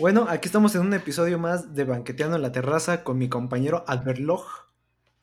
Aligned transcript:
Bueno, 0.00 0.24
aquí 0.30 0.46
estamos 0.48 0.74
en 0.74 0.80
un 0.80 0.94
episodio 0.94 1.38
más 1.38 1.74
de 1.74 1.84
Banqueteando 1.84 2.36
en 2.36 2.40
la 2.40 2.52
Terraza 2.52 3.04
con 3.04 3.18
mi 3.18 3.28
compañero 3.28 3.84
Albert 3.86 4.18
Loj. 4.18 4.46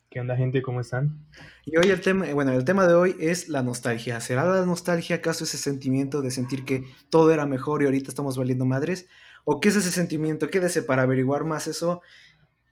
¿Qué 0.08 0.20
onda, 0.20 0.36
gente? 0.36 0.62
¿Cómo 0.62 0.80
están? 0.80 1.26
Y 1.66 1.76
hoy 1.76 1.88
el 1.90 2.00
tema, 2.00 2.32
bueno, 2.32 2.52
el 2.52 2.64
tema 2.64 2.86
de 2.86 2.94
hoy 2.94 3.16
es 3.18 3.48
la 3.48 3.64
nostalgia. 3.64 4.20
¿Será 4.20 4.44
la 4.44 4.64
nostalgia 4.64 5.16
acaso 5.16 5.42
ese 5.42 5.58
sentimiento 5.58 6.22
de 6.22 6.30
sentir 6.30 6.64
que 6.64 6.84
todo 7.10 7.32
era 7.32 7.44
mejor 7.44 7.82
y 7.82 7.86
ahorita 7.86 8.08
estamos 8.08 8.38
valiendo 8.38 8.66
madres? 8.66 9.08
¿O 9.44 9.58
qué 9.58 9.70
es 9.70 9.74
ese 9.74 9.90
sentimiento? 9.90 10.48
Quédese 10.48 10.84
para 10.84 11.02
averiguar 11.02 11.42
más 11.42 11.66
eso, 11.66 12.00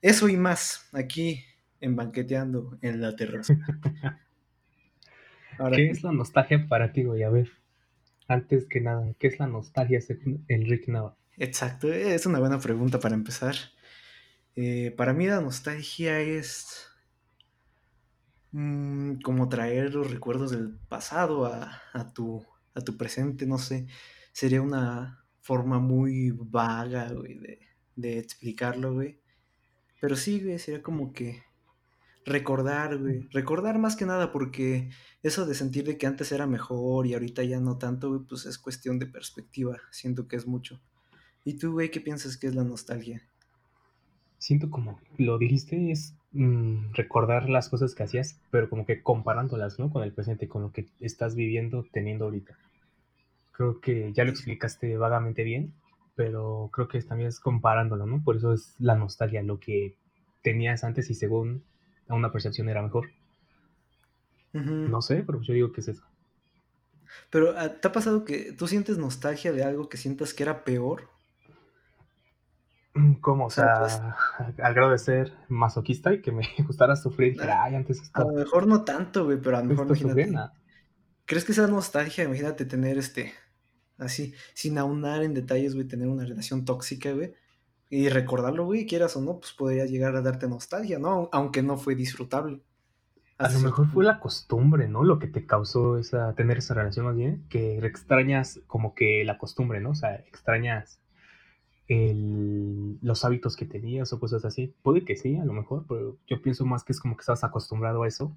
eso 0.00 0.28
y 0.28 0.36
más 0.36 0.88
aquí 0.92 1.44
en 1.80 1.96
Banqueteando 1.96 2.78
en 2.82 3.00
la 3.00 3.16
Terraza. 3.16 3.58
¿Qué 5.74 5.90
es 5.90 6.04
la 6.04 6.12
nostalgia 6.12 6.68
para 6.68 6.92
ti, 6.92 7.02
güey? 7.02 7.24
A 7.24 7.30
ver, 7.30 7.48
antes 8.28 8.64
que 8.66 8.80
nada, 8.80 9.12
¿qué 9.18 9.26
es 9.26 9.40
la 9.40 9.48
nostalgia 9.48 10.00
según 10.00 10.44
Enrique 10.46 10.92
Nava? 10.92 11.16
Exacto, 11.38 11.92
es 11.92 12.24
una 12.26 12.38
buena 12.38 12.58
pregunta 12.58 12.98
para 12.98 13.14
empezar. 13.14 13.54
Eh, 14.54 14.94
para 14.96 15.12
mí 15.12 15.26
la 15.26 15.40
nostalgia 15.40 16.20
es 16.20 16.86
mm, 18.52 19.20
como 19.20 19.48
traer 19.48 19.94
los 19.94 20.10
recuerdos 20.10 20.50
del 20.50 20.78
pasado 20.88 21.46
a, 21.46 22.12
tu, 22.14 22.44
a 22.74 22.80
tu 22.80 22.96
presente, 22.96 23.46
no 23.46 23.58
sé, 23.58 23.86
sería 24.32 24.62
una 24.62 25.26
forma 25.42 25.78
muy 25.78 26.30
vaga, 26.30 27.12
de, 27.12 27.60
de 27.96 28.18
explicarlo, 28.18 28.94
güey. 28.94 29.20
Pero 30.00 30.16
sí, 30.16 30.40
güey, 30.40 30.58
sería 30.58 30.82
como 30.82 31.12
que 31.12 31.42
recordar, 32.24 32.98
güey. 32.98 33.28
Recordar 33.30 33.78
más 33.78 33.96
que 33.96 34.06
nada, 34.06 34.32
porque 34.32 34.90
eso 35.22 35.46
de 35.46 35.54
sentir 35.54 35.84
de 35.84 35.98
que 35.98 36.06
antes 36.06 36.32
era 36.32 36.46
mejor 36.46 37.06
y 37.06 37.14
ahorita 37.14 37.44
ya 37.44 37.60
no 37.60 37.78
tanto, 37.78 38.08
güey, 38.08 38.22
pues 38.26 38.46
es 38.46 38.58
cuestión 38.58 38.98
de 38.98 39.06
perspectiva. 39.06 39.78
Siento 39.90 40.28
que 40.28 40.36
es 40.36 40.46
mucho. 40.46 40.80
¿Y 41.46 41.54
tú, 41.54 41.74
güey, 41.74 41.92
qué 41.92 42.00
piensas 42.00 42.36
que 42.36 42.48
es 42.48 42.56
la 42.56 42.64
nostalgia? 42.64 43.22
Siento 44.36 44.68
como 44.68 45.00
lo 45.16 45.38
dijiste, 45.38 45.92
es 45.92 46.12
mm, 46.32 46.92
recordar 46.94 47.48
las 47.48 47.68
cosas 47.68 47.94
que 47.94 48.02
hacías, 48.02 48.40
pero 48.50 48.68
como 48.68 48.84
que 48.84 49.00
comparándolas, 49.00 49.78
¿no? 49.78 49.88
Con 49.88 50.02
el 50.02 50.12
presente, 50.12 50.48
con 50.48 50.62
lo 50.62 50.72
que 50.72 50.86
estás 50.98 51.36
viviendo, 51.36 51.86
teniendo 51.92 52.24
ahorita. 52.24 52.58
Creo 53.52 53.80
que 53.80 54.12
ya 54.12 54.24
lo 54.24 54.30
explicaste 54.30 54.96
vagamente 54.96 55.44
bien, 55.44 55.72
pero 56.16 56.68
creo 56.72 56.88
que 56.88 57.00
también 57.02 57.28
es 57.28 57.38
comparándolo, 57.38 58.06
¿no? 58.06 58.24
Por 58.24 58.38
eso 58.38 58.52
es 58.52 58.74
la 58.80 58.96
nostalgia, 58.96 59.40
lo 59.44 59.60
que 59.60 59.94
tenías 60.42 60.82
antes 60.82 61.10
y 61.10 61.14
según 61.14 61.62
a 62.08 62.14
una 62.16 62.32
percepción 62.32 62.68
era 62.68 62.82
mejor. 62.82 63.10
No 64.52 65.00
sé, 65.00 65.22
pero 65.24 65.40
yo 65.42 65.54
digo 65.54 65.70
que 65.70 65.80
es 65.80 65.86
eso. 65.86 66.02
Pero 67.30 67.54
ah, 67.56 67.68
¿te 67.68 67.86
ha 67.86 67.92
pasado 67.92 68.24
que 68.24 68.52
tú 68.52 68.66
sientes 68.66 68.98
nostalgia 68.98 69.52
de 69.52 69.62
algo 69.62 69.88
que 69.88 69.96
sientas 69.96 70.34
que 70.34 70.42
era 70.42 70.64
peor? 70.64 71.14
¿Cómo? 73.20 73.46
O 73.46 73.50
sea, 73.50 73.78
pues 74.38 74.58
al 74.60 74.74
grado 74.74 74.90
de 74.90 74.98
ser 74.98 75.32
masoquista 75.48 76.12
y 76.12 76.22
que 76.22 76.32
me 76.32 76.46
gustara 76.66 76.96
sufrir. 76.96 77.40
Ah, 77.42 77.64
ay, 77.64 77.74
antes 77.74 78.10
A 78.12 78.20
lo 78.20 78.32
mejor 78.32 78.66
no 78.66 78.84
tanto, 78.84 79.24
güey, 79.24 79.40
pero 79.40 79.58
a 79.58 79.62
lo 79.62 79.68
mejor 79.68 79.86
imagínate. 79.96 80.52
¿Crees 81.24 81.44
que 81.44 81.52
sea 81.52 81.66
nostalgia? 81.66 82.24
Imagínate 82.24 82.64
tener 82.64 82.98
este. 82.98 83.32
Así, 83.98 84.34
sin 84.54 84.76
aunar 84.78 85.22
en 85.22 85.32
detalles, 85.32 85.74
güey, 85.74 85.86
tener 85.86 86.08
una 86.08 86.24
relación 86.24 86.64
tóxica, 86.64 87.12
güey. 87.12 87.32
Y 87.88 88.08
recordarlo, 88.08 88.64
güey, 88.64 88.86
quieras 88.86 89.16
o 89.16 89.20
no, 89.20 89.38
pues 89.38 89.52
podría 89.52 89.86
llegar 89.86 90.14
a 90.16 90.20
darte 90.20 90.48
nostalgia, 90.48 90.98
¿no? 90.98 91.28
Aunque 91.32 91.62
no 91.62 91.76
fue 91.78 91.94
disfrutable. 91.94 92.62
A 93.38 93.50
lo 93.50 93.60
mejor 93.60 93.86
fue 93.88 94.04
la 94.04 94.18
costumbre, 94.18 94.88
¿no? 94.88 95.04
Lo 95.04 95.18
que 95.18 95.26
te 95.26 95.46
causó 95.46 95.98
esa, 95.98 96.34
tener 96.34 96.58
esa 96.58 96.74
relación 96.74 97.06
más 97.06 97.16
bien, 97.16 97.46
que 97.48 97.78
extrañas 97.78 98.60
como 98.66 98.94
que 98.94 99.24
la 99.24 99.38
costumbre, 99.38 99.80
¿no? 99.80 99.90
O 99.90 99.94
sea, 99.94 100.14
extrañas 100.14 101.00
el, 101.88 102.98
los 103.02 103.24
hábitos 103.24 103.56
que 103.56 103.66
tenías 103.66 104.12
o 104.12 104.20
cosas 104.20 104.44
así. 104.44 104.74
Puede 104.82 105.04
que 105.04 105.16
sí, 105.16 105.36
a 105.36 105.44
lo 105.44 105.52
mejor, 105.52 105.84
pero 105.88 106.16
yo 106.26 106.42
pienso 106.42 106.64
más 106.64 106.84
que 106.84 106.92
es 106.92 107.00
como 107.00 107.16
que 107.16 107.20
estabas 107.20 107.44
acostumbrado 107.44 108.02
a 108.02 108.08
eso. 108.08 108.36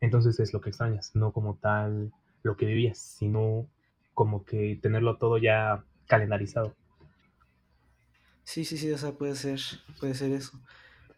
Entonces 0.00 0.40
es 0.40 0.52
lo 0.52 0.60
que 0.60 0.70
extrañas, 0.70 1.14
no 1.14 1.32
como 1.32 1.56
tal 1.56 2.12
lo 2.42 2.56
que 2.56 2.66
vivías, 2.66 2.98
sino 2.98 3.66
como 4.14 4.44
que 4.44 4.78
tenerlo 4.82 5.16
todo 5.16 5.38
ya 5.38 5.84
calendarizado. 6.06 6.74
Sí, 8.44 8.64
sí, 8.64 8.76
sí, 8.76 8.90
o 8.90 8.98
sea, 8.98 9.12
puede 9.12 9.36
ser, 9.36 9.60
puede 10.00 10.14
ser 10.14 10.32
eso. 10.32 10.60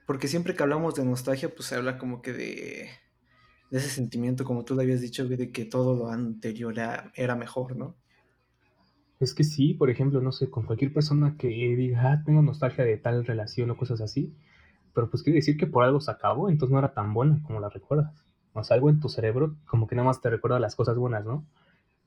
Porque 0.07 0.29
siempre 0.29 0.55
que 0.55 0.63
hablamos 0.63 0.95
de 0.95 1.05
nostalgia, 1.05 1.55
pues 1.55 1.69
se 1.69 1.77
habla 1.77 1.97
como 1.97 2.21
que 2.21 2.35
de, 2.35 2.91
ese 3.71 3.89
sentimiento, 3.89 4.45
como 4.45 4.65
tú 4.65 4.75
le 4.77 4.83
habías 4.83 5.01
dicho, 5.01 5.27
de 5.27 5.51
que 5.51 5.65
todo 5.65 5.97
lo 5.97 6.11
anterior 6.11 6.75
era 7.15 7.35
mejor, 7.35 7.75
¿no? 7.77 7.97
Es 9.25 9.35
que 9.35 9.43
sí, 9.43 9.73
por 9.73 9.89
ejemplo, 9.89 10.21
no 10.21 10.33
sé, 10.33 10.51
con 10.51 10.65
cualquier 10.65 10.93
persona 10.93 11.37
que 11.39 11.49
diga, 11.49 12.13
ah, 12.13 12.23
tengo 12.25 12.43
nostalgia 12.43 12.85
de 12.85 12.99
tal 12.99 13.25
relación 13.25 13.71
o 13.71 13.77
cosas 13.77 14.03
así, 14.03 14.35
pero 14.93 15.09
pues 15.09 15.23
quiere 15.23 15.39
decir 15.39 15.57
que 15.57 15.67
por 15.67 15.83
algo 15.83 16.01
se 16.01 16.11
acabó, 16.11 16.51
entonces 16.51 16.73
no 16.73 16.79
era 16.79 16.93
tan 16.93 17.15
buena 17.15 17.43
como 17.43 17.59
la 17.59 17.71
recuerdas. 17.71 18.25
O 18.53 18.63
sea, 18.63 18.75
algo 18.75 18.91
en 18.91 19.01
tu 19.01 19.09
cerebro 19.09 19.57
como 19.67 19.87
que 19.87 19.97
nada 19.97 20.07
más 20.07 20.21
te 20.21 20.29
recuerda 20.29 20.61
las 20.61 20.77
cosas 20.77 20.97
buenas, 20.97 21.25
¿no? 21.25 21.45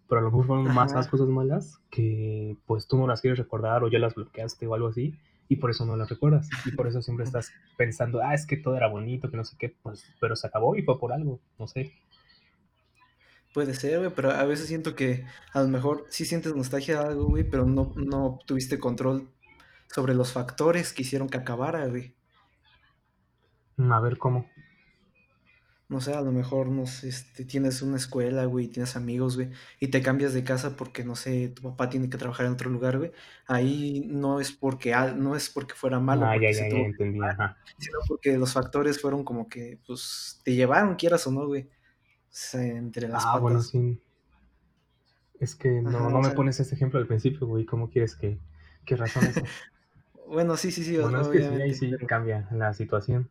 Pero 0.07 0.19
a 0.19 0.23
lo 0.23 0.29
mejor 0.29 0.45
fueron 0.45 0.73
más 0.73 0.93
las 0.93 1.07
cosas 1.07 1.27
malas 1.27 1.81
que 1.89 2.55
pues 2.65 2.87
tú 2.87 2.97
no 2.97 3.07
las 3.07 3.19
quieres 3.19 3.39
recordar 3.39 3.83
o 3.83 3.89
ya 3.89 3.99
las 3.99 4.15
bloqueaste 4.15 4.67
o 4.67 4.75
algo 4.75 4.87
así 4.87 5.15
y 5.49 5.57
por 5.57 5.71
eso 5.71 5.85
no 5.85 5.97
las 5.97 6.09
recuerdas 6.09 6.49
y 6.65 6.71
por 6.71 6.87
eso 6.87 7.01
siempre 7.01 7.25
estás 7.25 7.51
pensando, 7.77 8.21
ah, 8.21 8.33
es 8.33 8.45
que 8.45 8.57
todo 8.57 8.77
era 8.77 8.87
bonito, 8.87 9.29
que 9.29 9.37
no 9.37 9.43
sé 9.43 9.57
qué, 9.57 9.75
pues, 9.81 10.05
pero 10.21 10.35
se 10.35 10.45
acabó 10.47 10.75
y 10.75 10.83
fue 10.83 10.99
por 10.99 11.11
algo, 11.11 11.39
no 11.57 11.67
sé. 11.67 11.91
Puede 13.57 13.73
ser, 13.73 13.97
güey, 13.97 14.11
pero 14.15 14.29
a 14.29 14.45
veces 14.45 14.67
siento 14.67 14.93
que 14.95 15.25
a 15.51 15.63
lo 15.63 15.67
mejor 15.67 16.05
sí 16.09 16.25
sientes 16.25 16.53
nostalgia 16.53 16.99
de 16.99 17.07
algo, 17.07 17.25
güey, 17.25 17.43
pero 17.43 17.65
no, 17.65 17.91
no 17.95 18.37
tuviste 18.45 18.77
control 18.77 19.31
sobre 19.87 20.13
los 20.13 20.31
factores 20.31 20.93
que 20.93 21.01
hicieron 21.01 21.27
que 21.27 21.39
acabara, 21.39 21.87
güey. 21.87 22.13
Mm, 23.77 23.91
a 23.91 23.99
ver 23.99 24.19
cómo. 24.19 24.47
No 25.89 26.01
sé, 26.01 26.13
a 26.13 26.21
lo 26.21 26.31
mejor 26.31 26.67
no 26.67 26.85
sé, 26.85 27.09
este, 27.09 27.45
tienes 27.45 27.81
una 27.81 27.97
escuela, 27.97 28.45
güey, 28.45 28.67
tienes 28.67 28.95
amigos, 28.95 29.37
güey, 29.37 29.49
y 29.79 29.87
te 29.87 30.03
cambias 30.03 30.35
de 30.35 30.43
casa 30.43 30.75
porque, 30.75 31.03
no 31.03 31.15
sé, 31.15 31.49
tu 31.49 31.63
papá 31.63 31.89
tiene 31.89 32.11
que 32.11 32.19
trabajar 32.19 32.45
en 32.45 32.51
otro 32.51 32.69
lugar, 32.69 32.99
güey. 32.99 33.11
Ahí 33.47 34.03
no 34.05 34.39
es 34.39 34.51
porque, 34.51 34.95
no 35.15 35.35
es 35.35 35.49
porque 35.49 35.73
fuera 35.73 35.99
malo, 35.99 36.27
ah, 36.27 36.35
ya, 36.35 36.51
ya, 36.51 36.69
ya, 36.69 36.77
entendí, 36.77 37.19
ajá. 37.23 37.57
sino 37.79 37.97
porque 38.07 38.37
los 38.37 38.53
factores 38.53 39.01
fueron 39.01 39.23
como 39.23 39.49
que, 39.49 39.79
pues, 39.87 40.41
te 40.43 40.53
llevaron, 40.53 40.93
quieras 40.93 41.25
o 41.25 41.31
no, 41.31 41.47
güey 41.47 41.67
entre 42.53 43.07
las 43.07 43.25
ah, 43.25 43.39
bueno, 43.39 43.61
sí. 43.61 44.01
Es 45.39 45.55
que 45.55 45.81
no, 45.81 46.09
no 46.09 46.21
me 46.21 46.29
pones 46.29 46.59
ese 46.59 46.75
ejemplo 46.75 46.99
al 46.99 47.07
principio, 47.07 47.47
güey. 47.47 47.65
¿Cómo 47.65 47.89
quieres 47.89 48.15
que, 48.15 48.39
que 48.85 48.95
razone 48.95 49.29
eso? 49.29 49.41
bueno, 50.27 50.57
sí, 50.57 50.71
sí, 50.71 50.83
sí. 50.83 50.97
Bueno, 50.97 51.21
es 51.21 51.27
que 51.27 51.39
sí, 51.39 51.61
ahí 51.61 51.73
sí 51.73 51.91
cambia 52.07 52.47
la 52.51 52.73
situación. 52.73 53.29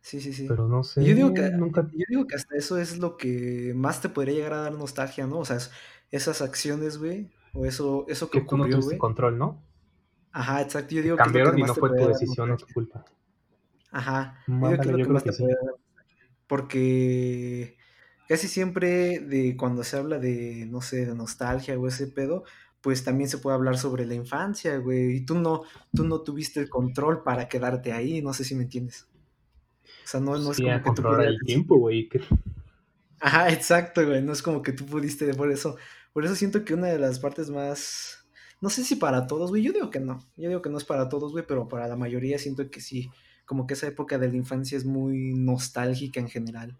Sí, 0.00 0.20
sí, 0.20 0.32
sí. 0.32 0.46
Pero 0.48 0.68
no 0.68 0.84
sé. 0.84 1.04
Yo 1.04 1.14
digo, 1.14 1.34
que, 1.34 1.50
nunca... 1.50 1.88
yo 1.92 2.04
digo 2.08 2.26
que 2.26 2.36
hasta 2.36 2.56
eso 2.56 2.78
es 2.78 2.98
lo 2.98 3.16
que 3.16 3.72
más 3.74 4.00
te 4.00 4.08
podría 4.08 4.34
llegar 4.34 4.52
a 4.52 4.60
dar 4.62 4.72
nostalgia, 4.74 5.26
¿no? 5.26 5.38
O 5.38 5.44
sea, 5.44 5.58
esas 6.10 6.42
acciones, 6.42 6.98
güey. 6.98 7.30
O 7.54 7.64
eso, 7.64 8.04
eso 8.08 8.30
que, 8.30 8.40
que 8.40 8.46
tú 8.46 8.56
no 8.56 8.68
tuviste 8.68 8.98
control, 8.98 9.38
¿no? 9.38 9.62
Ajá, 10.32 10.60
exacto. 10.60 10.94
Yo 10.94 11.02
digo 11.02 11.16
Cambiaron 11.16 11.54
que 11.54 11.62
y 11.62 11.64
no 11.64 11.74
fue 11.74 11.88
tu 11.88 12.08
decisión 12.08 12.50
o 12.50 12.56
tu 12.56 12.66
culpa. 12.72 13.04
Ajá. 13.90 14.38
yo, 14.46 14.54
digo 14.54 14.80
que 14.80 14.92
lo 14.92 14.96
que 14.98 15.12
más 15.12 15.24
te 15.24 15.32
sí. 15.32 15.42
puede 15.42 15.54
dar 15.54 15.74
porque 16.46 17.75
casi 18.28 18.48
siempre 18.48 19.20
de 19.20 19.56
cuando 19.56 19.84
se 19.84 19.96
habla 19.96 20.18
de, 20.18 20.66
no 20.66 20.80
sé, 20.80 21.06
de 21.06 21.14
nostalgia 21.14 21.78
o 21.78 21.86
ese 21.86 22.06
pedo, 22.06 22.44
pues 22.80 23.02
también 23.02 23.28
se 23.28 23.38
puede 23.38 23.56
hablar 23.56 23.78
sobre 23.78 24.06
la 24.06 24.14
infancia, 24.14 24.76
güey. 24.78 25.16
Y 25.16 25.26
tú 25.26 25.34
no, 25.34 25.62
tú 25.92 26.04
no 26.04 26.20
tuviste 26.20 26.60
el 26.60 26.68
control 26.68 27.22
para 27.22 27.48
quedarte 27.48 27.92
ahí, 27.92 28.22
no 28.22 28.32
sé 28.32 28.44
si 28.44 28.54
me 28.54 28.64
entiendes. 28.64 29.08
O 30.04 30.08
sea, 30.08 30.20
no, 30.20 30.38
no 30.38 30.52
es 30.52 30.58
como 30.58 30.94
que 30.94 31.02
tú 31.02 31.08
el 31.16 31.38
tiempo, 31.44 31.78
güey. 31.78 32.08
Ajá, 33.18 33.50
exacto, 33.50 34.06
güey. 34.06 34.22
No 34.22 34.32
es 34.32 34.42
como 34.42 34.62
que 34.62 34.72
tú 34.72 34.86
pudiste, 34.86 35.32
por 35.34 35.50
eso, 35.50 35.76
por 36.12 36.24
eso 36.24 36.36
siento 36.36 36.64
que 36.64 36.74
una 36.74 36.86
de 36.86 36.98
las 36.98 37.18
partes 37.18 37.50
más, 37.50 38.24
no 38.60 38.70
sé 38.70 38.84
si 38.84 38.94
para 38.96 39.26
todos, 39.26 39.50
güey. 39.50 39.62
Yo 39.62 39.72
digo 39.72 39.90
que 39.90 39.98
no. 39.98 40.24
Yo 40.36 40.48
digo 40.48 40.62
que 40.62 40.70
no 40.70 40.78
es 40.78 40.84
para 40.84 41.08
todos, 41.08 41.32
güey, 41.32 41.44
pero 41.44 41.66
para 41.68 41.88
la 41.88 41.96
mayoría 41.96 42.38
siento 42.38 42.70
que 42.70 42.80
sí. 42.80 43.10
Como 43.46 43.66
que 43.66 43.74
esa 43.74 43.88
época 43.88 44.16
de 44.18 44.28
la 44.28 44.36
infancia 44.36 44.78
es 44.78 44.84
muy 44.84 45.34
nostálgica 45.34 46.20
en 46.20 46.28
general. 46.28 46.78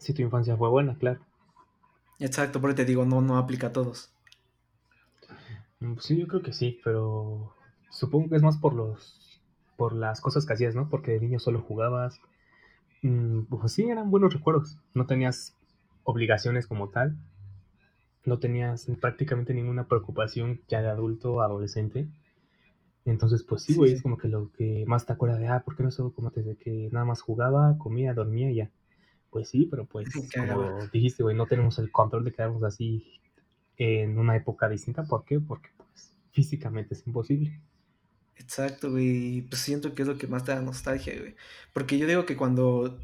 Si 0.00 0.14
tu 0.14 0.22
infancia 0.22 0.56
fue 0.56 0.70
buena, 0.70 0.96
claro. 0.96 1.20
Exacto, 2.18 2.60
pero 2.60 2.74
te 2.74 2.86
digo, 2.86 3.04
no, 3.04 3.20
no 3.20 3.36
aplica 3.36 3.66
a 3.66 3.72
todos. 3.72 4.10
Mm, 5.78 5.94
pues 5.94 6.06
sí, 6.06 6.18
yo 6.18 6.26
creo 6.26 6.42
que 6.42 6.54
sí, 6.54 6.80
pero 6.82 7.54
supongo 7.90 8.30
que 8.30 8.36
es 8.36 8.42
más 8.42 8.56
por 8.56 8.74
los 8.74 9.42
por 9.76 9.94
las 9.94 10.20
cosas 10.20 10.44
que 10.44 10.54
hacías, 10.54 10.74
¿no? 10.74 10.88
Porque 10.88 11.12
de 11.12 11.20
niño 11.20 11.38
solo 11.38 11.60
jugabas. 11.60 12.20
Mm, 13.02 13.42
pues 13.44 13.72
sí, 13.72 13.84
eran 13.84 14.10
buenos 14.10 14.32
recuerdos. 14.32 14.78
No 14.94 15.06
tenías 15.06 15.54
obligaciones 16.04 16.66
como 16.66 16.88
tal. 16.88 17.16
No 18.24 18.38
tenías 18.38 18.86
prácticamente 19.00 19.54
ninguna 19.54 19.86
preocupación 19.86 20.60
ya 20.68 20.80
de 20.80 20.88
adulto 20.88 21.34
o 21.34 21.40
adolescente. 21.42 22.08
Entonces, 23.04 23.42
pues 23.42 23.62
sí, 23.62 23.74
güey, 23.74 23.92
es 23.92 24.02
como 24.02 24.16
que 24.16 24.28
lo 24.28 24.50
que 24.52 24.84
más 24.86 25.04
te 25.04 25.12
acuerdas 25.12 25.40
de, 25.40 25.48
ah, 25.48 25.62
¿por 25.64 25.76
qué 25.76 25.82
no 25.82 25.90
solo 25.90 26.12
como 26.12 26.30
desde 26.30 26.56
que 26.56 26.88
nada 26.90 27.04
más 27.04 27.22
jugaba, 27.22 27.76
comía, 27.78 28.14
dormía 28.14 28.50
y 28.50 28.56
ya? 28.56 28.70
Pues 29.30 29.48
sí, 29.48 29.66
pero 29.70 29.86
pues, 29.86 30.08
como 30.36 30.86
dijiste, 30.92 31.22
güey, 31.22 31.36
no 31.36 31.46
tenemos 31.46 31.78
el 31.78 31.90
control 31.90 32.24
de 32.24 32.32
quedarnos 32.32 32.62
así 32.62 33.20
en 33.76 34.18
una 34.18 34.36
época 34.36 34.68
distinta. 34.68 35.04
¿Por 35.04 35.24
qué? 35.24 35.40
Porque, 35.40 35.70
pues, 35.76 36.12
físicamente 36.32 36.94
es 36.94 37.06
imposible. 37.06 37.60
Exacto, 38.36 38.90
güey. 38.90 39.42
Pues 39.42 39.60
siento 39.60 39.94
que 39.94 40.02
es 40.02 40.08
lo 40.08 40.18
que 40.18 40.26
más 40.26 40.44
te 40.44 40.52
da 40.52 40.60
nostalgia, 40.62 41.18
güey. 41.18 41.34
Porque 41.72 41.98
yo 41.98 42.06
digo 42.06 42.26
que 42.26 42.36
cuando, 42.36 42.98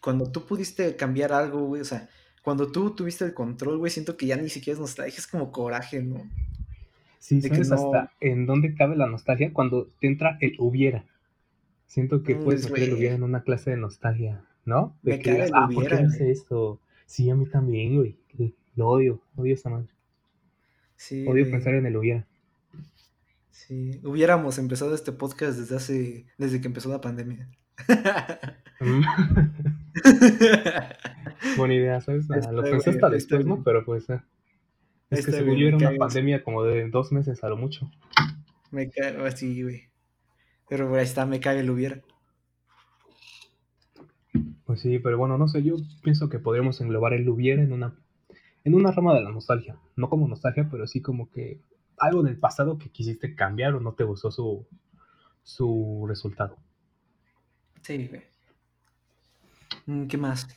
cuando 0.00 0.30
tú 0.30 0.46
pudiste 0.46 0.96
cambiar 0.96 1.32
algo, 1.32 1.60
güey, 1.60 1.82
o 1.82 1.84
sea, 1.84 2.08
cuando 2.42 2.70
tú 2.70 2.94
tuviste 2.94 3.24
el 3.24 3.34
control, 3.34 3.78
güey, 3.78 3.90
siento 3.90 4.16
que 4.16 4.26
ya 4.26 4.36
ni 4.36 4.48
siquiera 4.48 4.74
es 4.74 4.80
nostalgia, 4.80 5.18
es 5.18 5.26
como 5.26 5.52
coraje, 5.52 6.02
¿no? 6.02 6.28
Sí, 7.18 7.42
¿sabes 7.42 7.70
hasta 7.70 8.12
en 8.20 8.46
dónde 8.46 8.74
cabe 8.74 8.96
la 8.96 9.06
nostalgia? 9.06 9.52
Cuando 9.52 9.88
te 10.00 10.06
entra 10.06 10.38
el 10.40 10.56
hubiera. 10.58 11.04
Siento 11.86 12.22
que 12.22 12.34
mm, 12.34 12.44
puedes 12.44 12.70
meter 12.70 12.88
el 12.88 12.94
hubiera 12.94 13.14
en 13.14 13.22
una 13.22 13.42
clase 13.42 13.70
de 13.70 13.76
nostalgia, 13.76 14.42
¿no? 14.64 14.96
De 15.02 15.12
Me 15.12 15.18
que, 15.18 15.50
ah, 15.52 15.68
¿por 15.72 15.86
qué 15.86 15.94
no 15.96 16.08
hice 16.08 16.30
esto? 16.30 16.80
Sí, 17.06 17.30
a 17.30 17.34
mí 17.34 17.46
también, 17.46 17.96
güey. 17.96 18.16
Lo 18.76 18.88
odio, 18.88 19.20
odio 19.36 19.54
esa 19.54 19.68
madre. 19.68 19.88
Sí, 20.96 21.26
odio 21.26 21.50
pensar 21.50 21.74
en 21.74 21.86
el 21.86 21.96
hubiera. 21.96 22.26
Sí, 23.50 24.00
hubiéramos 24.04 24.58
empezado 24.58 24.94
este 24.94 25.12
podcast 25.12 25.58
desde 25.58 25.76
hace, 25.76 26.26
desde 26.38 26.60
que 26.60 26.66
empezó 26.68 26.88
la 26.88 27.00
pandemia. 27.00 27.48
Mm. 28.80 29.02
Buena 31.56 31.74
idea, 31.74 32.00
¿sabes? 32.00 32.26
lo 32.28 32.62
pensé 32.62 32.90
hasta 32.90 33.10
después, 33.10 33.44
¿no? 33.44 33.62
Pero 33.62 33.84
pues, 33.84 34.08
eh, 34.08 34.20
es 35.10 35.26
que 35.26 35.32
según 35.32 35.56
yo 35.56 35.68
era 35.68 35.76
una 35.76 35.94
pandemia 35.96 36.42
como 36.42 36.64
de 36.64 36.88
dos 36.88 37.12
meses 37.12 37.42
a 37.44 37.48
lo 37.48 37.56
mucho. 37.56 37.90
Me 38.70 38.88
cae 38.90 39.16
así, 39.26 39.62
güey. 39.62 39.88
Pero 40.68 40.94
ahí 40.94 41.02
está, 41.04 41.26
me 41.26 41.40
cae 41.40 41.60
el 41.60 41.70
hubiera. 41.70 42.00
Sí, 44.80 44.98
pero 44.98 45.18
bueno, 45.18 45.36
no 45.36 45.46
sé, 45.46 45.62
yo 45.62 45.76
pienso 46.02 46.30
que 46.30 46.38
podríamos 46.38 46.80
englobar 46.80 47.12
el 47.12 47.28
hubiera 47.28 47.62
en 47.62 47.74
una, 47.74 47.94
en 48.64 48.74
una 48.74 48.90
rama 48.92 49.14
de 49.14 49.20
la 49.20 49.30
nostalgia. 49.30 49.76
No 49.94 50.08
como 50.08 50.26
nostalgia, 50.26 50.68
pero 50.70 50.86
sí 50.86 51.02
como 51.02 51.30
que 51.30 51.60
algo 51.98 52.22
del 52.22 52.38
pasado 52.38 52.78
que 52.78 52.88
quisiste 52.88 53.34
cambiar 53.34 53.74
o 53.74 53.80
no 53.80 53.92
te 53.92 54.04
gustó 54.04 54.30
su, 54.30 54.66
su 55.42 56.06
resultado. 56.08 56.56
Sí, 57.82 58.08
güey. 58.08 58.22
Mm, 59.84 60.06
¿Qué 60.06 60.16
más? 60.16 60.48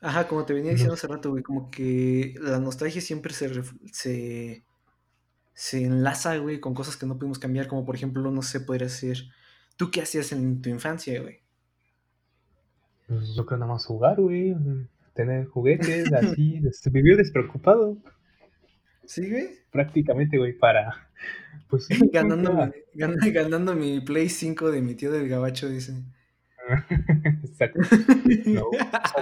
Ajá, 0.00 0.26
como 0.28 0.46
te 0.46 0.54
venía 0.54 0.72
diciendo 0.72 0.94
hace 0.94 1.06
rato, 1.06 1.30
güey, 1.30 1.42
como 1.42 1.70
que 1.70 2.36
la 2.40 2.58
nostalgia 2.58 3.02
siempre 3.02 3.34
se, 3.34 3.50
se, 3.92 4.64
se 5.52 5.84
enlaza, 5.84 6.38
güey, 6.38 6.58
con 6.58 6.72
cosas 6.72 6.96
que 6.96 7.04
no 7.04 7.18
pudimos 7.18 7.38
cambiar, 7.38 7.68
como 7.68 7.84
por 7.84 7.96
ejemplo, 7.96 8.30
no 8.30 8.40
sé, 8.40 8.60
podría 8.60 8.88
ser, 8.88 9.24
¿tú 9.76 9.90
qué 9.90 10.00
hacías 10.00 10.32
en 10.32 10.62
tu 10.62 10.70
infancia, 10.70 11.20
güey? 11.20 11.45
Pues 13.06 13.34
yo 13.34 13.46
creo 13.46 13.58
nada 13.58 13.72
más 13.72 13.86
jugar, 13.86 14.20
güey, 14.20 14.54
tener 15.14 15.46
juguetes, 15.46 16.12
así, 16.12 16.60
vivir 16.90 17.16
despreocupado. 17.16 17.96
¿Sí, 19.04 19.30
güey? 19.30 19.48
Prácticamente, 19.70 20.38
güey, 20.38 20.52
para... 20.52 21.08
Pues 21.68 21.88
ganando, 22.12 22.70
ganando 23.32 23.74
mi 23.74 24.00
Play 24.00 24.28
5 24.28 24.70
de 24.70 24.82
mi 24.82 24.94
tío 24.94 25.10
del 25.12 25.28
gabacho, 25.28 25.68
dice. 25.68 25.94
Exacto. 27.44 27.78
No, 28.46 28.64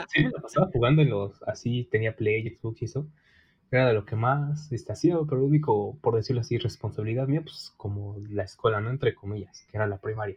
sí, 0.08 0.24
pasaba 0.40 0.70
jugando 0.72 1.02
en 1.02 1.10
los, 1.10 1.42
así, 1.42 1.86
tenía 1.90 2.16
Play, 2.16 2.56
Xbox 2.56 2.82
y 2.82 2.84
eso. 2.86 3.06
Era 3.70 3.88
de 3.88 3.94
lo 3.94 4.06
que 4.06 4.16
más 4.16 4.70
este, 4.72 4.92
hacía, 4.92 5.16
pero 5.28 5.40
lo 5.40 5.46
único, 5.46 5.98
por 6.00 6.16
decirlo 6.16 6.40
así, 6.40 6.58
responsabilidad 6.58 7.26
mía, 7.26 7.42
pues 7.42 7.72
como 7.76 8.16
la 8.30 8.44
escuela, 8.44 8.80
¿no? 8.80 8.90
Entre 8.90 9.14
comillas, 9.14 9.66
que 9.70 9.76
era 9.76 9.86
la 9.86 9.98
primaria. 9.98 10.36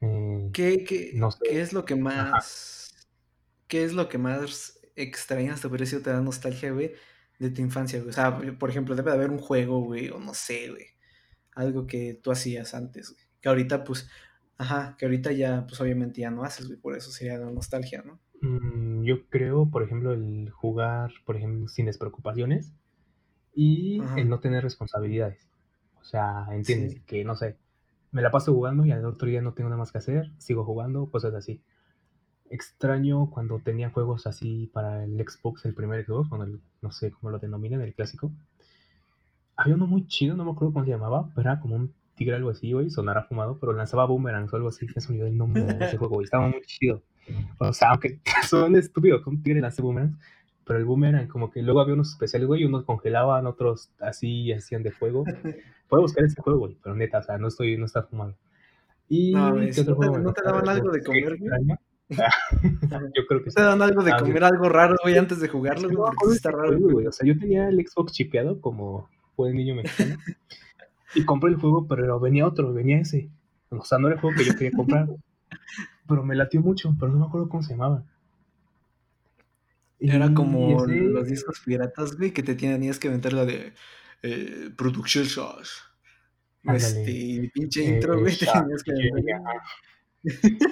Eh, 0.00 0.50
¿Qué, 0.52 0.84
qué, 0.84 1.18
¿Qué 1.42 1.60
es 1.60 1.72
lo 1.72 1.84
que 1.84 1.96
más... 1.96 3.08
¿Qué 3.68 3.84
es 3.84 3.94
lo 3.94 4.08
que 4.08 4.18
más 4.18 4.80
extrañas, 4.94 5.60
te 5.60 5.68
parece, 5.68 6.00
te 6.00 6.10
da 6.10 6.20
nostalgia, 6.20 6.70
güey, 6.70 6.92
de 7.40 7.50
tu 7.50 7.62
infancia, 7.62 7.98
güey? 7.98 8.10
O 8.10 8.12
sea, 8.12 8.38
por 8.58 8.70
ejemplo, 8.70 8.94
debe 8.94 9.10
de 9.10 9.16
haber 9.16 9.30
un 9.30 9.38
juego, 9.38 9.80
güey, 9.80 10.08
o 10.10 10.20
no 10.20 10.34
sé, 10.34 10.70
güey. 10.70 10.86
Algo 11.52 11.86
que 11.86 12.14
tú 12.22 12.30
hacías 12.30 12.74
antes, 12.74 13.10
güey. 13.10 13.26
Que 13.40 13.48
ahorita, 13.48 13.82
pues, 13.82 14.08
Ajá, 14.58 14.96
que 14.98 15.04
ahorita 15.04 15.32
ya, 15.32 15.66
pues 15.66 15.80
obviamente 15.80 16.22
ya 16.22 16.30
no 16.30 16.42
haces, 16.42 16.66
güey, 16.66 16.78
por 16.78 16.96
eso 16.96 17.10
sería 17.10 17.36
la 17.36 17.50
nostalgia, 17.50 18.02
¿no? 18.02 18.18
Mm, 18.40 19.04
yo 19.04 19.26
creo, 19.28 19.68
por 19.68 19.82
ejemplo, 19.82 20.12
el 20.12 20.50
jugar, 20.50 21.12
por 21.24 21.36
ejemplo, 21.36 21.68
sin 21.68 21.86
despreocupaciones 21.86 22.72
y 23.54 24.00
el 24.16 24.28
no 24.28 24.40
tener 24.40 24.62
responsabilidades. 24.62 25.46
O 26.00 26.04
sea, 26.04 26.46
entiendes 26.52 27.00
que, 27.02 27.24
no 27.24 27.36
sé, 27.36 27.56
me 28.16 28.22
la 28.22 28.30
paso 28.30 28.54
jugando 28.54 28.86
y 28.86 28.92
al 28.92 29.04
otro 29.04 29.28
día 29.28 29.42
no 29.42 29.52
tengo 29.52 29.68
nada 29.68 29.78
más 29.78 29.92
que 29.92 29.98
hacer, 29.98 30.32
sigo 30.38 30.64
jugando, 30.64 31.10
cosas 31.10 31.34
así. 31.34 31.60
Extraño 32.48 33.28
cuando 33.28 33.58
tenía 33.58 33.90
juegos 33.90 34.26
así 34.26 34.70
para 34.72 35.04
el 35.04 35.18
Xbox, 35.20 35.66
el 35.66 35.74
primer 35.74 36.02
Xbox, 36.06 36.30
cuando 36.30 36.46
el, 36.46 36.60
no 36.80 36.92
sé 36.92 37.10
cómo 37.10 37.30
lo 37.30 37.38
denominan, 37.38 37.82
el 37.82 37.92
clásico. 37.92 38.32
Había 39.54 39.74
uno 39.74 39.86
muy 39.86 40.06
chido, 40.06 40.34
no 40.34 40.46
me 40.46 40.52
acuerdo 40.52 40.72
cómo 40.72 40.86
se 40.86 40.92
llamaba, 40.92 41.28
pero 41.34 41.50
era 41.50 41.60
como 41.60 41.76
un 41.76 41.92
tigre, 42.14 42.36
algo 42.36 42.48
así, 42.48 42.72
güey, 42.72 42.88
sonara 42.88 43.24
fumado, 43.24 43.58
pero 43.58 43.74
lanzaba 43.74 44.06
boomerangs 44.06 44.50
o 44.50 44.56
algo 44.56 44.68
así, 44.70 44.86
que 44.86 44.98
sonido 44.98 45.26
el 45.26 45.36
nombre 45.36 45.64
de 45.64 45.84
ese 45.84 45.96
juego, 45.98 46.14
güey, 46.14 46.24
estaba 46.24 46.48
muy 46.48 46.62
chido. 46.62 47.02
O 47.58 47.70
sea, 47.74 47.90
aunque 47.90 48.18
son 48.48 48.76
estúpidos, 48.76 49.26
un 49.26 49.42
tigre 49.42 49.60
lanza 49.60 49.82
boomerangs, 49.82 50.16
pero 50.66 50.80
el 50.80 50.84
boomerang, 50.84 51.28
como 51.28 51.52
que 51.52 51.62
luego 51.62 51.80
había 51.80 51.94
unos 51.94 52.10
especiales, 52.10 52.48
güey, 52.48 52.64
unos 52.64 52.84
congelaban, 52.84 53.46
otros 53.46 53.92
así 54.00 54.52
hacían 54.52 54.82
de 54.82 54.90
fuego. 54.90 55.24
Puedo 55.88 56.02
buscar 56.02 56.24
ese 56.24 56.42
juego, 56.42 56.58
güey, 56.58 56.76
pero 56.82 56.96
neta, 56.96 57.18
o 57.18 57.22
sea, 57.22 57.38
no 57.38 57.46
estoy, 57.46 57.78
no 57.78 57.86
está 57.86 58.02
fumado. 58.02 58.34
Y 59.08 59.32
no, 59.32 59.54
¿qué 59.54 59.80
otro 59.80 59.94
juego, 59.94 60.18
¿no 60.18 60.32
te 60.32 60.42
daban 60.42 60.68
algo 60.68 60.90
de 60.90 61.02
comer, 61.04 61.38
güey? 61.38 61.50
yo 62.08 63.26
creo 63.28 63.42
que 63.42 63.50
¿Te 63.50 63.62
daban 63.62 63.80
algo 63.80 64.02
de 64.02 64.12
ah, 64.12 64.16
comer, 64.18 64.42
algo 64.42 64.68
raro, 64.68 64.96
güey, 65.02 65.16
antes 65.16 65.40
de 65.40 65.48
jugarlo? 65.48 65.88
No, 65.88 66.32
está 66.32 66.50
raro, 66.50 66.76
güey. 66.80 67.06
O 67.06 67.12
sea, 67.12 67.24
yo 67.26 67.38
tenía 67.38 67.68
el 67.68 67.84
Xbox 67.86 68.12
chipeado 68.12 68.60
como 68.60 69.08
buen 69.36 69.54
niño 69.56 69.76
mexicano. 69.76 70.16
Y 71.14 71.24
compré 71.24 71.50
el 71.50 71.56
juego, 71.56 71.86
pero 71.86 72.18
venía 72.18 72.46
otro, 72.46 72.72
venía 72.72 72.98
ese. 72.98 73.30
O 73.70 73.84
sea, 73.84 73.98
no 73.98 74.08
era 74.08 74.16
el 74.16 74.20
juego 74.20 74.36
que 74.36 74.44
yo 74.44 74.54
quería 74.54 74.72
comprar. 74.72 75.06
pero 76.08 76.24
me 76.24 76.34
latió 76.34 76.60
mucho, 76.60 76.94
pero 76.98 77.12
no 77.12 77.20
me 77.20 77.26
acuerdo 77.26 77.48
cómo 77.48 77.62
se 77.62 77.72
llamaba. 77.72 78.04
Era 80.00 80.32
como 80.34 80.84
los 80.86 81.26
discos 81.26 81.60
piratas, 81.60 82.16
güey, 82.16 82.32
que 82.32 82.42
te 82.42 82.54
tenías 82.54 82.98
que 82.98 83.10
meter 83.10 83.32
la 83.32 83.44
de 83.44 83.72
eh, 84.22 84.70
Production 84.76 85.24
Shows. 85.24 85.82
Este, 86.64 87.50
pinche 87.54 87.84
eh, 87.84 87.94
intro, 87.94 88.18
güey, 88.18 88.36
te 88.38 88.46
tenías 88.46 88.82
que 88.82 88.92
meter. 88.92 89.40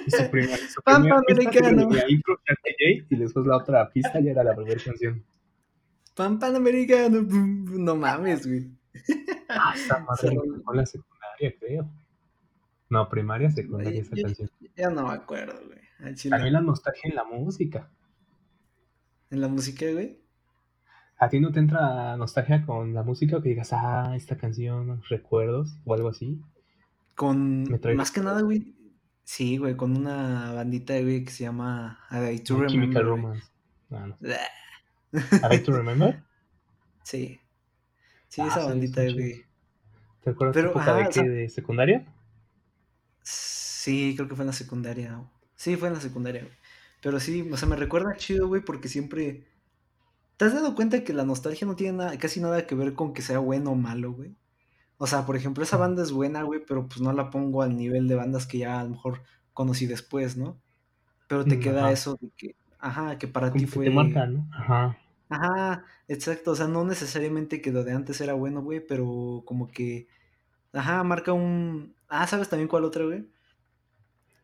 Y 0.05 0.11
su 0.11 0.29
primera, 0.29 0.57
su 0.57 0.81
Pampa 0.81 1.17
americano. 1.27 1.89
Intro, 2.07 2.39
y 3.09 3.15
después 3.15 3.45
la 3.45 3.57
otra 3.57 3.89
pista 3.89 4.19
ya 4.19 4.31
era 4.31 4.43
la 4.43 4.55
primera 4.55 4.81
canción. 4.83 5.23
Pampa 6.15 6.47
americano. 6.47 7.21
No 7.21 7.95
mames, 7.95 8.47
güey. 8.47 8.69
Ah, 9.49 9.73
esa 9.75 9.99
madre 10.07 10.37
con 10.63 10.77
la 10.77 10.85
secundaria, 10.85 11.55
creo. 11.59 11.89
No, 12.89 13.09
primaria, 13.09 13.49
secundaria 13.49 14.01
esa 14.01 14.15
canción. 14.15 14.49
Ya 14.75 14.89
no 14.89 15.07
me 15.07 15.13
acuerdo, 15.13 15.59
güey. 15.65 16.15
También 16.29 16.53
la 16.53 16.61
nostalgia 16.61 17.09
en 17.09 17.15
la 17.15 17.23
música. 17.23 17.89
¿En 19.31 19.41
la 19.41 19.47
música, 19.47 19.85
güey? 19.91 20.19
¿A 21.17 21.29
ti 21.29 21.39
no 21.39 21.51
te 21.51 21.59
entra 21.59 22.17
nostalgia 22.17 22.65
con 22.65 22.93
la 22.93 23.03
música 23.03 23.37
o 23.37 23.41
que 23.41 23.49
digas, 23.49 23.71
ah, 23.71 24.13
esta 24.15 24.37
canción, 24.37 25.01
recuerdos 25.09 25.77
o 25.85 25.93
algo 25.93 26.09
así? 26.09 26.41
Con. 27.15 27.63
Más 27.95 28.11
que 28.11 28.21
nada, 28.21 28.41
güey. 28.41 28.75
Sí, 29.23 29.57
güey, 29.57 29.75
con 29.75 29.95
una 29.95 30.53
bandita, 30.53 30.99
güey, 30.99 31.23
que 31.23 31.31
se 31.31 31.45
llama 31.45 31.99
I 32.11 32.39
to 32.39 32.55
Remember. 32.55 32.69
Chemical 32.69 33.05
Romance. 33.05 33.47
No, 33.89 34.07
no. 34.07 34.15
¿I 35.51 35.59
to 35.59 35.71
Remember? 35.71 36.23
Sí. 37.03 37.39
Sí, 38.27 38.41
ah, 38.41 38.47
esa 38.47 38.65
bandita, 38.65 39.01
güey. 39.01 39.45
¿Te 40.21 40.31
acuerdas 40.31 40.53
Pero, 40.53 40.73
tu 40.73 40.79
época 40.79 40.95
de 40.95 41.09
qué? 41.09 41.23
¿De 41.23 41.49
secundaria? 41.49 42.05
Sí, 43.21 44.13
creo 44.15 44.27
que 44.27 44.35
fue 44.35 44.43
en 44.43 44.47
la 44.47 44.53
secundaria. 44.53 45.23
Sí, 45.55 45.75
fue 45.77 45.87
en 45.87 45.93
la 45.93 46.01
secundaria, 46.01 46.41
güey. 46.41 46.53
Pero 47.05 47.19
sí, 47.19 47.47
o 47.51 47.55
sea, 47.55 47.69
me 47.69 47.75
recuerda 47.75 48.15
chido, 48.17 48.47
güey, 48.47 48.63
porque 48.63 48.87
siempre. 48.87 49.45
¿Te 50.37 50.45
has 50.45 50.55
dado 50.55 50.73
cuenta 50.73 51.03
que 51.03 51.13
la 51.13 51.23
nostalgia 51.23 51.67
no 51.67 51.75
tiene 51.75 51.99
nada, 51.99 52.17
casi 52.17 52.39
nada 52.39 52.65
que 52.65 52.73
ver 52.73 52.95
con 52.95 53.13
que 53.13 53.21
sea 53.21 53.37
bueno 53.37 53.73
o 53.73 53.75
malo, 53.75 54.11
güey? 54.11 54.35
O 54.97 55.05
sea, 55.05 55.23
por 55.23 55.35
ejemplo, 55.35 55.63
esa 55.63 55.77
banda 55.77 56.01
es 56.01 56.11
buena, 56.11 56.41
güey, 56.41 56.61
pero 56.67 56.87
pues 56.87 57.01
no 57.01 57.13
la 57.13 57.29
pongo 57.29 57.61
al 57.61 57.77
nivel 57.77 58.07
de 58.07 58.15
bandas 58.15 58.47
que 58.47 58.57
ya 58.57 58.79
a 58.79 58.83
lo 58.85 58.89
mejor 58.89 59.21
conocí 59.53 59.85
después, 59.85 60.35
¿no? 60.35 60.57
Pero 61.27 61.45
te 61.45 61.57
mm, 61.57 61.59
queda 61.59 61.91
eso 61.91 62.17
de 62.19 62.31
que, 62.35 62.55
ajá, 62.79 63.19
que 63.19 63.27
para 63.27 63.53
ti 63.53 63.67
fue. 63.67 63.85
Te 63.85 63.91
marca, 63.91 64.25
¿no? 64.25 64.49
Ajá. 64.51 64.97
Ajá, 65.29 65.85
exacto, 66.07 66.51
o 66.51 66.55
sea, 66.55 66.67
no 66.67 66.85
necesariamente 66.85 67.61
que 67.61 67.71
lo 67.71 67.83
de 67.83 67.91
antes 67.91 68.19
era 68.19 68.33
bueno, 68.33 68.63
güey, 68.63 68.79
pero 68.79 69.43
como 69.45 69.67
que, 69.67 70.07
ajá, 70.73 71.03
marca 71.03 71.33
un, 71.33 71.93
ah, 72.07 72.25
¿sabes 72.25 72.49
también 72.49 72.67
cuál 72.67 72.83
otra, 72.83 73.05
güey? 73.05 73.27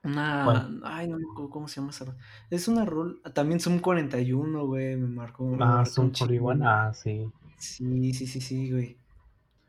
Una, 0.03 0.67
ay, 0.83 1.07
no 1.07 1.19
me 1.19 1.25
acuerdo 1.31 1.51
cómo 1.51 1.67
se 1.67 1.75
llama 1.75 1.91
esa, 1.91 2.15
es 2.49 2.67
una 2.67 2.85
rol, 2.85 3.21
también 3.35 3.59
son 3.59 3.77
41, 3.77 4.65
güey, 4.65 4.95
me 4.95 5.07
marcó. 5.07 5.55
ah, 5.59 5.85
son 5.85 6.09
41, 6.09 6.67
ah, 6.67 6.91
sí. 6.93 7.29
Sí, 7.57 8.13
sí, 8.13 8.25
sí, 8.25 8.41
sí, 8.41 8.71
güey. 8.71 8.97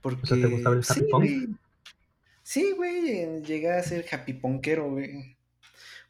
Porque, 0.00 0.22
o 0.22 0.26
sea, 0.26 0.38
¿te 0.38 0.46
gustaba 0.46 0.74
el 0.76 0.84
sí, 0.84 1.04
güey. 1.10 1.48
Sí, 2.42 2.72
güey, 2.74 3.42
llegué 3.42 3.72
a 3.72 3.82
ser 3.82 4.06
happy 4.10 4.32
punkero, 4.32 4.90
güey. 4.90 5.36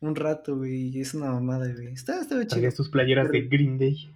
Un 0.00 0.14
rato, 0.14 0.56
güey, 0.56 1.00
es 1.00 1.14
una 1.14 1.32
mamada, 1.32 1.72
güey. 1.72 1.88
Está, 1.88 2.20
estaba 2.20 2.46
chido. 2.46 2.70
tus 2.72 2.88
playeras 2.88 3.30
de 3.30 3.42
Green 3.42 3.76
Day. 3.76 4.14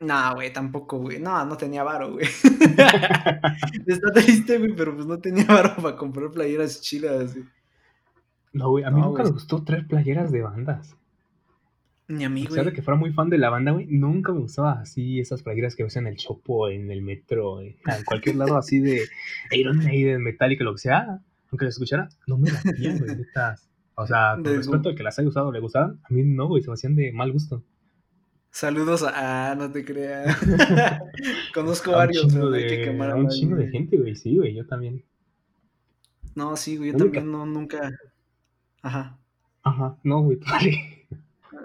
No, 0.00 0.34
güey, 0.34 0.52
tampoco, 0.52 0.98
güey. 0.98 1.18
No, 1.18 1.44
no 1.44 1.56
tenía 1.56 1.82
varo, 1.82 2.12
güey. 2.12 2.26
Está 3.86 4.12
triste, 4.14 4.58
güey, 4.58 4.74
pero 4.74 4.94
pues 4.94 5.06
no 5.06 5.18
tenía 5.18 5.44
varo 5.44 5.76
para 5.76 5.96
comprar 5.96 6.30
playeras 6.30 6.80
chilas, 6.80 7.34
güey. 7.34 7.46
No, 8.52 8.70
güey, 8.70 8.84
a 8.84 8.90
mí 8.90 9.00
nunca 9.00 9.22
me 9.22 9.30
gustó 9.30 9.62
traer 9.62 9.86
playeras 9.86 10.32
de 10.32 10.42
bandas. 10.42 10.96
Ni 12.08 12.24
a 12.24 12.30
mí, 12.30 12.46
güey. 12.46 12.64
de 12.64 12.72
que 12.72 12.80
fuera 12.80 12.98
muy 12.98 13.12
fan 13.12 13.28
de 13.28 13.36
la 13.36 13.50
banda, 13.50 13.72
güey, 13.72 13.86
nunca 13.86 14.32
me 14.32 14.40
gustaba 14.40 14.80
así 14.80 15.20
esas 15.20 15.42
playeras 15.42 15.76
que 15.76 15.82
ves 15.82 15.96
en 15.96 16.06
el 16.06 16.16
Chopo, 16.16 16.70
en 16.70 16.90
el 16.90 17.02
metro, 17.02 17.60
en 17.60 17.76
cualquier 18.06 18.36
lado 18.36 18.56
así 18.56 18.80
de 18.80 19.02
Iron 19.52 19.78
Maiden, 19.78 20.22
Metallica, 20.22 20.64
lo 20.64 20.72
que 20.72 20.78
sea. 20.78 21.20
Aunque 21.50 21.66
las 21.66 21.74
escuchara, 21.74 22.08
no 22.26 22.38
me 22.38 22.50
las 22.50 22.64
güey, 22.64 23.26
O 23.94 24.06
sea, 24.06 24.34
con 24.34 24.44
respecto 24.44 24.90
a 24.90 24.94
que 24.94 25.02
las 25.02 25.18
haya 25.18 25.28
usado 25.28 25.48
o 25.48 25.52
le 25.52 25.60
gustaban, 25.60 26.00
a 26.02 26.12
mí 26.12 26.22
no, 26.22 26.46
güey, 26.48 26.62
se 26.62 26.68
me 26.68 26.74
hacían 26.74 26.94
de 26.94 27.12
mal 27.12 27.32
gusto. 27.32 27.62
Saludos 28.50 29.02
a. 29.02 29.50
Ah, 29.50 29.54
no 29.54 29.70
te 29.70 29.84
creas. 29.84 30.36
Conozco 31.54 31.92
varios. 31.92 32.24
Un 32.24 32.52
de, 32.52 32.98
a 33.02 33.14
un 33.14 33.28
chingo 33.28 33.56
de 33.56 33.68
gente, 33.68 33.96
güey. 33.98 34.16
Sí, 34.16 34.36
güey, 34.36 34.54
yo 34.54 34.66
también. 34.66 35.04
No, 36.34 36.56
sí, 36.56 36.76
güey, 36.76 36.92
yo 36.92 36.98
también 36.98 37.30
no, 37.30 37.44
nunca. 37.44 37.90
Ajá. 38.82 39.18
Ajá, 39.62 39.96
no, 40.02 40.20
güey, 40.22 40.38
vale. 40.50 41.06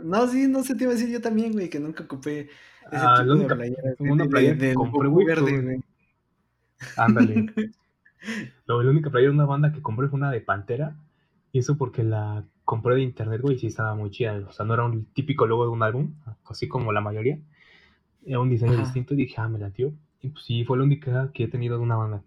No, 0.04 0.28
sí, 0.28 0.48
no 0.48 0.64
sé, 0.64 0.76
te 0.76 0.84
iba 0.84 0.92
a 0.92 0.96
decir 0.96 1.10
yo 1.10 1.22
también, 1.22 1.54
güey, 1.54 1.70
que 1.70 1.80
nunca 1.80 2.04
ocupé 2.04 2.50
ese 2.92 3.06
ah, 3.06 3.16
tipo 3.20 3.36
de 3.36 3.56
playera. 3.56 3.96
Una 4.00 4.26
playera 4.26 4.56
de, 4.56 4.74
compré, 4.74 5.08
güey. 5.08 5.26
Verde, 5.26 5.62
güey. 5.62 5.84
Ándale. 6.98 7.46
la 8.66 8.76
única 8.76 9.10
playera 9.10 9.32
de 9.32 9.36
una 9.36 9.46
banda 9.46 9.72
que 9.72 9.82
compré 9.82 10.08
fue 10.08 10.18
una 10.18 10.32
de 10.32 10.42
Pantera. 10.42 10.96
Y 11.52 11.60
eso 11.60 11.78
porque 11.78 12.04
la 12.04 12.44
compré 12.66 12.96
de 12.96 13.02
internet, 13.02 13.42
güey, 13.42 13.56
y 13.56 13.60
sí 13.60 13.68
estaba 13.68 13.96
muy 13.96 14.10
chida. 14.10 14.44
O 14.48 14.52
sea, 14.52 14.66
no 14.66 14.74
era 14.74 14.84
un 14.84 15.06
típico 15.06 15.46
logo 15.46 15.66
de 15.66 15.72
un 15.72 15.84
álbum, 15.84 16.16
así 16.46 16.68
como 16.68 16.92
la 16.92 17.02
mayoría. 17.02 17.40
Era 18.26 18.40
un 18.40 18.50
diseño 18.50 18.78
distinto 18.78 19.14
y 19.14 19.18
dije, 19.18 19.36
ah, 19.38 19.48
me 19.48 19.60
la 19.60 19.70
tío. 19.70 19.94
Y 20.22 20.30
pues 20.30 20.46
sí, 20.46 20.64
fue 20.64 20.78
la 20.78 20.84
única 20.84 21.32
que 21.34 21.44
he 21.44 21.48
tenido 21.48 21.78
de 21.78 21.84
una 21.84 21.96
banda. 21.96 22.24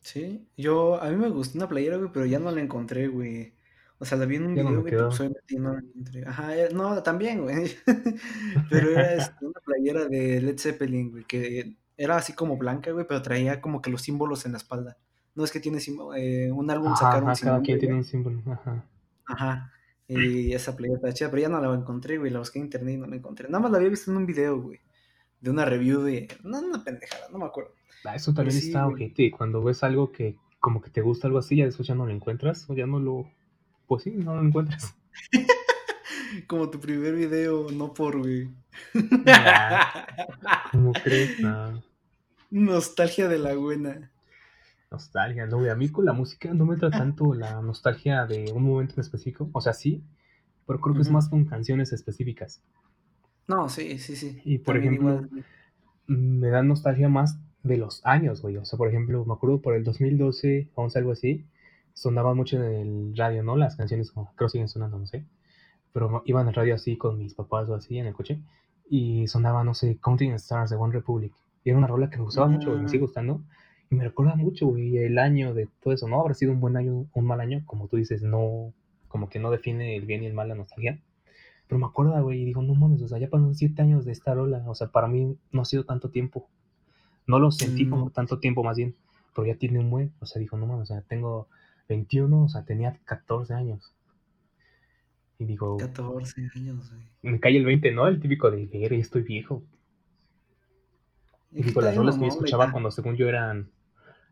Sí, 0.00 0.46
yo, 0.56 1.02
a 1.02 1.08
mí 1.08 1.16
me 1.16 1.30
gustó 1.30 1.58
una 1.58 1.68
playera, 1.68 1.96
güey, 1.96 2.10
pero 2.12 2.26
ya 2.26 2.38
no 2.38 2.50
la 2.50 2.60
encontré, 2.60 3.08
güey. 3.08 3.54
O 3.98 4.04
sea, 4.04 4.18
la 4.18 4.26
vi 4.26 4.36
en 4.36 4.46
un 4.46 4.54
video, 4.54 4.80
güey, 4.80 4.92
pues 4.92 5.20
no 5.58 5.78
encontré. 5.78 6.26
Ajá, 6.26 6.56
eh, 6.56 6.68
no, 6.72 7.02
también, 7.02 7.42
güey. 7.42 7.70
pero 8.70 8.90
era 8.90 9.14
este, 9.14 9.46
una 9.46 9.60
playera 9.64 10.04
de 10.06 10.40
Led 10.42 10.58
Zeppelin, 10.58 11.10
güey, 11.10 11.24
que 11.24 11.76
era 11.96 12.16
así 12.16 12.32
como 12.32 12.56
blanca, 12.56 12.90
güey, 12.90 13.06
pero 13.06 13.22
traía 13.22 13.60
como 13.60 13.80
que 13.80 13.90
los 13.90 14.02
símbolos 14.02 14.46
en 14.46 14.52
la 14.52 14.58
espalda. 14.58 14.98
No 15.34 15.44
es 15.44 15.52
que 15.52 15.60
tiene 15.60 15.78
eh, 16.16 16.50
un 16.52 16.70
álbum 16.70 16.92
ajá, 16.92 17.06
sacaron 17.06 17.30
ajá, 17.30 17.40
Cada 17.44 17.62
quien 17.62 17.78
tiene 17.78 17.94
un 17.94 18.04
símbolo, 18.04 18.42
ajá. 18.46 18.84
Ajá. 19.26 19.72
Y 20.06 20.52
esa 20.52 20.76
playera 20.76 20.96
está 20.96 21.12
chida, 21.12 21.30
pero 21.30 21.42
ya 21.42 21.48
no 21.48 21.60
la 21.60 21.74
encontré, 21.74 22.18
güey. 22.18 22.30
La 22.30 22.38
busqué 22.40 22.58
en 22.58 22.66
internet 22.66 22.94
y 22.94 22.98
no 22.98 23.06
la 23.06 23.16
encontré. 23.16 23.48
Nada 23.48 23.60
más 23.60 23.70
la 23.70 23.78
había 23.78 23.88
visto 23.88 24.10
en 24.10 24.18
un 24.18 24.26
video, 24.26 24.60
güey. 24.60 24.80
De 25.40 25.50
una 25.50 25.64
review 25.64 26.02
de. 26.02 26.28
No, 26.42 26.60
una 26.60 26.84
pendejada, 26.84 27.28
no 27.30 27.38
me 27.38 27.46
acuerdo. 27.46 27.72
Ah, 28.04 28.14
eso 28.14 28.34
también 28.34 28.58
está 28.58 28.86
ojete. 28.86 29.30
Cuando 29.30 29.62
ves 29.62 29.82
algo 29.82 30.12
que 30.12 30.36
como 30.60 30.80
que 30.80 30.90
te 30.90 31.00
gusta 31.00 31.26
algo 31.26 31.38
así, 31.38 31.56
ya 31.56 31.64
después 31.64 31.88
ya 31.88 31.94
no 31.94 32.06
lo 32.06 32.12
encuentras, 32.12 32.68
o 32.68 32.74
ya 32.74 32.86
no 32.86 32.98
lo. 32.98 33.30
Pues 33.86 34.04
sí, 34.04 34.10
no 34.10 34.34
lo 34.34 34.42
encuentras. 34.42 34.94
como 36.46 36.70
tu 36.70 36.80
primer 36.80 37.14
video, 37.14 37.70
no 37.70 37.94
por, 37.94 38.18
güey. 38.18 38.48
¿Cómo 40.72 40.92
crees? 40.92 41.38
Nostalgia 42.50 43.28
de 43.28 43.38
la 43.38 43.54
buena. 43.54 44.10
Nostalgia, 44.90 45.46
no, 45.46 45.58
güey. 45.58 45.70
A 45.70 45.74
mí 45.74 45.88
con 45.88 46.04
la 46.04 46.12
música 46.12 46.52
no 46.52 46.66
me 46.66 46.74
entra 46.74 46.90
tanto 46.90 47.34
la 47.34 47.60
nostalgia 47.62 48.26
de 48.26 48.52
un 48.52 48.62
momento 48.64 48.94
en 48.94 49.00
específico. 49.00 49.48
O 49.52 49.60
sea, 49.60 49.72
sí, 49.72 50.02
pero 50.66 50.80
creo 50.80 50.94
que 50.94 51.02
es 51.02 51.10
más 51.10 51.28
con 51.28 51.44
canciones 51.44 51.92
específicas. 51.92 52.62
No, 53.46 53.68
sí, 53.68 53.98
sí, 53.98 54.16
sí. 54.16 54.40
Y 54.44 54.58
por 54.58 54.76
ejemplo, 54.76 55.26
me 56.06 56.48
da 56.48 56.62
nostalgia 56.62 57.08
más 57.08 57.38
de 57.62 57.76
los 57.76 58.04
años, 58.04 58.40
güey. 58.42 58.56
O 58.56 58.64
sea, 58.64 58.76
por 58.76 58.88
ejemplo, 58.88 59.24
me 59.24 59.34
acuerdo 59.34 59.60
por 59.60 59.74
el 59.74 59.84
2012, 59.84 60.68
11, 60.74 60.98
algo 60.98 61.12
así, 61.12 61.44
sonaban 61.94 62.36
mucho 62.36 62.56
en 62.56 62.64
el 62.64 63.16
radio, 63.16 63.42
¿no? 63.42 63.56
Las 63.56 63.76
canciones, 63.76 64.10
como, 64.12 64.32
creo 64.34 64.48
siguen 64.48 64.68
sonando, 64.68 64.98
no 64.98 65.06
sé. 65.06 65.24
Pero 65.92 66.22
iban 66.26 66.42
en 66.42 66.48
el 66.48 66.54
radio 66.54 66.74
así 66.74 66.96
con 66.96 67.18
mis 67.18 67.34
papás 67.34 67.68
o 67.68 67.74
así 67.74 67.98
en 67.98 68.06
el 68.06 68.14
coche. 68.14 68.40
Y 68.90 69.26
sonaba, 69.28 69.64
no 69.64 69.74
sé, 69.74 69.98
Counting 70.02 70.32
Stars 70.32 70.70
de 70.70 70.76
One 70.76 70.92
Republic. 70.92 71.32
Y 71.64 71.70
era 71.70 71.78
una 71.78 71.86
rola 71.86 72.10
que 72.10 72.18
me 72.18 72.24
gustaba 72.24 72.48
mucho, 72.48 72.76
me 72.76 72.88
sigue 72.88 73.02
gustando. 73.02 73.40
Y 73.90 73.94
me 73.94 74.04
recuerda 74.04 74.34
mucho, 74.34 74.66
güey, 74.66 74.98
el 74.98 75.18
año 75.18 75.54
de 75.54 75.68
todo 75.82 75.94
eso, 75.94 76.08
¿no? 76.08 76.20
Habrá 76.20 76.34
sido 76.34 76.52
un 76.52 76.60
buen 76.60 76.76
año, 76.76 77.06
un 77.14 77.26
mal 77.26 77.40
año, 77.40 77.62
como 77.64 77.88
tú 77.88 77.96
dices, 77.96 78.22
no, 78.22 78.74
como 79.08 79.28
que 79.28 79.38
no 79.38 79.50
define 79.50 79.96
el 79.96 80.04
bien 80.04 80.22
y 80.22 80.26
el 80.26 80.34
mal 80.34 80.48
la 80.48 80.56
nostalgia. 80.56 81.00
Pero 81.68 81.78
me 81.78 81.86
acuerdo, 81.86 82.20
güey, 82.22 82.42
y 82.42 82.44
digo, 82.44 82.62
no 82.62 82.74
mames, 82.74 83.00
o 83.02 83.08
sea, 83.08 83.18
ya 83.18 83.28
pasaron 83.28 83.54
siete 83.54 83.80
años 83.80 84.04
de 84.04 84.12
esta 84.12 84.34
rola, 84.34 84.64
o 84.66 84.74
sea, 84.74 84.88
para 84.88 85.08
mí 85.08 85.38
no 85.52 85.62
ha 85.62 85.64
sido 85.64 85.84
tanto 85.84 86.10
tiempo. 86.10 86.48
No 87.26 87.38
lo 87.38 87.50
sentí 87.50 87.88
como 87.88 88.06
mm. 88.06 88.10
tanto 88.10 88.38
tiempo 88.38 88.62
más 88.62 88.76
bien, 88.76 88.94
pero 89.34 89.46
ya 89.46 89.54
tiene 89.54 89.78
un 89.78 89.88
buen, 89.88 90.12
o 90.20 90.26
sea, 90.26 90.40
dijo, 90.40 90.58
no 90.58 90.66
mames, 90.66 90.90
o 90.90 90.94
sea, 90.94 91.02
tengo 91.02 91.48
21, 91.88 92.44
o 92.44 92.48
sea, 92.48 92.64
tenía 92.64 92.98
14 93.04 93.54
años. 93.54 93.94
Y 95.38 95.44
digo... 95.46 95.76
14 95.76 96.50
años, 96.54 96.90
güey. 96.90 97.04
Me 97.22 97.40
cae 97.40 97.56
el 97.56 97.64
20, 97.64 97.92
¿no? 97.92 98.06
El 98.06 98.20
típico 98.20 98.50
de, 98.50 98.66
ver, 98.66 98.92
estoy 98.94 99.22
viejo. 99.22 99.62
Y 101.52 101.62
digo, 101.62 101.80
las 101.80 101.96
rolas 101.96 102.16
que 102.16 102.22
yo 102.22 102.28
escuchaba 102.28 102.72
cuando 102.72 102.90
según 102.90 103.16
yo 103.16 103.28
eran, 103.28 103.70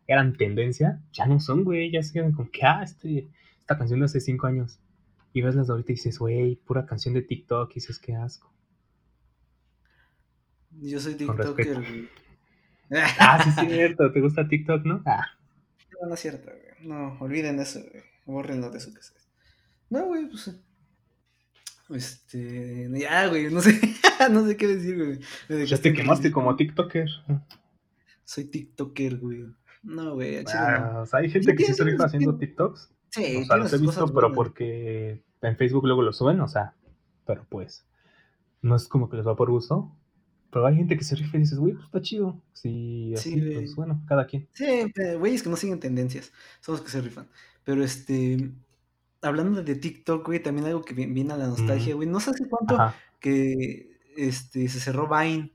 eran 0.07 0.37
tendencia, 0.37 1.01
ya 1.13 1.27
no 1.27 1.41
son, 1.41 1.65
güey, 1.65 1.91
ya 1.91 2.03
se 2.03 2.13
quedan 2.13 2.33
como 2.33 2.51
que, 2.51 2.65
ah, 2.65 2.83
este, 2.83 3.29
esta 3.61 3.79
canción 3.79 4.01
de 4.01 4.07
hace 4.07 4.21
cinco 4.21 4.47
años. 4.47 4.81
Y 5.33 5.41
ves 5.41 5.55
las 5.55 5.69
de 5.69 5.73
ahorita 5.73 5.93
y 5.93 5.95
dices, 5.95 6.19
güey, 6.19 6.57
pura 6.57 6.85
canción 6.85 7.15
de 7.15 7.23
TikTok, 7.23 7.71
y 7.71 7.75
dices, 7.75 7.99
qué 7.99 8.15
asco. 8.15 8.53
Yo 10.81 10.99
soy 10.99 11.15
TikToker, 11.15 12.09
ah, 13.19 13.43
sí 13.43 13.51
es 13.51 13.71
cierto, 13.73 14.11
¿te 14.11 14.21
gusta 14.21 14.49
TikTok, 14.49 14.85
no? 14.85 15.03
Ah. 15.07 15.27
No, 16.03 16.09
no 16.09 16.15
es 16.15 16.21
cierto, 16.21 16.51
güey. 16.51 16.89
No, 16.89 17.17
olviden 17.21 17.61
eso, 17.61 17.81
güey. 17.81 18.03
Bórrenlo 18.27 18.71
de 18.71 18.81
su 18.81 18.93
casa. 18.93 19.15
No, 19.89 20.07
güey, 20.07 20.27
pues 20.29 20.51
este, 21.95 22.89
ya, 22.99 23.29
güey, 23.29 23.53
no 23.53 23.61
sé, 23.61 23.79
no 24.31 24.47
sé 24.47 24.57
qué 24.57 24.67
decir, 24.67 24.97
güey. 25.49 25.67
Ya 25.67 25.79
te 25.79 25.93
quemaste 25.93 26.33
como 26.33 26.57
TikToker. 26.57 27.09
Soy 28.25 28.45
TikToker, 28.45 29.19
güey. 29.19 29.47
No, 29.83 30.15
güey. 30.15 30.45
Ah, 30.55 31.01
o 31.03 31.07
sea, 31.07 31.21
hay 31.21 31.31
gente 31.31 31.55
que 31.55 31.65
sí 31.65 31.75
se 31.75 31.85
rifa 31.85 32.07
haciendo 32.07 32.37
TikToks. 32.37 32.91
Sí, 33.11 33.37
o 33.37 33.45
sea, 33.45 33.57
los 33.59 33.73
he 33.73 33.79
visto, 33.79 34.13
pero 34.13 34.33
porque 34.33 35.23
en 35.43 35.57
Facebook 35.57 35.85
luego 35.85 36.03
lo 36.03 36.13
suben, 36.13 36.41
o 36.41 36.49
sea, 36.49 36.75
pero 37.27 37.47
pues, 37.49 37.87
no 38.63 38.75
es 38.75 38.89
como 38.89 39.09
que 39.09 39.17
les 39.17 39.27
va 39.27 39.37
por 39.37 39.51
gusto. 39.51 39.95
Pero 40.53 40.67
hay 40.67 40.77
gente 40.77 40.99
que 40.99 41.05
se 41.05 41.17
rifa 41.17 41.39
y 41.39 41.41
dices, 41.41 41.59
güey, 41.59 41.73
pues 41.73 41.87
está 41.87 42.03
chido. 42.03 42.39
Sí, 42.53 43.15
así, 43.17 43.41
pues 43.41 43.75
bueno, 43.75 44.03
cada 44.07 44.27
quien. 44.27 44.47
Sí, 44.53 44.93
güey, 45.19 45.35
es 45.35 45.43
que 45.43 45.49
no 45.49 45.57
siguen 45.57 45.81
tendencias, 45.81 46.31
son 46.61 46.75
los 46.75 46.83
que 46.83 46.91
se 46.91 47.01
rifan. 47.01 47.27
Pero 47.65 47.83
este, 47.83 48.53
hablando 49.23 49.63
de 49.63 49.75
TikTok, 49.75 50.27
güey, 50.27 50.43
también 50.43 50.67
algo 50.67 50.83
que 50.83 50.93
viene 50.93 51.33
a 51.33 51.39
la 51.39 51.47
nostalgia, 51.47 51.95
güey. 51.95 52.07
No 52.07 52.21
sé 52.21 52.33
hace 52.33 52.47
cuánto 52.47 52.77
que 53.19 53.99
este, 54.15 54.69
se 54.69 54.79
cerró 54.79 55.09
Vine. 55.09 55.51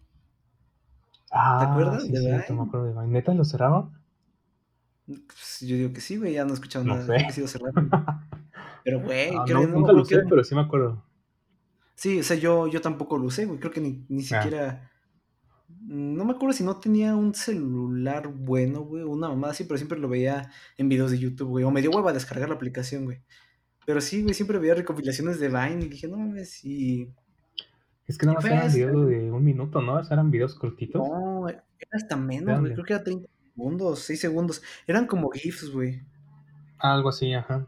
Ah, 1.29 1.57
¿Te 1.59 1.65
acuerdas? 1.67 2.01
Sí, 2.01 2.11
de 2.11 2.43
sí, 2.47 2.53
me 2.53 2.63
acuerdo 2.63 2.87
de 2.87 2.93
Vine. 2.93 3.07
¿Neta 3.07 3.35
lo 3.35 3.45
cerraron? 3.45 3.91
Pues, 5.05 5.59
yo 5.61 5.75
digo 5.75 5.93
que 5.93 6.01
sí, 6.01 6.17
güey, 6.17 6.33
ya 6.33 6.43
no 6.43 6.51
he 6.51 6.53
escuchado 6.55 6.83
nada. 6.83 7.05
Sé. 7.05 7.23
Que 7.23 7.33
sido 7.33 7.47
cerrado. 7.47 7.73
pero, 8.83 9.01
güey, 9.01 9.29
ah, 9.29 9.45
no, 9.47 9.67
nunca 9.67 9.91
lo 9.91 10.01
usé, 10.01 10.23
pero 10.27 10.43
sí 10.43 10.55
me 10.55 10.61
acuerdo. 10.61 11.03
Sí, 11.97 12.19
o 12.19 12.23
sea, 12.23 12.37
yo, 12.37 12.67
yo 12.67 12.79
tampoco 12.79 13.17
lo 13.17 13.25
usé, 13.25 13.45
güey. 13.45 13.59
Creo 13.59 13.71
que 13.71 13.81
ni, 13.81 14.05
ni 14.07 14.21
ah. 14.21 14.25
siquiera. 14.25 14.91
No 15.81 16.25
me 16.25 16.33
acuerdo 16.33 16.53
si 16.53 16.63
no 16.63 16.77
tenía 16.77 17.15
un 17.15 17.33
celular 17.33 18.27
bueno, 18.27 18.81
güey, 18.81 19.03
una 19.03 19.29
mamá 19.29 19.49
así, 19.49 19.63
pero 19.63 19.77
siempre 19.77 19.97
lo 19.97 20.07
veía 20.07 20.51
en 20.77 20.89
videos 20.89 21.09
de 21.09 21.17
YouTube, 21.17 21.49
güey. 21.49 21.65
O 21.65 21.71
me 21.71 21.81
dio 21.81 21.89
hueva 21.89 22.11
a 22.11 22.13
descargar 22.13 22.49
la 22.49 22.55
aplicación, 22.55 23.05
güey. 23.05 23.23
Pero 23.87 23.99
sí, 23.99 24.21
güey, 24.21 24.35
siempre 24.35 24.59
veía 24.59 24.75
recopilaciones 24.75 25.39
de 25.39 25.47
Vine 25.47 25.85
y 25.85 25.89
dije, 25.89 26.07
no 26.07 26.17
mames, 26.17 26.63
y... 26.63 27.11
Es 28.05 28.17
que 28.17 28.27
nada 28.27 28.37
más 28.37 28.45
eran 28.45 28.71
videos 28.71 29.07
de 29.09 29.31
un 29.31 29.43
minuto, 29.43 29.81
¿no? 29.81 29.99
eran 29.99 30.29
videos 30.29 30.53
cortitos. 30.53 31.01
No, 31.01 31.49
era 31.49 31.63
hasta 31.93 32.15
menos, 32.15 32.59
güey. 32.59 32.73
Creo 32.73 32.85
que 32.85 32.93
era 32.93 33.03
30 33.03 33.27
segundos, 33.55 33.99
6 34.01 34.19
segundos. 34.19 34.61
Eran 34.85 35.07
como 35.07 35.29
GIFs, 35.31 35.71
güey. 35.71 36.03
Algo 36.77 37.09
así, 37.09 37.33
ajá. 37.33 37.67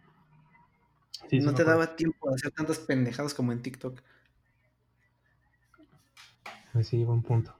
no 1.32 1.54
te 1.56 1.64
daba 1.64 1.96
tiempo 1.96 2.30
de 2.30 2.36
hacer 2.36 2.52
tantas 2.52 2.78
pendejadas 2.78 3.34
como 3.34 3.52
en 3.52 3.64
TikTok. 3.64 4.00
Pues 6.74 6.88
sí, 6.88 7.04
buen 7.04 7.22
punto. 7.22 7.54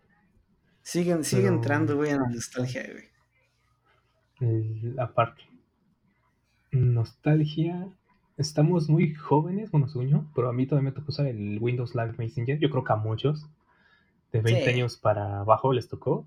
Siguen, 0.82 1.24
sigue 1.24 1.48
entrando, 1.48 1.96
güey, 1.96 2.12
en 2.12 2.22
la 2.22 2.30
nostalgia, 2.30 2.84
güey. 4.40 4.96
aparte. 4.98 5.44
Nostalgia 6.72 7.88
estamos 8.40 8.90
muy 8.90 9.14
jóvenes, 9.14 9.70
bueno, 9.70 9.88
sueño, 9.88 10.32
pero 10.34 10.50
a 10.50 10.54
mí 10.54 10.66
todavía 10.66 10.90
me 10.90 10.96
tocó 10.96 11.12
usar 11.12 11.28
el 11.28 11.60
Windows 11.60 11.94
Live 11.94 12.16
Messenger. 12.18 12.58
Yo 12.58 12.70
creo 12.70 12.84
que 12.84 12.94
a 12.94 12.96
muchos 12.96 13.46
de 14.32 14.42
20 14.42 14.70
años 14.70 14.98
para 14.98 15.42
abajo 15.42 15.74
les 15.74 15.88
tocó. 15.88 16.26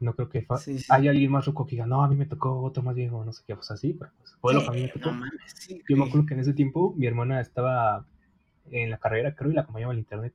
No 0.00 0.14
creo 0.14 0.30
que 0.30 0.46
hay 0.88 1.08
alguien 1.08 1.30
más 1.30 1.44
ruco 1.44 1.66
que 1.66 1.72
diga, 1.72 1.84
no, 1.84 2.02
a 2.02 2.08
mí 2.08 2.16
me 2.16 2.24
tocó 2.24 2.62
otro 2.62 2.82
más 2.82 2.94
viejo, 2.94 3.22
no 3.22 3.34
sé 3.34 3.42
qué, 3.46 3.54
pues 3.54 3.70
así, 3.70 3.92
pero 3.92 4.10
pues 4.16 4.34
fue 4.40 4.54
lo 4.54 4.62
que 4.62 4.68
a 4.68 4.70
mí 4.70 4.82
me 4.82 4.88
tocó. 4.88 5.10
Yo 5.86 5.96
me 5.98 6.04
acuerdo 6.04 6.26
que 6.26 6.32
en 6.32 6.40
ese 6.40 6.54
tiempo 6.54 6.94
mi 6.96 7.06
hermana 7.06 7.38
estaba 7.38 8.06
en 8.70 8.88
la 8.88 8.96
carrera, 8.96 9.34
creo, 9.34 9.50
y 9.50 9.54
la 9.54 9.60
acompañaba 9.60 9.92
al 9.92 9.98
internet. 9.98 10.32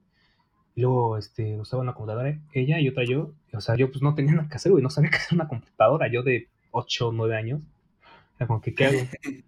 Y 0.75 0.81
luego, 0.81 1.17
este, 1.17 1.57
usaba 1.57 1.81
una 1.81 1.93
computadora, 1.93 2.37
ella 2.53 2.79
y 2.79 2.89
otra 2.89 3.05
yo. 3.05 3.31
O 3.53 3.61
sea, 3.61 3.75
yo 3.75 3.89
pues 3.89 4.01
no 4.01 4.13
tenía 4.13 4.33
nada 4.33 4.49
que 4.49 4.55
hacer, 4.55 4.71
güey. 4.71 4.83
No 4.83 4.89
sabía 4.89 5.09
qué 5.11 5.17
hacer 5.17 5.33
una 5.33 5.47
computadora. 5.47 6.11
Yo 6.11 6.21
de 6.21 6.49
8 6.71 7.07
o 7.07 7.11
9 7.13 7.35
años. 7.35 7.63
Era 8.37 8.47
como 8.47 8.61
que, 8.61 8.75
¿qué 8.75 8.85
hago? 8.85 8.99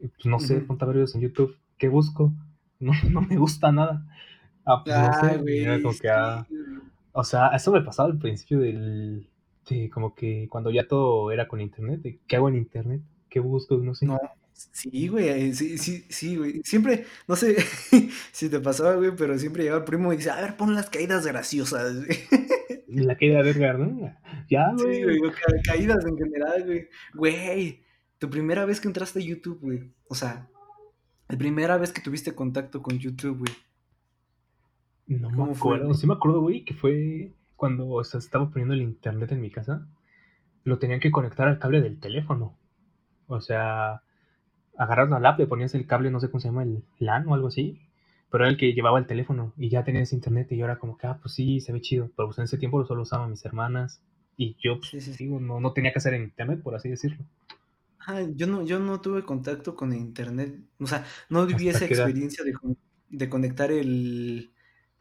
pues 0.00 0.26
no 0.26 0.38
sé, 0.38 0.60
ponte 0.60 0.84
a 0.84 0.88
ver 0.88 0.96
videos 0.96 1.14
en 1.14 1.22
YouTube. 1.22 1.56
¿Qué 1.78 1.88
busco? 1.88 2.32
No, 2.82 2.90
no 3.10 3.20
me 3.20 3.36
gusta 3.36 3.70
nada. 3.70 4.04
Ah, 4.64 4.82
pues 4.82 4.96
no 4.98 5.12
sé. 5.20 5.36
güey. 5.36 5.60
Era 5.60 5.80
como 5.80 5.96
que, 5.96 6.10
ah, 6.10 6.44
o 7.12 7.22
sea, 7.22 7.50
eso 7.50 7.70
me 7.70 7.80
pasaba 7.82 8.08
al 8.08 8.18
principio 8.18 8.58
del. 8.58 9.28
De 9.70 9.88
como 9.88 10.16
que 10.16 10.48
cuando 10.50 10.68
ya 10.72 10.88
todo 10.88 11.30
era 11.30 11.46
con 11.46 11.60
internet. 11.60 12.02
De, 12.02 12.18
¿Qué 12.26 12.34
hago 12.34 12.48
en 12.48 12.56
internet? 12.56 13.00
¿Qué 13.28 13.38
busco? 13.38 13.76
No 13.76 13.94
sé. 13.94 14.06
No, 14.06 14.18
sí, 14.52 15.08
güey, 15.08 15.52
sí, 15.54 15.78
sí, 15.78 16.04
sí, 16.08 16.36
güey. 16.36 16.60
Siempre, 16.64 17.06
no 17.28 17.36
sé 17.36 17.56
si 18.32 18.48
te 18.48 18.60
pasaba, 18.60 18.94
güey, 18.96 19.12
pero 19.16 19.38
siempre 19.38 19.62
llegaba 19.64 19.80
el 19.80 19.84
primo 19.86 20.12
y 20.12 20.16
dice, 20.16 20.30
a 20.30 20.40
ver, 20.40 20.56
pon 20.56 20.74
las 20.74 20.90
caídas 20.90 21.26
graciosas. 21.26 21.94
La 22.88 23.16
caída 23.16 23.42
de 23.42 23.50
Edgar, 23.50 23.78
¿no? 23.78 24.14
Ya, 24.50 24.70
güey. 24.74 24.96
Sí, 24.96 25.02
güey, 25.18 25.20
ca- 25.32 25.62
caídas 25.72 26.04
en 26.04 26.16
general, 26.18 26.64
güey. 26.66 26.88
Güey, 27.14 27.82
tu 28.18 28.28
primera 28.28 28.66
vez 28.66 28.80
que 28.80 28.88
entraste 28.88 29.18
a 29.20 29.22
YouTube, 29.22 29.58
güey. 29.60 29.90
O 30.08 30.14
sea, 30.14 30.46
la 31.28 31.38
primera 31.38 31.78
vez 31.78 31.90
que 31.92 32.02
tuviste 32.02 32.34
contacto 32.34 32.82
con 32.82 32.98
YouTube, 32.98 33.38
güey. 33.38 33.52
No 35.06 35.30
me 35.30 35.36
¿Cómo 35.36 35.54
fue, 35.54 35.70
acuerdo. 35.70 35.84
güey? 35.86 35.96
Sí 35.98 36.06
me 36.06 36.12
acuerdo, 36.14 36.40
güey, 36.42 36.64
que 36.64 36.74
fue 36.74 37.32
cuando 37.56 37.88
o 37.88 38.04
sea, 38.04 38.18
estaba 38.18 38.50
poniendo 38.50 38.74
el 38.74 38.82
internet 38.82 39.32
en 39.32 39.40
mi 39.40 39.50
casa. 39.50 39.86
Lo 40.64 40.78
tenían 40.78 41.00
que 41.00 41.10
conectar 41.10 41.48
al 41.48 41.58
cable 41.58 41.80
del 41.80 41.98
teléfono. 41.98 42.56
O 43.26 43.40
sea, 43.40 44.02
agarrar 44.78 45.08
la 45.10 45.20
lap, 45.20 45.38
le 45.38 45.46
ponías 45.46 45.74
el 45.74 45.86
cable, 45.86 46.10
no 46.10 46.20
sé 46.20 46.28
cómo 46.30 46.40
se 46.40 46.48
llama, 46.48 46.62
el 46.64 46.82
LAN 46.98 47.28
o 47.28 47.34
algo 47.34 47.48
así. 47.48 47.80
Pero 48.30 48.44
era 48.44 48.50
el 48.52 48.56
que 48.58 48.72
llevaba 48.74 48.98
el 48.98 49.06
teléfono 49.06 49.52
y 49.58 49.68
ya 49.68 49.84
tenías 49.84 50.12
internet 50.12 50.48
y 50.52 50.56
yo 50.56 50.64
era 50.64 50.78
como 50.78 50.96
que, 50.98 51.06
ah, 51.06 51.18
pues 51.22 51.34
sí, 51.34 51.60
se 51.60 51.72
ve 51.72 51.80
chido. 51.80 52.10
Pero 52.16 52.28
pues 52.28 52.38
en 52.38 52.44
ese 52.44 52.58
tiempo 52.58 52.84
solo 52.86 53.02
usaban 53.02 53.30
mis 53.30 53.44
hermanas 53.44 54.00
y 54.36 54.56
yo, 54.62 54.78
pues, 54.80 54.90
Sí, 54.90 55.00
sí, 55.00 55.14
sí. 55.14 55.18
digo, 55.18 55.40
no, 55.40 55.60
no 55.60 55.72
tenía 55.72 55.92
que 55.92 55.98
hacer 55.98 56.14
en 56.14 56.24
internet, 56.24 56.62
por 56.62 56.74
así 56.74 56.88
decirlo. 56.88 57.24
Ah, 58.06 58.20
yo 58.34 58.46
no, 58.48 58.62
yo 58.64 58.80
no 58.80 59.00
tuve 59.00 59.24
contacto 59.24 59.76
con 59.76 59.92
internet. 59.92 60.60
O 60.80 60.86
sea, 60.86 61.04
no 61.28 61.46
viví 61.46 61.68
¿Hasta 61.68 61.68
esa 61.68 61.84
experiencia 61.86 62.44
de, 62.44 62.52
de 63.08 63.28
conectar 63.30 63.70
el, 63.70 64.52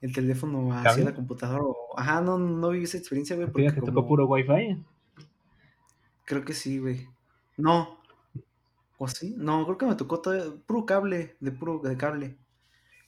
el 0.01 0.13
teléfono 0.13 0.71
hacia 0.73 1.03
¿Cable? 1.03 1.03
la 1.03 1.15
computadora. 1.15 1.63
o- 1.63 1.97
Ajá, 1.97 2.21
no, 2.21 2.37
no 2.37 2.69
viví 2.69 2.83
esa 2.85 2.97
experiencia, 2.97 3.35
güey, 3.35 3.47
¿A 3.47 3.51
ti 3.53 3.61
ya 3.65 3.71
porque 3.71 3.75
te 3.75 3.83
tocó 3.83 4.01
como... 4.01 4.07
puro 4.07 4.25
wifi? 4.25 4.83
Creo 6.25 6.45
que 6.45 6.53
sí, 6.53 6.79
güey. 6.79 7.07
No, 7.57 8.00
¿o 9.03 9.07
sí? 9.07 9.33
No, 9.35 9.65
creo 9.65 9.79
que 9.79 9.85
me 9.87 9.95
tocó 9.95 10.21
todo, 10.21 10.61
puro 10.61 10.85
cable, 10.85 11.35
de 11.39 11.51
puro 11.51 11.79
de 11.79 11.97
cable. 11.97 12.37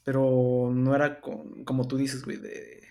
Pero 0.04 0.72
no 0.74 0.96
era 0.96 1.22
con, 1.22 1.64
como 1.66 1.88
tú 1.88 1.98
dices, 1.98 2.26
güey, 2.26 2.38
de... 2.38 2.82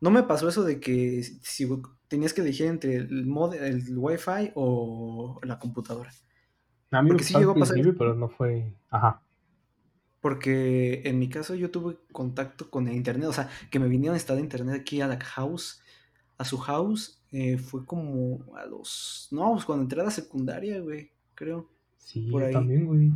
No 0.00 0.10
me 0.10 0.22
pasó 0.22 0.48
eso 0.48 0.64
de 0.64 0.80
que 0.80 1.22
si 1.22 1.68
tenías 2.08 2.32
que 2.32 2.40
elegir 2.40 2.66
entre 2.66 2.96
el 2.96 3.26
mod, 3.26 3.52
el 3.54 3.84
Wi-Fi 3.98 4.52
o 4.54 5.38
la 5.42 5.58
computadora. 5.58 6.10
A 6.92 7.02
mí 7.02 7.10
me 7.10 7.14
Porque 7.16 7.24
sí 7.24 7.34
pasó 7.34 7.38
al 7.38 7.42
llegó 7.42 7.52
a 7.52 7.60
pasar 7.60 7.94
pero 7.98 8.14
no 8.14 8.30
fue... 8.30 8.74
Ajá. 8.88 9.22
Porque 10.22 11.02
en 11.04 11.18
mi 11.18 11.28
caso 11.28 11.54
yo 11.54 11.70
tuve 11.70 11.98
contacto 12.10 12.70
con 12.70 12.88
el 12.88 12.96
internet, 12.96 13.28
o 13.28 13.34
sea, 13.34 13.50
que 13.70 13.78
me 13.78 13.86
vinieron 13.86 14.14
a 14.14 14.16
instalar 14.16 14.42
internet 14.42 14.80
aquí 14.80 15.02
a 15.02 15.08
la 15.08 15.20
house, 15.20 15.82
a 16.38 16.44
su 16.46 16.56
house, 16.56 17.22
eh, 17.32 17.58
fue 17.58 17.84
como 17.84 18.56
a 18.56 18.64
los... 18.64 19.28
No, 19.30 19.52
pues 19.52 19.66
cuando 19.66 19.82
entré 19.82 20.00
a 20.00 20.04
la 20.04 20.10
secundaria, 20.10 20.80
güey, 20.80 21.12
creo, 21.34 21.75
Sí, 22.06 22.28
por 22.30 22.44
ahí. 22.44 22.52
también, 22.52 22.86
güey. 22.86 23.10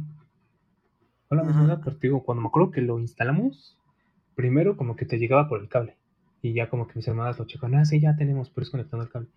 Fue 1.29 1.37
la 1.37 1.45
misma 1.45 1.81
pero 1.85 1.97
te 1.97 2.09
digo, 2.09 2.25
cuando 2.25 2.43
me 2.43 2.49
acuerdo 2.49 2.73
que 2.73 2.81
lo 2.81 2.99
instalamos, 2.99 3.79
primero 4.35 4.77
como 4.77 4.97
que 4.97 5.07
te 5.07 5.17
llegaba 5.17 5.49
por 5.49 5.61
el 5.61 5.69
cable. 5.69 5.95
Y 6.43 6.55
ya 6.55 6.69
como 6.69 6.89
que 6.89 6.95
mis 6.97 7.07
hermanas 7.07 7.39
lo 7.39 7.45
checaban, 7.47 7.77
ah, 7.77 7.85
sí, 7.85 8.01
ya 8.01 8.17
tenemos, 8.17 8.51
pero 8.51 8.65
es 8.65 8.71
conectando 8.71 9.05
el 9.05 9.13
cable. 9.13 9.29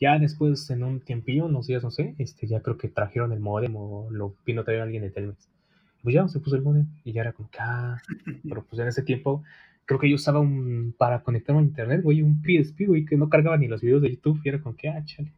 Ya 0.00 0.20
después, 0.20 0.70
en 0.70 0.84
un 0.84 1.00
tiempillo, 1.00 1.46
unos 1.46 1.66
días, 1.66 1.82
no 1.82 1.90
sé, 1.90 2.14
este, 2.18 2.46
ya 2.46 2.60
creo 2.60 2.78
que 2.78 2.88
trajeron 2.88 3.32
el 3.32 3.40
modem 3.40 3.74
o 3.74 4.08
lo 4.12 4.36
vino 4.46 4.60
a 4.60 4.64
traer 4.64 4.82
alguien 4.82 5.02
de 5.02 5.10
Telmex. 5.10 5.48
Pues 6.04 6.14
ya 6.14 6.28
se 6.28 6.38
puso 6.38 6.54
el 6.54 6.62
modem 6.62 6.86
y 7.02 7.10
ya 7.10 7.22
era 7.22 7.32
como 7.32 7.50
que, 7.50 7.58
ah, 7.60 8.00
pero 8.48 8.64
pues 8.64 8.80
en 8.80 8.86
ese 8.86 9.02
tiempo 9.02 9.42
creo 9.84 9.98
que 9.98 10.08
yo 10.08 10.14
usaba 10.14 10.38
un, 10.38 10.94
para 10.96 11.24
conectarme 11.24 11.60
a 11.60 11.64
internet, 11.64 12.02
güey, 12.04 12.22
un 12.22 12.40
PSP, 12.40 12.86
güey, 12.86 13.04
que 13.04 13.16
no 13.16 13.28
cargaba 13.28 13.56
ni 13.56 13.66
los 13.66 13.80
videos 13.80 14.00
de 14.00 14.10
YouTube 14.10 14.40
y 14.44 14.48
era 14.48 14.62
como 14.62 14.76
que, 14.76 14.88
ah, 14.88 15.04
chale. 15.04 15.32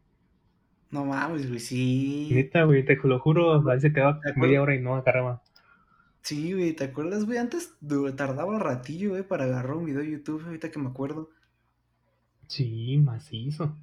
No 0.95 1.03
mames, 1.03 1.49
güey, 1.49 1.59
sí. 1.59 2.29
Neta, 2.31 2.63
güey, 2.63 2.85
te 2.85 2.95
lo 3.03 3.19
juro, 3.19 3.51
a 3.51 3.59
veces 3.75 3.93
quedaba 3.93 4.21
¿Te 4.21 4.33
media 4.39 4.61
hora 4.61 4.75
y 4.75 4.81
no 4.81 4.95
agarraba. 4.95 5.43
Sí, 6.21 6.53
güey, 6.53 6.71
¿te 6.71 6.85
acuerdas, 6.85 7.25
güey? 7.25 7.37
Antes 7.37 7.73
tardaba 8.15 8.45
un 8.45 8.61
ratillo, 8.61 9.09
güey, 9.09 9.23
para 9.23 9.43
agarrar 9.43 9.75
un 9.75 9.83
video 9.83 9.99
de 9.99 10.11
YouTube, 10.11 10.45
ahorita 10.45 10.71
que 10.71 10.79
me 10.79 10.87
acuerdo. 10.87 11.31
Sí, 12.47 12.97
macizo. 12.97 13.75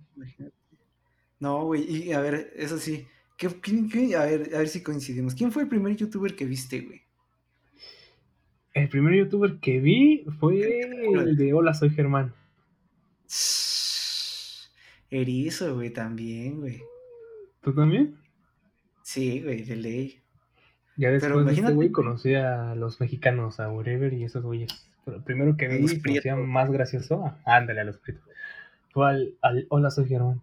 No, 1.38 1.66
güey, 1.66 1.84
y 1.84 2.12
a 2.12 2.20
ver, 2.20 2.50
eso 2.56 2.78
sí. 2.78 3.06
¿qué, 3.36 3.48
quién- 3.60 4.14
a 4.16 4.24
ver, 4.24 4.50
a 4.54 4.58
ver 4.58 4.68
si 4.68 4.82
coincidimos. 4.82 5.34
¿Quién 5.34 5.52
fue 5.52 5.64
el 5.64 5.68
primer 5.68 5.94
youtuber 5.94 6.34
que 6.34 6.46
viste, 6.46 6.80
güey? 6.80 7.02
El 8.72 8.88
primer 8.88 9.14
youtuber 9.16 9.60
que 9.60 9.80
vi 9.80 10.24
fue 10.40 10.80
el 11.12 11.36
de 11.36 11.52
Hola, 11.52 11.74
soy 11.74 11.90
Germán. 11.90 12.32
Erizo, 15.10 15.74
güey, 15.74 15.90
también, 15.90 16.60
güey. 16.60 16.80
¿Tú 17.62 17.74
también? 17.74 18.16
Sí, 19.02 19.40
güey, 19.42 19.62
de 19.62 19.76
ley. 19.76 20.18
Ya 20.96 21.08
Pero 21.08 21.12
después 21.12 21.32
de 21.34 21.38
este 21.40 21.60
imagínate, 21.60 21.74
güey 21.74 21.90
conocí 21.92 22.34
a 22.34 22.74
los 22.74 23.00
mexicanos, 23.00 23.60
a 23.60 23.70
Wherever 23.70 24.12
y 24.12 24.24
esos 24.24 24.42
güeyes. 24.44 24.70
Pero 25.04 25.22
primero 25.24 25.56
que 25.56 25.66
a 25.66 25.68
los 25.78 26.02
vi 26.02 26.20
se 26.20 26.34
más 26.36 26.70
gracioso. 26.70 27.24
ah, 27.24 27.56
Ándale, 27.56 27.80
a 27.80 27.84
los 27.84 27.98
prietos. 27.98 28.24
Fue 28.92 29.08
al, 29.08 29.34
al 29.42 29.66
Hola, 29.70 29.90
soy 29.90 30.06
Germán. 30.06 30.42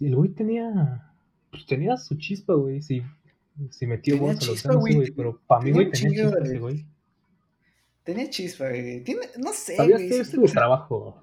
El 0.00 0.14
güey 0.16 0.30
tenía. 0.30 1.12
Pues 1.50 1.66
tenía 1.66 1.96
su 1.96 2.16
chispa, 2.16 2.54
güey. 2.54 2.82
Si, 2.82 3.02
si 3.70 3.86
metió 3.86 4.14
Tenía 4.14 4.32
voz 4.34 4.42
o 4.42 4.46
lo 4.46 4.52
que 4.52 4.58
sea, 4.58 4.70
chispa, 4.70 4.74
no 4.74 4.80
sé, 4.82 4.94
güey. 4.94 4.94
güey. 4.94 5.10
Pero 5.12 5.40
para 5.46 5.62
mí, 5.62 5.72
güey, 5.72 5.90
tenía 5.90 6.24
chispa 6.24 6.38
ese 6.44 6.58
güey. 6.58 6.86
Tenía 8.02 8.30
chispa, 8.30 8.68
güey. 8.68 9.02
Tiene, 9.02 9.22
no 9.38 9.52
sé, 9.52 9.76
Sabía 9.76 9.96
güey. 9.96 10.10
hacer 10.10 10.26
su 10.26 10.46
sea, 10.46 10.54
trabajo. 10.54 11.22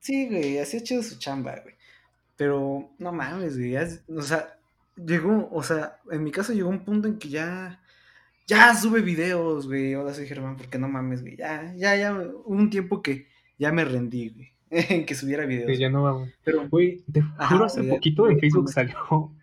sí, 0.00 0.26
güey, 0.28 0.58
hacía 0.58 0.82
chido 0.82 1.02
su 1.02 1.18
chamba, 1.18 1.60
güey. 1.62 1.74
Pero 2.40 2.88
no 2.98 3.12
mames, 3.12 3.58
güey. 3.58 3.72
ya 3.72 3.86
o 4.08 4.22
sea, 4.22 4.56
llegó, 4.96 5.46
o 5.52 5.62
sea, 5.62 5.98
en 6.10 6.24
mi 6.24 6.30
caso 6.30 6.54
llegó 6.54 6.70
un 6.70 6.86
punto 6.86 7.06
en 7.06 7.18
que 7.18 7.28
ya, 7.28 7.82
ya 8.46 8.74
sube 8.74 9.02
videos, 9.02 9.66
güey. 9.66 9.94
Hola, 9.94 10.14
soy 10.14 10.26
Germán, 10.26 10.56
porque 10.56 10.78
no 10.78 10.88
mames, 10.88 11.20
güey. 11.20 11.36
Ya, 11.36 11.74
ya, 11.76 11.96
ya, 11.96 12.14
hubo 12.14 12.44
un 12.46 12.70
tiempo 12.70 13.02
que 13.02 13.26
ya 13.58 13.70
me 13.72 13.84
rendí, 13.84 14.30
güey, 14.30 14.48
en 14.70 15.04
que 15.04 15.14
subiera 15.14 15.42
Que 15.42 15.48
videos. 15.50 15.78
ya 15.78 15.90
no 15.90 16.02
va, 16.04 16.12
güey. 16.12 16.32
Pero, 16.42 16.66
Güey, 16.70 17.04
te 17.12 17.20
ajá, 17.36 17.54
juro, 17.56 17.64
hace 17.66 17.80
güey, 17.82 17.92
poquito 17.92 18.30
en 18.30 18.40
Facebook 18.40 18.70
salió. 18.70 18.96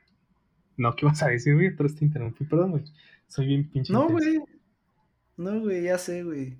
No, 0.79 0.95
¿qué 0.95 1.05
vas 1.07 1.21
a 1.23 1.27
decir, 1.29 1.53
güey? 1.55 1.75
Pero 1.75 1.89
te 1.93 2.03
interrumpí, 2.05 2.45
perdón, 2.45 2.71
güey. 2.71 2.83
Soy 3.27 3.45
bien 3.47 3.69
pinche 3.69 3.93
No, 3.93 4.09
intenso. 4.09 4.23
güey. 4.25 4.41
No, 5.37 5.59
güey, 5.61 5.83
ya 5.83 5.97
sé, 5.99 6.23
güey. 6.23 6.57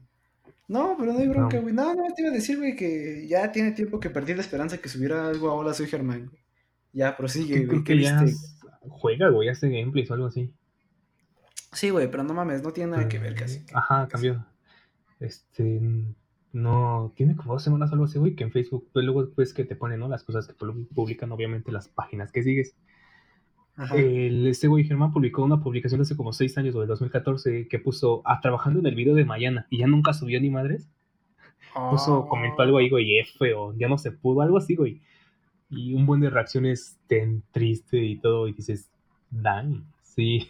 No, 0.68 0.96
pero 1.00 1.14
no 1.14 1.20
hay 1.20 1.28
bronca, 1.28 1.58
No. 1.58 1.62
güey. 1.64 1.74
No, 1.74 1.94
no, 1.96 2.04
te 2.16 2.22
iba 2.22 2.32
a 2.32 2.34
decir, 2.34 2.58
güey, 2.58 2.76
que 2.76 3.26
ya 3.28 3.52
tiene 3.52 3.72
tiempo 3.72 4.00
que 4.00 4.10
perdí 4.10 4.34
la 4.34 4.42
esperanza 4.42 4.78
que 4.80 4.90
subiera 4.90 5.28
algo 5.28 5.50
a 5.50 5.54
Hola, 5.54 5.74
soy 5.74 5.88
Germán, 5.88 6.28
güey. 6.28 6.42
Ya, 6.94 7.16
prosigue, 7.16 7.66
güey. 7.66 7.84
¿Qué 7.84 8.02
ya 8.02 8.22
viste? 8.22 8.48
juega, 8.90 9.30
güey, 9.30 9.50
hace 9.50 9.70
gameplays 9.70 10.10
o 10.12 10.14
algo 10.16 10.28
así. 10.28 10.52
Sí, 11.74 11.90
güey, 11.90 12.10
pero 12.10 12.24
no 12.24 12.34
mames, 12.34 12.64
no 12.64 12.72
tiene 12.74 12.92
nada 12.92 13.08
que 13.08 13.20
ver 13.20 13.36
casi. 13.36 13.64
Ajá, 13.74 14.08
cambió. 14.08 14.46
Este. 15.20 15.82
No, 16.54 17.14
tiene 17.16 17.36
como 17.36 17.54
dos 17.54 17.64
semanas 17.64 17.92
o 17.92 17.94
algo 17.94 18.06
así, 18.06 18.18
güey, 18.18 18.36
que 18.36 18.44
en 18.44 18.52
Facebook, 18.52 18.90
pues 18.94 19.06
luego 19.06 19.30
ves 19.36 19.54
que 19.54 19.64
te 19.66 19.76
ponen, 19.76 20.00
¿no? 20.00 20.08
Las 20.08 20.24
cosas 20.24 20.48
que 20.48 20.56
pu- 20.56 20.88
publican, 20.94 21.32
obviamente, 21.32 21.72
las 21.72 21.88
páginas 21.88 22.32
que 22.32 22.42
sigues. 22.42 22.76
El, 23.96 24.48
este 24.48 24.68
güey 24.68 24.86
Germán 24.86 25.12
publicó 25.14 25.44
una 25.44 25.60
publicación 25.62 26.02
hace 26.02 26.16
como 26.18 26.34
seis 26.34 26.58
años, 26.58 26.74
o 26.76 26.80
del 26.80 26.88
2014, 26.88 27.68
que 27.68 27.80
puso, 27.80 28.22
ah, 28.26 28.40
trabajando 28.42 28.80
en 28.80 28.88
el 28.88 28.96
video 28.96 29.14
de 29.16 29.24
Mayana, 29.26 29.68
y 29.70 29.78
ya 29.80 29.88
nunca 29.88 30.14
subió 30.14 30.42
ni 30.42 30.50
madres. 30.50 30.88
Puso, 31.92 32.28
comentó 32.28 32.64
algo 32.64 32.80
ahí, 32.80 32.90
güey, 32.90 33.20
F, 33.20 33.54
o 33.54 33.74
ya 33.78 33.88
no 33.88 33.98
se 34.00 34.12
pudo, 34.12 34.42
algo 34.42 34.58
así, 34.58 34.76
güey. 34.76 35.00
Y 35.70 35.94
un 35.94 36.06
buen 36.08 36.22
de 36.22 36.30
reacciones 36.32 36.98
ten, 37.08 37.44
triste 37.52 38.04
y 38.04 38.18
todo, 38.18 38.48
y 38.48 38.54
dices, 38.54 38.90
dan, 39.30 39.86
sí, 40.02 40.50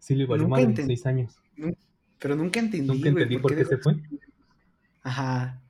sí 0.00 0.14
le 0.14 0.24
valió 0.24 0.48
madre 0.48 0.64
en 0.64 0.70
entendí. 0.70 0.96
seis 0.96 1.06
años. 1.06 1.36
nun- 1.58 1.76
Pero 2.18 2.36
nunca 2.36 2.60
entendí, 2.60 2.86
Nunca 2.86 3.08
entendí 3.10 3.36
por 3.38 3.54
qué 3.54 3.64
se 3.66 3.76
fue. 3.76 3.96
Ajá. 5.02 5.60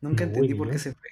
Nunca 0.00 0.24
entendí 0.24 0.54
por 0.54 0.68
qué 0.70 0.78
se 0.78 0.94
fue. 0.94 1.08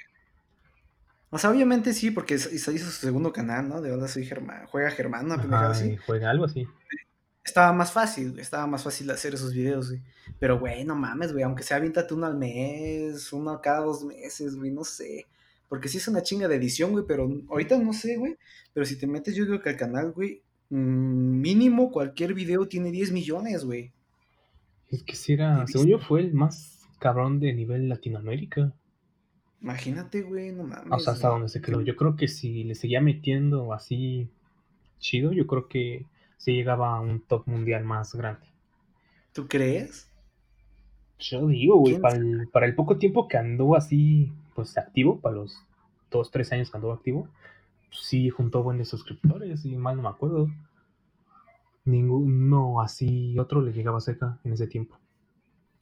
O 1.34 1.38
sea, 1.38 1.50
obviamente 1.50 1.94
sí, 1.94 2.10
porque 2.10 2.38
se 2.38 2.54
hizo 2.54 2.70
su 2.70 2.90
segundo 2.90 3.32
canal, 3.32 3.66
¿no? 3.66 3.80
De 3.80 3.90
Hola, 3.90 4.06
soy 4.06 4.26
Germán. 4.26 4.66
Juega 4.66 4.90
Germán, 4.90 5.24
una 5.24 5.38
pendejada 5.38 5.70
así. 5.70 5.96
juega 6.04 6.28
algo 6.28 6.44
así. 6.44 6.68
Estaba 7.42 7.72
más 7.72 7.90
fácil, 7.90 8.38
estaba 8.38 8.66
más 8.66 8.82
fácil 8.84 9.10
hacer 9.10 9.32
esos 9.32 9.54
videos, 9.54 9.88
güey. 9.88 10.02
Pero, 10.38 10.60
güey, 10.60 10.84
no 10.84 10.94
mames, 10.94 11.32
güey, 11.32 11.42
aunque 11.42 11.62
sea 11.62 11.78
aviéntate 11.78 12.12
uno 12.12 12.26
al 12.26 12.36
mes, 12.36 13.32
uno 13.32 13.58
cada 13.62 13.80
dos 13.80 14.04
meses, 14.04 14.56
güey, 14.56 14.70
no 14.70 14.84
sé. 14.84 15.26
Porque 15.70 15.88
sí 15.88 15.96
es 15.96 16.06
una 16.06 16.22
chinga 16.22 16.48
de 16.48 16.56
edición, 16.56 16.92
güey, 16.92 17.06
pero 17.08 17.26
ahorita 17.48 17.78
no 17.78 17.94
sé, 17.94 18.18
güey. 18.18 18.36
Pero 18.74 18.84
si 18.84 18.98
te 18.98 19.06
metes, 19.06 19.34
yo 19.34 19.46
creo 19.46 19.62
que 19.62 19.70
al 19.70 19.76
canal, 19.78 20.12
güey, 20.12 20.42
mm, 20.68 21.40
mínimo 21.40 21.90
cualquier 21.90 22.34
video 22.34 22.68
tiene 22.68 22.90
10 22.90 23.10
millones, 23.10 23.64
güey. 23.64 23.90
Es 24.90 25.02
que 25.02 25.16
sí 25.16 25.32
era, 25.32 25.66
según 25.66 25.86
yo, 25.86 25.98
fue 25.98 26.20
el 26.20 26.34
más 26.34 26.86
cabrón 26.98 27.40
de 27.40 27.54
nivel 27.54 27.88
Latinoamérica. 27.88 28.74
Imagínate, 29.62 30.22
güey, 30.22 30.52
no 30.52 30.64
mames. 30.64 30.90
O 30.90 30.98
sea, 30.98 31.12
hasta 31.12 31.28
donde 31.28 31.48
se 31.48 31.60
quedó. 31.60 31.80
Yo 31.80 31.94
creo 31.94 32.16
que 32.16 32.26
si 32.26 32.64
le 32.64 32.74
seguía 32.74 33.00
metiendo 33.00 33.72
así 33.72 34.28
chido, 34.98 35.32
yo 35.32 35.46
creo 35.46 35.68
que 35.68 36.04
se 36.36 36.52
llegaba 36.52 36.96
a 36.96 37.00
un 37.00 37.20
top 37.20 37.46
mundial 37.46 37.84
más 37.84 38.14
grande. 38.14 38.46
¿Tú 39.32 39.46
crees? 39.46 40.10
Yo 41.18 41.46
digo, 41.46 41.76
güey, 41.76 42.00
para 42.00 42.16
el, 42.16 42.48
para 42.48 42.66
el 42.66 42.74
poco 42.74 42.98
tiempo 42.98 43.28
que 43.28 43.36
andó 43.36 43.76
así, 43.76 44.32
pues 44.54 44.76
activo, 44.76 45.20
para 45.20 45.36
los 45.36 45.56
dos, 46.10 46.32
tres 46.32 46.50
años 46.52 46.68
que 46.68 46.76
andó 46.76 46.92
activo, 46.92 47.28
pues, 47.88 48.00
sí 48.02 48.28
juntó 48.30 48.64
buenos 48.64 48.88
suscriptores, 48.88 49.64
y 49.64 49.76
mal 49.76 49.96
no 49.96 50.02
me 50.02 50.08
acuerdo. 50.08 50.50
Ninguno 51.84 52.80
así, 52.80 53.38
otro 53.38 53.62
le 53.62 53.72
llegaba 53.72 54.00
cerca 54.00 54.40
en 54.42 54.52
ese 54.52 54.66
tiempo. 54.66 54.98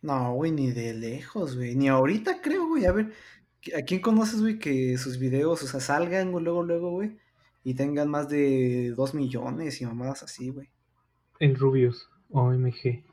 No, 0.02 0.34
güey, 0.34 0.52
ni 0.52 0.70
de 0.70 0.94
lejos, 0.94 1.56
güey. 1.56 1.74
Ni 1.74 1.88
ahorita 1.88 2.40
creo, 2.42 2.68
güey. 2.68 2.86
A 2.86 2.92
ver, 2.92 3.12
¿a 3.76 3.82
quién 3.82 4.00
conoces, 4.00 4.40
güey, 4.40 4.58
que 4.58 4.96
sus 4.98 5.18
videos, 5.18 5.62
o 5.62 5.66
sea, 5.66 5.80
salgan 5.80 6.32
luego, 6.32 6.62
luego, 6.62 6.90
güey, 6.90 7.18
y 7.64 7.74
tengan 7.74 8.08
más 8.08 8.28
de 8.28 8.92
dos 8.96 9.14
millones 9.14 9.80
y 9.80 9.86
mamadas 9.86 10.22
así, 10.22 10.48
güey? 10.48 10.68
El 11.38 11.56
Rubius, 11.56 12.08
OMG. 12.30 13.04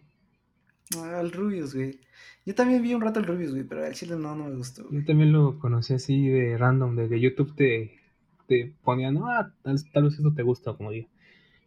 Ah, 0.97 1.19
el 1.21 1.31
Rubius, 1.31 1.75
güey. 1.75 1.99
Yo 2.45 2.55
también 2.55 2.81
vi 2.81 2.93
un 2.93 3.01
rato 3.01 3.19
el 3.19 3.25
Rubius, 3.25 3.51
güey, 3.51 3.63
pero 3.63 3.86
el 3.86 3.93
chile 3.93 4.15
no, 4.15 4.36
no 4.36 4.45
me 4.45 4.55
gustó. 4.55 4.89
Yo 4.89 5.03
también 5.03 5.33
lo 5.33 5.60
conocí 5.60 5.93
así 5.93 6.27
de 6.27 6.57
random, 6.57 6.95
de 6.95 7.10
que 7.10 7.19
YouTube 7.19 7.53
te, 7.55 7.99
te 8.47 8.73
ponía, 8.83 9.12
no, 9.12 9.27
ah, 9.27 9.53
tal, 9.63 9.77
tal, 9.91 10.03
vez 10.03 10.13
eso 10.17 10.33
te 10.33 10.43
gusta, 10.43 10.73
como 10.73 10.91
digo. 10.91 11.10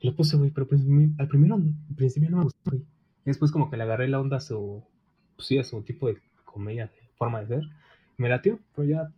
Y 0.01 0.09
lo 0.09 0.16
puse, 0.16 0.37
güey, 0.38 0.51
pero 0.51 0.66
al 1.19 1.29
primero, 1.29 1.57
al 1.57 1.97
principio 1.97 2.31
no 2.31 2.38
me 2.38 2.45
gustó, 2.45 2.71
güey. 2.71 2.83
Y 2.83 3.27
después 3.27 3.53
como 3.53 3.71
que 3.71 3.77
le 3.77 3.83
agarré 3.83 4.09
la 4.09 4.21
onda 4.21 4.38
a 4.38 4.40
su, 4.40 4.83
pues 5.37 5.49
sí, 5.49 5.59
a 5.59 5.64
su 5.64 5.83
tipo 5.83 6.09
de 6.09 6.16
comedia, 6.45 6.90
forma 7.16 7.40
de 7.43 7.49
ser. 7.49 7.64
Me 8.21 8.29
latió, 8.29 8.61
pero 8.77 8.87
ya 8.87 9.11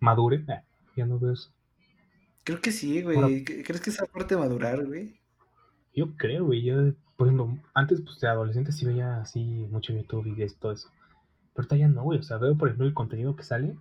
madure, 0.00 0.42
eh, 0.48 0.62
ya 0.96 1.04
no 1.04 1.18
veo 1.18 1.34
eso. 1.34 1.52
Creo 2.42 2.58
que 2.62 2.72
sí, 2.72 3.02
güey. 3.02 3.44
¿Crees 3.44 3.82
que 3.82 3.90
esa 3.90 4.06
parte 4.06 4.34
madurar, 4.34 4.82
güey? 4.86 5.20
Yo 5.94 6.16
creo, 6.16 6.46
güey. 6.46 6.62
Yo, 6.62 6.94
por 7.16 7.26
ejemplo, 7.26 7.58
antes, 7.74 8.00
pues 8.00 8.18
de 8.18 8.28
adolescente 8.28 8.72
sí 8.72 8.86
veía 8.86 9.20
así 9.20 9.44
mucho 9.70 9.92
YouTube 9.92 10.26
y 10.26 10.46
todo 10.54 10.72
eso. 10.72 10.88
Pero 11.52 11.64
ahorita 11.64 11.76
ya 11.76 11.88
no, 11.88 12.02
güey. 12.04 12.18
O 12.18 12.22
sea, 12.22 12.38
veo, 12.38 12.56
por 12.56 12.68
ejemplo, 12.68 12.86
el 12.86 12.94
contenido 12.94 13.36
que 13.36 13.42
sale. 13.42 13.76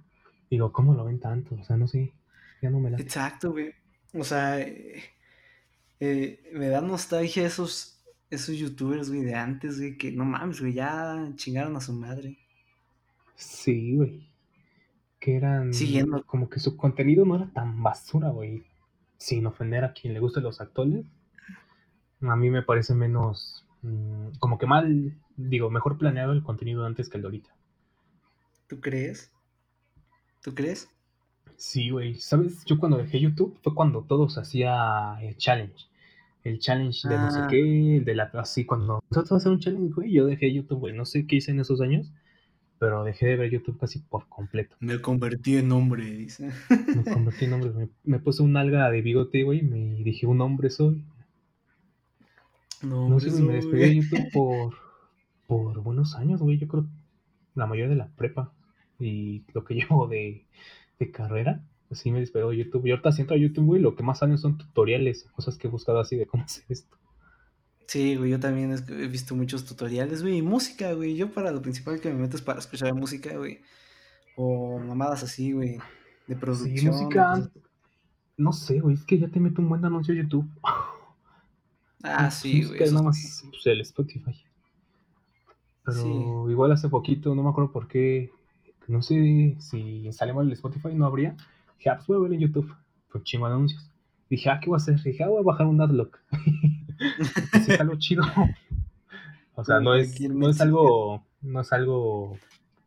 Digo, 0.49 0.73
¿cómo 0.73 0.93
lo 0.93 1.05
ven 1.05 1.21
tanto? 1.21 1.55
O 1.55 1.63
sea, 1.63 1.77
no 1.77 1.87
sé. 1.87 2.11
Ya 2.61 2.69
no 2.69 2.81
me 2.81 2.89
la. 2.89 2.97
Exacto, 2.97 3.51
güey. 3.53 3.71
O 4.13 4.25
sea, 4.25 4.59
eh, 4.59 6.51
me 6.51 6.67
da 6.67 6.81
nostalgia 6.81 7.47
esos, 7.47 8.03
esos 8.29 8.57
youtubers, 8.57 9.07
güey, 9.09 9.21
de 9.21 9.35
antes, 9.35 9.77
güey, 9.77 9.97
que 9.97 10.11
no 10.11 10.25
mames, 10.25 10.59
güey, 10.59 10.73
ya 10.73 11.31
chingaron 11.35 11.77
a 11.77 11.79
su 11.79 11.93
madre. 11.93 12.37
Sí, 13.37 13.95
güey. 13.95 14.34
Que 15.25 15.37
eran. 15.37 15.73
Siguiendo. 15.73 16.23
Como 16.27 16.51
que 16.51 16.59
su 16.59 16.77
contenido 16.77 17.25
no 17.25 17.35
era 17.35 17.47
tan 17.51 17.81
basura, 17.81 18.29
güey. 18.29 18.63
Sin 19.17 19.47
ofender 19.47 19.83
a 19.83 19.91
quien 19.91 20.13
le 20.13 20.19
gusten 20.19 20.43
los 20.43 20.61
actores. 20.61 21.03
A 22.21 22.35
mí 22.35 22.51
me 22.51 22.61
parece 22.61 22.93
menos. 22.93 23.65
Mm, 23.81 24.37
como 24.37 24.59
que 24.59 24.67
mal. 24.67 25.17
Digo, 25.35 25.71
mejor 25.71 25.97
planeado 25.97 26.31
el 26.31 26.43
contenido 26.43 26.85
antes 26.85 27.09
que 27.09 27.17
el 27.17 27.23
de 27.23 27.27
ahorita. 27.27 27.49
¿Tú 28.67 28.79
crees? 28.79 29.31
¿Tú 30.43 30.53
crees? 30.53 30.91
Sí, 31.55 31.89
güey. 31.89 32.13
¿Sabes? 32.19 32.63
Yo 32.65 32.77
cuando 32.77 32.99
dejé 32.99 33.19
YouTube 33.19 33.57
fue 33.63 33.73
cuando 33.73 34.03
todos 34.03 34.37
hacía 34.37 35.17
el 35.23 35.37
challenge. 35.37 35.87
El 36.43 36.59
challenge 36.59 37.09
de 37.09 37.17
no 37.17 37.31
sé 37.31 37.39
ah. 37.39 37.47
qué, 37.49 38.03
de 38.05 38.13
la 38.13 38.25
así 38.35 38.63
cuando 38.63 39.03
nosotros 39.09 39.41
hacer 39.41 39.51
un 39.51 39.59
challenge, 39.59 39.91
güey, 39.95 40.11
yo 40.11 40.27
dejé 40.27 40.53
YouTube, 40.53 40.81
güey. 40.81 40.93
No 40.93 41.03
sé 41.03 41.25
qué 41.25 41.37
hice 41.37 41.49
en 41.49 41.61
esos 41.61 41.81
años, 41.81 42.11
pero 42.85 43.03
dejé 43.03 43.25
de 43.25 43.35
ver 43.35 43.49
YouTube 43.49 43.79
casi 43.79 43.97
por 43.97 44.29
completo. 44.29 44.75
Me 44.79 45.01
convertí 45.01 45.57
en 45.57 45.71
hombre, 45.71 46.05
dice. 46.05 46.51
Me 46.69 47.03
convertí 47.03 47.45
en 47.45 47.53
hombre. 47.53 47.89
Me, 48.03 48.19
puse 48.19 48.43
un 48.43 48.55
alga 48.57 48.91
de 48.91 49.01
bigote, 49.01 49.41
güey, 49.41 49.61
y 49.61 49.63
me 49.63 50.03
dije 50.03 50.27
un 50.27 50.39
hombre 50.39 50.69
soy. 50.69 51.03
No, 52.83 53.09
no 53.09 53.19
sé, 53.19 53.31
me 53.41 53.53
despedí 53.53 53.79
de 53.79 53.95
YouTube 53.95 54.31
por, 54.31 54.75
por 55.47 55.81
buenos 55.81 56.13
años, 56.15 56.43
güey. 56.43 56.59
Yo 56.59 56.67
creo 56.67 56.85
la 57.55 57.65
mayoría 57.65 57.89
de 57.89 57.95
la 57.95 58.07
prepa 58.09 58.53
y 58.99 59.41
lo 59.55 59.65
que 59.65 59.73
llevo 59.81 60.05
de, 60.05 60.45
de 60.99 61.11
carrera, 61.11 61.63
así 61.89 62.11
me 62.11 62.19
despegó 62.19 62.51
de 62.51 62.57
YouTube. 62.57 62.85
Y 62.85 62.91
ahorita 62.91 63.13
si 63.13 63.21
entro 63.21 63.35
a 63.35 63.39
YouTube, 63.39 63.65
güey, 63.65 63.81
lo 63.81 63.95
que 63.95 64.03
más 64.03 64.19
salen 64.19 64.37
son 64.37 64.59
tutoriales, 64.59 65.23
cosas 65.31 65.57
que 65.57 65.65
he 65.65 65.71
buscado 65.71 65.99
así 65.99 66.17
de 66.17 66.27
cómo 66.27 66.43
hacer 66.43 66.65
esto. 66.69 66.95
Sí, 67.87 68.15
güey, 68.15 68.31
yo 68.31 68.39
también 68.39 68.71
he 68.71 69.07
visto 69.07 69.35
muchos 69.35 69.65
tutoriales, 69.65 70.21
güey, 70.21 70.37
y 70.37 70.41
música, 70.41 70.93
güey. 70.93 71.15
Yo 71.15 71.31
para 71.31 71.51
lo 71.51 71.61
principal 71.61 71.99
que 71.99 72.09
me 72.09 72.21
meto 72.21 72.35
es 72.35 72.41
para 72.41 72.59
escuchar 72.59 72.93
música, 72.93 73.37
güey. 73.37 73.61
O 74.35 74.79
mamadas 74.79 75.23
así, 75.23 75.51
güey, 75.51 75.77
de 76.27 76.35
producción. 76.35 76.77
Sí, 76.77 76.85
música, 76.87 77.49
no 78.37 78.51
sé, 78.51 78.79
güey, 78.79 78.95
es 78.95 79.03
que 79.03 79.19
ya 79.19 79.29
te 79.29 79.39
meto 79.39 79.61
un 79.61 79.69
buen 79.69 79.85
anuncio 79.85 80.13
a 80.13 80.17
YouTube. 80.17 80.47
Ah, 82.03 82.29
sí, 82.31 82.63
güey. 82.63 82.83
Es 82.83 82.91
nada 82.91 83.05
más 83.05 83.43
pues, 83.49 83.65
el 83.67 83.81
Spotify. 83.81 84.35
Pero 85.85 86.49
igual 86.49 86.71
hace 86.71 86.89
poquito, 86.89 87.35
no 87.35 87.43
me 87.43 87.49
acuerdo 87.49 87.71
por 87.71 87.87
qué, 87.87 88.31
no 88.87 89.01
sé 89.01 89.55
si 89.59 90.11
salimos 90.11 90.45
el 90.45 90.53
Spotify 90.53 90.89
no 90.93 91.05
habría. 91.05 91.35
Dije, 91.77 91.89
ah, 91.89 91.95
pues 91.95 92.07
voy 92.07 92.17
a 92.17 92.21
ver 92.21 92.33
en 92.33 92.39
YouTube. 92.39 92.75
Fue 93.09 93.23
chingo 93.23 93.47
de 93.47 93.53
anuncios. 93.53 93.91
Dije, 94.29 94.49
ah, 94.49 94.59
¿qué 94.59 94.69
voy 94.69 94.75
a 94.75 94.77
hacer? 94.77 95.01
Dije, 95.01 95.23
ah, 95.23 95.29
voy 95.29 95.41
a 95.41 95.43
bajar 95.43 95.67
un 95.67 95.81
Adlock. 95.81 96.19
Es 97.53 97.79
algo 97.79 97.95
chido. 97.97 98.23
o 99.55 99.63
sea, 99.63 99.79
no 99.79 99.95
es, 99.95 100.19
no 100.21 100.49
es 100.49 100.61
algo, 100.61 101.25
no 101.41 101.61
es 101.61 101.73
algo 101.73 102.37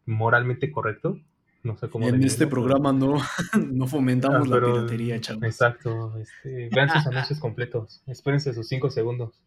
moralmente 0.06 0.70
correcto. 0.70 1.18
No 1.62 1.76
sé 1.76 1.88
cómo. 1.88 2.06
En 2.06 2.22
este 2.22 2.46
programa 2.46 2.92
no, 2.92 3.16
no 3.72 3.86
fomentamos 3.86 4.48
la 4.48 4.60
piratería, 4.60 5.20
chavos. 5.20 5.42
Exacto. 5.42 6.16
Este, 6.18 6.68
vean 6.72 6.88
sus 6.88 7.06
anuncios 7.08 7.38
completos. 7.40 8.02
Espérense 8.06 8.54
sus 8.54 8.68
5 8.68 8.90
segundos. 8.90 9.42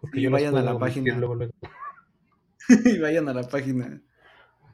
Porque 0.00 0.20
yo 0.20 0.30
vayan 0.30 0.56
a 0.56 0.62
la 0.62 0.78
página. 0.78 1.18
y 2.84 2.98
vayan 2.98 3.28
a 3.28 3.32
la 3.32 3.48
página. 3.48 4.00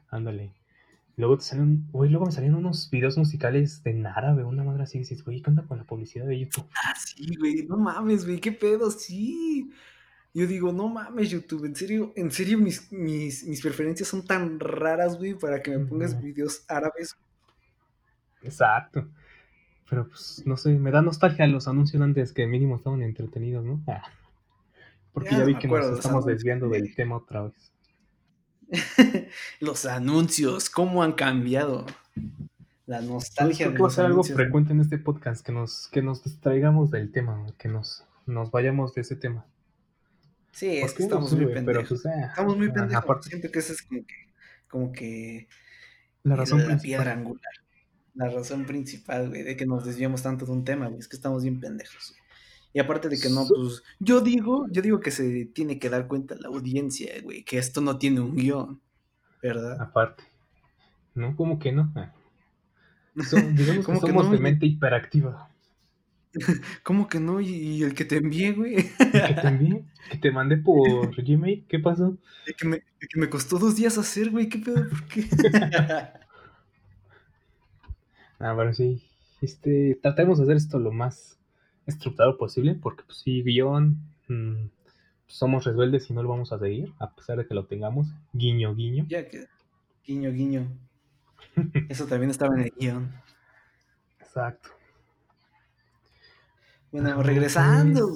Ándale. 0.09 0.53
Luego 1.15 1.37
te 1.37 1.43
salen, 1.43 1.87
güey, 1.91 2.09
luego 2.09 2.25
me 2.25 2.31
salían 2.31 2.55
unos 2.55 2.89
videos 2.89 3.17
musicales 3.17 3.83
de 3.83 4.05
árabe, 4.07 4.43
una 4.43 4.63
madre 4.63 4.83
así, 4.83 4.97
y 4.97 5.01
dices, 5.01 5.23
güey, 5.23 5.41
¿qué 5.41 5.49
onda 5.51 5.63
con 5.63 5.77
la 5.77 5.83
publicidad 5.83 6.25
de 6.25 6.39
YouTube? 6.39 6.67
Ah, 6.75 6.95
sí, 6.95 7.35
güey, 7.37 7.67
no 7.67 7.77
mames, 7.77 8.25
güey, 8.25 8.39
qué 8.39 8.51
pedo, 8.51 8.89
sí. 8.89 9.69
Yo 10.33 10.47
digo, 10.47 10.71
no 10.71 10.89
mames, 10.89 11.29
YouTube, 11.29 11.65
en 11.65 11.75
serio, 11.75 12.13
en 12.15 12.31
serio, 12.31 12.57
mis, 12.57 12.91
mis, 12.91 13.43
mis 13.43 13.61
preferencias 13.61 14.09
son 14.09 14.25
tan 14.25 14.59
raras, 14.59 15.19
güey, 15.19 15.35
para 15.35 15.61
que 15.61 15.77
me 15.77 15.85
pongas 15.85 16.19
videos 16.19 16.65
árabes. 16.67 17.15
Exacto. 18.41 19.07
Pero 19.89 20.07
pues, 20.07 20.41
no 20.45 20.57
sé, 20.57 20.71
me 20.79 20.89
da 20.89 21.03
nostalgia 21.03 21.45
los 21.45 21.67
anuncios 21.67 22.01
antes 22.01 22.33
que 22.33 22.47
mínimo 22.47 22.77
estaban 22.77 23.03
entretenidos, 23.03 23.63
¿no? 23.63 23.83
Ah. 23.87 24.01
Porque 25.11 25.29
ya, 25.29 25.43
vi 25.43 25.55
que 25.59 25.67
nos 25.67 25.99
estamos 25.99 26.25
desviando 26.25 26.67
del 26.69 26.95
tema 26.95 27.17
otra 27.17 27.43
vez. 27.43 27.72
Los 29.59 29.85
anuncios, 29.85 30.69
¿cómo 30.69 31.03
han 31.03 31.13
cambiado? 31.13 31.85
La 32.85 33.01
nostalgia. 33.01 33.67
Creo 33.67 33.75
que 33.75 33.81
va 33.83 33.87
a 33.87 33.91
ser 33.91 34.05
algo 34.05 34.23
frecuente 34.23 34.73
en 34.73 34.81
este 34.81 34.97
podcast, 34.97 35.45
que 35.45 35.51
nos, 35.51 35.87
que 35.89 36.01
nos 36.01 36.23
distraigamos 36.23 36.91
del 36.91 37.11
tema, 37.11 37.45
que 37.57 37.69
nos, 37.69 38.05
nos 38.25 38.51
vayamos 38.51 38.93
de 38.93 39.01
ese 39.01 39.15
tema. 39.15 39.45
Sí, 40.51 40.77
es 40.77 40.93
que 40.93 41.03
estamos, 41.03 41.33
muy 41.33 41.47
pendejos. 41.47 42.01
Pues, 42.03 42.05
ah, 42.05 42.27
estamos 42.29 42.57
muy 42.57 42.71
pendejos. 42.71 43.25
Siento 43.25 43.51
que 43.51 43.59
esa 43.59 43.73
es 43.73 43.81
como 43.81 44.01
que, 44.05 44.15
como 44.67 44.91
que 44.91 45.47
la 46.23 46.35
razón 46.35 46.67
la 46.67 46.77
piedra 46.77 47.13
angular. 47.13 47.53
La 48.15 48.29
razón 48.29 48.65
principal, 48.65 49.29
güey, 49.29 49.41
de 49.41 49.55
que 49.55 49.65
nos 49.65 49.85
desviamos 49.85 50.21
tanto 50.21 50.45
de 50.45 50.51
un 50.51 50.63
tema, 50.63 50.87
güey, 50.87 50.99
es 50.99 51.07
que 51.07 51.15
estamos 51.15 51.41
bien 51.41 51.59
pendejos. 51.59 52.15
Y 52.73 52.79
aparte 52.79 53.07
de 53.07 53.19
que 53.19 53.29
no, 53.29 53.45
pues 53.47 53.83
yo 53.99 54.21
digo, 54.21 54.65
yo 54.71 54.81
digo 54.81 54.99
que 54.99 55.11
se 55.11 55.45
tiene 55.45 55.77
que 55.77 55.89
dar 55.89 56.07
cuenta 56.07 56.35
la 56.39 56.47
audiencia, 56.47 57.13
güey, 57.21 57.43
que 57.43 57.59
esto 57.59 57.81
no 57.81 57.99
tiene 57.99 58.19
un 58.19 58.35
guion, 58.35 58.81
¿verdad? 59.41 59.79
Aparte. 59.79 60.23
No, 61.13 61.35
¿cómo 61.35 61.59
que 61.59 61.71
no? 61.71 61.91
Ah. 61.95 62.11
digamos 63.53 63.85
que 63.85 63.99
somos 63.99 64.31
de 64.31 64.39
mente 64.39 64.65
hiperactiva. 64.65 65.49
¿Cómo 66.83 67.07
que 67.07 67.19
no? 67.19 67.39
¿Y, 67.39 67.83
el 67.83 67.93
que 67.93 68.05
te 68.05 68.17
envié, 68.17 68.53
güey? 68.53 68.75
¿El 68.75 68.87
que 68.87 69.33
te 69.39 69.47
envié? 69.47 69.85
¿Que 70.09 70.17
te 70.17 70.31
mandé 70.31 70.57
por 70.57 71.15
Gmail? 71.23 71.65
¿Qué 71.67 71.77
pasó? 71.77 72.17
El 72.47 72.55
que 72.55 72.67
me, 72.67 72.79
que 72.79 73.19
me 73.19 73.29
costó 73.29 73.59
dos 73.59 73.75
días 73.75 73.99
hacer, 73.99 74.31
güey. 74.31 74.49
¿Qué 74.49 74.57
pedo? 74.57 74.89
¿Por 74.89 75.07
qué? 75.07 75.27
ah, 78.39 78.53
bueno, 78.53 78.73
sí. 78.73 79.03
Este, 79.41 79.99
tratemos 80.01 80.39
de 80.39 80.45
hacer 80.45 80.57
esto 80.57 80.79
lo 80.79 80.91
más 80.91 81.37
estructurado 81.85 82.37
posible, 82.37 82.75
porque 82.75 83.03
pues 83.03 83.19
sí, 83.19 83.43
guion, 83.43 83.97
mm, 84.27 84.67
somos 85.27 85.65
rebeldes 85.65 86.09
y 86.09 86.13
no 86.13 86.23
lo 86.23 86.29
vamos 86.29 86.53
a 86.53 86.59
seguir, 86.59 86.93
a 86.99 87.13
pesar 87.13 87.37
de 87.37 87.47
que 87.47 87.53
lo 87.53 87.65
tengamos, 87.65 88.07
guiño, 88.33 88.75
guiño. 88.75 89.05
Ya 89.07 89.27
que, 89.27 89.47
guiño, 90.05 90.31
guiño. 90.31 90.67
Eso 91.89 92.05
también 92.05 92.31
estaba 92.31 92.55
en 92.55 92.61
el 92.61 92.73
guion. 92.77 93.11
Exacto. 94.19 94.69
Bueno, 96.91 97.23
regresando, 97.23 98.13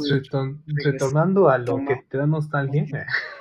retornando 0.84 1.50
a 1.50 1.58
lo 1.58 1.78
que 1.78 2.04
te 2.08 2.18
da 2.18 2.28
nostalgia. 2.28 2.86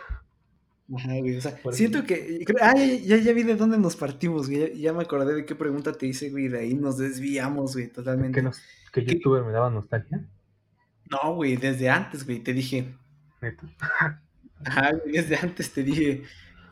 Ajá, 0.94 1.18
güey. 1.18 1.36
O 1.36 1.40
sea, 1.40 1.58
siento 1.72 2.04
que. 2.04 2.44
Ah, 2.60 2.74
ya, 2.76 3.16
ya, 3.16 3.32
vi 3.32 3.42
de 3.42 3.56
dónde 3.56 3.78
nos 3.78 3.96
partimos, 3.96 4.48
güey. 4.48 4.78
Ya, 4.78 4.92
me 4.92 5.02
acordé 5.02 5.34
de 5.34 5.44
qué 5.44 5.54
pregunta 5.54 5.92
te 5.92 6.06
hice, 6.06 6.30
güey. 6.30 6.48
De 6.48 6.60
ahí 6.60 6.74
nos 6.74 6.98
desviamos, 6.98 7.74
güey, 7.74 7.88
totalmente. 7.88 8.42
¿Que, 8.92 9.04
que 9.04 9.14
youtuber 9.14 9.44
me 9.44 9.52
daba 9.52 9.70
nostalgia? 9.70 10.24
No, 11.10 11.34
güey, 11.34 11.56
desde 11.56 11.88
antes, 11.88 12.24
güey, 12.24 12.40
te 12.40 12.52
dije. 12.52 12.94
Ajá, 14.64 14.92
desde 15.04 15.36
antes 15.36 15.72
te 15.72 15.82
dije. 15.82 16.22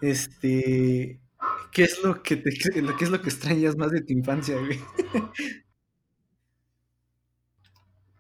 Este. 0.01 1.21
¿Qué 1.73 1.83
es 1.83 2.03
lo 2.05 2.23
que 2.23 2.37
te 2.37 2.51
qué 2.51 3.05
es 3.05 3.11
lo 3.11 3.21
que 3.21 3.29
extrañas 3.29 3.77
más 3.77 3.91
de 3.91 4.01
tu 4.01 4.13
infancia, 4.13 4.57
güey? 4.59 4.79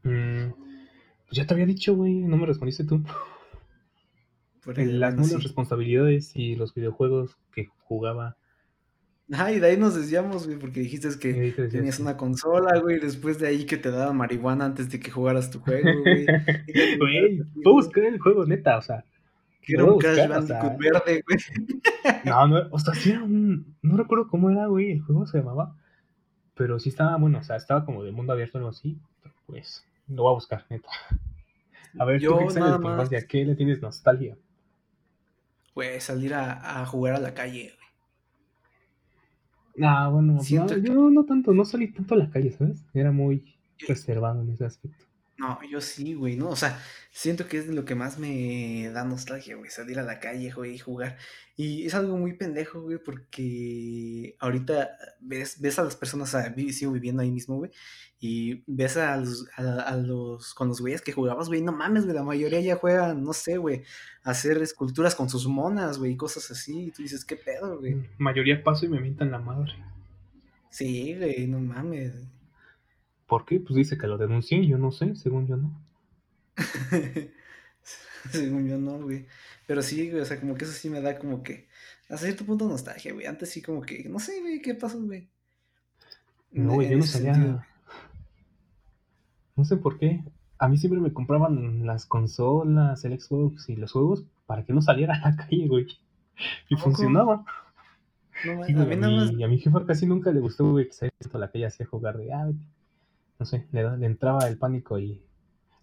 Mm, 0.07 0.51
pues 0.51 1.31
ya 1.33 1.47
te 1.47 1.55
había 1.55 1.65
dicho, 1.65 1.95
güey, 1.95 2.13
no 2.17 2.37
me 2.37 2.45
respondiste 2.45 2.85
tú. 2.85 3.03
Las 4.67 5.15
nuevas 5.15 5.43
responsabilidades 5.43 6.33
y 6.35 6.57
los 6.57 6.75
videojuegos 6.75 7.37
que 7.53 7.69
jugaba. 7.85 8.37
Ah, 9.33 9.51
y 9.51 9.59
de 9.59 9.69
ahí 9.69 9.77
nos 9.79 9.95
desviamos, 9.95 10.47
güey, 10.47 10.59
porque 10.59 10.81
dijiste 10.81 11.09
que 11.19 11.53
tenías 11.71 11.99
una 11.99 12.17
consola, 12.17 12.79
güey, 12.81 13.01
después 13.01 13.39
de 13.39 13.49
ahí 13.49 13.65
que 13.65 13.79
te 13.79 13.91
daba 13.91 14.13
marihuana 14.13 14.67
antes 14.67 14.91
de 14.91 15.01
que 15.01 15.11
jugaras 15.11 15.51
tu 15.51 15.61
juego, 15.61 15.89
güey. 16.03 16.27
Güey, 16.99 17.43
puedo 17.63 17.77
buscar 17.77 18.05
el 18.05 18.19
juego, 18.19 18.45
neta, 18.45 18.79
o 18.79 18.83
sea. 18.83 19.05
Que 19.63 19.75
era 19.75 19.85
un 19.85 19.99
Crash 19.99 20.29
Bandicoot 20.29 20.79
verde, 20.79 21.25
güey. 21.27 21.39
No, 22.27 22.47
no, 22.47 22.69
o 22.71 22.79
sea, 22.79 22.95
sí 22.95 23.13
era 23.13 23.23
un. 23.23 23.75
No 23.81 23.97
recuerdo 23.97 24.29
cómo 24.29 24.51
era, 24.51 24.67
güey, 24.67 24.93
el 24.93 25.01
juego 25.01 25.27
se 25.27 25.39
llamaba. 25.39 25.75
Pero 26.55 26.79
sí 26.79 26.91
estaba, 26.91 27.17
bueno, 27.17 27.39
o 27.39 27.43
sea, 27.43 27.57
estaba 27.57 27.85
como 27.85 28.05
de 28.05 28.13
mundo 28.13 28.33
abierto 28.33 28.59
o 28.59 28.61
algo 28.61 28.71
así. 28.71 28.99
pues, 29.47 29.87
lo 30.07 30.25
voy 30.25 30.33
a 30.33 30.35
buscar, 30.35 30.67
neta. 30.69 30.91
A 31.99 32.05
ver, 32.05 32.23
¿tú 32.23 32.37
qué 32.37 32.45
extrañas 32.45 32.73
de 32.73 32.79
tu 32.83 32.91
infancia? 32.91 33.27
¿Qué 33.27 33.45
le 33.45 33.55
tienes 33.55 33.81
nostalgia? 33.81 34.37
Pues 35.75 36.05
salir 36.05 36.33
a, 36.35 36.87
jugar 36.87 37.15
a 37.15 37.21
la 37.21 37.35
calle, 37.35 37.75
Ah, 39.83 40.09
bueno, 40.09 40.41
yo 40.41 41.11
no 41.11 41.25
tanto, 41.25 41.53
no 41.53 41.65
salí 41.65 41.89
tanto 41.89 42.15
a 42.15 42.19
la 42.19 42.31
calle, 42.31 42.53
¿sabes? 42.53 42.85
Era 42.95 43.11
muy 43.11 43.57
reservado 43.89 44.41
en 44.43 44.51
ese 44.51 44.65
aspecto. 44.65 45.05
No, 45.37 45.59
yo 45.69 45.81
sí, 45.81 46.15
güey, 46.15 46.37
¿no? 46.37 46.51
O 46.51 46.57
sea, 46.57 46.81
siento 47.11 47.49
que 47.49 47.59
es 47.59 47.67
lo 47.67 47.85
que 47.85 47.97
más 47.97 48.19
me 48.19 48.89
da 48.93 49.05
nostalgia, 49.05 49.57
güey, 49.57 49.69
salir 49.69 49.99
a 49.99 50.05
la 50.05 50.21
calle, 50.21 50.53
güey, 50.53 50.75
y 50.75 50.79
jugar. 50.79 51.19
Y 51.57 51.87
es 51.87 51.95
algo 51.95 52.17
muy 52.17 52.35
pendejo, 52.35 52.83
güey, 52.83 52.99
porque 52.99 54.37
ahorita 54.39 54.91
ves, 55.21 55.61
ves 55.61 55.79
a 55.79 55.83
las 55.85 55.97
personas, 55.97 56.33
o 56.33 56.41
sea, 56.41 56.55
sigo 56.73 56.93
viviendo 56.93 57.23
ahí 57.23 57.33
mismo, 57.33 57.57
güey, 57.57 57.73
y 58.21 58.63
ves 58.69 58.97
a 58.97 59.17
los, 59.17 59.49
a, 59.57 59.97
los, 59.97 60.55
con 60.55 60.69
los 60.69 60.81
güeyes 60.81 61.03
que 61.03 61.13
jugabas, 61.13 61.49
güey, 61.49 61.63
no 61.63 61.73
mames, 61.73 62.05
güey, 62.05 62.15
la 62.15 62.23
mayoría 62.23 62.61
ya 62.61 62.77
juegan, 62.77 63.25
no 63.25 63.33
sé, 63.33 63.57
güey, 63.57 63.83
a 64.23 64.31
hacer 64.31 64.63
esculturas 64.63 65.17
con 65.17 65.29
sus 65.29 65.49
monas, 65.49 65.99
güey, 65.99 66.13
y 66.13 66.17
cosas 66.17 66.49
así, 66.53 66.87
y 66.87 66.91
tú 66.93 67.03
dices, 67.03 67.25
¿qué 67.25 67.35
pedo, 67.35 67.81
güey? 67.81 67.97
Mm, 67.97 68.07
mayoría 68.19 68.63
paso 68.63 68.87
y 68.87 68.89
me 68.89 69.01
mientan 69.01 69.33
la 69.33 69.41
madre. 69.41 69.73
Sí, 70.71 71.17
güey, 71.17 71.47
no 71.49 71.59
mames. 71.59 72.15
¿Por 73.27 73.45
qué? 73.45 73.61
Pues 73.61 73.75
dice 73.75 73.97
que 73.99 74.07
lo 74.07 74.19
denuncié, 74.19 74.67
yo 74.67 74.79
no 74.79 74.93
sé, 74.93 75.15
según 75.17 75.47
yo 75.47 75.57
no. 75.57 75.73
según 78.31 78.69
yo 78.69 78.79
no, 78.79 78.99
güey. 79.01 79.27
Pero 79.67 79.83
sí, 79.83 80.11
güey, 80.11 80.23
o 80.23 80.25
sea, 80.25 80.41
como 80.41 80.55
que 80.55 80.65
eso 80.65 80.75
sí 80.75 80.91
me 80.91 81.01
da 81.01 81.19
como 81.19 81.43
que 81.43 81.69
a 82.09 82.17
cierto 82.17 82.45
punto 82.45 82.69
nostalgia, 82.69 83.13
güey. 83.13 83.27
Antes 83.27 83.51
sí 83.51 83.63
como 83.63 83.83
que, 83.83 84.09
no 84.09 84.19
sé, 84.19 84.41
güey, 84.41 84.61
¿qué 84.61 84.75
pasó, 84.75 85.01
güey? 85.01 85.29
No, 86.53 86.75
güey, 86.75 86.91
yo 86.91 86.99
no 86.99 87.05
sabía. 87.05 87.67
No 89.57 89.65
sé 89.65 89.77
por 89.77 89.99
qué. 89.99 90.23
A 90.59 90.69
mí 90.69 90.77
siempre 90.77 91.01
me 91.01 91.13
compraban 91.13 91.87
las 91.87 92.07
consolas, 92.07 93.05
el 93.05 93.21
Xbox 93.21 93.69
y 93.69 93.77
los 93.77 93.93
juegos 93.93 94.25
para 94.47 94.65
que 94.65 94.73
no 94.73 94.83
saliera 94.83 95.15
a 95.15 95.31
la 95.31 95.37
calle, 95.37 95.67
güey. 95.67 95.87
Y 96.69 96.77
funcionaba. 96.77 97.45
No, 98.45 98.69
y, 98.69 98.73
a 98.73 98.85
mí 98.85 98.97
nada 98.97 99.17
más... 99.17 99.33
y 99.33 99.43
a 99.43 99.49
mi 99.49 99.59
jefa 99.59 99.87
casi 99.87 100.07
nunca 100.07 100.31
le 100.33 100.41
gustó, 100.41 100.71
güey, 100.71 100.87
que 100.87 100.93
saliera 100.93 101.17
a 101.33 101.39
la 101.39 101.51
calle 101.51 101.67
así 101.67 101.83
a 101.83 101.87
jugar 101.87 102.19
de, 102.19 102.33
ah, 102.33 102.51
no 103.45 103.51
sé, 103.51 103.67
le, 103.73 103.99
le 103.99 104.07
entraba 104.07 104.49
el 104.49 104.57
pánico 104.57 104.99
y 104.99 105.23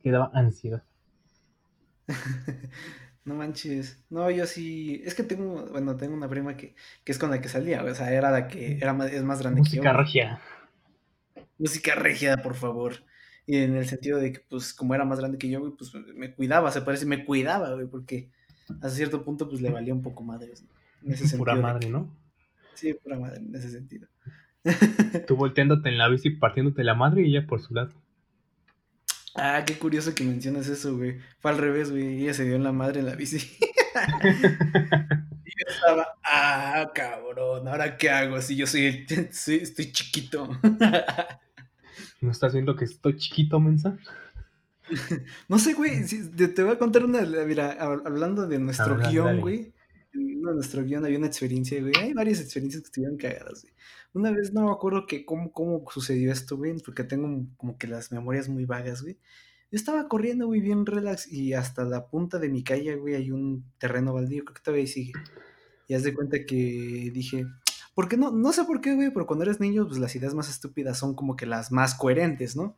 le 0.02 0.12
daba 0.12 0.32
ansiedad. 0.34 0.84
no 3.24 3.36
manches. 3.36 4.04
No, 4.10 4.32
yo 4.32 4.48
sí. 4.48 5.00
Es 5.06 5.14
que 5.14 5.22
tengo, 5.22 5.68
bueno, 5.68 5.96
tengo 5.96 6.16
una 6.16 6.28
prima 6.28 6.58
que, 6.58 6.74
que 7.04 7.12
es 7.12 7.20
con 7.20 7.30
la 7.30 7.40
que 7.40 7.50
salía, 7.50 7.84
o 7.84 7.94
sea, 7.94 8.12
era 8.12 8.32
la 8.32 8.48
que 8.48 8.78
era 8.78 8.94
más, 8.94 9.12
es 9.12 9.22
más 9.22 9.44
grande 9.44 9.62
que 9.62 9.70
yo. 9.70 9.84
Música 9.84 9.94
regia. 9.94 10.42
Música 11.60 11.94
regia, 11.94 12.42
por 12.42 12.56
favor. 12.56 12.96
Y 13.46 13.58
en 13.58 13.76
el 13.76 13.86
sentido 13.86 14.18
de 14.18 14.34
que, 14.34 14.40
pues, 14.50 14.74
como 14.74 14.96
era 14.96 15.06
más 15.06 15.20
grande 15.20 15.38
que 15.38 15.50
yo, 15.50 15.76
pues 15.78 15.94
me 16.16 16.34
cuidaba, 16.34 16.72
se 16.72 16.82
parece, 16.82 17.06
me 17.06 17.26
cuidaba, 17.26 17.76
güey, 17.76 17.86
porque 17.86 18.32
a 18.82 18.90
cierto 18.90 19.24
punto, 19.24 19.48
pues 19.48 19.62
le 19.62 19.70
valía 19.70 19.94
un 19.94 20.02
poco 20.02 20.24
madre. 20.24 20.54
En 21.04 21.12
ese 21.12 21.38
pura 21.38 21.56
madre, 21.56 21.92
¿no? 21.92 22.10
Sí, 22.74 22.96
pura 22.96 23.20
madre, 23.20 23.38
en 23.38 23.54
ese 23.54 23.70
sentido. 23.70 24.08
Tú 25.28 25.36
volteándote 25.36 25.90
en 25.90 25.98
la 25.98 26.08
bici, 26.08 26.30
partiéndote 26.30 26.84
la 26.84 26.94
madre 26.94 27.22
y 27.22 27.36
ella 27.36 27.48
por 27.48 27.62
su 27.62 27.74
lado. 27.74 27.92
Ah, 29.36 29.64
qué 29.66 29.78
curioso 29.78 30.14
que 30.14 30.24
mencionas 30.24 30.68
eso, 30.68 30.98
güey. 30.98 31.20
Fue 31.40 31.52
al 31.52 31.58
revés, 31.58 31.92
güey. 31.92 32.24
Ella 32.24 32.34
se 32.34 32.44
dio 32.44 32.56
en 32.56 32.64
la 32.64 32.72
madre 32.72 33.00
en 33.00 33.06
la 33.06 33.16
bici. 33.16 33.38
y 35.46 35.52
yo 35.52 35.66
estaba, 35.68 36.08
ah, 36.24 36.92
cabrón, 36.94 37.68
¿ahora 37.68 37.98
qué 37.98 38.10
hago? 38.10 38.42
Si 38.42 38.56
yo 38.56 38.68
soy, 38.68 39.06
estoy 39.10 39.92
chiquito. 39.92 40.50
¿No 42.22 42.32
estás 42.32 42.54
viendo 42.54 42.76
que 42.76 42.86
estoy 42.86 43.18
chiquito, 43.18 43.60
mensa? 43.60 43.98
no 45.48 45.58
sé, 45.60 45.74
güey. 45.74 46.06
te 46.06 46.64
voy 46.64 46.74
a 46.74 46.78
contar 46.78 47.06
una. 47.06 47.22
Mira, 47.22 47.72
hablando 47.80 48.48
de 48.48 48.60
nuestro 48.60 48.98
guion, 48.98 49.40
güey. 49.40 49.74
Nuestro 50.42 50.84
guion 50.84 51.06
había 51.06 51.18
una 51.18 51.28
experiencia, 51.28 51.80
güey. 51.80 51.94
Hay 51.98 52.14
varias 52.14 52.40
experiencias 52.40 52.84
que 52.84 52.88
estuvieron 52.88 53.18
cagadas, 53.18 53.64
güey. 53.64 53.74
Una 54.14 54.32
vez 54.32 54.52
no 54.54 54.66
me 54.66 54.72
acuerdo 54.72 55.08
que 55.08 55.26
cómo, 55.26 55.52
cómo 55.52 55.84
sucedió 55.90 56.32
esto, 56.32 56.58
güey, 56.58 56.78
porque 56.80 57.04
tengo 57.04 57.46
como 57.58 57.78
que 57.78 57.88
las 57.88 58.12
memorias 58.12 58.50
muy 58.50 58.66
vagas, 58.66 59.02
güey. 59.02 59.18
Yo 59.72 59.78
estaba 59.78 60.10
corriendo, 60.10 60.48
güey, 60.48 60.60
bien 60.60 60.86
relax 60.86 61.32
y 61.32 61.54
hasta 61.54 61.86
la 61.86 62.08
punta 62.08 62.40
de 62.40 62.50
mi 62.50 62.62
calle, 62.62 62.96
güey, 62.98 63.16
hay 63.16 63.32
un 63.32 63.64
terreno 63.78 64.14
baldío, 64.14 64.44
creo 64.44 64.56
que 64.56 64.62
todavía 64.62 64.88
sigue. 64.88 65.14
Y 65.88 65.94
haz 65.94 66.04
de 66.04 66.14
cuenta 66.14 66.46
que 66.46 67.10
dije, 67.14 67.46
¿por 67.94 68.10
qué 68.10 68.18
no? 68.18 68.32
No 68.32 68.52
sé 68.52 68.66
por 68.66 68.82
qué, 68.82 68.96
güey, 68.96 69.14
pero 69.14 69.26
cuando 69.26 69.44
eres 69.44 69.62
niño, 69.62 69.88
pues 69.88 70.00
las 70.00 70.14
ideas 70.16 70.34
más 70.34 70.50
estúpidas 70.50 70.98
son 70.98 71.16
como 71.16 71.38
que 71.38 71.46
las 71.46 71.72
más 71.72 71.96
coherentes, 71.96 72.58
¿no? 72.58 72.78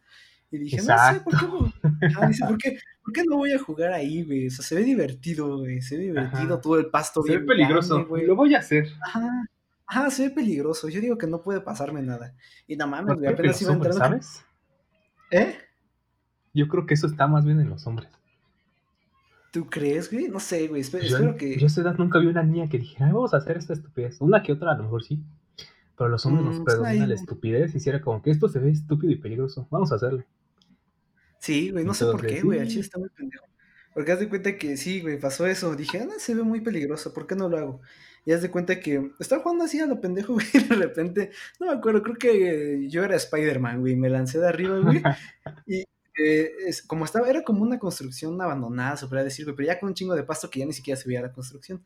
Y 0.53 0.59
dije, 0.59 0.77
no 0.77 0.83
sé, 0.83 1.19
¿por 1.23 1.39
qué, 1.39 2.09
no? 2.09 2.27
dice, 2.27 2.45
¿por, 2.45 2.57
qué, 2.59 2.77
¿por 3.03 3.11
qué 3.11 3.23
no 3.27 3.37
voy 3.37 3.53
a 3.53 3.59
jugar 3.59 3.91
ahí, 3.91 4.23
güey? 4.23 4.45
O 4.45 4.51
sea, 4.51 4.63
se 4.63 4.75
ve 4.75 4.83
divertido, 4.83 5.57
güey, 5.57 5.81
se 5.81 5.97
ve 5.97 6.03
divertido 6.03 6.61
todo 6.61 6.77
el 6.77 6.91
pasto. 6.91 7.23
Se 7.23 7.39
ve 7.39 7.43
peligroso, 7.43 8.05
güey. 8.05 8.27
Lo 8.27 8.35
voy 8.35 8.53
a 8.53 8.59
hacer. 8.59 8.87
Ajá. 9.03 9.49
Ah, 9.87 10.11
se 10.11 10.27
ve 10.27 10.35
peligroso. 10.35 10.89
Yo 10.89 11.01
digo 11.01 11.17
que 11.17 11.25
no 11.25 11.41
puede 11.41 11.59
pasarme 11.59 12.03
nada. 12.03 12.35
Y 12.67 12.75
no 12.75 12.85
mames, 12.85 13.17
güey, 13.17 13.33
apenas 13.33 13.59
iba 13.63 13.73
entrando. 13.73 13.97
¿Sabes? 13.97 14.45
¿Eh? 15.31 15.57
Yo 16.53 16.67
creo 16.67 16.85
que 16.85 16.93
eso 16.93 17.07
está 17.07 17.25
más 17.25 17.45
bien 17.45 17.59
en 17.59 17.71
los 17.71 17.87
hombres. 17.87 18.09
¿Tú 19.51 19.67
crees, 19.67 20.11
güey? 20.11 20.27
No 20.27 20.39
sé, 20.39 20.67
güey. 20.67 20.81
Espero, 20.81 21.35
que. 21.35 21.57
Yo 21.57 21.65
a 21.65 21.67
esa 21.67 21.81
edad 21.81 21.97
nunca 21.97 22.19
vi 22.19 22.27
una 22.27 22.43
niña 22.43 22.69
que 22.69 22.77
dijera, 22.77 23.11
vamos 23.11 23.33
a 23.33 23.37
hacer 23.37 23.57
esta 23.57 23.73
estupidez. 23.73 24.21
Una 24.21 24.43
que 24.43 24.51
otra, 24.51 24.71
a 24.71 24.77
lo 24.77 24.83
mejor 24.83 25.03
sí. 25.03 25.19
Pero 25.97 26.09
los 26.09 26.23
hombres 26.27 26.45
nos 26.45 26.59
mm, 26.59 26.63
pues, 26.63 26.75
predomina 26.75 27.07
la 27.07 27.15
estupidez. 27.15 27.73
Hiciera 27.73 28.01
como 28.01 28.21
que 28.21 28.29
esto 28.29 28.47
se 28.49 28.59
ve 28.59 28.69
estúpido 28.69 29.11
y 29.11 29.15
peligroso. 29.15 29.67
Vamos 29.71 29.91
a 29.91 29.95
hacerlo. 29.95 30.23
Sí, 31.43 31.71
güey, 31.71 31.83
no 31.83 31.93
sé 31.93 32.05
por 32.05 32.25
qué, 32.25 32.41
güey. 32.41 32.59
El 32.59 32.69
chile 32.69 32.79
está 32.79 32.97
muy 32.97 33.09
pendejo. 33.09 33.45
Porque 33.93 34.13
haz 34.13 34.19
de 34.21 34.29
cuenta 34.29 34.57
que 34.57 34.77
sí, 34.77 35.01
güey, 35.01 35.19
pasó 35.19 35.45
eso. 35.45 35.75
Dije, 35.75 35.99
ah, 35.99 36.07
se 36.17 36.33
ve 36.33 36.41
muy 36.41 36.61
peligroso. 36.61 37.13
¿Por 37.13 37.27
qué 37.27 37.35
no 37.35 37.49
lo 37.49 37.57
hago? 37.57 37.81
Y 38.23 38.31
haz 38.31 38.41
de 38.41 38.49
cuenta 38.49 38.79
que 38.79 39.11
estaba 39.19 39.41
jugando 39.41 39.65
así 39.65 39.77
a 39.81 39.85
lo 39.85 39.99
pendejo, 39.99 40.33
güey, 40.35 40.45
y 40.53 40.59
de 40.59 40.75
repente, 40.75 41.31
no 41.59 41.67
me 41.67 41.73
acuerdo, 41.73 42.01
creo 42.01 42.15
que 42.15 42.87
yo 42.87 43.03
era 43.03 43.17
Spider-Man, 43.17 43.81
güey, 43.81 43.97
me 43.97 44.09
lancé 44.09 44.39
de 44.39 44.47
arriba, 44.47 44.79
güey, 44.79 45.03
y 45.67 45.83
eh, 46.17 46.51
es, 46.65 46.81
como 46.81 47.03
estaba, 47.03 47.29
era 47.29 47.43
como 47.43 47.61
una 47.61 47.77
construcción 47.77 48.41
abandonada, 48.41 48.95
se 48.95 49.07
podría 49.07 49.25
decir, 49.25 49.43
güey, 49.43 49.57
pero 49.57 49.67
ya 49.67 49.79
con 49.81 49.89
un 49.89 49.95
chingo 49.95 50.15
de 50.15 50.23
pasto 50.23 50.49
que 50.49 50.59
ya 50.59 50.65
ni 50.65 50.71
siquiera 50.71 50.97
se 50.97 51.09
veía 51.09 51.21
la 51.21 51.33
construcción. 51.33 51.83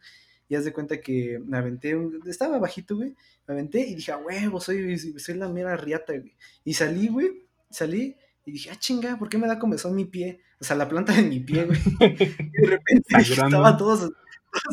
Y 0.47 0.53
haz 0.53 0.65
de 0.65 0.71
cuenta 0.71 1.01
que 1.01 1.41
me 1.43 1.57
aventé, 1.57 1.95
un, 1.95 2.21
estaba 2.27 2.59
bajito, 2.59 2.95
güey, 2.95 3.15
me 3.47 3.55
aventé 3.55 3.79
y 3.79 3.95
dije, 3.95 4.11
a 4.11 4.17
huevo, 4.17 4.61
soy, 4.61 4.99
soy 4.99 5.35
la 5.35 5.49
mera 5.49 5.75
riata, 5.75 6.13
güey. 6.13 6.37
Y 6.63 6.75
salí, 6.75 7.07
güey, 7.07 7.47
salí 7.71 8.15
y 8.47 8.51
dije, 8.53 8.69
ah, 8.71 8.79
chinga, 8.79 9.17
¿por 9.19 9.27
qué 9.27 9.37
me 9.37 9.45
da 9.45 9.59
comezón 9.59 9.93
mi 9.93 10.05
pie? 10.05 10.39
O 10.61 10.63
sea, 10.63 10.77
la 10.77 10.87
planta 10.87 11.11
de 11.11 11.21
mi 11.21 11.41
pie, 11.41 11.65
güey. 11.65 11.77
Y 11.99 12.61
de 12.61 12.67
repente 12.69 13.17
estaba 13.19 13.75
todo 13.75 14.09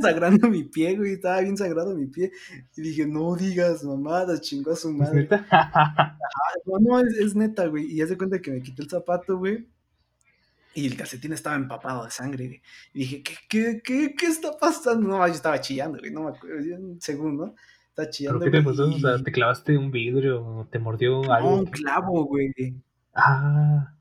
sagrando 0.01 0.49
mi 0.49 0.63
pie, 0.63 0.97
güey, 0.97 1.15
estaba 1.15 1.41
bien 1.41 1.57
sagrado 1.57 1.93
mi 1.93 2.07
pie. 2.07 2.31
Y 2.77 2.83
dije, 2.83 3.05
no 3.05 3.35
digas 3.35 3.83
mamadas, 3.83 4.43
chingó 4.43 4.71
a 4.71 4.77
su 4.77 4.93
madre. 4.93 5.29
no, 6.67 6.79
no, 6.79 7.01
es, 7.01 7.35
neta, 7.35 7.67
güey. 7.67 7.87
Y 7.91 7.97
ya 7.97 8.07
se 8.07 8.17
cuenta 8.17 8.41
que 8.41 8.53
me 8.53 8.63
quité 8.63 8.81
el 8.81 8.89
zapato, 8.89 9.39
güey. 9.39 9.67
Y 10.73 10.87
el 10.87 10.97
calcetín 10.97 11.33
estaba 11.33 11.57
empapado 11.57 12.05
de 12.05 12.13
sangre, 12.13 12.47
güey. 12.47 12.63
Y 12.93 12.99
dije, 13.01 13.23
¿qué, 13.25 13.35
qué, 13.49 13.83
qué, 13.83 14.15
qué 14.17 14.27
está 14.27 14.57
pasando? 14.57 15.09
No, 15.09 15.27
yo 15.27 15.35
estaba 15.35 15.61
chillando, 15.61 15.99
güey, 15.99 16.13
no 16.13 16.23
me 16.23 16.31
acuerdo, 16.31 16.77
un 16.77 17.01
segundo. 17.01 17.57
Estaba 17.89 18.09
chillando. 18.09 18.39
¿Pero 18.39 18.53
qué 18.53 18.59
te 18.59 18.65
pasó? 18.65 18.89
O 18.89 18.99
sea, 19.01 19.21
¿te 19.21 19.33
clavaste 19.33 19.77
un 19.77 19.91
vidrio? 19.91 20.69
¿Te 20.71 20.79
mordió 20.79 21.29
algo? 21.33 21.51
No, 21.51 21.57
un 21.57 21.67
clavo, 21.67 22.25
güey. 22.27 22.55
Ah. 23.15 23.95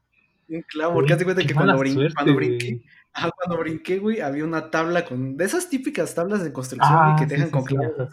Un 0.49 0.62
clavo, 0.63 0.95
porque 0.95 1.13
haz 1.13 1.19
de 1.19 1.26
cuenta 1.26 1.43
que 1.43 1.54
cuando, 1.54 1.78
brin 1.78 1.95
cuando 2.13 2.36
brinqué, 2.36 2.84
ajá, 3.13 3.32
cuando 3.32 3.58
brinqué, 3.58 3.97
güey, 3.97 4.19
había 4.19 4.43
una 4.43 4.69
tabla 4.69 5.06
con. 5.06 5.38
De 5.38 5.45
esas 5.45 5.69
típicas 5.69 6.13
tablas 6.13 6.43
de 6.43 6.52
construcción, 6.52 6.93
güey, 6.93 7.15
que 7.15 7.26
te 7.26 7.36
dejan 7.36 7.49
con 7.49 7.63
clavos 7.63 8.10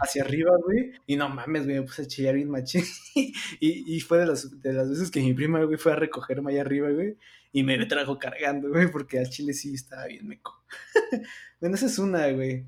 hacia 0.00 0.22
arriba, 0.22 0.52
güey. 0.64 0.92
Y 1.06 1.16
no 1.16 1.28
mames, 1.28 1.64
güey, 1.64 1.76
me 1.76 1.82
puse 1.82 2.02
a 2.02 2.06
chillar 2.06 2.36
bien 2.36 2.50
machín. 2.50 2.84
y, 3.14 3.96
y 3.96 4.00
fue 4.00 4.18
de 4.18 4.26
las, 4.26 4.60
de 4.62 4.72
las 4.72 4.88
veces 4.88 5.10
que 5.10 5.20
mi 5.20 5.34
prima, 5.34 5.62
güey, 5.64 5.76
fue 5.76 5.92
a 5.92 5.96
recogerme 5.96 6.52
allá 6.52 6.60
arriba, 6.60 6.90
güey. 6.90 7.16
Y 7.52 7.62
me 7.62 7.84
trajo 7.86 8.18
cargando, 8.18 8.68
güey, 8.68 8.90
porque 8.90 9.18
al 9.18 9.28
chile 9.28 9.52
sí 9.52 9.74
estaba 9.74 10.06
bien 10.06 10.26
meco. 10.26 10.62
bueno, 11.60 11.74
esa 11.74 11.86
es 11.86 11.98
una, 11.98 12.28
güey. 12.30 12.66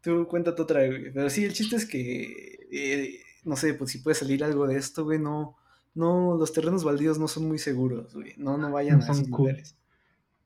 Tú 0.00 0.26
cuéntate 0.28 0.62
otra, 0.62 0.86
güey. 0.86 1.12
Pero 1.12 1.28
sí, 1.28 1.44
el 1.44 1.52
chiste 1.52 1.76
es 1.76 1.86
que. 1.86 2.66
Eh, 2.70 3.20
no 3.44 3.56
sé, 3.56 3.74
pues 3.74 3.90
si 3.90 3.98
puede 3.98 4.14
salir 4.14 4.44
algo 4.44 4.66
de 4.66 4.76
esto, 4.76 5.04
güey, 5.04 5.18
no. 5.18 5.56
No, 5.96 6.36
los 6.36 6.52
terrenos 6.52 6.84
baldíos 6.84 7.18
no 7.18 7.26
son 7.26 7.48
muy 7.48 7.58
seguros, 7.58 8.14
güey. 8.14 8.34
No, 8.36 8.58
no 8.58 8.70
vayan 8.70 9.00
a 9.00 9.04
esos 9.04 9.26
lugares. 9.30 9.78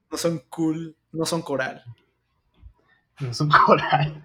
No 0.09 0.17
son 0.17 0.43
cool, 0.49 0.97
no 1.11 1.27
son 1.27 1.43
coral. 1.43 1.83
No 3.19 3.35
son 3.35 3.51
coral. 3.67 4.25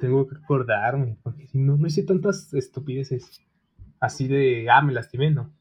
Tengo 0.00 0.26
que 0.26 0.34
acordarme, 0.34 1.16
porque 1.22 1.46
si 1.46 1.58
no, 1.58 1.76
no 1.76 1.86
hice 1.86 2.02
tantas 2.02 2.52
estupideces. 2.52 3.42
Así 4.00 4.26
de, 4.26 4.68
ah, 4.68 4.82
me 4.82 4.92
lastimé, 4.92 5.30
¿no? 5.30 5.52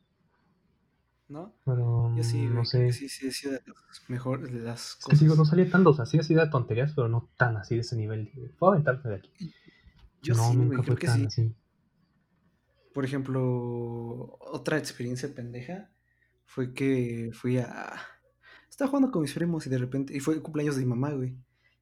¿No? 1.27 1.53
Pero, 1.63 2.11
Yo 2.15 2.23
sí, 2.23 2.47
no 2.47 2.65
sé. 2.65 2.91
Sí, 2.91 3.09
sí, 3.09 3.31
sí, 3.31 3.47
de 3.47 3.61
las 3.67 4.09
mejor, 4.09 4.41
de 4.49 4.59
las 4.59 4.95
cosas. 4.95 5.13
Es 5.13 5.19
que 5.19 5.25
digo, 5.25 5.35
no 5.35 5.45
salía 5.45 5.69
tanto, 5.69 5.91
o 5.91 5.93
sea, 5.93 6.07
sí 6.07 6.17
así 6.17 6.33
de 6.33 6.47
tonterías, 6.49 6.93
pero 6.95 7.07
no 7.09 7.29
tan 7.37 7.57
así 7.57 7.75
de 7.75 7.81
ese 7.81 7.95
nivel. 7.95 8.31
Puedo 8.57 8.73
aventarme 8.73 9.07
de 9.11 9.15
aquí. 9.17 9.53
Yo 10.23 10.33
no, 10.33 10.49
sí, 10.49 10.57
nunca 10.57 10.81
fue 10.81 10.95
tan 10.95 11.27
así. 11.27 11.53
Por 12.99 13.05
ejemplo, 13.05 14.37
otra 14.41 14.77
experiencia 14.77 15.33
pendeja 15.33 15.89
fue 16.43 16.73
que 16.73 17.29
fui 17.31 17.57
a... 17.57 17.93
Estaba 18.69 18.89
jugando 18.89 19.09
con 19.09 19.21
mis 19.21 19.33
primos 19.33 19.65
y 19.65 19.69
de 19.69 19.77
repente... 19.77 20.13
Y 20.13 20.19
fue 20.19 20.33
el 20.33 20.41
cumpleaños 20.41 20.75
de 20.75 20.81
mi 20.81 20.89
mamá, 20.89 21.11
güey. 21.13 21.37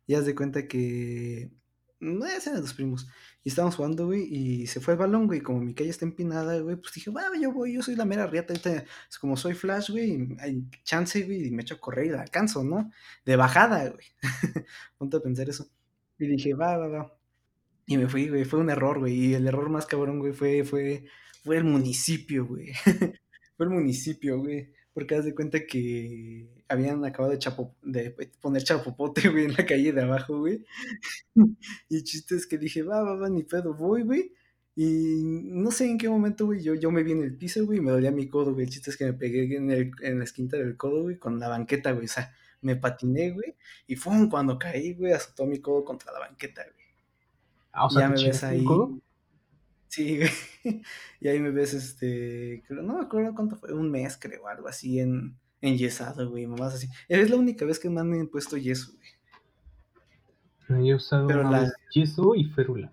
Y 0.05 0.13
haz 0.13 0.27
de 0.27 0.35
cuenta 0.35 0.67
que... 0.67 1.51
No, 1.99 2.23
eran 2.23 2.61
los 2.61 2.75
primos. 2.75 3.07
Y 3.43 3.49
estábamos 3.49 3.77
jugando, 3.77 4.05
güey, 4.05 4.31
y 4.31 4.67
se 4.67 4.79
fue 4.79 4.93
el 4.93 4.99
balón, 4.99 5.25
güey. 5.25 5.41
Como 5.41 5.59
mi 5.59 5.73
calle 5.73 5.89
está 5.89 6.05
empinada, 6.05 6.59
güey, 6.59 6.75
pues 6.75 6.93
dije, 6.93 7.09
bueno, 7.09 7.33
yo 7.33 7.51
voy, 7.51 7.73
yo 7.73 7.81
soy 7.81 7.95
la 7.95 8.05
mera 8.05 8.27
riata. 8.27 8.53
Ahorita, 8.53 8.85
como 9.19 9.37
soy 9.37 9.55
Flash, 9.55 9.89
güey, 9.89 10.37
hay 10.39 10.69
chance, 10.83 11.23
güey, 11.23 11.47
y 11.47 11.49
me 11.49 11.63
echo 11.63 11.73
a 11.73 11.79
correr 11.79 12.05
y 12.05 12.09
la 12.09 12.21
alcanzo, 12.21 12.63
¿no? 12.63 12.91
De 13.25 13.35
bajada, 13.35 13.89
güey. 13.89 14.05
Ponte 14.99 15.17
a 15.17 15.19
pensar 15.19 15.49
eso. 15.49 15.67
Y 16.19 16.27
dije, 16.27 16.53
va, 16.53 16.77
va, 16.77 16.87
va. 16.87 17.16
Y 17.87 17.97
me 17.97 18.09
fui, 18.09 18.27
güey, 18.27 18.43
fue 18.43 18.59
un 18.59 18.69
error, 18.69 18.99
güey. 18.99 19.13
Y 19.13 19.33
el 19.33 19.47
error 19.47 19.69
más 19.69 19.85
cabrón, 19.85 20.19
güey, 20.19 20.33
fue, 20.33 20.65
fue, 20.65 21.05
fue 21.43 21.57
el 21.57 21.63
municipio, 21.63 22.45
güey. 22.45 22.73
fue 23.55 23.65
el 23.65 23.69
municipio, 23.71 24.39
güey. 24.39 24.73
Porque 24.93 25.15
haz 25.15 25.23
de 25.25 25.33
cuenta 25.33 25.65
que 25.65 26.49
habían 26.67 27.05
acabado 27.05 27.33
de, 27.83 28.29
poner 28.41 28.63
chapopote, 28.63 29.29
güey, 29.29 29.45
en 29.45 29.53
la 29.53 29.65
calle 29.65 29.93
de 29.93 30.01
abajo, 30.01 30.39
güey. 30.39 30.65
y 31.89 32.03
chistes 32.03 32.45
que 32.45 32.57
dije, 32.57 32.83
va, 32.83 33.01
va, 33.03 33.15
va, 33.15 33.29
ni 33.29 33.43
pedo, 33.43 33.73
voy, 33.73 34.03
güey. 34.03 34.33
Y 34.75 35.21
no 35.23 35.71
sé 35.71 35.85
en 35.85 35.97
qué 35.97 36.09
momento, 36.09 36.45
güey, 36.45 36.61
yo, 36.61 36.75
yo 36.75 36.91
me 36.91 37.03
vi 37.03 37.13
en 37.13 37.23
el 37.23 37.37
piso, 37.37 37.65
güey, 37.65 37.79
y 37.79 37.81
me 37.81 37.91
dolía 37.91 38.11
mi 38.11 38.27
codo, 38.27 38.53
güey. 38.53 38.65
El 38.65 38.71
chiste 38.71 38.91
es 38.91 38.97
que 38.97 39.05
me 39.05 39.13
pegué 39.13 39.55
en, 39.55 39.71
el, 39.71 39.91
en 40.01 40.19
la 40.19 40.25
esquina 40.25 40.57
del 40.57 40.75
codo, 40.75 41.03
güey, 41.03 41.17
con 41.17 41.39
la 41.39 41.47
banqueta, 41.47 41.93
güey. 41.93 42.05
O 42.05 42.09
sea, 42.09 42.35
me 42.61 42.75
patiné, 42.75 43.31
güey. 43.31 43.55
Y 43.87 43.95
fue 43.95 44.13
cuando 44.29 44.59
caí, 44.59 44.93
güey, 44.93 45.13
azotó 45.13 45.45
mi 45.45 45.59
codo 45.61 45.85
contra 45.85 46.11
la 46.11 46.19
banqueta, 46.19 46.63
güey. 46.63 46.76
Ah, 47.77 47.85
o 47.85 47.89
sea, 47.91 48.01
ya 48.01 48.09
me 48.09 48.23
ves 48.23 48.43
ahí. 48.43 48.65
Sí, 49.87 50.17
güey. 50.17 50.29
Y 51.21 51.27
ahí 51.29 51.39
me 51.39 51.49
ves, 51.49 51.73
este, 51.73 52.61
no 52.69 52.97
me 52.97 53.01
acuerdo 53.01 53.33
cuánto 53.33 53.55
fue, 53.55 53.73
un 53.73 53.89
mes, 53.89 54.17
creo, 54.21 54.47
algo 54.47 54.67
así, 54.67 54.99
en, 54.99 55.35
en 55.61 55.77
yesado, 55.77 56.29
güey, 56.29 56.45
mamás 56.45 56.75
así. 56.75 56.87
Es 57.07 57.29
la 57.29 57.37
única 57.37 57.65
vez 57.65 57.79
que 57.79 57.89
me 57.89 58.01
han 58.01 58.27
puesto 58.27 58.57
yeso, 58.57 58.91
güey. 60.67 60.85
Yo 60.85 60.93
he 60.93 60.95
usado 60.95 61.27
yeso 61.91 62.35
y 62.35 62.43
férula. 62.45 62.91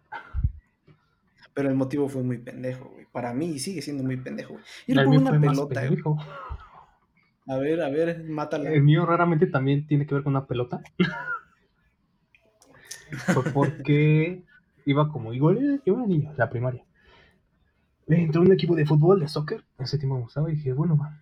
Pero 1.52 1.68
el 1.68 1.74
motivo 1.74 2.08
fue 2.08 2.22
muy 2.22 2.38
pendejo, 2.38 2.90
güey. 2.90 3.06
Para 3.12 3.34
mí 3.34 3.58
sigue 3.58 3.82
siendo 3.82 4.04
muy 4.04 4.16
pendejo, 4.16 4.54
güey. 4.54 4.64
Y 4.86 4.94
luego 4.94 5.10
una 5.12 5.40
pelota, 5.40 5.86
güey. 5.86 6.00
A 7.46 7.56
ver, 7.58 7.82
a 7.82 7.88
ver, 7.90 8.24
mátala. 8.24 8.70
El 8.70 8.82
mío 8.82 9.04
raramente 9.04 9.46
también 9.46 9.86
tiene 9.86 10.06
que 10.06 10.14
ver 10.14 10.22
con 10.22 10.34
una 10.34 10.46
pelota. 10.46 10.82
fue 13.10 13.42
porque 13.52 14.44
iba 14.84 15.08
como 15.10 15.32
igual, 15.32 15.82
yo 15.84 15.94
era 15.94 16.06
niño, 16.06 16.32
la 16.36 16.50
primaria. 16.50 16.84
Entró 18.06 18.42
un 18.42 18.52
equipo 18.52 18.74
de 18.74 18.86
fútbol, 18.86 19.20
de 19.20 19.28
soccer, 19.28 19.64
ese 19.78 19.98
tiempo 19.98 20.16
me 20.16 20.22
gustaba 20.22 20.50
y 20.50 20.56
dije, 20.56 20.72
bueno, 20.72 20.96
va. 20.96 21.20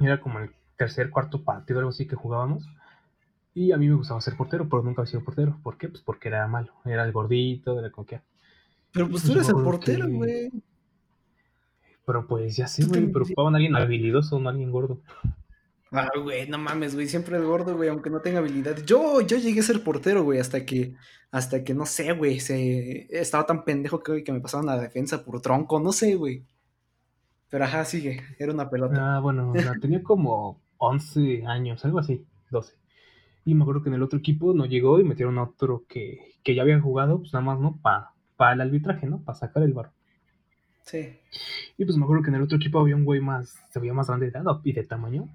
Era 0.00 0.20
como 0.20 0.38
el 0.38 0.50
tercer, 0.76 1.10
cuarto 1.10 1.42
partido, 1.42 1.78
algo 1.78 1.90
así 1.90 2.06
que 2.06 2.16
jugábamos. 2.16 2.68
Y 3.54 3.72
a 3.72 3.76
mí 3.76 3.88
me 3.88 3.94
gustaba 3.94 4.20
ser 4.20 4.36
portero, 4.36 4.68
pero 4.68 4.82
nunca 4.82 5.02
había 5.02 5.10
sido 5.10 5.24
portero. 5.24 5.58
¿Por 5.62 5.76
qué? 5.76 5.88
Pues 5.88 6.02
porque 6.02 6.28
era 6.28 6.46
malo. 6.48 6.72
Era 6.86 7.04
el 7.04 7.12
gordito, 7.12 7.78
era 7.78 7.90
con 7.90 8.06
qué. 8.06 8.22
Pero 8.92 9.08
pues 9.08 9.22
tú 9.22 9.32
eres 9.32 9.48
el 9.48 9.56
portero, 9.56 10.08
güey. 10.08 10.50
Pero 12.06 12.26
pues 12.26 12.56
ya 12.56 12.66
sé, 12.66 12.86
güey. 12.86 13.12
Pero 13.12 13.24
ocupaban 13.24 13.54
a 13.54 13.56
alguien 13.58 13.76
habilidoso, 13.76 14.38
no 14.38 14.48
a 14.48 14.52
alguien 14.52 14.70
gordo. 14.70 15.00
Ah, 15.92 16.08
güey, 16.20 16.48
no 16.48 16.58
mames, 16.58 16.94
güey, 16.94 17.06
siempre 17.06 17.36
el 17.36 17.44
gordo, 17.44 17.76
güey, 17.76 17.90
aunque 17.90 18.08
no 18.08 18.20
tenga 18.20 18.38
habilidad. 18.38 18.82
Yo, 18.86 19.20
yo 19.20 19.36
llegué 19.36 19.60
a 19.60 19.62
ser 19.62 19.84
portero, 19.84 20.22
güey, 20.22 20.38
hasta 20.38 20.64
que, 20.64 20.94
hasta 21.30 21.62
que, 21.64 21.74
no 21.74 21.84
sé, 21.84 22.12
güey, 22.12 22.40
se... 22.40 23.06
estaba 23.10 23.44
tan 23.44 23.64
pendejo 23.64 24.02
que, 24.02 24.24
que 24.24 24.32
me 24.32 24.40
pasaban 24.40 24.68
a 24.70 24.76
la 24.76 24.82
defensa 24.82 25.22
por 25.22 25.42
tronco, 25.42 25.80
no 25.80 25.92
sé, 25.92 26.14
güey. 26.14 26.46
Pero 27.50 27.64
ajá, 27.64 27.84
sigue, 27.84 28.22
era 28.38 28.52
una 28.52 28.70
pelota. 28.70 29.16
Ah, 29.16 29.20
bueno, 29.20 29.52
tenía 29.80 30.02
como 30.02 30.62
11 30.78 31.44
años, 31.46 31.84
algo 31.84 31.98
así, 31.98 32.24
12. 32.50 32.74
Y 33.44 33.54
me 33.54 33.62
acuerdo 33.62 33.82
que 33.82 33.90
en 33.90 33.96
el 33.96 34.02
otro 34.02 34.18
equipo 34.18 34.54
no 34.54 34.64
llegó 34.64 34.98
y 34.98 35.04
metieron 35.04 35.36
a 35.38 35.42
otro 35.42 35.84
que, 35.86 36.36
que 36.42 36.54
ya 36.54 36.62
había 36.62 36.80
jugado, 36.80 37.18
pues 37.18 37.34
nada 37.34 37.44
más, 37.44 37.60
¿no? 37.60 37.78
Para 37.82 38.12
pa 38.36 38.54
el 38.54 38.62
arbitraje, 38.62 39.06
¿no? 39.06 39.22
Para 39.22 39.38
sacar 39.38 39.62
el 39.62 39.74
barro. 39.74 39.92
Sí. 40.84 41.18
Y 41.76 41.84
pues 41.84 41.96
me 41.98 42.04
acuerdo 42.04 42.22
que 42.22 42.30
en 42.30 42.36
el 42.36 42.42
otro 42.42 42.56
equipo 42.56 42.80
había 42.80 42.96
un 42.96 43.04
güey 43.04 43.20
más, 43.20 43.54
se 43.68 43.78
veía 43.78 43.92
más 43.92 44.08
grande 44.08 44.30
de 44.30 44.38
edad 44.38 44.60
y 44.64 44.72
de 44.72 44.84
tamaño. 44.84 45.28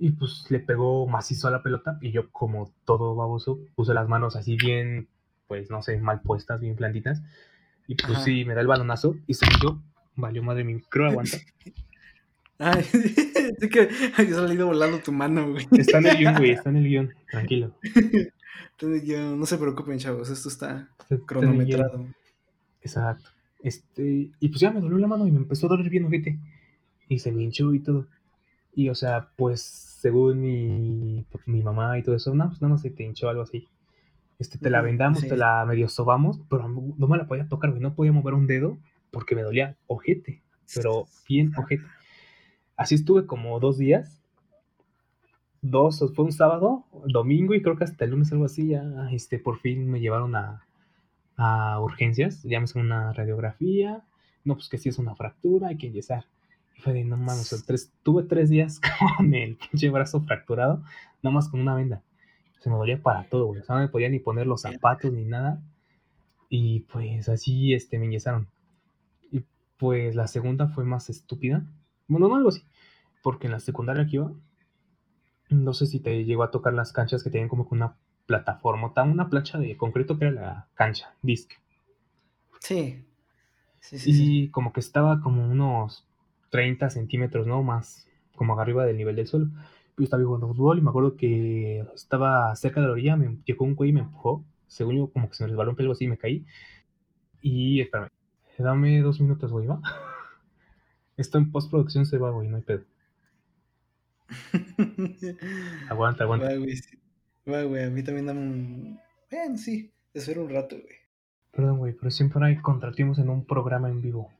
Y 0.00 0.12
pues 0.12 0.46
le 0.48 0.58
pegó 0.60 1.06
macizo 1.06 1.46
a 1.46 1.50
la 1.50 1.62
pelota 1.62 1.98
y 2.00 2.10
yo 2.10 2.30
como 2.30 2.72
todo 2.86 3.14
baboso 3.14 3.60
puse 3.76 3.92
las 3.92 4.08
manos 4.08 4.34
así 4.34 4.56
bien, 4.56 5.08
pues 5.46 5.70
no 5.70 5.82
sé, 5.82 5.98
mal 5.98 6.22
puestas, 6.22 6.58
bien 6.58 6.74
plantitas. 6.74 7.22
Y 7.86 7.96
pues 7.96 8.22
sí, 8.22 8.44
me 8.46 8.54
da 8.54 8.62
el 8.62 8.66
balonazo 8.66 9.16
y 9.26 9.34
se 9.34 9.46
yo, 9.62 9.78
valió 10.16 10.42
madre 10.42 10.64
mi, 10.64 10.80
creo 10.80 11.10
aguanta. 11.10 11.36
Ay, 12.58 12.82
sí 13.60 13.68
que 13.70 13.88
ha 14.16 14.24
salido 14.24 14.66
volando 14.66 14.98
tu 14.98 15.12
mano, 15.12 15.52
güey. 15.52 15.66
Está 15.72 15.98
en 15.98 16.06
el 16.06 16.16
guion, 16.18 16.36
güey, 16.36 16.50
está 16.50 16.68
en 16.70 16.76
el 16.76 16.84
guion, 16.84 17.14
tranquilo. 17.30 17.74
no 18.82 19.46
se 19.46 19.58
preocupen, 19.58 19.98
chavos, 19.98 20.28
esto 20.28 20.48
está, 20.48 20.88
cronometrado. 21.26 22.06
Exacto. 22.82 23.30
Este, 23.62 24.30
y 24.40 24.48
pues 24.48 24.60
ya 24.60 24.70
me 24.70 24.80
dolió 24.80 24.98
la 24.98 25.06
mano 25.06 25.26
y 25.26 25.30
me 25.30 25.38
empezó 25.38 25.66
a 25.66 25.70
doler 25.70 25.88
bien, 25.90 26.04
ojete. 26.04 26.38
Y 27.08 27.18
se 27.18 27.32
me 27.32 27.42
hinchó 27.42 27.74
y 27.74 27.80
todo. 27.80 28.06
Y 28.74 28.88
o 28.88 28.94
sea, 28.94 29.30
pues 29.36 29.62
según 29.62 30.40
mi, 30.40 31.26
mi 31.46 31.62
mamá 31.62 31.98
y 31.98 32.02
todo 32.02 32.16
eso, 32.16 32.34
no, 32.34 32.48
pues 32.48 32.62
nada 32.62 32.72
más 32.72 32.82
se 32.82 32.90
te 32.90 33.04
hinchó 33.04 33.28
algo 33.28 33.42
así. 33.42 33.68
Este, 34.38 34.58
te 34.58 34.70
la 34.70 34.80
vendamos, 34.80 35.20
te 35.20 35.36
la 35.36 35.66
medio 35.66 35.88
sobamos, 35.88 36.40
pero 36.48 36.66
no 36.68 37.06
me 37.06 37.18
la 37.18 37.26
podía 37.26 37.46
tocar, 37.46 37.70
güey, 37.70 37.82
no 37.82 37.94
podía 37.94 38.12
mover 38.12 38.32
un 38.32 38.46
dedo 38.46 38.78
porque 39.10 39.34
me 39.34 39.42
dolía 39.42 39.76
ojete, 39.86 40.42
pero 40.74 41.06
bien 41.28 41.52
ojete. 41.58 41.84
Así 42.76 42.94
estuve 42.94 43.26
como 43.26 43.60
dos 43.60 43.76
días, 43.76 44.22
dos, 45.60 46.02
fue 46.14 46.24
un 46.24 46.32
sábado, 46.32 46.86
domingo 47.04 47.54
y 47.54 47.60
creo 47.60 47.76
que 47.76 47.84
hasta 47.84 48.06
el 48.06 48.12
lunes 48.12 48.32
algo 48.32 48.46
así, 48.46 48.68
ya, 48.68 48.82
este, 49.12 49.38
por 49.38 49.58
fin 49.58 49.90
me 49.90 50.00
llevaron 50.00 50.34
a, 50.34 50.66
a 51.36 51.78
urgencias, 51.80 52.42
ya 52.42 52.60
me 52.60 52.64
hicieron 52.64 52.86
una 52.86 53.12
radiografía, 53.12 54.02
no, 54.44 54.54
pues 54.54 54.70
que 54.70 54.78
si 54.78 54.88
es 54.88 54.98
una 54.98 55.14
fractura, 55.14 55.68
hay 55.68 55.76
que 55.76 55.88
enyesar 55.88 56.24
fue 56.80 56.92
de, 56.92 57.04
no 57.04 57.16
mames, 57.16 57.64
tres, 57.66 57.92
tuve 58.02 58.24
tres 58.24 58.50
días 58.50 58.80
con 59.16 59.34
el 59.34 59.56
pinche 59.56 59.90
brazo 59.90 60.20
fracturado, 60.22 60.82
nada 61.22 61.34
más 61.34 61.48
con 61.48 61.60
una 61.60 61.74
venda. 61.74 62.02
Se 62.60 62.68
me 62.68 62.76
dolía 62.76 63.02
para 63.02 63.24
todo, 63.24 63.46
güey. 63.46 63.60
O 63.60 63.64
sea, 63.64 63.76
no 63.76 63.82
me 63.82 63.88
podía 63.88 64.08
ni 64.08 64.18
poner 64.18 64.46
los 64.46 64.62
zapatos 64.62 65.12
ni 65.12 65.24
nada. 65.24 65.62
Y 66.48 66.80
pues 66.80 67.28
así 67.28 67.72
este, 67.72 67.98
me 67.98 68.06
ingresaron. 68.06 68.48
Y 69.30 69.44
pues 69.78 70.14
la 70.14 70.26
segunda 70.26 70.68
fue 70.68 70.84
más 70.84 71.08
estúpida. 71.08 71.64
Bueno, 72.06 72.28
no 72.28 72.36
algo 72.36 72.50
así. 72.50 72.62
Porque 73.22 73.46
en 73.46 73.52
la 73.52 73.60
secundaria 73.60 74.06
que 74.06 74.16
iba, 74.16 74.32
no 75.48 75.72
sé 75.72 75.86
si 75.86 76.00
te 76.00 76.24
llegó 76.24 76.42
a 76.42 76.50
tocar 76.50 76.74
las 76.74 76.92
canchas 76.92 77.22
que 77.22 77.30
tenían 77.30 77.48
como 77.48 77.66
con 77.66 77.78
una 77.78 77.96
plataforma, 78.26 78.92
una 79.04 79.28
plancha 79.28 79.58
de 79.58 79.76
concreto 79.76 80.18
que 80.18 80.26
era 80.26 80.32
la 80.32 80.68
cancha, 80.74 81.14
disc. 81.22 81.52
Sí. 82.60 83.04
Sí, 83.80 83.98
sí, 83.98 84.10
y 84.14 84.48
como 84.50 84.72
que 84.72 84.80
estaba 84.80 85.20
como 85.20 85.50
unos 85.50 86.06
30 86.50 86.90
centímetros, 86.90 87.46
¿no? 87.46 87.62
Más 87.62 88.06
como 88.34 88.58
arriba 88.58 88.84
del 88.84 88.96
nivel 88.96 89.16
del 89.16 89.26
suelo. 89.26 89.46
Yo 89.96 90.04
estaba 90.04 90.22
jugando 90.24 90.48
fútbol 90.48 90.78
y 90.78 90.82
me 90.82 90.90
acuerdo 90.90 91.16
que 91.16 91.84
estaba 91.94 92.54
cerca 92.56 92.80
de 92.80 92.86
la 92.86 92.92
orilla, 92.92 93.16
me 93.16 93.38
llegó 93.44 93.64
un 93.64 93.74
güey 93.74 93.90
y 93.90 93.92
me 93.92 94.00
empujó. 94.00 94.44
Según 94.66 94.96
yo, 94.96 95.10
como 95.10 95.28
que 95.28 95.34
se 95.34 95.44
me 95.44 95.48
resbaló 95.48 95.70
un 95.70 95.76
pelo 95.76 95.92
así 95.92 96.04
y 96.04 96.08
me 96.08 96.16
caí. 96.16 96.46
Y 97.42 97.80
espérame, 97.80 98.10
dame 98.58 99.00
dos 99.00 99.20
minutos, 99.20 99.50
güey, 99.50 99.66
¿va? 99.66 99.80
Esto 101.16 101.38
en 101.38 101.50
postproducción 101.50 102.06
se 102.06 102.18
va, 102.18 102.30
güey, 102.30 102.48
no 102.48 102.56
hay 102.56 102.62
pedo. 102.62 102.84
aguanta, 105.90 106.24
aguanta. 106.24 106.46
Va, 106.46 106.54
güey, 106.56 106.76
sí. 106.76 106.98
Va, 107.48 107.62
güey, 107.64 107.84
a 107.84 107.90
mí 107.90 108.02
también 108.02 108.26
dame 108.26 108.40
un... 108.40 109.00
Bueno, 109.30 109.56
sí, 109.56 109.92
espero 110.14 110.44
un 110.44 110.50
rato, 110.50 110.76
güey. 110.76 110.96
Perdón, 111.52 111.78
güey, 111.78 111.92
pero 111.94 112.10
siempre 112.10 112.44
hay 112.46 112.56
contratiempos 112.56 113.18
en 113.18 113.28
un 113.28 113.44
programa 113.44 113.88
en 113.88 114.00
vivo. 114.00 114.30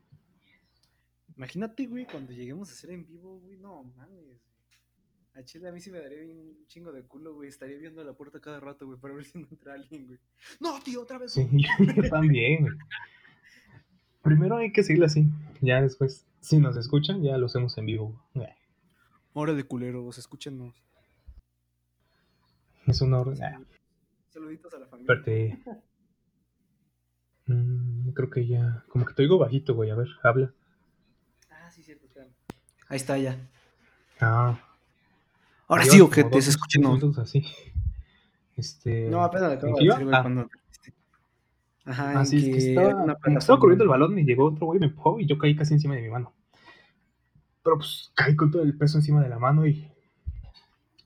Imagínate, 1.41 1.87
güey, 1.87 2.05
cuando 2.05 2.33
lleguemos 2.35 2.69
a 2.69 2.73
hacer 2.73 2.91
en 2.91 3.07
vivo, 3.07 3.39
güey, 3.41 3.57
no 3.57 3.83
mames. 3.97 4.43
A 5.33 5.43
Chile 5.43 5.71
a 5.71 5.73
mí 5.73 5.81
sí 5.81 5.91
me 5.91 5.99
daría 5.99 6.21
bien 6.21 6.39
un 6.39 6.67
chingo 6.67 6.93
de 6.93 7.03
culo, 7.03 7.33
güey. 7.33 7.49
Estaría 7.49 7.79
viendo 7.79 8.05
la 8.05 8.13
puerta 8.13 8.41
cada 8.43 8.61
rato, 8.61 8.85
güey, 8.85 8.99
para 9.01 9.15
ver 9.15 9.25
si 9.25 9.39
no 9.39 9.49
entra 9.51 9.73
alguien, 9.73 10.07
güey. 10.07 10.19
No, 10.61 10.79
tío, 10.83 11.01
otra 11.01 11.17
vez. 11.17 11.33
Sí, 11.33 11.49
yo 11.97 12.11
también, 12.11 12.61
güey. 12.65 12.75
Primero 14.21 14.59
hay 14.59 14.71
que 14.71 14.83
seguirlo 14.83 15.07
así. 15.07 15.25
Ya 15.63 15.81
después, 15.81 16.27
si 16.41 16.59
nos 16.59 16.77
escuchan, 16.77 17.23
ya 17.23 17.39
lo 17.39 17.47
hacemos 17.47 17.79
en 17.79 17.87
vivo. 17.87 18.23
güey. 18.35 18.47
Hora 19.33 19.55
de 19.55 19.65
culeros, 19.65 20.19
escúchenos. 20.19 20.75
Es 22.87 23.01
una 23.01 23.19
hora. 23.21 23.33
ah, 23.43 23.63
Saluditos 24.29 24.75
a 24.75 24.79
la 24.79 24.87
familia. 24.89 25.15
Espérate. 25.15 25.59
Mm, 27.47 28.11
creo 28.11 28.29
que 28.29 28.47
ya. 28.47 28.85
Como 28.89 29.07
que 29.07 29.15
te 29.15 29.23
oigo 29.23 29.39
bajito, 29.39 29.75
güey. 29.75 29.89
A 29.89 29.95
ver, 29.95 30.09
habla. 30.23 30.53
Ah, 31.51 31.71
sí, 31.71 31.83
cierto, 31.83 32.07
espérame. 32.07 32.33
Ahí 32.91 32.97
está 32.97 33.17
ya. 33.17 33.39
Ah. 34.21 34.59
Ahora 35.69 35.85
llevas 35.85 35.95
sí, 35.95 36.03
se 36.43 36.51
escucha, 36.51 36.79
no. 36.81 36.89
minutos 36.95 37.17
así. 37.19 37.47
Este. 38.57 39.09
No, 39.09 39.23
apenas 39.25 39.53
acabo 39.53 39.79
¿en 39.79 39.87
de 39.87 39.95
decir, 39.95 40.15
Ah, 40.15 40.21
cuando... 40.21 40.51
Ajá, 41.87 42.11
Ah, 42.11 42.21
en 42.21 42.27
sí, 42.27 42.37
es 42.37 42.45
que 42.45 42.51
que 42.51 42.59
estaba, 42.59 42.95
una 43.03 43.15
que 43.15 43.33
estaba 43.33 43.59
corriendo 43.59 43.85
el 43.85 43.91
balón 43.91 44.19
y 44.19 44.25
llegó 44.25 44.45
otro 44.47 44.67
güey, 44.67 44.79
me 44.81 44.87
empujó 44.87 45.19
y 45.19 45.27
yo 45.27 45.39
caí 45.39 45.57
casi 45.57 45.73
encima 45.75 45.95
de 45.95 46.03
mi 46.03 46.09
mano. 46.11 46.35
Pero 47.63 47.77
pues 47.79 48.13
caí 48.15 48.37
con 48.37 48.51
todo 48.51 48.63
el 48.63 48.77
peso 48.77 48.99
encima 48.99 49.23
de 49.23 49.29
la 49.31 49.39
mano 49.39 49.67
y. 49.67 49.89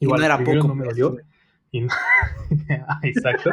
Y 0.01 0.07
no 0.07 0.17
era 0.17 0.37
primero 0.37 0.61
poco 0.63 0.69
no 0.69 0.75
me 0.75 0.85
dolió. 0.87 1.13
güey. 1.13 1.25
Y 1.71 1.81
no- 1.83 1.93
Ah, 2.89 2.99
Exacto. 3.03 3.51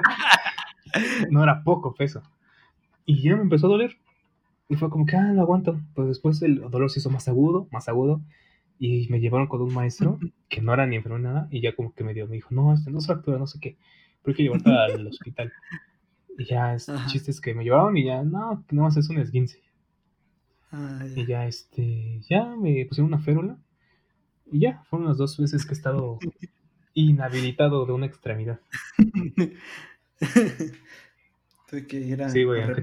no 1.30 1.44
era 1.44 1.64
poco 1.64 1.94
peso. 1.94 2.24
Y 3.06 3.22
ya 3.22 3.36
me 3.36 3.42
empezó 3.44 3.68
a 3.68 3.70
doler. 3.70 3.98
Y 4.72 4.78
fue 4.78 4.90
como 4.90 5.06
que, 5.06 5.18
ah, 5.18 5.34
lo 5.34 5.42
aguanto. 5.42 5.82
Pero 5.94 6.08
después 6.08 6.42
el 6.42 6.62
dolor 6.62 6.90
se 6.90 7.00
hizo 7.00 7.10
más 7.10 7.28
agudo, 7.28 7.68
más 7.72 7.90
agudo. 7.90 8.22
Y 8.80 9.10
me 9.10 9.20
llevaron 9.20 9.48
con 9.48 9.62
un 9.62 9.74
maestro 9.74 10.18
que 10.50 10.62
no 10.62 10.74
era 10.74 10.88
ni 10.88 10.96
enfermo 10.96 11.18
ni 11.18 11.26
nada. 11.26 11.50
Y 11.52 11.60
ya 11.60 11.76
como 11.76 11.94
que 11.94 12.06
me 12.06 12.14
dio, 12.14 12.26
me 12.26 12.36
dijo, 12.36 12.56
no, 12.56 12.74
este 12.74 12.90
no 12.90 13.00
es 13.00 13.06
fractura, 13.06 13.38
no 13.38 13.48
sé 13.48 13.60
qué. 13.60 13.78
Pero 14.24 14.32
hay 14.32 14.34
que 14.34 14.44
llevarte 14.44 14.72
al 14.72 15.08
hospital. 15.08 15.52
Y 16.38 16.46
ya, 16.46 16.74
este, 16.74 16.94
chistes 17.08 17.42
que 17.42 17.54
me 17.54 17.66
llevaron 17.66 17.98
y 17.98 18.06
ya, 18.06 18.24
no, 18.24 18.64
no 18.72 18.88
es 18.88 19.10
un 19.10 19.18
esguince. 19.18 19.62
Ah, 20.72 21.06
Y 21.18 21.26
ya. 21.26 21.46
este, 21.48 22.22
ya 22.30 22.56
me 22.56 22.86
pusieron 22.86 23.14
una 23.14 23.20
férula. 23.22 23.58
Y 24.50 24.60
ya, 24.60 24.84
fueron 24.90 25.10
las 25.10 25.18
dos 25.18 25.38
veces 25.38 25.66
que 25.66 25.72
he 25.72 25.76
estado 25.76 26.18
inhabilitado 26.94 27.86
de 27.86 27.92
una 27.92 28.06
extremidad. 28.06 28.62
Tuve 31.70 31.88
que 31.88 32.00
ir 32.00 32.24
a, 32.24 32.30
Sí, 32.30 32.46
güey, 32.46 32.62
a 32.62 32.66
aunque 32.68 32.82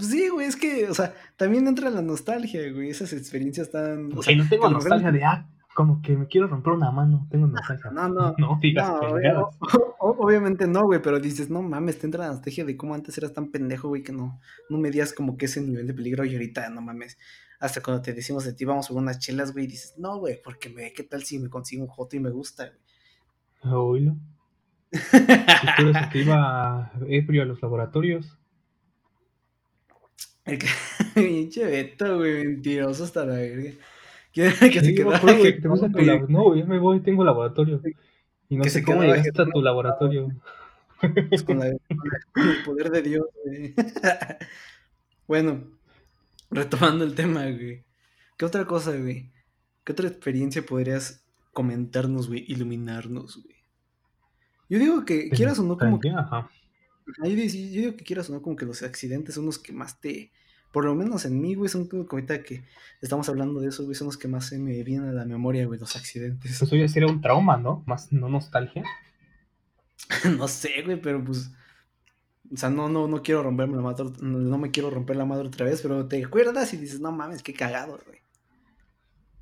Sí, 0.00 0.28
güey, 0.28 0.48
es 0.48 0.56
que, 0.56 0.88
o 0.88 0.94
sea, 0.94 1.14
también 1.36 1.68
entra 1.68 1.90
la 1.90 2.02
nostalgia, 2.02 2.72
güey. 2.72 2.90
Esas 2.90 3.12
experiencias 3.12 3.70
tan. 3.70 4.12
O 4.16 4.22
sea, 4.22 4.34
Güey, 4.34 4.44
no 4.44 4.48
tengo 4.48 4.68
nostalgia 4.68 5.12
de, 5.12 5.24
ah, 5.24 5.46
como 5.74 6.02
que 6.02 6.16
me 6.16 6.26
quiero 6.26 6.48
romper 6.48 6.72
una 6.72 6.90
mano. 6.90 7.26
Tengo 7.30 7.46
nostalgia. 7.46 7.90
No, 7.92 8.08
no. 8.08 8.34
No 8.38 8.58
digas 8.60 8.88
No, 8.88 9.00
pendejadas. 9.00 9.44
obviamente 9.98 10.66
no, 10.66 10.84
güey, 10.84 11.00
pero 11.00 11.20
dices, 11.20 11.50
no 11.50 11.62
mames, 11.62 11.98
te 11.98 12.06
entra 12.06 12.26
la 12.26 12.32
nostalgia 12.32 12.64
de 12.64 12.76
cómo 12.76 12.94
antes 12.94 13.16
eras 13.18 13.32
tan 13.32 13.50
pendejo, 13.50 13.88
güey, 13.88 14.02
que 14.02 14.12
no, 14.12 14.40
no 14.68 14.78
medías 14.78 15.12
como 15.12 15.36
que 15.36 15.46
ese 15.46 15.60
nivel 15.60 15.86
de 15.86 15.94
peligro 15.94 16.24
y 16.24 16.34
ahorita, 16.34 16.68
no 16.70 16.80
mames. 16.80 17.18
Hasta 17.60 17.80
cuando 17.80 18.02
te 18.02 18.12
decimos 18.12 18.44
de 18.44 18.52
ti, 18.52 18.64
vamos 18.64 18.88
por 18.88 18.96
unas 18.96 19.18
chelas, 19.18 19.52
güey, 19.52 19.66
dices, 19.66 19.94
no, 19.98 20.18
güey, 20.18 20.40
porque 20.42 20.68
me, 20.68 20.92
¿qué 20.92 21.04
tal 21.04 21.22
si 21.22 21.38
me 21.38 21.48
consigo 21.48 21.84
un 21.84 21.88
joto 21.88 22.16
y 22.16 22.20
me 22.20 22.30
gusta, 22.30 22.66
güey? 22.66 23.74
Oílo. 23.74 24.16
Y 24.92 24.98
tú 25.76 25.88
eres 25.88 26.14
iba 26.14 26.92
ebrio 27.08 27.42
a 27.42 27.46
los 27.46 27.60
laboratorios. 27.62 28.38
El 30.46 30.58
que, 30.58 30.66
pinche 31.14 31.64
Beto, 31.64 32.18
güey, 32.18 32.44
mentiroso 32.46 33.04
hasta 33.04 33.24
la 33.24 33.34
verga. 33.34 33.72
Que, 34.32 34.42
que 34.70 34.80
se 34.80 34.80
Sí, 34.80 34.86
me 34.88 34.94
quedaba 34.94 35.16
acuerdo, 35.16 35.38
güey, 35.38 35.54
que 35.54 35.60
te 35.60 35.68
fuiste 35.68 35.86
a 35.86 35.88
jetón, 35.88 35.92
tu 35.92 35.98
güey. 36.10 36.20
lab- 36.20 36.28
No, 36.28 36.56
ya 36.56 36.64
me 36.64 36.78
voy, 36.78 37.00
tengo 37.00 37.24
laboratorio. 37.24 37.80
Y 38.48 38.56
no 38.56 38.62
Que 38.62 38.70
sé 38.70 38.78
se 38.80 38.84
cómo 38.84 39.02
llegaste 39.02 39.42
a 39.42 39.46
tu 39.46 39.60
laboratorio. 39.62 40.28
Pues 41.28 41.42
con, 41.42 41.58
la- 41.58 41.76
con 42.32 42.48
el 42.48 42.62
poder 42.64 42.90
de 42.90 43.02
Dios, 43.02 43.26
güey. 43.44 43.74
bueno, 45.26 45.64
retomando 46.50 47.04
el 47.04 47.14
tema, 47.14 47.42
güey. 47.50 47.84
¿Qué 48.36 48.44
otra 48.44 48.64
cosa, 48.66 48.96
güey? 48.96 49.30
¿Qué 49.84 49.92
otra 49.92 50.08
experiencia 50.08 50.64
podrías 50.64 51.24
comentarnos, 51.52 52.28
güey? 52.28 52.44
Iluminarnos, 52.48 53.42
güey. 53.42 53.56
Yo 54.68 54.78
digo 54.78 55.04
que, 55.04 55.28
quieras 55.30 55.58
o 55.58 55.62
no, 55.62 55.76
como 55.78 56.00
que. 56.00 56.10
Ajá. 56.10 56.50
Yo 57.06 57.30
digo, 57.30 57.42
yo 57.42 57.80
digo 57.80 57.96
que 57.96 58.04
quieras 58.04 58.28
o 58.30 58.32
no, 58.32 58.42
como 58.42 58.56
que 58.56 58.66
los 58.66 58.82
accidentes 58.82 59.34
son 59.34 59.46
los 59.46 59.58
que 59.58 59.72
más 59.72 60.00
te. 60.00 60.32
Por 60.72 60.84
lo 60.84 60.94
menos 60.94 61.24
en 61.24 61.40
mí, 61.40 61.54
güey, 61.54 61.68
son 61.68 61.86
como 61.86 62.06
que 62.06 62.16
ahorita 62.16 62.42
que 62.42 62.64
estamos 63.00 63.28
hablando 63.28 63.60
de 63.60 63.68
eso, 63.68 63.84
güey, 63.84 63.94
son 63.94 64.06
los 64.06 64.18
que 64.18 64.28
más 64.28 64.46
se 64.46 64.58
me 64.58 64.82
vienen 64.82 65.08
a 65.08 65.12
la 65.12 65.24
memoria, 65.24 65.64
güey, 65.66 65.78
los 65.78 65.96
accidentes. 65.96 66.58
Pues 66.58 66.72
hoy 66.72 66.88
sería 66.88 67.08
un 67.08 67.20
trauma, 67.20 67.56
¿no? 67.56 67.82
Más 67.86 68.12
no 68.12 68.28
nostalgia. 68.28 68.84
No 70.38 70.46
sé, 70.46 70.82
güey, 70.84 71.00
pero 71.00 71.24
pues. 71.24 71.50
O 72.52 72.56
sea, 72.56 72.70
no, 72.70 72.88
no, 72.88 73.08
no 73.08 73.22
quiero 73.22 73.42
romperme 73.42 73.76
la 73.76 73.82
madre, 73.82 74.04
no, 74.20 74.38
no 74.38 74.58
me 74.58 74.70
quiero 74.70 74.88
romper 74.90 75.16
la 75.16 75.24
madre 75.24 75.48
otra 75.48 75.66
vez, 75.66 75.80
pero 75.82 76.06
te 76.06 76.24
acuerdas 76.24 76.72
y 76.74 76.76
dices, 76.76 77.00
no 77.00 77.10
mames, 77.10 77.42
qué 77.42 77.52
cagado, 77.52 77.98
güey. 78.06 78.20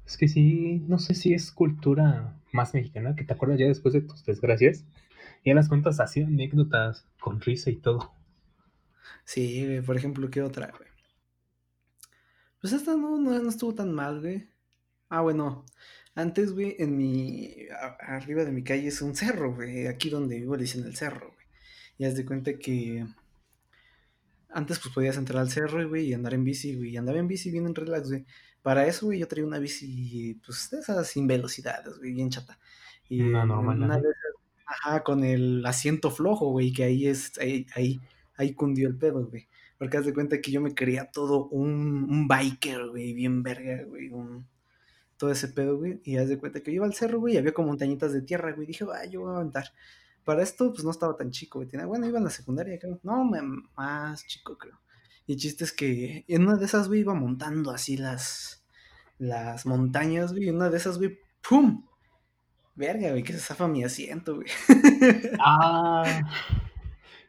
Es 0.07 0.17
que 0.17 0.29
sí, 0.29 0.83
no 0.87 0.99
sé 0.99 1.15
si 1.15 1.35
es 1.35 1.51
cultura 1.51 2.35
más 2.53 2.73
mexicana, 2.73 3.17
que 3.17 3.25
te 3.25 3.33
acuerdas 3.33 3.59
ya 3.59 3.67
después 3.67 3.93
de 3.95 4.03
tus 4.03 4.25
desgracias. 4.25 4.85
Y 5.45 5.51
ya 5.51 5.55
las 5.55 5.69
cuentas 5.69 6.01
así, 6.01 6.23
anécdotas 6.23 7.07
con 7.21 7.41
risa 7.41 7.71
y 7.71 7.77
todo. 7.77 8.13
Sí, 9.25 9.65
güey, 9.67 9.83
por 9.83 9.97
ejemplo, 9.97 10.31
¿qué 10.31 10.43
otra, 10.43 10.71
güey? 10.71 10.89
Pues 12.61 12.73
esta 12.73 12.97
no, 12.97 13.19
no, 13.19 13.39
no 13.39 13.49
estuvo 13.49 13.75
tan 13.75 13.93
mal, 13.93 14.21
güey. 14.21 14.49
Ah, 15.09 15.21
bueno, 15.23 15.65
antes, 16.15 16.53
güey, 16.53 16.77
en 16.79 16.97
mi. 16.97 17.55
a- 17.71 18.17
arriba 18.17 18.45
de 18.45 18.53
mi 18.53 18.65
calle 18.65 18.89
es 18.89 19.03
un 19.03 19.15
cerro, 19.15 19.55
güey. 19.55 19.87
Aquí 19.87 20.11
donde 20.11 20.37
vivo 20.39 20.57
le 20.57 20.63
dicen 20.63 20.85
el 20.85 20.97
cerro, 20.97 21.33
güey. 21.35 21.47
Y 21.99 22.05
haz 22.07 22.17
de 22.17 22.25
cuenta 22.27 22.59
que. 22.59 23.07
Antes, 24.51 24.79
pues 24.79 24.95
podías 24.95 25.17
entrar 25.17 25.41
al 25.41 25.51
cerro, 25.51 25.87
güey, 25.89 26.07
y 26.07 26.15
andar 26.15 26.33
en 26.35 26.45
bici, 26.45 26.77
güey. 26.77 26.91
Y 26.91 26.97
andaba 26.97 27.19
en 27.19 27.29
bici 27.29 27.51
bien 27.51 27.67
en 27.67 27.75
relax, 27.75 28.09
güey. 28.09 28.25
Para 28.63 28.87
eso, 28.87 29.07
güey, 29.07 29.19
yo 29.19 29.29
traía 29.29 29.47
una 29.47 29.59
bici, 29.59 30.41
pues 30.47 30.71
de 30.71 30.79
esas 30.79 31.07
sin 31.09 31.27
velocidades, 31.27 31.99
güey, 31.99 32.13
bien 32.13 32.31
chata. 32.31 32.59
Y 33.09 33.21
Una 33.23 33.43
en 33.43 33.49
normal, 33.49 33.83
una 33.83 33.97
de 33.99 34.09
esas, 34.11 34.34
ajá, 34.67 35.03
con 35.03 35.25
el 35.25 35.65
asiento 35.67 36.11
flojo, 36.11 36.51
güey, 36.51 36.73
que 36.73 36.85
ahí 36.85 37.07
es, 37.07 37.39
ahí, 37.39 37.67
ahí, 37.75 38.01
ahí 38.37 38.55
cundió 38.55 38.89
el 38.89 38.97
pedo, 38.97 39.27
güey. 39.27 39.49
Porque 39.79 39.97
haz 39.97 40.07
de 40.07 40.15
cuenta 40.15 40.41
que 40.41 40.51
yo 40.51 40.61
me 40.61 40.75
creía 40.75 41.11
todo 41.11 41.49
un, 41.49 42.07
un 42.09 42.29
biker, 42.29 42.89
güey, 42.89 43.12
bien 43.12 43.43
verga, 43.43 43.85
güey, 43.85 44.09
un, 44.11 44.47
todo 45.17 45.31
ese 45.31 45.49
pedo, 45.49 45.79
güey. 45.79 46.01
Y 46.05 46.17
haz 46.17 46.29
de 46.29 46.39
cuenta 46.39 46.61
que 46.61 46.71
yo 46.71 46.77
iba 46.77 46.87
al 46.87 46.95
cerro, 46.95 47.21
güey, 47.21 47.35
y 47.35 47.37
había 47.39 47.53
como 47.53 47.69
montañitas 47.69 48.12
de 48.12 48.23
tierra, 48.23 48.53
güey. 48.53 48.67
Dije, 48.67 48.85
ah, 48.93 49.05
yo 49.07 49.23
voy 49.23 49.33
a 49.33 49.37
aventar. 49.37 49.73
Para 50.25 50.43
esto, 50.43 50.73
pues 50.73 50.85
no 50.85 50.91
estaba 50.91 51.17
tan 51.17 51.31
chico, 51.31 51.59
güey. 51.59 51.69
Tenía, 51.69 51.87
bueno, 51.87 52.07
iba 52.07 52.19
en 52.19 52.25
la 52.25 52.31
secundaria, 52.31 52.79
creo. 52.79 52.99
No, 53.03 53.25
más 53.77 54.27
chico, 54.27 54.57
creo. 54.57 54.81
Y 55.27 55.35
el 55.35 55.39
chiste 55.39 55.65
es 55.65 55.73
que 55.73 56.25
en 56.29 56.43
una 56.43 56.57
de 56.57 56.67
esas, 56.67 56.89
güey, 56.89 57.01
iba 57.01 57.15
montando 57.15 57.71
así 57.71 57.97
las, 57.97 58.65
las 59.19 59.67
montañas, 59.67 60.33
güey. 60.33 60.45
Y 60.45 60.49
en 60.49 60.57
una 60.57 60.71
de 60.71 60.77
esas, 60.77 60.99
güey, 60.99 61.19
¡pum! 61.47 61.85
Verga, 62.77 63.11
güey, 63.11 63.22
que 63.22 63.33
se 63.33 63.39
zafa 63.41 63.68
mi 63.68 63.85
asiento, 63.85 64.37
güey. 64.37 64.49
Ah. 65.39 66.20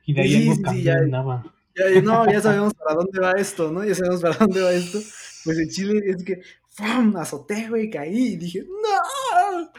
Y 0.06 0.14
de 0.14 0.22
ahí 0.22 0.30
Sí, 0.32 0.50
algo 0.66 0.74
ya. 0.82 0.94
en 0.94 1.10
Nava. 1.12 1.54
Ya, 1.76 2.02
no, 2.02 2.32
ya 2.32 2.40
sabemos 2.42 2.74
para 2.74 2.96
dónde 2.96 3.20
va 3.20 3.32
esto, 3.34 3.72
¿no? 3.72 3.84
Ya 3.84 3.96
sabemos 3.96 4.22
para 4.22 4.38
dónde 4.38 4.62
va 4.62 4.72
esto. 4.72 5.00
Pues 5.44 5.58
el 5.58 5.70
chile 5.70 6.02
es 6.06 6.24
que, 6.24 6.42
¡pum! 6.78 7.16
Azoté, 7.18 7.68
güey, 7.70 7.90
caí 7.90 8.34
y 8.34 8.36
dije, 8.38 8.64
¡no! 8.64 9.70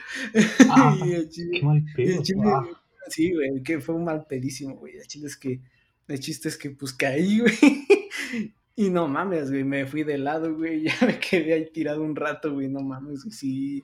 Ah, 0.70 0.96
y 1.04 1.12
el 1.12 1.28
chile, 1.30 1.58
Qué 1.60 1.66
mal 1.66 1.82
pedo. 1.94 2.22
chile, 2.22 2.40
Ah. 2.44 2.64
sí, 3.08 3.32
güey, 3.32 3.62
que 3.62 3.80
fue 3.80 3.94
un 3.94 4.04
mal 4.04 4.26
pedísimo, 4.28 4.76
güey. 4.76 4.96
El 4.96 5.06
chile 5.06 5.26
es 5.28 5.36
que, 5.36 5.60
el 6.08 6.20
chiste 6.20 6.48
es 6.48 6.56
que, 6.56 6.70
pues 6.70 6.92
caí, 6.92 7.40
güey. 7.40 7.54
Y 8.78 8.90
no 8.90 9.08
mames, 9.08 9.50
güey, 9.50 9.64
me 9.64 9.86
fui 9.86 10.02
de 10.02 10.18
lado, 10.18 10.54
güey. 10.54 10.82
Ya 10.82 10.94
me 11.06 11.18
quedé 11.18 11.54
ahí 11.54 11.70
tirado 11.72 12.02
un 12.02 12.14
rato, 12.14 12.52
güey. 12.52 12.68
No 12.68 12.80
mames, 12.80 13.22
güey, 13.24 13.32
sí. 13.32 13.82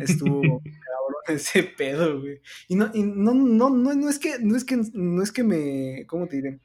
Estuvo 0.00 0.40
cabrón 0.62 1.16
ese 1.28 1.62
pedo, 1.62 2.20
güey. 2.20 2.40
Y 2.68 2.76
no, 2.76 2.90
y 2.94 3.02
no, 3.02 3.34
no, 3.34 3.70
no, 3.70 3.94
no 3.94 4.08
es 4.08 4.18
que, 4.18 4.38
no 4.40 4.56
es 4.56 4.64
que, 4.64 4.80
no 4.92 5.22
es 5.22 5.32
que 5.32 5.44
me, 5.44 6.06
¿cómo 6.06 6.26
te 6.26 6.36
diré? 6.36 6.60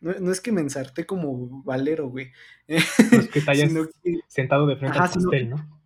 No, 0.00 0.12
no 0.20 0.30
es 0.30 0.40
que 0.40 0.52
me 0.52 0.60
ensarté 0.60 1.06
como 1.06 1.62
valero, 1.62 2.08
güey. 2.08 2.30
No 2.68 2.76
es 2.76 3.28
que 3.28 3.40
te 3.40 3.50
hayas 3.50 3.72
que, 4.02 4.20
sentado 4.28 4.66
de 4.66 4.76
frente 4.76 4.98
Ajá, 4.98 5.06
al 5.06 5.14
pastel, 5.14 5.50
¿no? 5.50 5.80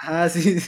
ah, 0.00 0.28
sí, 0.28 0.58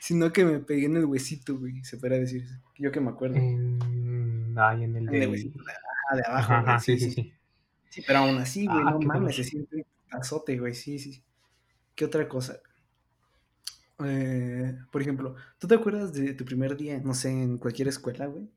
sino 0.00 0.32
que 0.32 0.44
me 0.44 0.58
pegué 0.58 0.86
en 0.86 0.96
el 0.96 1.04
huesito, 1.06 1.58
güey, 1.58 1.82
se 1.84 1.96
podría 1.96 2.18
decir. 2.18 2.44
Yo 2.78 2.92
que 2.92 3.00
me 3.00 3.10
acuerdo. 3.10 3.36
En... 3.36 4.54
Ay, 4.56 4.84
en 4.84 4.96
el 4.96 5.08
En 5.08 5.14
el 5.14 5.20
de... 5.20 5.26
huesito, 5.28 5.60
ajá, 5.60 6.16
de 6.16 6.22
abajo, 6.26 6.52
Ajá, 6.52 6.62
güey, 6.62 6.80
sí, 6.80 6.98
sí, 6.98 7.12
sí. 7.12 7.32
Sí, 7.88 8.02
pero 8.06 8.18
aún 8.20 8.36
así, 8.38 8.66
güey, 8.66 8.78
Ah, 8.84 8.90
no 8.90 9.00
mames, 9.00 9.36
se 9.36 9.44
siente 9.44 9.86
azote, 10.10 10.58
güey, 10.58 10.74
sí, 10.74 10.98
sí. 10.98 11.22
¿Qué 11.94 12.04
otra 12.04 12.28
cosa? 12.28 12.60
Eh, 14.04 14.76
por 14.90 15.00
ejemplo, 15.00 15.34
¿tú 15.58 15.66
te 15.66 15.74
acuerdas 15.74 16.12
de 16.12 16.34
tu 16.34 16.44
primer 16.44 16.76
día, 16.76 17.00
no 17.02 17.14
sé, 17.14 17.30
en 17.30 17.58
cualquier 17.58 17.88
escuela, 17.88 18.26
güey? 18.26 18.48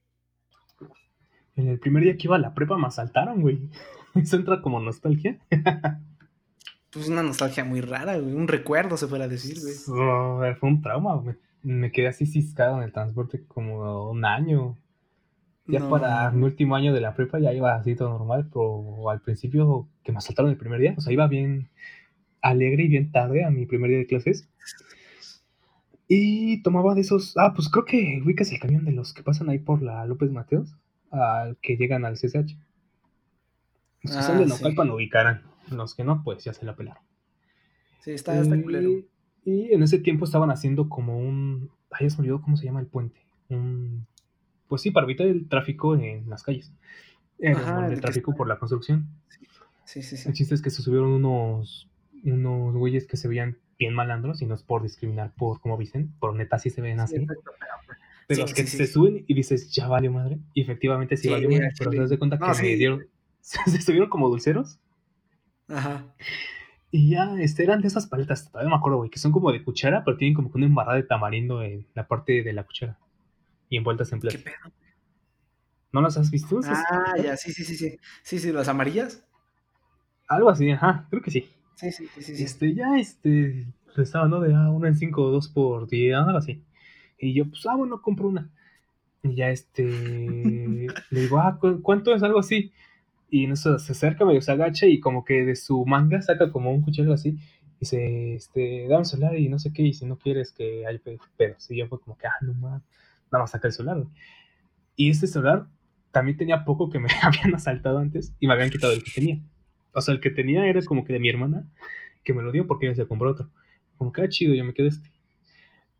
En 1.56 1.68
el 1.68 1.80
primer 1.80 2.04
día 2.04 2.18
que 2.18 2.28
iba 2.28 2.36
a 2.36 2.40
la 2.40 2.54
prepa 2.54 2.78
me 2.78 2.88
asaltaron, 2.88 3.42
güey. 3.42 3.70
Eso 4.16 4.38
entra 4.38 4.62
como 4.62 4.80
nostalgia. 4.80 5.38
pues 6.92 7.10
una 7.10 7.24
nostalgia 7.24 7.64
muy 7.64 7.82
rara, 7.82 8.18
güey. 8.18 8.34
Un 8.34 8.48
recuerdo, 8.48 8.98
se 8.98 9.08
fuera 9.08 9.28
decir, 9.28 9.58
güey. 9.62 10.56
fue 10.56 10.70
un 10.70 10.82
trauma, 10.82 11.16
güey. 11.16 11.36
Me 11.62 11.92
quedé 11.92 12.08
así 12.08 12.26
ciscado 12.26 12.78
en 12.78 12.84
el 12.84 12.94
transporte 12.94 13.44
como 13.46 14.10
un 14.10 14.26
año. 14.26 14.78
Ya 15.68 15.88
para 15.88 16.32
mi 16.32 16.46
último 16.46 16.76
año 16.76 16.94
de 16.94 17.02
la 17.02 17.14
prepa 17.14 17.38
ya 17.38 17.54
iba 17.54 17.76
así 17.76 17.96
todo 17.96 18.10
normal, 18.10 18.50
pero 18.52 19.08
al 19.10 19.22
principio 19.22 19.88
que 20.04 20.12
me 20.12 20.18
asaltaron 20.18 20.50
el 20.50 20.58
primer 20.58 20.80
día, 20.80 20.96
o 20.98 21.02
sea, 21.02 21.14
iba 21.14 21.28
bien 21.28 21.70
alegre 22.42 22.84
y 22.84 22.88
bien 22.88 23.12
tarde 23.12 23.44
a 23.46 23.52
mi 23.52 23.68
primer 23.68 23.92
día 23.92 24.00
de 24.00 24.08
clases. 24.08 24.50
Y 26.12 26.62
tomaba 26.64 26.96
de 26.96 27.02
esos, 27.02 27.38
ah, 27.38 27.54
pues 27.56 27.70
creo 27.70 27.86
que 27.86 28.20
ubicas 28.26 28.52
el 28.52 28.60
camión 28.60 28.84
de 28.84 28.92
los 28.92 29.14
que 29.14 29.24
pasan 29.24 29.48
ahí 29.48 29.60
por 29.60 29.84
la 29.84 30.06
López 30.06 30.32
Mateos, 30.32 30.76
al 31.12 31.56
que 31.58 31.78
llegan 31.78 32.04
al 32.04 32.16
CSH. 32.16 32.58
Los 34.02 34.16
que 34.16 34.24
son 34.24 34.40
de 34.40 34.48
Naucalpan 34.48 34.88
lo 34.88 34.96
ubicarán, 34.96 35.44
los 35.70 35.94
que 35.94 36.04
no, 36.04 36.24
pues 36.24 36.44
ya 36.44 36.54
se 36.54 36.66
la 36.66 36.76
pelaron. 36.76 37.04
Sí, 38.02 38.12
está, 38.12 38.40
está 38.40 38.60
culero. 38.62 38.90
Y 39.46 39.72
en 39.72 39.84
ese 39.84 40.00
tiempo 40.00 40.26
estaban 40.26 40.50
haciendo 40.50 40.90
como 40.90 41.20
un, 41.20 41.70
ay, 41.92 42.10
se 42.10 42.18
me 42.18 42.22
olvidó 42.22 42.42
cómo 42.42 42.58
se 42.58 42.66
llama 42.66 42.80
el 42.80 42.88
puente, 42.88 43.22
un 43.50 44.08
pues 44.70 44.84
sí, 44.84 44.92
para 44.92 45.06
evitar 45.06 45.28
el 45.28 45.50
tráfico 45.50 45.96
en 45.96 46.30
las 46.30 46.44
calles. 46.44 46.72
el, 47.40 48.00
tráfico 48.00 48.36
por 48.36 48.48
la 48.48 48.60
construcción. 48.60 49.10
Sí, 49.84 50.04
sí, 50.04 50.16
sí. 50.16 50.30
El 50.30 50.36
chiste 50.36 50.54
es 50.54 50.62
que 50.62 50.70
se 50.70 50.84
subieron 50.84 51.10
unos, 51.10 51.90
unos 52.24 52.76
güeyes 52.76 53.08
que 53.08 53.18
se 53.18 53.28
veían 53.28 53.58
bien 53.80 53.94
malandros 53.94 54.42
y 54.42 54.46
no 54.46 54.54
es 54.54 54.62
por 54.62 54.84
discriminar 54.84 55.34
por 55.36 55.62
cómo 55.62 55.78
dicen, 55.78 56.14
por 56.20 56.36
neta 56.36 56.60
sí 56.60 56.70
se 56.70 56.82
ven 56.82 57.00
así. 57.00 57.26
pero 58.28 58.42
los 58.42 58.54
que 58.54 58.68
se 58.68 58.86
suben 58.86 59.24
y 59.26 59.34
dices, 59.34 59.72
ya 59.72 59.88
valió 59.88 60.12
madre. 60.12 60.38
Y 60.54 60.62
efectivamente 60.62 61.18
sí, 61.18 61.30
valió 61.30 61.50
madre, 61.50 61.72
pero 61.78 61.90
te 61.90 61.98
das 61.98 62.10
de 62.10 62.20
cuenta 62.20 62.38
que 62.38 62.54
se 62.54 62.76
dieron, 62.76 63.08
se 63.42 63.82
subieron 63.82 64.10
como 64.10 64.30
dulceros. 64.30 64.78
Ajá. 65.70 66.14
Y 66.92 67.12
ya, 67.12 67.36
este, 67.40 67.64
eran 67.64 67.82
de 67.82 67.88
esas 67.88 68.08
paletas, 68.08 68.52
todavía 68.52 68.70
me 68.70 68.76
acuerdo, 68.76 68.98
güey, 68.98 69.10
que 69.10 69.20
son 69.20 69.32
como 69.32 69.52
de 69.52 69.64
cuchara, 69.64 70.04
pero 70.04 70.18
tienen 70.18 70.34
como 70.34 70.52
que 70.52 70.58
una 70.58 70.66
embarrada 70.66 70.98
de 70.98 71.04
tamarindo 71.04 71.62
en 71.64 71.88
la 71.94 72.08
parte 72.08 72.44
de 72.44 72.52
la 72.52 72.64
cuchara 72.64 72.98
y 73.70 73.78
envueltas 73.78 74.12
en 74.12 74.20
plástico. 74.20 74.46
¿Qué 74.46 74.52
pedo? 74.52 74.74
¿No 75.92 76.02
las 76.02 76.18
has 76.18 76.30
visto? 76.30 76.60
Ah, 76.66 77.16
ya, 77.24 77.38
sí, 77.38 77.54
sí, 77.54 77.64
sí, 77.64 77.76
sí. 77.76 78.00
Sí, 78.24 78.40
sí, 78.40 78.52
las 78.52 78.68
amarillas. 78.68 79.24
Algo 80.28 80.50
así, 80.50 80.70
ajá, 80.70 81.08
creo 81.10 81.22
que 81.22 81.32
sí. 81.32 81.50
Sí, 81.80 81.92
sí, 81.92 82.08
sí, 82.20 82.36
sí. 82.36 82.44
Este, 82.44 82.74
ya, 82.74 82.98
este, 83.00 83.68
estaba, 83.96 84.28
¿no? 84.28 84.42
De 84.42 84.54
ah, 84.54 84.70
una 84.70 84.90
en 84.90 84.96
5 84.96 85.22
o 85.22 85.32
2 85.32 85.48
por 85.50 85.88
10, 85.88 86.16
algo 86.16 86.38
así. 86.38 86.62
Y 87.18 87.34
yo, 87.34 87.50
pues, 87.50 87.66
ah, 87.68 87.76
bueno, 87.76 88.02
compro 88.02 88.28
una. 88.28 88.50
Y 89.24 89.36
ya, 89.36 89.50
este, 89.50 89.84
le 91.10 91.22
digo, 91.22 91.40
ah, 91.40 91.60
¿cuánto 91.82 92.14
es? 92.14 92.24
Algo 92.24 92.40
así. 92.40 92.74
Y 93.30 93.46
en 93.46 93.54
eso 93.54 93.80
se 93.80 93.94
acerca, 93.94 94.26
medio 94.26 94.42
se 94.42 94.52
agacha 94.52 94.88
y 94.88 95.00
como 95.00 95.24
que 95.24 95.46
de 95.46 95.56
su 95.56 95.86
manga 95.86 96.22
saca 96.22 96.52
como 96.52 96.72
un 96.72 96.82
cuchillo 96.82 97.14
así. 97.14 97.30
Y 97.30 97.80
dice, 97.82 98.36
este, 98.36 98.88
dame 98.90 99.06
celular 99.06 99.38
y 99.38 99.48
no 99.48 99.60
sé 99.60 99.72
qué, 99.72 99.84
y 99.84 99.94
si 99.94 100.06
no 100.06 100.18
quieres 100.18 100.52
que 100.52 100.86
haya 100.86 101.00
pedos. 101.38 101.72
Y 101.72 101.78
yo 101.78 101.88
fue 101.88 102.02
como 102.02 102.18
que, 102.18 102.28
ah, 102.28 102.34
no 102.42 102.54
mames 102.56 102.84
nada 103.32 103.44
más 103.44 103.52
saca 103.52 103.68
el 103.68 103.74
celular. 103.74 104.04
Y 104.96 105.10
este 105.10 105.28
celular 105.28 105.68
también 106.12 106.38
tenía 106.38 106.66
poco 106.66 106.90
que 106.90 107.00
me 107.00 107.10
habían 107.22 107.56
asaltado 107.56 108.00
antes 108.00 108.34
y 108.40 108.48
me 108.48 108.54
habían 108.54 108.70
quitado 108.70 108.94
el 108.94 109.04
que 109.04 109.12
tenía. 109.12 109.40
O 109.94 110.02
sea, 110.02 110.14
el 110.14 110.22
que 110.22 110.30
tenía 110.30 110.68
era 110.68 110.82
como 110.84 111.04
que 111.04 111.14
de 111.14 111.20
mi 111.20 111.30
hermana, 111.30 111.66
que 112.24 112.34
me 112.34 112.44
lo 112.44 112.52
dio 112.52 112.68
porque 112.68 112.88
ella 112.88 112.96
se 112.96 113.08
compró 113.08 113.32
otro. 113.32 113.50
Como 113.98 114.12
que, 114.12 114.22
ah, 114.22 114.30
chido, 114.30 114.54
yo 114.54 114.64
me 114.64 114.74
quedé 114.74 114.88
este. 114.88 115.12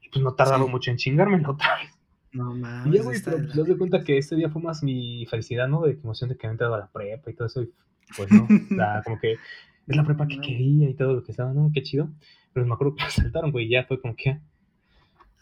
Y 0.02 0.10
pues 0.10 0.24
no 0.24 0.34
tardaron 0.34 0.72
mucho 0.72 0.92
en 0.92 0.98
chingármelo 0.98 1.52
otra 1.52 1.78
vez. 1.78 2.00
No 2.32 2.54
mames. 2.56 2.94
Y 2.94 2.98
ya, 2.98 3.04
güey, 3.04 3.20
pero 3.24 3.38
pues, 3.54 3.78
cuenta 3.78 4.04
que 4.04 4.18
este 4.18 4.36
día 4.36 4.50
fue 4.50 4.62
más 4.62 4.84
mi 4.84 5.26
felicidad, 5.26 5.68
¿no? 5.68 5.82
De 5.82 5.94
emoción 5.94 6.30
de 6.30 6.38
que 6.38 6.48
había 6.48 6.54
entrado 6.54 6.76
a 6.76 6.80
la 6.80 6.92
prepa 6.92 7.30
y 7.30 7.34
todo 7.34 7.48
eso. 7.48 7.64
Y 7.64 7.72
pues 8.16 8.32
no, 8.32 8.44
o 8.44 8.76
sea, 8.76 9.02
como 9.04 9.20
que 9.20 9.34
es 9.34 9.96
la 9.96 10.04
prepa 10.04 10.28
que 10.28 10.40
quería 10.42 10.90
y 10.90 10.94
todo 10.94 11.14
lo 11.14 11.24
que 11.24 11.32
estaba, 11.32 11.54
¿no? 11.54 11.72
Qué 11.74 11.84
chido. 11.84 12.10
Pero 12.54 12.66
me 12.66 12.74
acuerdo 12.74 12.96
que 12.96 13.04
me 13.04 13.08
asaltaron, 13.08 13.52
güey, 13.52 13.66
y 13.66 13.70
ya 13.70 13.86
fue 13.86 14.00
como 14.00 14.16
que, 14.16 14.40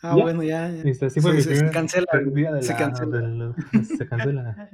Ah, 0.01 0.15
bueno, 0.15 0.43
ya. 0.43 0.71
Sí 0.83 0.93
se, 0.93 1.07
cancela. 1.71 2.07
se 2.61 2.75
cancela. 2.75 3.55
se 3.83 4.07
cancela. 4.07 4.69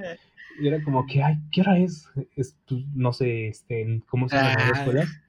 y 0.59 0.67
era 0.67 0.83
como 0.83 1.05
que, 1.05 1.23
ay, 1.23 1.37
¿qué 1.51 1.61
hora 1.61 1.77
es? 1.77 2.09
es 2.35 2.57
pues, 2.67 2.83
no 2.93 3.13
sé, 3.13 3.47
este, 3.47 4.01
¿cómo 4.07 4.27
se 4.27 4.35
llaman 4.35 4.53
las 4.53 4.71
ah. 4.71 4.79
escuelas? 4.79 5.21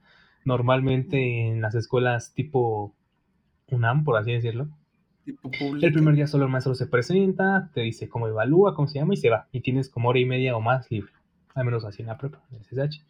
Normalmente 0.43 1.47
en 1.47 1.61
las 1.61 1.75
escuelas 1.75 2.33
tipo 2.33 2.93
UNAM, 3.67 4.03
por 4.03 4.17
así 4.17 4.33
decirlo. 4.33 4.67
Tipo 5.23 5.49
el 5.81 5.93
primer 5.93 6.13
día 6.13 6.27
solo 6.27 6.45
el 6.45 6.51
maestro 6.51 6.75
se 6.75 6.85
presenta, 6.85 7.71
te 7.73 7.81
dice 7.81 8.09
cómo 8.09 8.27
evalúa, 8.27 8.75
cómo 8.75 8.87
se 8.87 8.99
llama 8.99 9.13
y 9.13 9.17
se 9.17 9.29
va. 9.29 9.47
Y 9.51 9.61
tienes 9.61 9.89
como 9.89 10.09
hora 10.09 10.19
y 10.19 10.25
media 10.25 10.55
o 10.55 10.61
más 10.61 10.91
libre. 10.91 11.11
Al 11.55 11.65
menos 11.65 11.85
así 11.85 12.01
en 12.01 12.09
la 12.09 12.17
prepa, 12.17 12.43
en 12.51 12.57
el 12.57 12.89
CSH. 12.89 13.01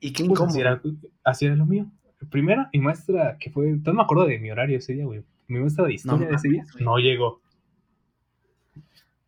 ¿y 0.00 0.12
qué 0.12 0.24
pues 0.24 0.40
así, 0.40 0.60
era, 0.60 0.80
así 1.22 1.44
era 1.44 1.54
lo 1.54 1.66
mío. 1.66 1.86
Primera, 2.30 2.70
mi 2.72 2.80
maestra, 2.80 3.36
que 3.38 3.50
fue, 3.50 3.78
no 3.84 3.92
me 3.92 4.02
acuerdo 4.02 4.26
de 4.26 4.38
mi 4.38 4.50
horario 4.50 4.78
ese 4.78 4.94
día, 4.94 5.04
güey 5.04 5.22
mi 5.46 5.58
maestra 5.58 5.86
de 5.86 5.94
historia 5.94 6.28
de 6.28 6.34
ese 6.34 6.48
día 6.48 6.64
no 6.80 6.98
llegó. 6.98 7.40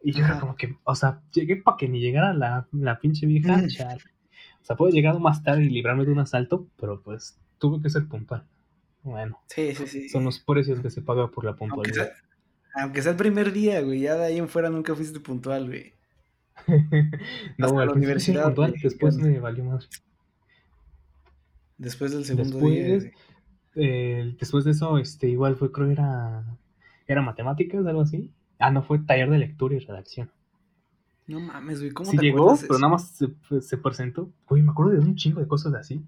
Y 0.02 0.12
yo 0.12 0.24
era 0.24 0.38
como 0.38 0.56
que, 0.56 0.76
o 0.84 0.94
sea, 0.94 1.20
llegué 1.32 1.56
para 1.56 1.76
que 1.76 1.88
ni 1.88 2.00
llegara 2.00 2.32
la, 2.32 2.68
la 2.72 2.98
pinche 2.98 3.26
vieja. 3.26 3.62
O 4.58 4.66
sea, 4.66 4.76
puedo 4.76 4.92
llegar 4.92 5.16
más 5.20 5.44
tarde 5.44 5.62
y 5.62 5.68
librarme 5.68 6.04
de 6.04 6.10
un 6.10 6.18
asalto, 6.18 6.66
pero 6.76 7.00
pues 7.00 7.38
tuve 7.58 7.80
que 7.80 7.88
ser 7.88 8.08
puntual. 8.08 8.44
Bueno, 9.04 9.40
sí, 9.46 9.72
sí, 9.76 9.86
sí. 9.86 10.08
son 10.08 10.24
los 10.24 10.40
precios 10.40 10.80
que 10.80 10.90
se 10.90 11.02
paga 11.02 11.30
por 11.30 11.44
la 11.44 11.54
puntualidad. 11.54 12.10
Aunque 12.74 13.00
sea, 13.00 13.12
el 13.12 13.16
primer 13.16 13.52
día, 13.52 13.80
güey, 13.80 14.00
ya 14.00 14.16
de 14.16 14.24
ahí 14.24 14.38
en 14.38 14.48
fuera 14.48 14.68
nunca 14.68 14.96
fuiste 14.96 15.20
puntual, 15.20 15.68
güey. 15.68 15.94
no, 17.58 17.66
Hasta 17.66 17.84
la 17.84 17.92
universidad. 17.92 18.44
Puntual, 18.46 18.74
después 18.82 19.16
me 19.16 19.38
valió 19.38 19.62
más. 19.62 19.88
Después 21.78 22.10
del 22.10 22.24
segundo 22.24 22.58
día. 22.58 23.12
Eh, 23.76 24.34
después 24.40 24.64
de 24.64 24.70
eso, 24.70 24.96
este, 24.96 25.28
igual 25.28 25.56
fue, 25.56 25.70
creo, 25.70 25.90
era, 25.90 26.42
era 27.06 27.22
matemáticas, 27.22 27.86
algo 27.86 28.00
así. 28.00 28.30
Ah, 28.58 28.70
no, 28.70 28.82
fue 28.82 28.98
taller 29.00 29.30
de 29.30 29.38
lectura 29.38 29.76
y 29.76 29.80
redacción. 29.80 30.30
No 31.26 31.40
mames, 31.40 31.80
güey, 31.80 31.90
¿cómo 31.90 32.10
sí 32.10 32.16
llegó, 32.16 32.56
pero 32.56 32.78
nada 32.78 32.92
más 32.92 33.20
se, 33.60 33.76
presentó. 33.76 34.30
Güey, 34.48 34.62
me 34.62 34.70
acuerdo 34.70 34.92
de 34.92 35.00
un 35.00 35.14
chingo 35.14 35.40
de 35.40 35.46
cosas 35.46 35.74
así. 35.74 36.02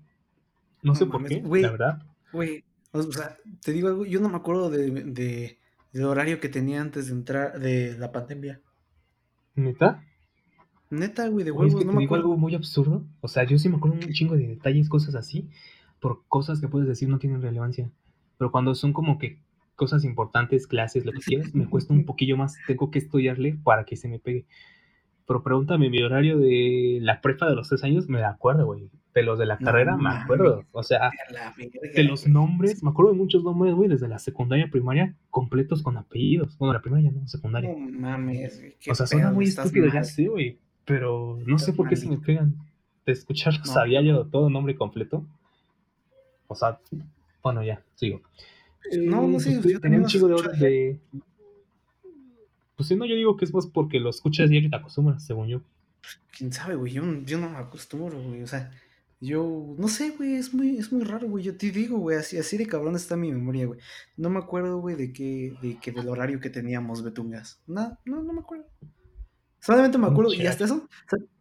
No, 0.83 0.95
sé 0.95 1.07
por 1.07 1.25
qué, 1.25 1.43
la 1.43 1.71
verdad. 1.71 2.03
Güey, 2.33 2.65
o 2.93 3.03
sea, 3.03 3.37
te 3.63 3.73
digo 3.73 3.89
algo, 3.89 4.07
yo 4.07 4.21
no 4.21 4.31
me 4.31 4.37
acuerdo 4.37 4.71
de, 4.71 4.91
de, 4.91 5.59
del 5.93 6.05
horario 6.05 6.41
que 6.41 6.49
tenía 6.49 6.81
antes 6.81 7.09
de 7.09 7.13
entrar, 7.13 7.61
de 7.61 7.99
la 7.99 8.13
pandemia. 8.13 8.61
¿Neta? 9.57 10.05
Neta, 10.89 11.29
güey, 11.29 11.45
de 11.45 11.51
huevos, 11.51 11.85
no 11.85 11.93
me 11.93 12.01
digo 12.01 12.15
algo 12.15 12.37
muy 12.39 12.55
absurdo. 12.55 13.05
O 13.21 13.29
sea, 13.29 13.45
yo 13.45 13.59
sí 13.59 13.69
me 13.69 13.77
acuerdo 13.77 13.97
un 13.97 14.13
chingo 14.13 14.37
de 14.37 14.47
detalles, 14.47 14.89
cosas 14.89 15.15
así 15.17 15.51
por 16.01 16.25
cosas 16.29 16.61
que 16.61 16.69
puedes 16.69 16.89
decir 16.89 17.09
no 17.09 17.19
tienen 17.19 17.43
relevancia. 17.43 17.91
Pero 18.39 18.53
cuando 18.53 18.75
son 18.75 18.93
como 18.93 19.19
que 19.19 19.41
cosas 19.79 20.05
importantes, 20.05 20.67
clases, 20.67 21.07
lo 21.07 21.13
que 21.13 21.21
quieras, 21.21 21.55
me 21.55 21.69
cuesta 21.69 21.95
un 21.95 22.05
poquillo 22.05 22.37
más. 22.37 22.57
Tengo 22.67 22.91
que 22.91 22.99
estudiarle 22.99 23.59
para 23.63 23.85
que 23.85 23.97
se 23.97 24.09
me 24.09 24.19
pegue. 24.19 24.47
Pero 25.27 25.43
pregúntame 25.43 25.91
mi 25.91 26.03
horario 26.03 26.39
de 26.39 26.99
la 27.03 27.21
prepa 27.21 27.49
de 27.49 27.55
los 27.55 27.69
tres 27.69 27.85
años, 27.85 28.09
me 28.09 28.25
acuerdo, 28.25 28.67
güey. 28.67 28.91
De 29.15 29.23
los 29.23 29.39
de 29.39 29.47
la 29.47 29.59
carrera, 29.59 29.97
me 29.97 30.09
acuerdo. 30.11 30.65
O 30.73 30.83
sea, 30.83 31.11
de 31.95 32.05
los 32.05 32.27
nombres, 32.27 32.83
me 32.83 32.91
acuerdo 32.91 33.13
de 33.13 33.19
muchos 33.19 33.45
nombres, 33.45 33.75
güey, 33.75 33.89
desde 33.89 34.09
la 34.09 34.19
secundaria, 34.19 34.71
primaria, 34.71 35.17
completos 35.31 35.83
con 35.83 35.97
apellidos. 35.97 36.57
Bueno, 36.59 36.73
la 36.73 36.81
primaria 36.81 37.11
no, 37.11 37.27
secundaria. 37.29 37.71
No 37.71 37.99
mames, 37.99 38.63
O 38.89 38.95
sea, 38.95 39.07
suena 39.07 39.31
muy 39.31 39.47
estúpido, 39.47 39.87
ya 39.93 40.03
sé, 40.03 40.29
güey. 40.29 40.59
Pero 40.85 41.39
no 41.47 41.59
sé 41.59 41.73
por 41.73 41.89
qué 41.89 41.97
se 41.97 42.09
me 42.09 42.19
pegan. 42.19 42.57
De 43.05 43.13
escuchar, 43.13 43.55
sabía 43.65 44.01
yo 44.03 44.27
todo 44.27 44.51
nombre 44.51 44.77
completo. 44.77 45.27
O 46.49 46.55
sea, 46.55 46.81
bueno, 47.43 47.63
ya, 47.63 47.85
sigo. 47.95 48.23
No, 48.97 49.27
no 49.27 49.39
sé. 49.39 49.61
Pues, 49.63 49.81
tenía 49.81 49.99
un 49.99 50.07
chico 50.07 50.29
de 50.29 50.35
horas 50.35 50.59
de. 50.59 51.01
Pues 52.77 52.89
sí, 52.89 52.97
no, 52.97 53.05
yo 53.05 53.15
digo 53.15 53.37
que 53.37 53.45
es 53.45 53.53
más 53.53 53.67
porque 53.67 54.01
lo 54.01 54.11
escuchas 54.11 54.51
y 54.51 54.69
te 54.69 54.77
acostumbras, 54.77 55.25
según 55.25 55.49
yo. 55.49 55.63
Quién 56.37 56.53
sabe, 56.53 56.75
güey. 56.77 56.93
Yo, 56.93 57.03
yo 57.25 57.39
no 57.39 57.51
me 57.51 57.59
acostumbro, 57.59 58.21
güey. 58.23 58.43
O 58.43 58.47
sea, 58.47 58.71
yo 59.21 59.75
no 59.77 59.89
sé, 59.89 60.11
güey. 60.11 60.37
Es 60.37 60.55
muy, 60.55 60.79
es 60.79 60.93
muy 60.93 61.05
raro, 61.05 61.29
güey. 61.29 61.45
Yo 61.45 61.57
te 61.57 61.71
digo, 61.71 61.99
güey. 61.99 62.17
Así, 62.17 62.39
así 62.39 62.57
de 62.57 62.67
cabrón 62.67 62.95
está 62.97 63.17
mi 63.17 63.33
memoria, 63.33 63.67
güey. 63.67 63.81
No 64.17 64.31
me 64.31 64.39
acuerdo, 64.39 64.79
güey, 64.79 64.97
de 64.97 65.13
que, 65.13 65.55
de 65.61 65.79
que 65.79 65.93
del 65.93 66.09
horario 66.09 66.41
que 66.41 66.51
teníamos 66.51 67.03
Betungas. 67.03 67.61
No, 67.67 67.99
no, 68.05 68.23
no 68.23 68.33
me 68.33 68.41
acuerdo. 68.41 68.67
Solamente 69.61 69.99
me 69.99 70.07
acuerdo. 70.07 70.33
Y 70.33 70.47
hasta 70.47 70.65
eso, 70.65 70.89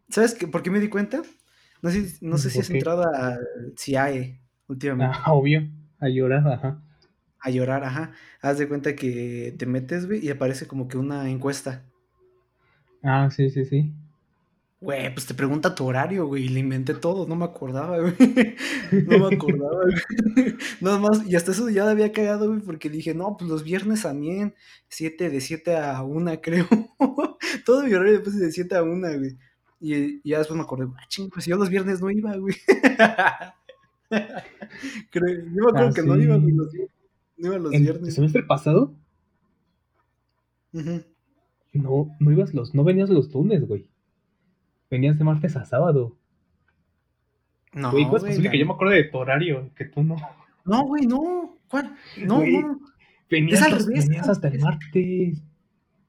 ¿sabes 0.08 0.34
qué? 0.34 0.48
por 0.48 0.62
qué 0.62 0.70
me 0.70 0.80
di 0.80 0.88
cuenta? 0.88 1.22
No 1.80 1.90
sé, 1.90 2.18
no 2.20 2.36
sé 2.36 2.50
si 2.50 2.58
has 2.58 2.70
entrado 2.70 3.04
al 3.14 3.38
CIAE 3.78 4.40
últimamente. 4.68 5.16
Ah, 5.24 5.32
obvio, 5.32 5.68
a 5.98 6.08
llorar, 6.08 6.46
ajá. 6.46 6.82
A 7.40 7.50
llorar, 7.50 7.84
ajá. 7.84 8.12
Haz 8.40 8.58
de 8.58 8.68
cuenta 8.68 8.94
que 8.94 9.54
te 9.58 9.66
metes, 9.66 10.06
güey, 10.06 10.24
y 10.24 10.30
aparece 10.30 10.66
como 10.66 10.88
que 10.88 10.98
una 10.98 11.28
encuesta. 11.30 11.84
Ah, 13.02 13.30
sí, 13.30 13.50
sí, 13.50 13.64
sí. 13.64 13.92
Güey, 14.80 15.12
pues 15.12 15.26
te 15.26 15.34
pregunta 15.34 15.74
tu 15.74 15.86
horario, 15.86 16.26
güey, 16.26 16.44
y 16.44 16.48
le 16.48 16.60
inventé 16.60 16.94
todo, 16.94 17.26
no 17.26 17.34
me 17.34 17.44
acordaba, 17.44 17.98
güey. 18.00 18.14
No 19.06 19.28
me 19.28 19.34
acordaba, 19.34 19.82
güey. 19.82 20.54
Nada 20.80 20.98
más, 20.98 21.26
y 21.26 21.34
hasta 21.34 21.50
eso 21.50 21.68
ya 21.68 21.90
había 21.90 22.12
cagado, 22.12 22.48
güey, 22.48 22.60
porque 22.60 22.88
dije, 22.88 23.12
no, 23.12 23.36
pues 23.36 23.50
los 23.50 23.64
viernes 23.64 24.02
también, 24.02 24.54
siete, 24.88 25.30
de 25.30 25.40
7 25.40 25.76
a 25.76 26.02
1, 26.02 26.40
creo. 26.40 26.68
Todo 27.64 27.82
mi 27.84 27.92
horario 27.92 28.14
después 28.14 28.38
de 28.38 28.52
7 28.52 28.76
a 28.76 28.82
1, 28.84 29.18
güey. 29.18 29.36
Y, 29.80 29.94
y, 29.94 30.20
ya 30.24 30.38
después 30.38 30.56
me 30.56 30.62
acordé, 30.62 30.86
ah, 30.96 31.06
ching, 31.08 31.28
pues 31.28 31.44
yo 31.46 31.56
los 31.56 31.70
viernes 31.70 32.00
no 32.00 32.10
iba, 32.10 32.36
güey. 32.36 32.54
creo, 35.10 35.40
yo 35.44 35.50
me 35.64 35.68
acuerdo 35.68 35.88
Ah, 35.88 35.92
que 35.94 36.02
no 36.02 36.16
iba, 36.16 36.36
los, 36.36 36.72
no 37.36 37.48
iba 37.48 37.58
los 37.58 37.72
¿El 37.72 37.82
viernes. 37.82 38.14
semestre 38.14 38.42
pasado? 38.42 38.94
No, 40.72 42.16
no 42.18 42.32
ibas 42.32 42.54
los, 42.54 42.74
no 42.74 42.84
venías 42.84 43.10
los 43.10 43.32
lunes, 43.32 43.66
güey. 43.66 43.86
Venías 44.90 45.18
de 45.18 45.24
martes 45.24 45.56
a 45.56 45.64
sábado. 45.64 46.16
No, 47.74 47.90
Güey, 47.90 48.04
¿cómo 48.04 48.16
es 48.16 48.24
posible 48.24 48.50
que 48.50 48.58
yo 48.58 48.66
me 48.66 48.72
acuerdo 48.72 48.94
de 48.94 49.04
tu 49.04 49.18
horario? 49.18 49.70
Que 49.74 49.84
tú 49.84 50.02
no. 50.02 50.16
no, 50.64 50.82
güey, 50.84 51.06
no. 51.06 51.56
¿Cuál? 51.68 51.94
No, 52.24 52.36
Güey, 52.36 52.58
no. 52.62 52.80
Venías, 53.30 53.60
Es 53.60 53.66
al 53.66 53.72
los- 53.72 53.86
revés, 53.86 54.08
venías 54.08 54.28
hasta 54.28 54.48
el 54.48 54.58
martes. 54.60 55.42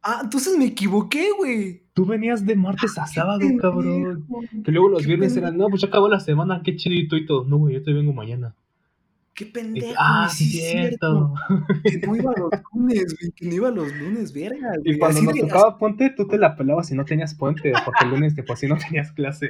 Ah, 0.02 0.22
entonces 0.24 0.58
me 0.58 0.66
equivoqué, 0.66 1.28
güey. 1.38 1.84
Tú 1.94 2.06
venías 2.06 2.46
de 2.46 2.56
martes 2.56 2.98
a 2.98 3.06
sábado, 3.06 3.40
Pendejo. 3.40 3.62
cabrón. 3.62 4.26
Que 4.64 4.72
luego 4.72 4.90
los 4.90 5.06
viernes 5.06 5.34
pendejo. 5.34 5.48
eran, 5.48 5.58
no, 5.58 5.68
pues 5.68 5.82
ya 5.82 5.88
acabó 5.90 6.08
la 6.08 6.20
semana, 6.22 6.62
qué 6.64 6.76
chidito 6.76 7.18
y 7.18 7.26
todo. 7.26 7.44
No, 7.46 7.58
güey, 7.58 7.76
yo 7.76 7.84
te 7.84 7.92
vengo 7.92 8.14
mañana. 8.14 8.56
Qué 9.34 9.46
pendejo, 9.46 9.94
ah, 9.98 10.30
sí, 10.30 10.46
cierto. 10.46 11.34
Que 11.84 11.98
no 12.06 12.16
iba 12.16 12.34
los 12.38 12.50
lunes, 12.74 13.16
güey. 13.20 13.32
Que 13.36 13.46
no 13.46 13.54
iba 13.56 13.72
los 13.72 13.94
lunes, 13.96 14.34
verga, 14.34 14.70
güey. 14.82 14.96
Y 14.96 15.00
cuando 15.00 15.18
Así 15.18 15.26
nos 15.26 15.36
de- 15.36 15.42
tocaba 15.42 15.78
puente, 15.78 16.10
tú 16.16 16.28
te 16.28 16.38
la 16.38 16.56
pelabas 16.56 16.92
y 16.92 16.96
no 16.96 17.06
tenías 17.06 17.36
puente, 17.36 17.72
porque 17.86 18.06
el 18.06 18.12
lunes 18.12 18.36
de 18.36 18.44
por 18.44 18.58
sí 18.58 18.68
no 18.68 18.78
tenías 18.78 19.12
clase. 19.12 19.50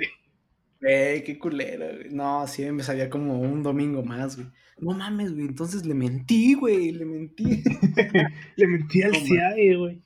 Güey, 0.82 1.24
qué 1.24 1.38
culero, 1.38 1.86
güey. 1.96 2.10
No, 2.12 2.46
sí, 2.48 2.72
me 2.72 2.84
sabía 2.84 3.10
como 3.10 3.40
un 3.40 3.62
domingo 3.64 4.04
más, 4.04 4.36
güey. 4.36 4.48
No 4.80 4.92
mames, 4.94 5.34
güey. 5.34 5.48
Entonces 5.48 5.86
le 5.86 5.94
mentí, 5.94 6.54
güey. 6.54 6.92
Le 6.92 7.06
mentí. 7.06 7.44
Le 8.56 8.68
mentí 8.68 9.02
al 9.04 9.16
CIAE, 9.16 9.76
güey. 9.76 10.02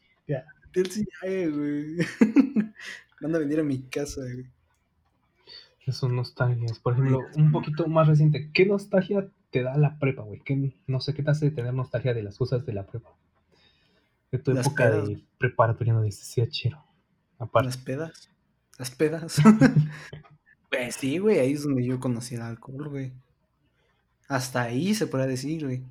Sí, 0.90 1.06
ay, 1.22 1.48
güey. 1.50 1.98
Van 3.22 3.36
a 3.36 3.40
venir 3.40 3.60
a 3.60 3.64
mi 3.64 3.82
casa, 3.84 4.22
güey. 4.22 4.46
Son 5.92 6.16
nostalgias. 6.16 6.80
Por 6.80 6.94
ejemplo, 6.94 7.20
un 7.36 7.52
poquito 7.52 7.88
más 7.88 8.08
reciente. 8.08 8.50
¿Qué 8.54 8.66
nostalgia 8.66 9.28
te 9.52 9.64
da 9.64 9.78
la 9.78 10.00
prepa, 10.00 10.24
güey? 10.24 10.40
¿Qué- 10.42 10.74
No 10.88 11.00
sé 11.02 11.14
qué 11.14 11.24
te 11.24 11.32
hace 11.32 11.52
tener 11.52 11.74
nostalgia 11.74 12.14
de 12.14 12.24
las 12.24 12.38
cosas 12.38 12.66
de 12.66 12.74
la 12.74 12.86
prepa. 12.86 13.10
De 14.32 14.40
tu 14.40 14.54
Las 14.54 14.66
época 14.66 14.86
pedas. 14.90 15.08
de 15.10 15.24
preparatoria 15.38 15.94
no 15.94 16.02
dices, 16.02 16.26
sí, 16.26 16.42
chero. 16.48 16.84
Aparte. 17.38 17.66
Las 17.68 17.78
pedas. 17.78 18.30
Las 18.80 18.92
pedas. 18.92 19.38
Pues 20.70 20.96
sí, 20.96 21.20
güey. 21.20 21.38
Ahí 21.38 21.52
es 21.54 21.64
donde 21.64 21.86
yo 21.86 22.00
conocí 22.00 22.34
el 22.34 22.42
alcohol, 22.42 22.90
güey. 22.90 23.12
Hasta 24.28 24.64
ahí 24.64 24.96
se 24.96 25.06
podría 25.06 25.28
decir, 25.28 25.66
güey. 25.66 25.84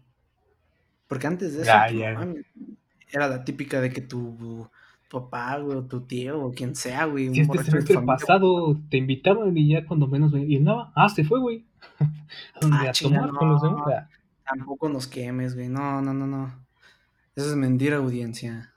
Porque 1.06 1.28
antes 1.28 1.52
de 1.54 1.62
eso, 1.62 1.66
Ya, 1.70 1.88
ya. 1.88 2.34
Era 3.12 3.28
la 3.28 3.44
típica 3.44 3.80
de 3.80 3.90
que 3.90 4.00
tu 4.00 4.68
papá, 5.10 5.58
güey, 5.58 5.76
o 5.76 5.84
tu 5.84 6.00
tío, 6.00 6.40
o 6.40 6.52
quien 6.52 6.74
sea, 6.74 7.04
güey, 7.04 7.28
un 7.28 7.34
Si 7.34 7.42
este 7.42 7.58
de 7.58 7.64
semestre 7.64 8.00
pasado 8.00 8.80
te 8.88 8.96
invitaban 8.96 9.56
y 9.56 9.68
ya 9.68 9.84
cuando 9.84 10.06
menos 10.06 10.32
venía. 10.32 10.56
Y 10.56 10.60
nada, 10.60 10.90
ah, 10.96 11.08
se 11.08 11.24
fue, 11.24 11.38
güey. 11.38 11.64
Ah, 12.62 12.86
a 12.88 12.92
tomar 12.92 13.30
con 13.30 13.50
los 13.50 13.62
demás. 13.62 14.08
Tampoco 14.44 14.88
nos 14.88 15.06
quemes, 15.06 15.54
güey. 15.54 15.68
No, 15.68 16.00
no, 16.00 16.14
no, 16.14 16.26
no. 16.26 16.52
Eso 17.36 17.50
es 17.50 17.56
mentira, 17.56 17.96
audiencia. 17.96 18.72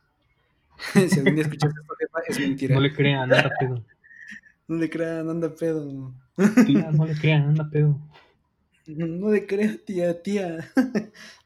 si 0.93 1.19
algún 1.19 1.35
día 1.35 1.43
escuchas 1.43 1.71
esto, 1.71 1.93
es 2.27 2.39
mentira. 2.39 2.75
No 2.75 2.81
le 2.81 2.93
crean, 2.93 3.31
anda 3.31 3.49
pedo. 3.59 3.83
No 4.67 4.77
le 4.77 4.89
crean, 4.89 5.29
anda 5.29 5.53
pedo. 5.53 6.11
Tía, 6.65 6.89
no 6.91 7.05
le 7.05 7.15
crean, 7.15 7.49
anda 7.49 7.69
pedo. 7.69 7.99
No 8.87 9.29
le 9.29 9.45
creas, 9.45 9.77
tía, 9.85 10.23
tía. 10.23 10.67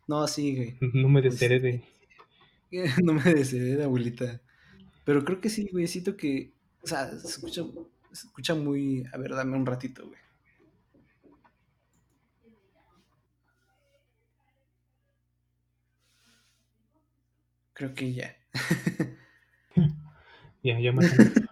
no, 0.08 0.26
sí, 0.26 0.56
güey. 0.56 0.78
No 0.94 1.10
me 1.10 1.22
Pues, 1.22 1.34
desherede. 1.34 1.84
No 3.04 3.14
me 3.14 3.24
desheredé, 3.34 3.84
abuelita. 3.84 4.42
Pero 5.06 5.26
creo 5.26 5.42
que 5.42 5.50
sí, 5.50 5.70
güey. 5.72 5.88
Siento 5.88 6.18
que. 6.18 6.54
O 6.84 6.88
sea, 6.88 7.10
se 7.20 7.28
escucha, 7.28 7.64
se 8.14 8.28
escucha 8.28 8.56
muy. 8.56 9.06
A 9.14 9.18
ver, 9.18 9.36
dame 9.36 9.58
un 9.58 9.66
ratito, 9.68 10.08
güey. 10.08 10.20
Creo 17.74 17.94
que 17.96 18.14
ya. 18.14 18.36
Ya, 20.64 20.80
ya 20.80 20.92
me. 20.92 21.02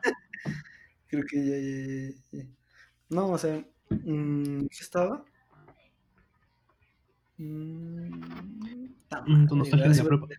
Creo 1.07 1.23
que 1.29 1.37
ya, 1.45 1.57
ya, 1.57 2.13
ya, 2.31 2.43
ya. 2.43 2.45
No, 3.09 3.31
o 3.31 3.37
sea. 3.37 3.65
mm, 3.89 4.67
¿Qué 4.67 4.79
estaba? 4.81 5.25
Mm, 7.39 8.87
ta 9.09 9.21
Mm, 9.27 9.47
tu 9.47 9.55
madre, 9.55 9.59
nostalgia 9.59 9.85
ahora 9.85 9.89
de 9.89 9.95
sí 9.95 10.03
la 10.03 10.09
voy- 10.09 10.27
prepa. 10.27 10.35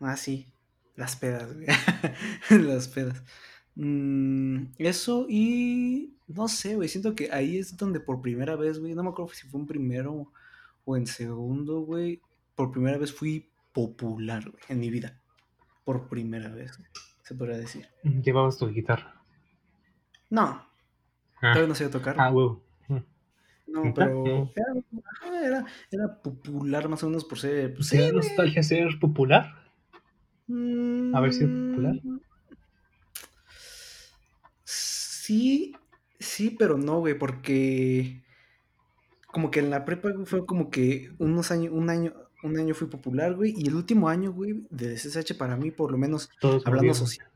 Ah, 0.00 0.16
sí. 0.16 0.48
Las 0.96 1.16
pedas, 1.16 1.54
güey. 1.54 1.66
Las 2.50 2.88
pedas. 2.88 3.22
Mm, 3.74 4.64
eso 4.78 5.26
y 5.28 6.16
no 6.26 6.48
sé, 6.48 6.74
güey. 6.76 6.88
Siento 6.88 7.14
que 7.14 7.30
ahí 7.32 7.58
es 7.58 7.76
donde 7.76 8.00
por 8.00 8.20
primera 8.20 8.56
vez, 8.56 8.78
güey. 8.78 8.94
No 8.94 9.02
me 9.02 9.10
acuerdo 9.10 9.32
si 9.32 9.46
fue 9.46 9.60
en 9.60 9.66
primero 9.66 10.32
o 10.84 10.96
en 10.96 11.06
segundo, 11.06 11.80
güey. 11.80 12.20
Por 12.54 12.70
primera 12.72 12.98
vez 12.98 13.12
fui 13.12 13.50
popular, 13.72 14.42
güey, 14.50 14.62
en 14.68 14.80
mi 14.80 14.90
vida. 14.90 15.18
Por 15.84 16.08
primera 16.08 16.50
vez, 16.50 16.76
güey, 16.76 16.88
se 17.22 17.34
podría 17.34 17.56
decir. 17.56 17.88
Mm, 18.02 18.20
Llevabas 18.20 18.58
tu 18.58 18.68
guitarra. 18.68 19.22
No, 20.28 20.66
Ah, 21.42 21.52
todavía 21.54 21.68
no 21.68 21.74
sabía 21.74 21.90
tocar. 21.90 22.16
ah 22.18 22.30
huevo. 22.30 22.62
Mm. 22.88 22.96
No, 23.68 23.94
pero 23.94 24.52
era, 24.54 25.46
era, 25.46 25.66
era 25.90 26.22
popular 26.22 26.86
más 26.88 27.02
o 27.02 27.06
menos 27.08 27.24
por 27.24 27.38
ser. 27.38 27.72
Pues, 27.74 27.88
¿Te 27.88 27.96
sí, 27.96 28.02
da 28.02 28.10
güey. 28.10 28.16
nostalgia 28.26 28.62
ser 28.62 28.98
popular? 29.00 29.59
Haber 31.12 31.32
sido 31.32 31.48
popular? 31.48 31.94
Mm, 32.02 32.20
Sí, 35.30 35.72
sí, 36.18 36.50
pero 36.50 36.76
no, 36.76 36.98
güey, 36.98 37.16
porque 37.16 38.24
como 39.28 39.50
que 39.50 39.60
en 39.60 39.70
la 39.70 39.84
prepa 39.84 40.10
güey, 40.10 40.26
fue 40.26 40.44
como 40.44 40.70
que 40.70 41.12
unos 41.18 41.52
años, 41.52 41.72
un 41.72 41.88
año, 41.88 42.12
un 42.42 42.58
año 42.58 42.74
fui 42.74 42.88
popular, 42.88 43.34
güey, 43.36 43.54
y 43.56 43.68
el 43.68 43.76
último 43.76 44.08
año, 44.08 44.32
güey, 44.32 44.66
de 44.70 44.96
SSH 44.96 45.34
para 45.36 45.56
mí, 45.56 45.70
por 45.70 45.92
lo 45.92 45.98
menos, 45.98 46.30
Todos 46.40 46.66
hablando 46.66 46.94
social. 46.94 47.28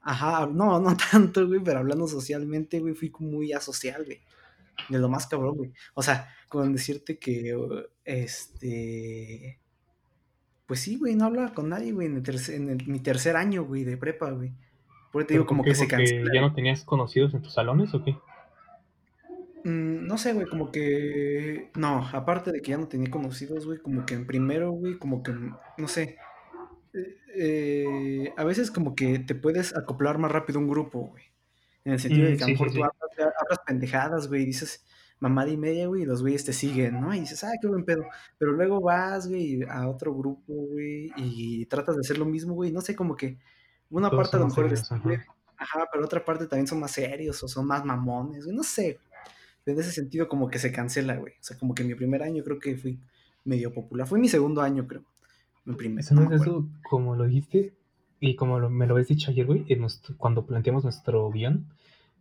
Ajá, 0.00 0.46
no, 0.46 0.80
no 0.80 0.96
tanto, 1.12 1.46
güey, 1.46 1.60
pero 1.62 1.80
hablando 1.80 2.08
socialmente, 2.08 2.80
güey, 2.80 2.94
fui 2.94 3.12
muy 3.18 3.52
asocial, 3.52 4.04
güey. 4.04 4.22
De 4.88 4.98
lo 4.98 5.08
más 5.10 5.26
cabrón, 5.26 5.56
güey. 5.56 5.72
O 5.94 6.02
sea, 6.02 6.34
con 6.48 6.72
decirte 6.72 7.18
que, 7.18 7.54
este, 8.04 9.60
pues 10.66 10.80
sí, 10.80 10.96
güey, 10.98 11.14
no 11.16 11.26
hablaba 11.26 11.54
con 11.54 11.68
nadie, 11.68 11.92
güey, 11.92 12.06
en, 12.08 12.16
el 12.16 12.22
tercer- 12.22 12.54
en 12.56 12.70
el- 12.70 12.86
mi 12.86 13.00
tercer 13.00 13.36
año, 13.36 13.64
güey, 13.64 13.84
de 13.84 13.96
prepa, 13.96 14.30
güey. 14.30 14.52
Por 15.12 15.22
eso 15.22 15.28
te 15.28 15.34
¿Pero 15.34 15.40
digo 15.42 15.46
como 15.46 15.64
que 15.64 15.74
se 15.74 15.84
¿Porque 15.84 15.96
cancela. 15.96 16.30
ya 16.34 16.40
no 16.40 16.52
tenías 16.54 16.84
conocidos 16.84 17.34
en 17.34 17.42
tus 17.42 17.54
salones 17.54 17.94
o 17.94 18.04
qué? 18.04 18.16
Mm, 19.64 20.06
no 20.06 20.18
sé, 20.18 20.32
güey, 20.32 20.46
como 20.46 20.70
que. 20.70 21.70
No, 21.76 22.06
aparte 22.12 22.52
de 22.52 22.62
que 22.62 22.70
ya 22.72 22.78
no 22.78 22.88
tenía 22.88 23.10
conocidos, 23.10 23.66
güey, 23.66 23.78
como 23.78 24.06
que 24.06 24.14
en 24.14 24.26
primero, 24.26 24.70
güey, 24.72 24.98
como 24.98 25.22
que. 25.22 25.32
No 25.78 25.88
sé. 25.88 26.16
eh, 27.38 28.32
a 28.36 28.44
veces 28.44 28.70
como 28.70 28.94
que 28.94 29.18
te 29.18 29.34
puedes 29.34 29.76
acoplar 29.76 30.16
más 30.18 30.32
rápido 30.32 30.58
a 30.58 30.62
un 30.62 30.68
grupo, 30.68 31.00
güey. 31.08 31.24
En 31.84 31.92
el 31.92 32.00
sentido 32.00 32.26
de 32.26 32.34
Mm, 32.34 32.38
que 32.38 32.44
a 32.44 32.46
lo 32.46 32.46
sí, 32.46 32.52
mejor 32.52 32.68
tú 32.68 32.74
sí. 32.74 32.82
hablas, 32.82 33.34
hablas 33.40 33.58
pendejadas, 33.66 34.28
güey, 34.28 34.42
y 34.42 34.46
dices 34.46 34.84
mamada 35.20 35.48
y 35.50 35.56
media, 35.56 35.86
güey, 35.86 36.02
y 36.02 36.04
los 36.06 36.22
güeyes 36.22 36.44
te 36.44 36.52
siguen, 36.52 37.00
¿no? 37.00 37.14
Y 37.14 37.20
dices, 37.20 37.42
ah, 37.44 37.52
qué 37.60 37.66
buen 37.68 37.84
pedo. 37.84 38.04
Pero 38.38 38.52
luego 38.52 38.80
vas, 38.80 39.28
güey, 39.28 39.62
a 39.68 39.88
otro 39.88 40.14
grupo, 40.14 40.52
güey, 40.52 41.10
y 41.16 41.66
tratas 41.66 41.96
de 41.96 42.00
hacer 42.00 42.18
lo 42.18 42.26
mismo, 42.26 42.54
güey. 42.54 42.70
No 42.72 42.80
sé, 42.80 42.94
como 42.94 43.16
que 43.16 43.38
una 43.90 44.10
Todos 44.10 44.24
parte 44.24 44.36
a 44.36 44.40
lo 44.40 44.46
mejor 44.48 44.64
serios, 44.68 45.02
güey, 45.02 45.16
ajá. 45.16 45.36
Ajá, 45.58 45.88
pero 45.90 46.04
otra 46.04 46.22
parte 46.24 46.46
también 46.46 46.66
son 46.66 46.80
más 46.80 46.90
serios 46.90 47.42
o 47.42 47.48
son 47.48 47.66
más 47.66 47.84
mamones, 47.84 48.44
güey, 48.44 48.54
no 48.56 48.62
sé. 48.62 48.98
En 49.64 49.78
ese 49.80 49.90
sentido 49.90 50.28
como 50.28 50.48
que 50.48 50.58
se 50.58 50.70
cancela, 50.70 51.16
güey. 51.16 51.32
O 51.32 51.42
sea, 51.42 51.58
como 51.58 51.74
que 51.74 51.82
mi 51.82 51.94
primer 51.94 52.22
año 52.22 52.44
creo 52.44 52.58
que 52.58 52.76
fui 52.76 53.00
medio 53.44 53.72
popular. 53.72 54.06
Fue 54.06 54.18
mi 54.18 54.28
segundo 54.28 54.60
año, 54.60 54.86
creo. 54.86 55.02
Mi 55.64 55.74
primer, 55.74 56.00
Eso 56.00 56.14
no 56.14 56.30
eso, 56.32 56.68
como 56.88 57.16
lo 57.16 57.24
dijiste, 57.24 57.74
y 58.20 58.36
como 58.36 58.60
lo- 58.60 58.70
me 58.70 58.86
lo 58.86 58.94
habías 58.94 59.08
dicho 59.08 59.30
ayer, 59.30 59.46
güey, 59.46 59.66
cuando 60.18 60.46
planteamos 60.46 60.84
nuestro 60.84 61.28
guion, 61.30 61.66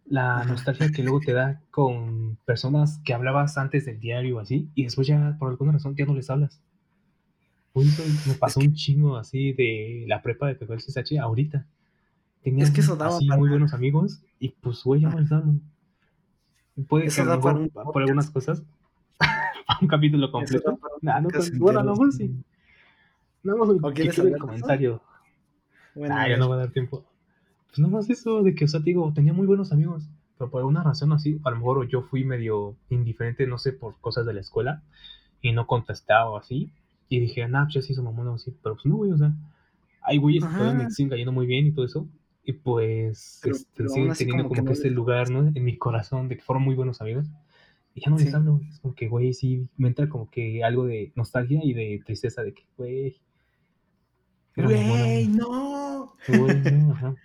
la 0.08 0.44
nostalgia 0.46 0.92
que 0.92 1.02
luego 1.04 1.20
te 1.20 1.34
da 1.34 1.62
con 1.72 2.38
personas 2.46 3.00
que 3.04 3.14
hablabas 3.14 3.58
antes 3.58 3.86
del 3.86 4.00
diario 4.00 4.40
así, 4.40 4.70
y 4.76 4.84
después 4.84 5.08
ya, 5.08 5.36
por 5.40 5.50
alguna 5.50 5.72
razón, 5.74 5.96
ya 5.96 6.06
no 6.06 6.14
les 6.14 6.30
hablas. 6.30 6.62
Uy, 7.74 7.92
me 8.28 8.34
pasó 8.36 8.60
un 8.62 8.74
chingo 8.74 9.18
así 9.18 9.52
de 9.54 10.06
la 10.08 10.22
prepa 10.22 10.48
de 10.48 10.54
el 10.60 10.80
CSH 10.80 11.20
ahorita. 11.20 11.66
Tenía 12.44 12.64
Es 12.64 12.72
que 12.72 12.82
eso 12.82 12.96
daba 12.96 13.18
así 13.18 13.28
para- 13.28 13.40
muy 13.40 13.50
buenos 13.50 13.74
amigos, 13.74 14.22
y 14.40 14.50
pues, 14.50 14.84
güey, 14.84 15.02
ya 15.02 15.10
no 15.10 15.20
les 15.20 15.32
hablo. 15.32 15.54
Puede 16.88 17.06
Eso 17.08 17.24
que 17.24 17.38
para 17.40 17.58
un 17.58 17.70
por 17.70 18.02
algunas 18.02 18.30
cosas, 18.30 18.62
un 19.82 19.88
capítulo 19.88 20.32
completo. 20.32 20.78
Nah, 21.02 21.20
no, 21.22 21.30
bueno, 21.58 21.80
a 21.80 21.84
lo 21.84 21.92
entero. 21.94 22.06
mejor 22.08 22.14
sí. 22.14 22.36
Nada 23.44 23.60
más 23.60 23.70
¿O 23.70 23.88
que 23.90 23.94
quieres 23.94 24.16
quede 24.16 24.28
el 24.28 24.34
hablar 24.36 24.50
de 24.50 24.56
eso? 24.56 24.62
comentario. 24.66 25.02
Bueno, 25.96 26.16
Ah, 26.16 26.24
a 26.24 26.30
ya 26.30 26.38
no 26.38 26.50
va 26.50 26.56
a 26.56 26.58
dar 26.60 26.72
tiempo. 26.72 27.06
Pues 27.76 27.80
nada 27.80 27.94
más 27.94 28.10
eso, 28.10 28.42
de 28.44 28.56
que, 28.56 28.66
o 28.66 28.68
sea, 28.68 28.80
te 28.80 28.86
digo, 28.86 29.12
tenía 29.14 29.34
muy 29.34 29.46
buenos 29.48 29.72
amigos, 29.72 30.08
pero 30.38 30.50
por 30.50 30.60
alguna 30.60 30.82
razón 30.84 31.12
así, 31.14 31.40
a 31.44 31.50
lo 31.50 31.58
mejor 31.58 31.88
yo 31.88 32.02
fui 32.04 32.24
medio 32.24 32.76
indiferente, 32.90 33.46
no 33.48 33.58
sé, 33.58 33.74
por 33.74 34.00
cosas 34.00 34.26
de 34.26 34.34
la 34.34 34.40
escuela, 34.42 34.82
y 35.42 35.52
no 35.52 35.68
contestaba 35.68 36.40
así, 36.40 36.72
y 37.10 37.20
dije, 37.20 37.48
nah, 37.48 37.66
pues 37.66 37.76
ya 37.76 37.82
se 37.82 37.94
hizo 37.94 38.02
mamón 38.04 38.28
o 38.30 38.34
así, 38.36 38.54
pero 38.64 38.76
pues 38.76 38.86
no, 38.86 38.96
güey, 38.96 39.12
o 39.12 39.18
sea, 39.18 39.34
hay 40.02 40.18
güeyes 40.18 40.44
que 40.46 40.90
siguen 40.92 41.10
cayendo 41.10 41.32
muy 41.32 41.46
bien 41.48 41.68
y 41.68 41.72
todo 41.72 41.86
eso, 41.86 42.08
y 42.46 42.54
pues 42.54 43.40
Pero- 43.44 43.56
este, 43.56 43.70
pero 43.76 43.90
siguen 43.90 44.14
teniendo 44.14 44.44
como 44.44 44.56
como 44.56 44.72
que 44.74 44.82
que, 44.82 44.90
no 44.90 44.96
lugar, 44.96 45.30
¿no? 45.32 45.52
En 45.54 45.64
mi 45.66 45.78
corazón, 45.78 46.28
de 46.30 46.38
que 46.38 46.44
fueron 46.44 46.64
muy 46.64 46.76
buenos 46.76 47.02
amigos. 47.02 47.26
Y 47.96 48.02
ya 48.02 48.10
no 48.12 48.18
les 48.18 48.30
Sí. 48.30 48.36
hablo. 48.36 48.60
Es 48.70 48.80
como 48.82 48.94
que, 48.94 49.08
güey, 49.08 49.34
sí, 49.34 49.68
me 49.78 49.88
entra 49.88 50.10
como 50.10 50.30
que 50.30 50.64
algo 50.64 50.86
de 50.86 51.12
nostalgia 51.16 51.62
y 51.64 51.74
de 51.74 52.02
tristeza 52.06 52.44
de 52.44 52.54
que, 52.54 52.64
güey. 52.78 53.16
Güey, 54.56 55.28
no. 55.30 56.14
Güey, 56.28 56.62
no, 56.72 56.92
ajá. 56.94 57.16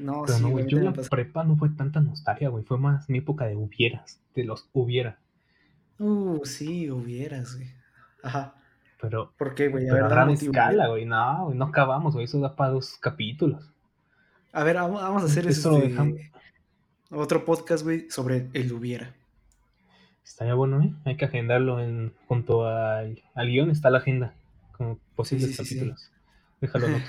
No, 0.00 0.22
Pero 0.26 0.38
sí, 0.38 0.42
no, 0.42 0.50
güey. 0.50 0.66
yo 0.66 0.78
la 0.80 0.92
prepa 0.92 1.44
no 1.44 1.56
fue 1.56 1.68
tanta 1.70 2.00
nostalgia, 2.00 2.48
güey. 2.48 2.64
Fue 2.64 2.78
más 2.78 3.08
mi 3.08 3.18
época 3.18 3.46
de 3.46 3.56
hubieras, 3.56 4.20
de 4.34 4.44
los 4.44 4.68
hubiera. 4.72 5.18
Uh, 5.98 6.44
sí, 6.44 6.90
hubieras, 6.90 7.56
güey. 7.56 7.70
Ajá. 8.22 8.54
Pero, 9.00 9.32
¿Por 9.36 9.54
qué, 9.54 9.68
güey? 9.68 9.88
A 9.88 9.92
pero 9.92 10.04
ver, 10.04 10.12
gran 10.12 10.30
escala, 10.30 10.88
güey. 10.88 11.04
No, 11.04 11.46
güey, 11.46 11.58
no 11.58 11.66
acabamos, 11.66 12.14
güey. 12.14 12.24
Eso 12.24 12.40
da 12.40 12.56
para 12.56 12.72
dos 12.72 12.96
capítulos. 12.98 13.70
A 14.52 14.64
ver, 14.64 14.76
vamos 14.76 15.02
vamos 15.02 15.22
a 15.22 15.26
hacer 15.26 15.46
Eso 15.46 15.76
este, 15.78 16.32
otro 17.10 17.44
podcast, 17.44 17.84
güey, 17.84 18.10
sobre 18.10 18.48
el 18.52 18.72
hubiera. 18.72 19.14
Estaría 20.24 20.54
bueno, 20.54 20.82
¿eh? 20.82 20.92
Hay 21.04 21.16
que 21.16 21.26
agendarlo 21.26 21.80
en, 21.80 22.12
junto 22.26 22.66
al, 22.66 23.22
al 23.34 23.48
guion. 23.48 23.70
Está 23.70 23.90
la 23.90 23.98
agenda 23.98 24.34
con 24.72 24.98
posibles 25.14 25.48
sí, 25.48 25.54
sí, 25.54 25.64
sí. 25.64 25.74
capítulos. 25.74 26.10
Déjalo 26.60 26.86
anoto. 26.88 27.06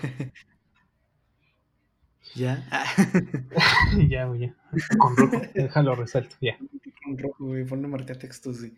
¿Ya? 2.36 2.63
Ya, 4.09 4.25
güey, 4.25 4.41
ya. 4.41 4.55
Con 4.97 5.15
rojo. 5.15 5.41
Déjalo 5.53 5.95
resalto, 5.95 6.36
ya. 6.41 6.57
en 7.05 7.17
rojo, 7.17 7.45
güey, 7.45 7.65
ponle 7.65 7.88
marca 7.88 8.13
textos, 8.13 8.59
güey. 8.59 8.73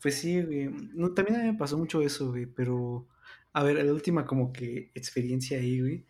Pues 0.00 0.14
sí, 0.16 0.42
güey. 0.42 0.68
No, 0.94 1.12
también 1.12 1.36
a 1.36 1.42
mí 1.42 1.52
me 1.52 1.58
pasó 1.58 1.78
mucho 1.78 2.02
eso, 2.02 2.30
güey, 2.30 2.46
pero... 2.46 3.08
A 3.52 3.64
ver, 3.64 3.84
la 3.84 3.92
última 3.92 4.26
como 4.26 4.52
que 4.52 4.92
experiencia 4.94 5.58
ahí, 5.58 5.80
güey, 5.80 6.06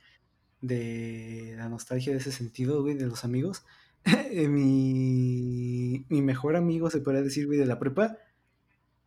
de 0.60 1.54
la 1.56 1.70
nostalgia 1.70 2.12
de 2.12 2.18
ese 2.18 2.32
sentido, 2.32 2.82
güey, 2.82 2.94
de 2.94 3.06
los 3.06 3.24
amigos. 3.24 3.64
Eh, 4.32 4.48
mi, 4.48 6.06
mi 6.08 6.22
mejor 6.22 6.54
amigo, 6.56 6.88
se 6.88 7.00
podría 7.00 7.20
decir, 7.20 7.46
güey, 7.46 7.58
de 7.58 7.66
la 7.66 7.80
prepa, 7.80 8.16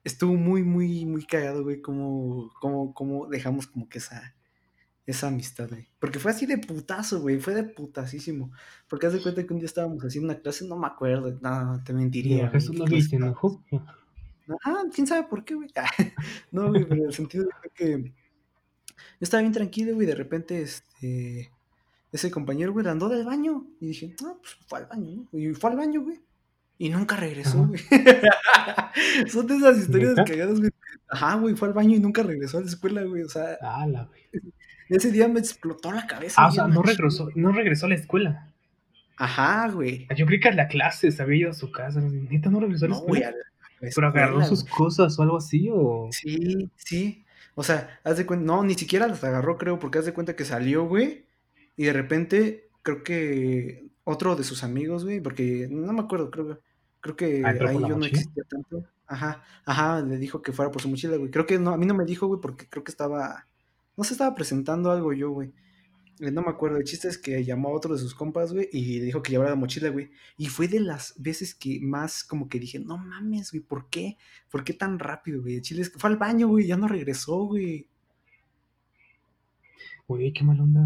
estuvo 0.03 0.33
muy, 0.35 0.63
muy, 0.63 1.05
muy 1.05 1.25
cagado, 1.25 1.63
güey, 1.63 1.81
como, 1.81 2.51
como, 2.59 2.93
como 2.93 3.27
dejamos 3.27 3.67
como 3.67 3.87
que 3.89 3.99
esa, 3.99 4.35
esa 5.05 5.27
amistad, 5.27 5.69
güey. 5.69 5.87
Porque 5.99 6.19
fue 6.19 6.31
así 6.31 6.45
de 6.45 6.57
putazo, 6.57 7.21
güey, 7.21 7.39
fue 7.39 7.53
de 7.53 7.63
putasísimo. 7.63 8.51
Porque 8.87 9.07
haz 9.07 9.13
de 9.13 9.21
cuenta 9.21 9.45
que 9.45 9.53
un 9.53 9.59
día 9.59 9.65
estábamos 9.65 10.03
haciendo 10.03 10.31
una 10.31 10.39
clase, 10.41 10.65
no 10.67 10.77
me 10.77 10.87
acuerdo, 10.87 11.37
no, 11.41 11.81
te 11.83 11.93
mentiría. 11.93 12.49
No. 13.19 13.35
Ajá, 14.47 14.83
quién 14.93 15.07
sabe 15.07 15.23
por 15.27 15.43
qué, 15.45 15.55
güey. 15.55 15.69
no, 16.51 16.69
güey, 16.69 16.85
pero 16.85 17.05
el 17.05 17.13
sentido 17.13 17.47
fue 17.61 17.71
que 17.73 18.03
yo 18.03 18.13
estaba 19.19 19.41
bien 19.41 19.53
tranquilo, 19.53 19.93
güey, 19.95 20.07
de 20.07 20.15
repente, 20.15 20.61
este, 20.61 21.51
ese 22.11 22.31
compañero, 22.31 22.73
güey, 22.73 22.87
andó 22.87 23.09
del 23.09 23.25
baño. 23.25 23.65
Y 23.79 23.87
dije, 23.87 24.15
ah, 24.25 24.35
pues 24.39 24.55
fue 24.67 24.79
al 24.79 24.85
baño, 24.87 25.27
¿no? 25.31 25.39
Y 25.39 25.53
fue 25.53 25.71
al 25.71 25.77
baño, 25.77 26.01
güey. 26.01 26.21
Y 26.77 26.89
nunca 26.89 27.15
regresó, 27.15 27.65
güey. 27.67 27.79
Son 29.29 29.47
de 29.47 29.55
esas 29.57 29.77
historias 29.77 30.11
¿Neta? 30.11 30.25
cagadas, 30.25 30.59
güey. 30.59 30.71
Ajá, 31.07 31.35
güey, 31.35 31.55
fue 31.55 31.67
al 31.67 31.73
baño 31.73 31.95
y 31.95 31.99
nunca 31.99 32.23
regresó 32.23 32.57
a 32.57 32.61
la 32.61 32.67
escuela, 32.67 33.03
güey. 33.03 33.23
O 33.23 33.29
sea, 33.29 33.57
Ah, 33.61 33.85
la 33.87 34.05
güey. 34.05 34.21
Ese 34.97 35.11
día 35.11 35.27
me 35.27 35.39
explotó 35.39 35.91
la 35.91 36.07
cabeza. 36.07 36.41
Ah, 36.41 36.47
o 36.47 36.51
sea, 36.51 36.67
no 36.67 36.81
regresó, 36.81 37.29
no 37.35 37.51
regresó 37.51 37.85
a 37.85 37.89
la 37.89 37.95
escuela. 37.95 38.47
Ajá, 39.17 39.69
güey. 39.69 40.07
Yo 40.15 40.25
creí 40.25 40.39
que 40.39 40.49
a 40.49 40.53
la 40.53 40.67
clase 40.67 41.11
se 41.11 41.21
había 41.21 41.41
ido 41.41 41.51
a 41.51 41.53
su 41.53 41.71
casa. 41.71 42.01
Neta, 42.01 42.49
no 42.49 42.59
regresó 42.59 42.85
a 42.85 42.89
la 42.89 42.95
No, 42.95 43.01
güey, 43.01 43.21
escuela. 43.21 43.45
Pero 43.95 44.07
agarró 44.07 44.45
sus 44.45 44.63
cosas 44.63 45.17
o 45.19 45.23
algo 45.23 45.37
así, 45.37 45.69
o. 45.71 46.09
Sí, 46.11 46.69
sí. 46.75 47.25
O 47.55 47.63
sea, 47.63 47.99
haz 48.03 48.17
de 48.17 48.25
cuenta, 48.25 48.45
no, 48.45 48.63
ni 48.63 48.73
siquiera 48.73 49.07
las 49.07 49.23
agarró, 49.23 49.57
creo, 49.57 49.77
porque 49.77 49.99
haz 49.99 50.05
de 50.05 50.13
cuenta 50.13 50.35
que 50.35 50.45
salió, 50.45 50.85
güey, 50.85 51.25
y 51.75 51.83
de 51.83 51.93
repente, 51.93 52.69
creo 52.81 53.03
que 53.03 53.85
otro 54.03 54.35
de 54.35 54.43
sus 54.43 54.63
amigos, 54.63 55.03
güey, 55.05 55.21
porque 55.21 55.67
no 55.69 55.93
me 55.93 56.01
acuerdo, 56.01 56.31
creo, 56.31 56.59
creo 56.99 57.15
que 57.15 57.43
Ah, 57.45 57.49
ahí 57.67 57.79
yo 57.79 57.97
no 57.97 58.05
existía 58.05 58.43
tanto. 58.49 58.83
Ajá, 59.05 59.43
ajá, 59.65 60.01
le 60.01 60.17
dijo 60.17 60.41
que 60.41 60.51
fuera 60.51 60.71
por 60.71 60.81
su 60.81 60.89
mochila, 60.89 61.17
güey. 61.17 61.29
Creo 61.29 61.45
que 61.45 61.59
no, 61.59 61.71
a 61.71 61.77
mí 61.77 61.85
no 61.85 61.93
me 61.93 62.05
dijo, 62.05 62.25
güey, 62.27 62.41
porque 62.41 62.67
creo 62.67 62.83
que 62.83 62.91
estaba, 62.91 63.45
no 63.97 64.03
se 64.03 64.13
estaba 64.13 64.35
presentando 64.35 64.91
algo 64.91 65.13
yo, 65.13 65.31
güey. 65.31 65.51
Eh, 66.19 66.31
No 66.31 66.41
me 66.43 66.49
acuerdo, 66.49 66.77
el 66.77 66.83
chiste 66.83 67.07
es 67.07 67.17
que 67.17 67.43
llamó 67.43 67.69
a 67.69 67.73
otro 67.73 67.93
de 67.93 67.99
sus 67.99 68.13
compas, 68.15 68.53
güey, 68.53 68.69
y 68.71 68.99
le 68.99 69.05
dijo 69.05 69.21
que 69.23 69.31
llevara 69.31 69.49
la 69.51 69.55
mochila, 69.55 69.89
güey. 69.89 70.11
Y 70.37 70.47
fue 70.47 70.67
de 70.67 70.79
las 70.79 71.13
veces 71.17 71.55
que 71.55 71.79
más 71.81 72.23
como 72.23 72.49
que 72.49 72.59
dije, 72.59 72.79
no 72.79 72.97
mames, 72.97 73.51
güey, 73.51 73.61
¿por 73.63 73.89
qué? 73.89 74.17
¿Por 74.49 74.63
qué 74.63 74.73
tan 74.73 74.99
rápido, 74.99 75.41
güey? 75.41 75.55
El 75.55 75.61
chile 75.61 75.81
es 75.81 75.89
que 75.89 75.99
fue 75.99 76.09
al 76.09 76.17
baño, 76.17 76.47
güey, 76.47 76.67
ya 76.67 76.77
no 76.77 76.87
regresó, 76.87 77.45
güey. 77.45 77.87
Güey, 80.07 80.33
qué 80.33 80.43
mal 80.43 80.59
onda. 80.59 80.81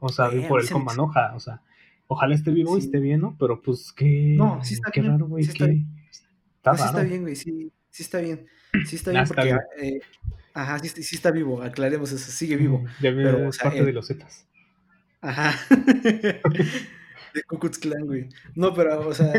O 0.00 0.08
sea, 0.08 0.28
Güey, 0.28 0.48
por 0.48 0.60
el 0.60 0.66
se 0.66 0.74
me 0.74 0.92
enoja, 0.92 1.34
o 1.34 1.40
sea, 1.40 1.62
ojalá 2.08 2.34
esté 2.34 2.50
vivo 2.50 2.76
y 2.76 2.80
esté 2.80 2.98
bien, 2.98 3.20
¿no? 3.20 3.36
Pero 3.38 3.62
pues 3.62 3.92
qué. 3.92 4.34
No, 4.36 4.62
sí 4.62 4.74
está 4.74 4.90
qué 4.90 5.00
bien, 5.00 5.12
raro, 5.14 5.26
güey, 5.28 5.44
sí 5.44 5.50
está 5.52 5.64
qué. 5.66 5.70
bien. 5.72 5.86
Está 6.56 6.72
No, 6.72 6.78
sí 6.78 6.84
está 6.84 6.96
raro. 6.98 7.08
bien, 7.08 7.22
güey, 7.22 7.36
sí, 7.36 7.72
sí 7.90 8.02
está 8.02 8.18
bien. 8.20 8.46
Sí 8.86 8.96
está 8.96 9.10
Ah, 9.12 9.12
bien 9.12 9.22
está 9.22 9.34
porque, 9.34 9.44
bien. 9.44 9.94
eh, 9.94 10.00
ajá, 10.54 10.78
sí, 10.80 10.88
sí 11.02 11.16
está 11.16 11.30
vivo, 11.30 11.62
aclaremos 11.62 12.10
eso, 12.12 12.30
sigue 12.30 12.56
vivo. 12.56 12.84
Ya 13.00 13.12
Pero, 13.22 13.38
veo, 13.38 13.46
o 13.48 13.50
es 13.50 13.56
sea, 13.56 13.64
parte 13.64 13.80
eh, 13.80 13.84
de 13.84 13.92
los 13.92 14.06
Zetas. 14.08 14.46
Ajá. 15.20 15.52
De 17.34 17.42
Ku 17.42 17.58
Klux 17.58 17.78
Klan, 17.78 18.06
güey. 18.06 18.28
No, 18.54 18.72
pero, 18.74 19.08
o 19.08 19.12
sea, 19.12 19.32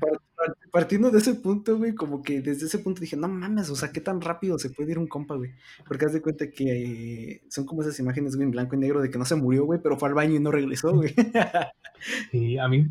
par- 0.00 0.20
par- 0.34 0.56
partiendo 0.72 1.10
de 1.10 1.18
ese 1.18 1.34
punto, 1.34 1.76
güey, 1.76 1.94
como 1.94 2.22
que 2.22 2.40
desde 2.40 2.64
ese 2.66 2.78
punto 2.78 3.02
dije, 3.02 3.16
no 3.18 3.28
mames, 3.28 3.68
o 3.68 3.76
sea, 3.76 3.92
qué 3.92 4.00
tan 4.00 4.22
rápido 4.22 4.58
se 4.58 4.70
puede 4.70 4.92
ir 4.92 4.98
un 4.98 5.06
compa, 5.06 5.34
güey. 5.36 5.50
Porque 5.86 6.06
haz 6.06 6.14
de 6.14 6.22
cuenta 6.22 6.50
que 6.50 7.32
eh, 7.32 7.42
son 7.50 7.66
como 7.66 7.82
esas 7.82 7.98
imágenes, 8.00 8.36
güey, 8.36 8.46
en 8.46 8.50
blanco 8.52 8.76
y 8.76 8.78
negro 8.78 9.02
de 9.02 9.10
que 9.10 9.18
no 9.18 9.26
se 9.26 9.36
murió, 9.36 9.66
güey, 9.66 9.78
pero 9.82 9.98
fue 9.98 10.08
al 10.08 10.14
baño 10.14 10.36
y 10.36 10.40
no 10.40 10.50
regresó, 10.50 10.92
güey. 10.94 11.14
Y 12.32 12.58
a 12.58 12.68
mí, 12.68 12.86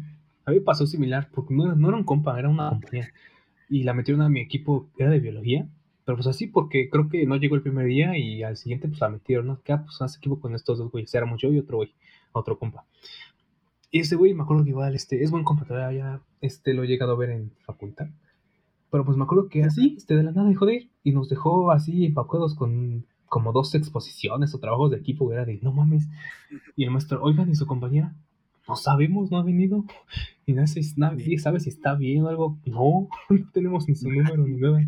a 0.45 0.51
mí 0.51 0.59
pasó 0.59 0.85
similar, 0.87 1.29
porque 1.33 1.53
no, 1.53 1.75
no 1.75 1.87
era 1.89 1.97
un 1.97 2.03
compa, 2.03 2.37
era 2.39 2.49
una 2.49 2.69
compañía. 2.69 3.09
Y 3.69 3.83
la 3.83 3.93
metieron 3.93 4.21
a 4.21 4.29
mi 4.29 4.41
equipo, 4.41 4.89
era 4.97 5.09
de 5.09 5.19
biología. 5.19 5.67
Pero 6.05 6.17
pues 6.17 6.27
así, 6.27 6.47
porque 6.47 6.89
creo 6.89 7.09
que 7.09 7.25
no 7.25 7.37
llegó 7.37 7.55
el 7.55 7.61
primer 7.61 7.85
día 7.85 8.17
y 8.17 8.43
al 8.43 8.57
siguiente 8.57 8.87
pues 8.87 8.99
la 8.99 9.09
metieron, 9.09 9.47
¿no? 9.47 9.61
Que 9.61 9.73
ah, 9.73 9.83
pues 9.83 10.01
haz 10.01 10.17
equipo 10.17 10.39
con 10.39 10.53
estos 10.53 10.77
dos 10.77 10.91
güeyes. 10.91 11.13
Éramos 11.13 11.41
yo 11.41 11.51
y 11.51 11.59
otro 11.59 11.77
güey, 11.77 11.93
otro 12.33 12.59
compa. 12.59 12.85
Y 13.91 13.99
ese 13.99 14.15
güey, 14.15 14.33
me 14.33 14.43
acuerdo 14.43 14.63
que 14.63 14.71
igual, 14.71 14.95
este, 14.95 15.23
es 15.23 15.31
buen 15.31 15.43
compa, 15.43 15.65
todavía 15.65 15.97
ya, 15.97 16.21
este, 16.41 16.73
lo 16.73 16.83
he 16.83 16.87
llegado 16.87 17.13
a 17.13 17.17
ver 17.17 17.29
en 17.29 17.51
facultad. 17.65 18.07
Pero 18.89 19.05
pues 19.05 19.17
me 19.17 19.23
acuerdo 19.23 19.49
que 19.49 19.63
así, 19.63 19.95
este, 19.97 20.15
de 20.15 20.23
la 20.23 20.31
nada 20.31 20.49
dejó 20.49 20.65
de 20.65 20.75
ir 20.75 20.91
y 21.03 21.11
nos 21.11 21.29
dejó 21.29 21.71
así 21.71 22.05
empacuados 22.05 22.55
con 22.55 23.05
como 23.33 23.51
dos 23.51 23.73
exposiciones 23.73 24.53
o 24.53 24.59
trabajos 24.59 24.91
de 24.91 24.97
equipo, 24.97 25.31
era 25.33 25.43
de, 25.43 25.59
no 25.63 25.71
mames. 25.71 26.07
Y 26.75 26.83
el 26.83 26.91
maestro, 26.91 27.19
oigan, 27.23 27.49
¿y 27.49 27.55
su 27.55 27.65
compañera? 27.65 28.13
No 28.67 28.75
sabemos, 28.75 29.31
no 29.31 29.37
ha 29.37 29.43
venido. 29.43 29.85
Y 30.45 30.53
nadie 30.53 31.39
sabe 31.39 31.59
si 31.59 31.69
está 31.69 31.95
bien 31.95 32.23
o 32.23 32.27
algo. 32.27 32.59
No, 32.65 33.07
no 33.29 33.51
tenemos 33.51 33.87
ni 33.87 33.95
su 33.95 34.09
número 34.09 34.45
ni 34.45 34.57
nada. 34.57 34.87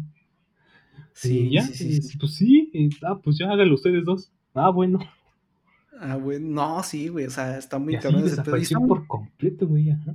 Sí, 1.14 1.50
ya, 1.52 1.64
sí, 1.64 2.02
sí, 2.02 2.18
pues 2.18 2.34
sí, 2.36 2.70
y, 2.74 2.90
ah, 3.06 3.20
pues 3.24 3.38
ya 3.38 3.50
háganlo 3.52 3.76
ustedes 3.76 4.04
dos. 4.06 4.32
Ah, 4.54 4.70
bueno. 4.70 5.00
Ah, 6.00 6.16
güey, 6.16 6.40
no, 6.42 6.84
sí, 6.84 7.08
güey, 7.08 7.26
o 7.26 7.30
sea, 7.30 7.58
está 7.58 7.80
muy 7.80 7.98
cabrón 7.98 8.26
ese 8.26 8.36
pedo. 8.36 8.58
Y 8.58 8.62
desapareció 8.62 8.78
está 8.78 8.80
muy- 8.80 8.88
por 8.90 9.08
completo, 9.08 9.68
güey. 9.68 9.92
Ajá. 9.92 10.14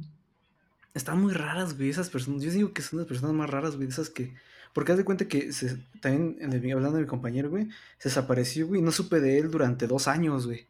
Están 0.92 1.20
muy 1.22 1.32
raras, 1.32 1.76
güey, 1.76 1.88
esas 1.88 2.10
personas. 2.10 2.42
Yo 2.42 2.50
digo 2.50 2.72
que 2.72 2.82
son 2.82 2.98
las 2.98 3.08
personas 3.08 3.34
más 3.34 3.48
raras, 3.48 3.76
güey, 3.76 3.88
esas 3.88 4.10
que. 4.10 4.34
Porque 4.74 4.92
haz 4.92 4.98
de 4.98 5.04
cuenta 5.04 5.26
que 5.26 5.52
se- 5.52 5.78
también, 6.00 6.36
hablando 6.72 6.96
de 6.96 7.02
mi 7.02 7.08
compañero, 7.08 7.48
güey, 7.50 7.68
se 7.98 8.08
desapareció, 8.08 8.66
güey, 8.66 8.82
no 8.82 8.92
supe 8.92 9.20
de 9.20 9.38
él 9.38 9.50
durante 9.50 9.86
dos 9.86 10.06
años, 10.06 10.46
güey. 10.46 10.66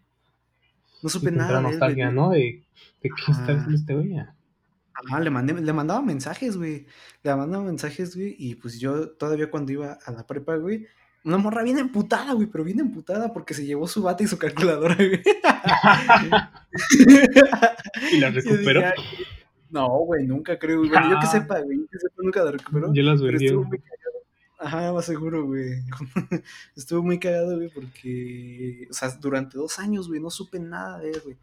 No 1.02 1.08
supe 1.08 1.28
entra 1.30 1.46
nada 1.46 1.60
de 1.60 1.66
él, 1.66 1.70
nostalgia, 1.72 2.04
güey. 2.06 2.16
¿no? 2.16 2.30
De, 2.30 2.38
de 3.02 3.10
qué 3.10 3.32
está 3.32 3.42
haciendo 3.42 3.74
este 3.74 3.94
güey. 3.94 4.14
Ajá, 5.06 5.20
le 5.20 5.30
mandé, 5.30 5.54
le 5.54 5.72
mandaba 5.72 6.02
mensajes, 6.02 6.56
güey. 6.56 6.86
Le 7.22 7.34
mandaba 7.34 7.64
mensajes, 7.64 8.14
güey, 8.16 8.34
y 8.38 8.54
pues 8.56 8.78
yo 8.78 9.10
todavía 9.12 9.50
cuando 9.50 9.72
iba 9.72 9.98
a 10.04 10.10
la 10.12 10.26
prepa, 10.26 10.56
güey, 10.56 10.86
una 11.24 11.36
morra 11.38 11.62
bien 11.62 11.78
emputada, 11.78 12.32
güey, 12.32 12.46
pero 12.48 12.64
bien 12.64 12.80
emputada 12.80 13.32
porque 13.32 13.52
se 13.54 13.64
llevó 13.66 13.86
su 13.86 14.02
bate 14.02 14.24
y 14.24 14.26
su 14.26 14.38
calculadora, 14.38 14.94
güey. 14.96 15.22
¿Y 18.12 18.16
dije, 18.16 18.30
recuperó? 18.30 18.80
"Ay, 18.86 18.92
No, 19.70 19.88
güey, 20.00 20.26
nunca 20.26 20.58
creo, 20.58 20.78
güey. 20.78 20.90
Bueno, 20.90 21.10
yo 21.10 21.20
que 21.20 21.26
Ah. 21.26 21.30
sepa, 21.30 21.60
güey, 21.60 21.78
yo 21.78 21.86
que 21.90 21.98
sepa, 21.98 22.14
nunca 22.22 22.42
la 22.44 22.50
recuperó. 22.52 22.92
Yo 22.92 23.02
las 23.04 23.22
vendí. 23.22 23.46
estuvo 23.46 23.64
muy 23.64 23.78
cagado. 23.78 23.98
Ajá, 24.58 24.92
más 24.92 25.04
seguro, 25.06 25.46
güey. 25.46 25.82
estuvo 26.76 27.02
muy 27.02 27.18
cagado, 27.20 27.56
güey, 27.56 27.70
porque, 27.70 28.86
o 28.90 28.92
sea, 28.92 29.08
durante 29.20 29.56
dos 29.56 29.78
años, 29.78 30.08
güey, 30.08 30.20
no 30.20 30.30
supe 30.30 30.58
nada 30.58 30.98
de 30.98 31.10
él, 31.10 31.20
güey. 31.24 31.36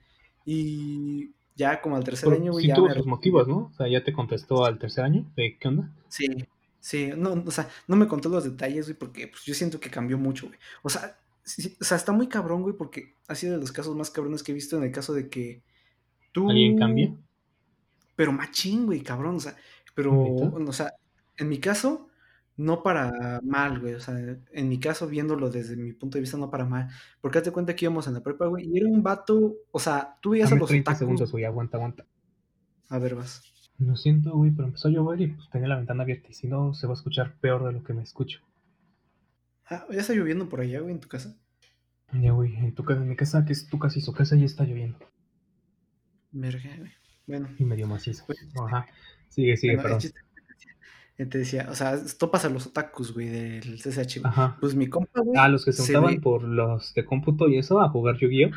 Y 0.45 1.31
ya 1.57 1.81
como 1.81 1.95
al 1.95 2.03
tercer 2.03 2.29
Pero 2.29 2.41
año, 2.41 2.51
güey, 2.53 2.63
sí 2.63 2.69
ya 2.69 2.75
tuvo 2.75 2.87
me 2.87 2.93
sus 2.93 3.07
motivos, 3.07 3.47
¿no? 3.47 3.71
O 3.73 3.73
sea, 3.75 3.87
ya 3.87 4.03
te 4.03 4.13
contestó 4.13 4.63
al 4.63 4.77
tercer 4.77 5.03
año. 5.03 5.25
¿De 5.35 5.57
qué 5.59 5.67
onda? 5.67 5.91
Sí, 6.07 6.27
sí, 6.79 7.09
no, 7.17 7.43
o 7.45 7.51
sea, 7.51 7.67
no 7.87 7.95
me 7.95 8.07
contó 8.07 8.29
los 8.29 8.43
detalles, 8.43 8.85
güey, 8.85 8.97
porque 8.97 9.27
pues, 9.27 9.43
yo 9.43 9.53
siento 9.53 9.79
que 9.79 9.89
cambió 9.89 10.17
mucho, 10.17 10.47
güey. 10.47 10.59
O 10.83 10.89
sea, 10.89 11.17
sí, 11.43 11.75
o 11.81 11.83
sea, 11.83 11.97
está 11.97 12.11
muy 12.11 12.27
cabrón, 12.27 12.61
güey, 12.61 12.75
porque 12.75 13.15
ha 13.27 13.35
sido 13.35 13.53
de 13.53 13.59
los 13.59 13.71
casos 13.71 13.95
más 13.95 14.11
cabrones 14.11 14.43
que 14.43 14.51
he 14.51 14.55
visto 14.55 14.77
en 14.77 14.83
el 14.83 14.91
caso 14.91 15.13
de 15.13 15.29
que 15.29 15.63
tú... 16.31 16.49
¿Alguien 16.49 16.77
cambia? 16.77 17.13
Pero 18.15 18.31
machín, 18.31 18.85
güey, 18.85 19.01
cabrón, 19.01 19.35
o 19.35 19.39
sea, 19.39 19.55
pero, 19.95 20.13
o 20.13 20.73
sea, 20.73 20.93
en 21.37 21.49
mi 21.49 21.57
caso, 21.57 22.07
no 22.57 22.83
para 22.83 23.39
mal, 23.43 23.79
güey, 23.79 23.93
o 23.95 23.99
sea, 23.99 24.15
en 24.51 24.69
mi 24.69 24.79
caso, 24.79 25.07
viéndolo 25.07 25.49
desde 25.49 25.75
mi 25.77 25.93
punto 25.93 26.17
de 26.17 26.21
vista, 26.21 26.37
no 26.37 26.49
para 26.49 26.65
mal, 26.65 26.89
porque 27.21 27.37
hazte 27.39 27.51
cuenta 27.51 27.75
que 27.75 27.85
íbamos 27.85 28.07
en 28.07 28.15
la 28.15 28.23
prepa, 28.23 28.47
güey, 28.47 28.67
y 28.67 28.77
era 28.77 28.87
un 28.87 29.03
vato, 29.03 29.55
o 29.71 29.79
sea, 29.79 30.17
tú 30.21 30.31
veías 30.31 30.49
Dame 30.49 30.55
a 30.55 30.59
los 30.59 30.67
30 30.67 30.95
otakus. 30.95 30.99
segundos, 30.99 31.31
güey, 31.31 31.45
aguanta, 31.45 31.77
aguanta. 31.77 32.05
A 32.89 32.99
ver, 32.99 33.15
vas. 33.15 33.41
Lo 33.79 33.95
siento, 33.95 34.31
güey, 34.35 34.51
pero 34.51 34.67
empezó 34.67 34.87
a 34.87 34.91
llover 34.91 35.21
y 35.21 35.27
pues 35.27 35.49
tenía 35.49 35.67
la 35.67 35.77
ventana 35.77 36.03
abierta 36.03 36.27
y 36.29 36.33
si 36.33 36.47
no, 36.47 36.73
se 36.73 36.85
va 36.87 36.93
a 36.93 36.95
escuchar 36.95 37.37
peor 37.39 37.63
de 37.65 37.71
lo 37.71 37.83
que 37.83 37.93
me 37.93 38.03
escucho. 38.03 38.41
Ah, 39.65 39.85
¿ya 39.91 39.99
está 40.01 40.13
lloviendo 40.13 40.49
por 40.49 40.61
allá, 40.61 40.79
güey, 40.79 40.93
en 40.93 40.99
tu 40.99 41.07
casa? 41.07 41.37
Ya, 42.11 42.31
güey, 42.33 42.53
en 42.55 42.75
tu 42.75 42.83
casa, 42.83 43.01
en 43.01 43.07
mi 43.07 43.15
casa, 43.15 43.45
que 43.45 43.53
es 43.53 43.67
tu 43.69 43.79
casa 43.79 43.97
y 43.99 44.01
su 44.01 44.11
casa, 44.13 44.35
ya 44.35 44.45
está 44.45 44.65
lloviendo. 44.65 44.99
Verga, 46.31 46.75
güey. 46.77 46.91
Bueno, 47.25 47.49
Y 47.57 47.63
medio 47.65 47.87
macizo. 47.87 48.25
Pues, 48.25 48.39
Ajá. 48.65 48.87
Sigue, 49.29 49.57
sigue, 49.57 49.75
bueno, 49.75 49.97
perdón. 49.97 50.11
Te 51.25 51.39
decía, 51.39 51.67
o 51.69 51.75
sea, 51.75 51.99
topas 52.19 52.45
a 52.45 52.49
los 52.49 52.67
otakus, 52.67 53.13
güey, 53.13 53.27
del 53.27 53.81
güey. 53.83 54.05
Ajá. 54.23 54.57
Pues 54.61 54.75
mi 54.75 54.87
compa, 54.87 55.21
güey, 55.21 55.37
Ah, 55.39 55.47
los 55.49 55.65
que 55.65 55.73
se 55.73 55.81
juntaban 55.83 56.15
ve- 56.15 56.21
por 56.21 56.43
los 56.43 56.93
de 56.93 57.05
cómputo 57.05 57.47
y 57.49 57.57
eso 57.57 57.81
a 57.81 57.89
jugar 57.89 58.17
Yu-Gi-Oh. 58.17 58.51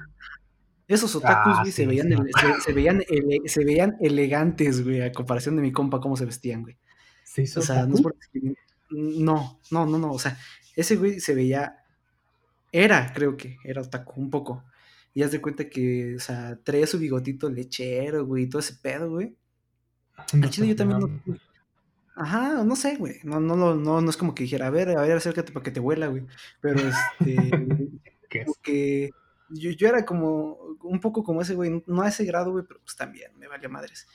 esos 0.86 1.14
otakus, 1.16 1.54
Ah, 1.56 1.60
güey, 1.62 1.72
se 1.72 1.82
sí, 1.82 1.86
veían, 1.88 2.08
sí. 2.08 2.12
ele- 2.14 2.30
se, 2.56 2.60
se 2.60 2.72
veían 2.72 3.02
ele- 3.08 3.48
se 3.48 3.64
veían 3.64 3.96
elegantes, 4.00 4.84
güey, 4.84 5.00
a 5.00 5.12
comparación 5.12 5.56
de 5.56 5.62
mi 5.62 5.72
compa, 5.72 6.00
cómo 6.00 6.16
se 6.16 6.26
vestían, 6.26 6.62
güey. 6.62 6.76
¿Se 7.24 7.42
hizo 7.42 7.60
O 7.60 7.62
sea, 7.62 7.86
no 7.86 7.94
es 7.94 8.00
otaku? 8.00 8.02
por 8.02 8.16
discriminar. 8.16 8.56
No, 8.90 9.58
no, 9.70 9.86
no, 9.86 9.98
no. 9.98 10.12
O 10.12 10.18
sea, 10.18 10.36
ese 10.76 10.96
güey 10.96 11.20
se 11.20 11.32
veía. 11.34 11.76
Era, 12.72 13.12
creo 13.14 13.36
que, 13.36 13.56
era 13.64 13.80
otaku, 13.82 14.20
un 14.20 14.30
poco. 14.30 14.64
Y 15.14 15.22
haz 15.22 15.32
de 15.32 15.40
cuenta 15.40 15.68
que, 15.68 16.14
o 16.16 16.20
sea, 16.20 16.58
traía 16.62 16.86
su 16.86 16.98
bigotito 16.98 17.48
lechero, 17.50 18.26
güey, 18.26 18.44
y 18.44 18.48
todo 18.48 18.60
ese 18.60 18.74
pedo, 18.74 19.10
güey. 19.10 19.34
No 20.34 20.44
Al 20.44 20.50
chile 20.50 20.68
yo 20.68 20.76
también 20.76 21.00
no. 21.00 21.08
Ajá, 22.16 22.64
no 22.64 22.76
sé, 22.76 22.96
güey. 22.96 23.16
No, 23.22 23.40
no, 23.40 23.56
no, 23.56 23.74
no, 23.74 24.00
no 24.00 24.10
es 24.10 24.16
como 24.16 24.34
que 24.34 24.42
dijera, 24.44 24.66
a 24.66 24.70
ver, 24.70 24.90
a 24.90 25.02
ver, 25.02 25.16
acércate 25.16 25.52
para 25.52 25.64
que 25.64 25.70
te 25.70 25.80
huela, 25.80 26.08
güey. 26.08 26.26
Pero 26.60 26.80
este. 26.80 27.36
¿Qué 28.28 28.40
es? 28.40 28.58
que 28.62 29.10
yo, 29.48 29.70
yo 29.70 29.88
era 29.88 30.04
como 30.04 30.56
un 30.82 31.00
poco 31.00 31.24
como 31.24 31.42
ese 31.42 31.54
güey, 31.54 31.82
no 31.86 32.02
a 32.02 32.08
ese 32.08 32.24
grado, 32.24 32.52
güey, 32.52 32.64
pero 32.66 32.80
pues 32.80 32.96
también 32.96 33.32
me 33.38 33.48
valía 33.48 33.68
madres. 33.68 34.06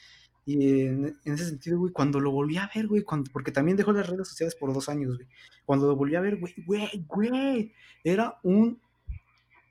Y 0.46 0.82
en, 0.82 1.18
en 1.26 1.34
ese 1.34 1.48
sentido, 1.48 1.80
güey, 1.80 1.92
cuando 1.92 2.20
lo 2.20 2.32
volví 2.32 2.58
a 2.58 2.70
ver, 2.74 2.88
güey, 2.88 3.02
cuando, 3.02 3.32
porque 3.32 3.52
también 3.52 3.78
dejó 3.78 3.92
las 3.92 4.08
redes 4.08 4.28
sociales 4.28 4.56
por 4.56 4.74
dos 4.74 4.88
años, 4.90 5.16
güey. 5.16 5.28
Cuando 5.66 5.88
lo 5.88 5.96
volví 5.96 6.16
a 6.16 6.22
ver, 6.22 6.38
güey, 6.38 6.54
güey, 6.66 7.06
güey, 7.08 7.74
era 8.04 8.40
un 8.44 8.80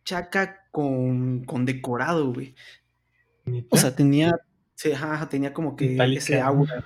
chaca 0.05 0.67
con, 0.71 1.45
con 1.45 1.65
decorado, 1.65 2.33
güey. 2.33 2.55
O 3.71 3.77
sea, 3.77 3.95
tenía, 3.95 4.33
ajá, 4.95 5.29
tenía 5.29 5.53
como 5.53 5.77
que 5.77 5.93
Itálica, 5.93 6.19
ese 6.19 6.41
aura. 6.41 6.85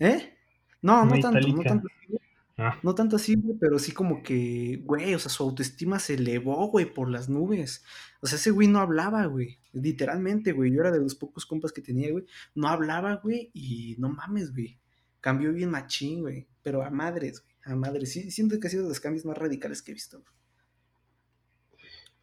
¿Eh? 0.00 0.36
No, 0.82 1.04
no 1.04 1.20
tanto, 1.20 1.38
no 1.48 1.62
tanto. 1.62 1.86
así, 1.88 2.06
güey. 2.08 2.20
Ah, 2.56 2.78
No 2.82 2.94
tanto 2.94 3.16
así, 3.16 3.36
güey, 3.36 3.56
pero 3.58 3.78
sí 3.78 3.92
como 3.92 4.22
que, 4.22 4.82
güey, 4.84 5.14
o 5.14 5.18
sea, 5.18 5.30
su 5.30 5.42
autoestima 5.42 5.98
se 5.98 6.14
elevó, 6.14 6.66
güey, 6.68 6.92
por 6.92 7.08
las 7.08 7.28
nubes. 7.28 7.84
O 8.20 8.26
sea, 8.26 8.36
ese 8.36 8.50
güey 8.50 8.66
no 8.68 8.80
hablaba, 8.80 9.24
güey. 9.26 9.58
Literalmente, 9.72 10.52
güey. 10.52 10.72
Yo 10.72 10.80
era 10.80 10.90
de 10.90 10.98
los 11.00 11.14
pocos 11.14 11.46
compas 11.46 11.72
que 11.72 11.80
tenía, 11.80 12.10
güey. 12.12 12.24
No 12.54 12.68
hablaba, 12.68 13.16
güey, 13.16 13.50
y 13.54 13.96
no 13.98 14.08
mames, 14.10 14.52
güey. 14.52 14.78
Cambió 15.20 15.52
bien 15.52 15.70
machín, 15.70 16.20
güey. 16.22 16.48
Pero 16.62 16.82
a 16.82 16.90
madres, 16.90 17.42
güey. 17.42 17.54
A 17.64 17.76
madres. 17.76 18.12
Sí, 18.12 18.30
siento 18.30 18.58
que 18.58 18.66
ha 18.66 18.70
sido 18.70 18.82
de 18.84 18.88
los 18.90 19.00
cambios 19.00 19.24
más 19.24 19.38
radicales 19.38 19.82
que 19.82 19.92
he 19.92 19.94
visto. 19.94 20.18
güey. 20.18 20.34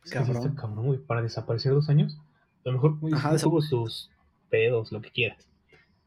es 0.03 0.11
que 0.11 0.23
sí 0.25 0.31
está 0.31 0.53
Cabrón. 0.55 0.85
güey, 0.85 0.99
para 0.99 1.21
desaparecer 1.21 1.73
dos 1.73 1.89
años. 1.89 2.17
A 2.65 2.69
lo 2.69 2.73
mejor 2.73 2.99
güey, 2.99 3.13
Ajá, 3.13 3.37
sus 3.37 4.09
pedos, 4.49 4.91
lo 4.91 5.01
que 5.01 5.11
quieras. 5.11 5.47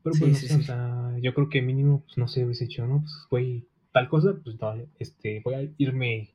Pero 0.03 0.15
Sí, 0.15 0.21
pues 0.21 0.33
no 0.33 0.39
sí, 0.39 0.47
o 0.55 0.61
sí. 0.61 0.63
sea, 0.63 1.17
yo 1.21 1.35
creo 1.35 1.49
que 1.49 1.63
mínimo, 1.63 2.03
pues 2.05 2.19
no 2.19 2.29
sé, 2.29 2.45
hubiese 2.45 2.67
dicho, 2.67 2.87
no, 2.87 3.01
pues 3.03 3.15
güey, 3.31 3.67
tal 3.93 4.09
cosa, 4.09 4.35
pues 4.43 4.61
no, 4.61 4.75
este, 4.99 5.41
voy 5.45 5.55
a 5.55 5.71
irme 5.79 6.31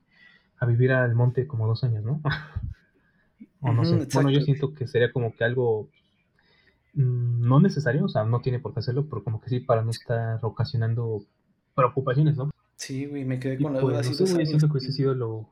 a 0.60 0.66
vivir 0.66 0.92
al 0.94 1.16
monte 1.16 1.48
como 1.48 1.68
dos 1.68 1.84
años, 1.84 2.04
¿no? 2.04 2.22
o 3.62 3.74
no 3.74 3.86
sé. 3.86 4.08
Bueno, 4.12 4.30
exacto, 4.30 4.32
yo 4.32 4.42
güey. 4.42 4.46
siento 4.46 4.74
que 4.74 4.88
sería 4.88 5.12
como 5.12 5.34
que 5.36 5.44
algo 5.44 5.90
mm, 6.94 7.48
no 7.48 7.60
necesario, 7.60 8.06
o 8.06 8.10
sea, 8.10 8.24
no 8.26 8.42
tiene 8.42 8.60
por 8.60 8.74
qué 8.74 8.80
hacerlo, 8.80 9.08
pero 9.10 9.24
como 9.24 9.42
que 9.42 9.50
sí, 9.50 9.60
para 9.60 9.84
no 9.84 9.92
estar 9.92 10.40
ocasionando 10.44 11.26
preocupaciones, 11.76 12.38
¿no? 12.38 12.50
Sí, 12.78 13.06
güey, 13.06 13.26
me 13.26 13.40
quedé 13.40 13.58
Y 13.58 13.58
con 13.60 13.74
la 13.74 13.80
pues, 13.80 13.86
duda 13.86 14.02
no 14.04 14.12
así 14.12 14.14
sé, 14.14 14.26
güey, 14.26 14.46
siento 14.46 14.68
que 14.68 14.74
hubiese 14.74 14.92
sido 14.94 15.14
lo, 15.16 15.50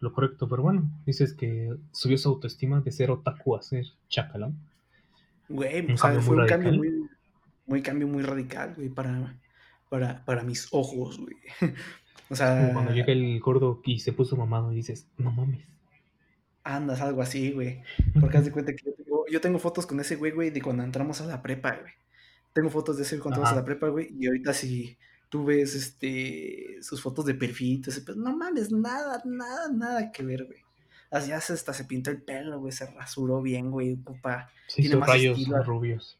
lo 0.00 0.12
correcto, 0.12 0.48
pero 0.48 0.62
bueno, 0.62 0.90
dices 1.06 1.34
que 1.34 1.76
subió 1.92 2.18
su 2.18 2.28
autoestima 2.30 2.80
de 2.82 2.92
ser 2.92 3.10
otaku 3.10 3.56
a 3.56 3.62
ser 3.62 3.86
chacalón. 4.08 4.58
Güey, 5.48 5.90
o 5.92 5.96
sea, 5.96 6.20
fue 6.22 6.22
muy 6.22 6.36
un 6.36 6.44
cambio 6.46 6.72
radical. 6.72 6.72
muy, 6.72 6.99
muy 7.70 7.82
cambio 7.82 8.08
muy 8.08 8.22
radical, 8.22 8.74
güey, 8.76 8.88
para, 8.90 9.38
para, 9.88 10.24
para 10.24 10.42
mis 10.42 10.68
ojos, 10.72 11.18
güey. 11.18 11.36
O 12.32 12.36
sea, 12.36 12.60
Como 12.60 12.74
cuando 12.74 12.92
llega 12.92 13.12
el 13.12 13.40
gordo 13.40 13.80
y 13.84 13.98
se 14.00 14.12
puso 14.12 14.36
mamado 14.36 14.72
y 14.72 14.76
dices, 14.76 15.08
no 15.18 15.32
mames. 15.32 15.66
andas 16.62 17.00
algo 17.00 17.22
así, 17.22 17.50
güey. 17.52 17.82
Porque 18.20 18.38
haz 18.38 18.44
de 18.44 18.52
cuenta 18.52 18.72
que 18.72 18.84
yo 18.84 18.94
tengo, 18.94 19.24
yo 19.28 19.40
tengo 19.40 19.58
fotos 19.58 19.84
con 19.86 19.98
ese 19.98 20.14
güey, 20.16 20.30
güey, 20.32 20.50
de 20.50 20.62
cuando 20.62 20.84
entramos 20.84 21.20
a 21.20 21.26
la 21.26 21.42
prepa, 21.42 21.76
güey. 21.80 21.92
Tengo 22.52 22.70
fotos 22.70 22.96
de 22.98 23.02
ese 23.02 23.16
güey 23.16 23.22
cuando 23.22 23.40
entramos 23.40 23.58
a 23.58 23.60
la 23.60 23.64
prepa, 23.64 23.88
güey, 23.88 24.14
y 24.16 24.26
ahorita 24.28 24.52
si 24.54 24.96
tú 25.28 25.44
ves 25.44 25.74
este 25.74 26.76
sus 26.82 27.02
fotos 27.02 27.24
de 27.26 27.34
perfil, 27.34 27.82
pedo, 28.06 28.16
no 28.16 28.36
mames, 28.36 28.70
nada, 28.70 29.22
nada, 29.24 29.68
nada 29.72 30.12
que 30.12 30.22
ver, 30.22 30.44
güey. 30.44 30.60
Así 31.10 31.32
hasta 31.32 31.74
se 31.74 31.84
pintó 31.86 32.12
el 32.12 32.22
pelo, 32.22 32.60
güey, 32.60 32.72
se 32.72 32.86
rasuró 32.86 33.42
bien, 33.42 33.72
güey, 33.72 33.94
ocupa 33.94 34.50
Se 34.68 34.82
Tiene 34.82 34.96
más 34.96 35.08
rayos 35.08 35.38
estilo. 35.38 35.62
rubios. 35.64 36.19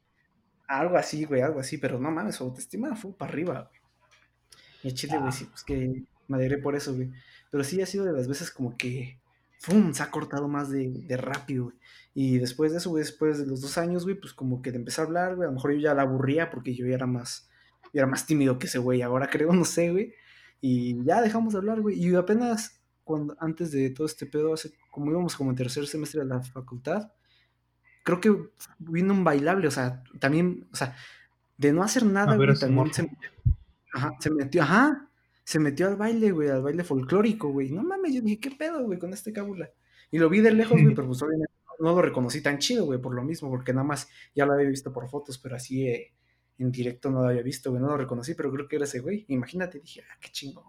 Algo 0.78 0.96
así, 0.96 1.24
güey, 1.24 1.42
algo 1.42 1.60
así, 1.60 1.78
pero 1.78 1.98
no 1.98 2.10
mames, 2.10 2.36
su 2.36 2.44
autoestima 2.44 2.94
fue 2.96 3.12
para 3.16 3.32
arriba, 3.32 3.68
güey. 3.68 3.80
Y 4.82 4.88
el 4.88 4.94
chile, 4.94 5.16
güey, 5.18 5.28
Ah. 5.28 5.32
sí, 5.32 5.44
pues 5.46 5.64
que 5.64 6.04
me 6.28 6.36
alegré 6.36 6.58
por 6.58 6.74
eso, 6.76 6.94
güey. 6.94 7.10
Pero 7.50 7.64
sí 7.64 7.80
ha 7.82 7.86
sido 7.86 8.04
de 8.04 8.12
las 8.12 8.28
veces 8.28 8.50
como 8.50 8.76
que, 8.76 9.20
¡fum! 9.58 9.92
Se 9.92 10.02
ha 10.02 10.10
cortado 10.10 10.48
más 10.48 10.70
de, 10.70 10.88
de 11.06 11.16
rápido, 11.16 11.64
güey. 11.64 11.76
Y 12.14 12.38
después 12.38 12.72
de 12.72 12.78
eso, 12.78 12.90
güey, 12.90 13.02
después 13.02 13.38
de 13.38 13.46
los 13.46 13.60
dos 13.60 13.76
años, 13.78 14.04
güey, 14.04 14.14
pues 14.18 14.32
como 14.32 14.62
que 14.62 14.70
le 14.70 14.76
empecé 14.78 15.00
a 15.00 15.04
hablar, 15.04 15.36
güey. 15.36 15.46
A 15.46 15.50
lo 15.50 15.54
mejor 15.56 15.72
yo 15.72 15.80
ya 15.80 15.94
la 15.94 16.02
aburría 16.02 16.50
porque 16.50 16.74
yo 16.74 16.86
ya 16.86 16.94
era 16.94 17.06
más, 17.06 17.48
yo 17.92 18.00
era 18.00 18.06
más 18.06 18.26
tímido 18.26 18.58
que 18.58 18.66
ese 18.66 18.78
güey. 18.78 19.02
Ahora 19.02 19.28
creo, 19.28 19.52
no 19.52 19.64
sé, 19.64 19.90
güey. 19.90 20.14
Y 20.60 21.02
ya 21.04 21.20
dejamos 21.20 21.52
de 21.52 21.58
hablar, 21.58 21.80
güey. 21.80 21.98
Y 22.02 22.14
apenas 22.14 22.80
cuando, 23.04 23.36
antes 23.40 23.72
de 23.72 23.90
todo 23.90 24.06
este 24.06 24.26
pedo, 24.26 24.54
hace, 24.54 24.72
como 24.90 25.10
íbamos 25.10 25.34
como 25.36 25.50
en 25.50 25.56
tercer 25.56 25.86
semestre 25.86 26.20
de 26.20 26.26
la 26.26 26.40
facultad, 26.42 27.10
creo 28.02 28.20
que 28.20 28.34
vino 28.78 29.12
un 29.12 29.24
bailable, 29.24 29.68
o 29.68 29.70
sea, 29.70 30.02
también, 30.18 30.68
o 30.72 30.76
sea, 30.76 30.96
de 31.56 31.72
no 31.72 31.82
hacer 31.82 32.04
nada, 32.04 32.36
ver 32.36 32.50
güey, 32.50 32.58
también 32.58 32.92
se, 32.92 33.10
ajá, 33.92 34.12
se 34.18 34.30
metió, 34.30 34.62
ajá, 34.62 35.10
se 35.44 35.58
metió 35.58 35.88
al 35.88 35.96
baile, 35.96 36.30
güey, 36.32 36.48
al 36.48 36.62
baile 36.62 36.84
folclórico, 36.84 37.50
güey. 37.50 37.70
No 37.70 37.82
mames, 37.82 38.14
yo 38.14 38.20
dije, 38.22 38.40
¿qué 38.40 38.50
pedo, 38.52 38.84
güey, 38.84 38.98
con 38.98 39.12
este 39.12 39.32
cabula? 39.32 39.70
Y 40.10 40.18
lo 40.18 40.28
vi 40.28 40.40
de 40.40 40.52
lejos, 40.52 40.80
güey, 40.80 40.94
pero 40.94 41.08
pues 41.08 41.22
obviamente 41.22 41.52
no 41.80 41.94
lo 41.94 42.02
reconocí 42.02 42.42
tan 42.42 42.58
chido, 42.58 42.84
güey, 42.84 43.00
por 43.00 43.14
lo 43.14 43.22
mismo, 43.22 43.50
porque 43.50 43.72
nada 43.72 43.84
más 43.84 44.08
ya 44.34 44.46
lo 44.46 44.52
había 44.52 44.68
visto 44.68 44.92
por 44.92 45.08
fotos, 45.08 45.38
pero 45.38 45.56
así 45.56 45.86
eh, 45.88 46.12
en 46.58 46.70
directo 46.70 47.10
no 47.10 47.22
lo 47.22 47.28
había 47.28 47.42
visto, 47.42 47.70
güey, 47.70 47.82
no 47.82 47.88
lo 47.88 47.96
reconocí, 47.96 48.34
pero 48.34 48.52
creo 48.52 48.68
que 48.68 48.76
era 48.76 48.84
ese 48.84 49.00
güey. 49.00 49.24
Imagínate, 49.28 49.80
dije, 49.80 50.02
ah, 50.08 50.16
qué 50.20 50.28
chingón. 50.30 50.64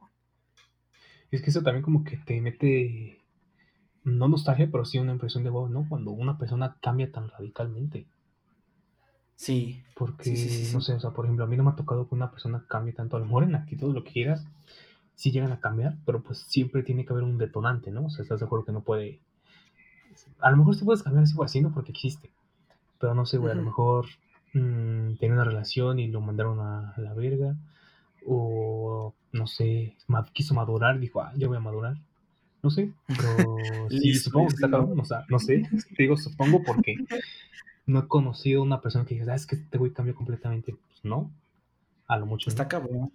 Es 1.30 1.42
que 1.42 1.50
eso 1.50 1.62
también 1.62 1.84
como 1.84 2.04
que 2.04 2.18
te 2.18 2.42
mete, 2.42 3.21
no 4.04 4.28
nostalgia, 4.28 4.70
pero 4.72 4.86
sí 4.86 4.98
una 4.98 5.14
impresión 5.14 5.44
de 5.44 5.50
wow, 5.50 5.70
¿no? 5.70 5.86
Cuando 5.88 6.12
una 6.12 6.38
persona 6.38 6.78
cambia 6.82 7.12
tan 7.12 7.30
radicalmente. 7.30 8.08
Sí, 9.36 9.84
Porque, 9.96 10.24
Sí, 10.24 10.38
sí, 10.38 10.50
sí, 10.50 10.66
sí. 10.66 10.74
no 10.76 10.82
sé, 10.82 10.94
o 10.94 11.00
sea, 11.00 11.12
por 11.12 11.26
ejemplo, 11.26 11.46
a 11.46 11.48
mí 11.48 11.58
no 11.58 11.64
me 11.64 11.72
ha 11.72 11.76
tocado 11.76 12.08
que 12.08 12.14
una 12.14 12.30
persona 12.30 12.64
cambie 12.68 12.94
tanto, 12.94 13.18
a 13.18 13.20
lo 13.20 13.26
mejor 13.26 13.44
en 13.44 13.56
actitud, 13.56 13.94
lo 13.94 14.04
que 14.04 14.12
quieras, 14.12 14.46
sí 15.16 15.32
llegan 15.32 15.52
a 15.52 15.60
cambiar, 15.60 15.98
pero 16.06 16.22
pues 16.22 16.40
siempre 16.40 16.84
tiene 16.84 17.06
que 17.06 17.14
haber 17.14 17.24
un 17.24 17.38
detonante, 17.38 17.92
¿no? 17.92 18.06
O 18.06 18.10
sea, 18.10 18.24
estás 18.24 18.40
de 18.40 18.46
acuerdo 18.46 18.66
que 18.66 18.72
no 18.72 18.82
puede... 18.82 19.20
A 20.40 20.52
lo 20.52 20.58
mejor 20.58 20.76
sí 20.76 20.84
puedes 20.84 21.04
cambiar 21.04 21.24
así 21.24 21.36
así, 21.44 21.62
¿no? 21.62 21.72
Porque 21.72 21.92
existe. 21.92 22.32
Pero 23.00 23.16
no 23.16 23.26
sé, 23.26 23.38
güey, 23.38 23.52
a 23.52 23.56
lo 23.56 23.64
mejor 23.64 24.06
mm, 24.54 25.16
tenía 25.16 25.34
una 25.34 25.44
relación 25.44 26.00
y 26.00 26.08
lo 26.08 26.22
mandaron 26.22 26.60
a 26.60 26.94
la 26.98 27.14
verga. 27.14 27.56
O, 28.28 29.14
no 29.32 29.48
sé, 29.48 29.96
quiso 30.34 30.54
madurar, 30.54 31.00
dijo, 31.00 31.22
ah, 31.22 31.34
yo 31.36 31.48
voy 31.48 31.58
a 31.58 31.62
madurar. 31.62 31.98
No 32.64 32.70
sé, 32.70 32.92
pero 33.08 33.58
sí, 33.90 34.14
supongo 34.16 34.50
que 34.50 34.56
está 34.56 34.70
cabrón, 34.70 35.00
o 35.00 35.06
sea, 35.06 35.26
no 35.30 35.40
sé, 35.40 35.68
te 35.96 36.04
digo 36.04 36.18
supongo 36.18 36.64
porque 36.64 36.96
no 37.86 38.00
he 38.00 38.08
conocido 38.08 38.62
una 38.62 38.82
persona 38.82 39.06
que 39.06 39.16
diga, 39.16 39.34
ah, 39.34 39.36
es 39.36 39.46
que 39.46 39.56
este 39.56 39.78
güey 39.78 39.92
cambió 39.92 40.16
completamente. 40.16 40.74
Pues 40.74 41.04
no, 41.04 41.32
a 42.08 42.18
lo 42.18 42.26
mucho. 42.26 42.50
Está 42.50 42.68
cabrón. 42.68 43.12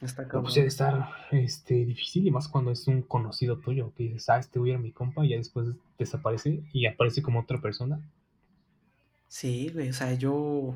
Está 0.00 0.22
Pero 0.22 0.28
cabrón. 0.28 0.42
pues 0.44 0.54
debe 0.54 0.68
estar 0.68 1.10
este, 1.32 1.84
difícil 1.84 2.26
y 2.26 2.30
más 2.30 2.48
cuando 2.48 2.70
es 2.70 2.86
un 2.86 3.02
conocido 3.02 3.58
tuyo, 3.58 3.92
que 3.96 4.04
dices, 4.04 4.28
ah, 4.28 4.38
este 4.38 4.58
güey 4.58 4.72
era 4.72 4.80
mi 4.80 4.92
compa 4.92 5.24
y 5.24 5.30
ya 5.30 5.36
después 5.36 5.68
desaparece 5.98 6.62
y 6.72 6.86
aparece 6.86 7.22
como 7.22 7.40
otra 7.40 7.60
persona. 7.60 8.00
Sí, 9.26 9.70
güey, 9.72 9.90
o 9.90 9.92
sea, 9.92 10.14
yo 10.14 10.74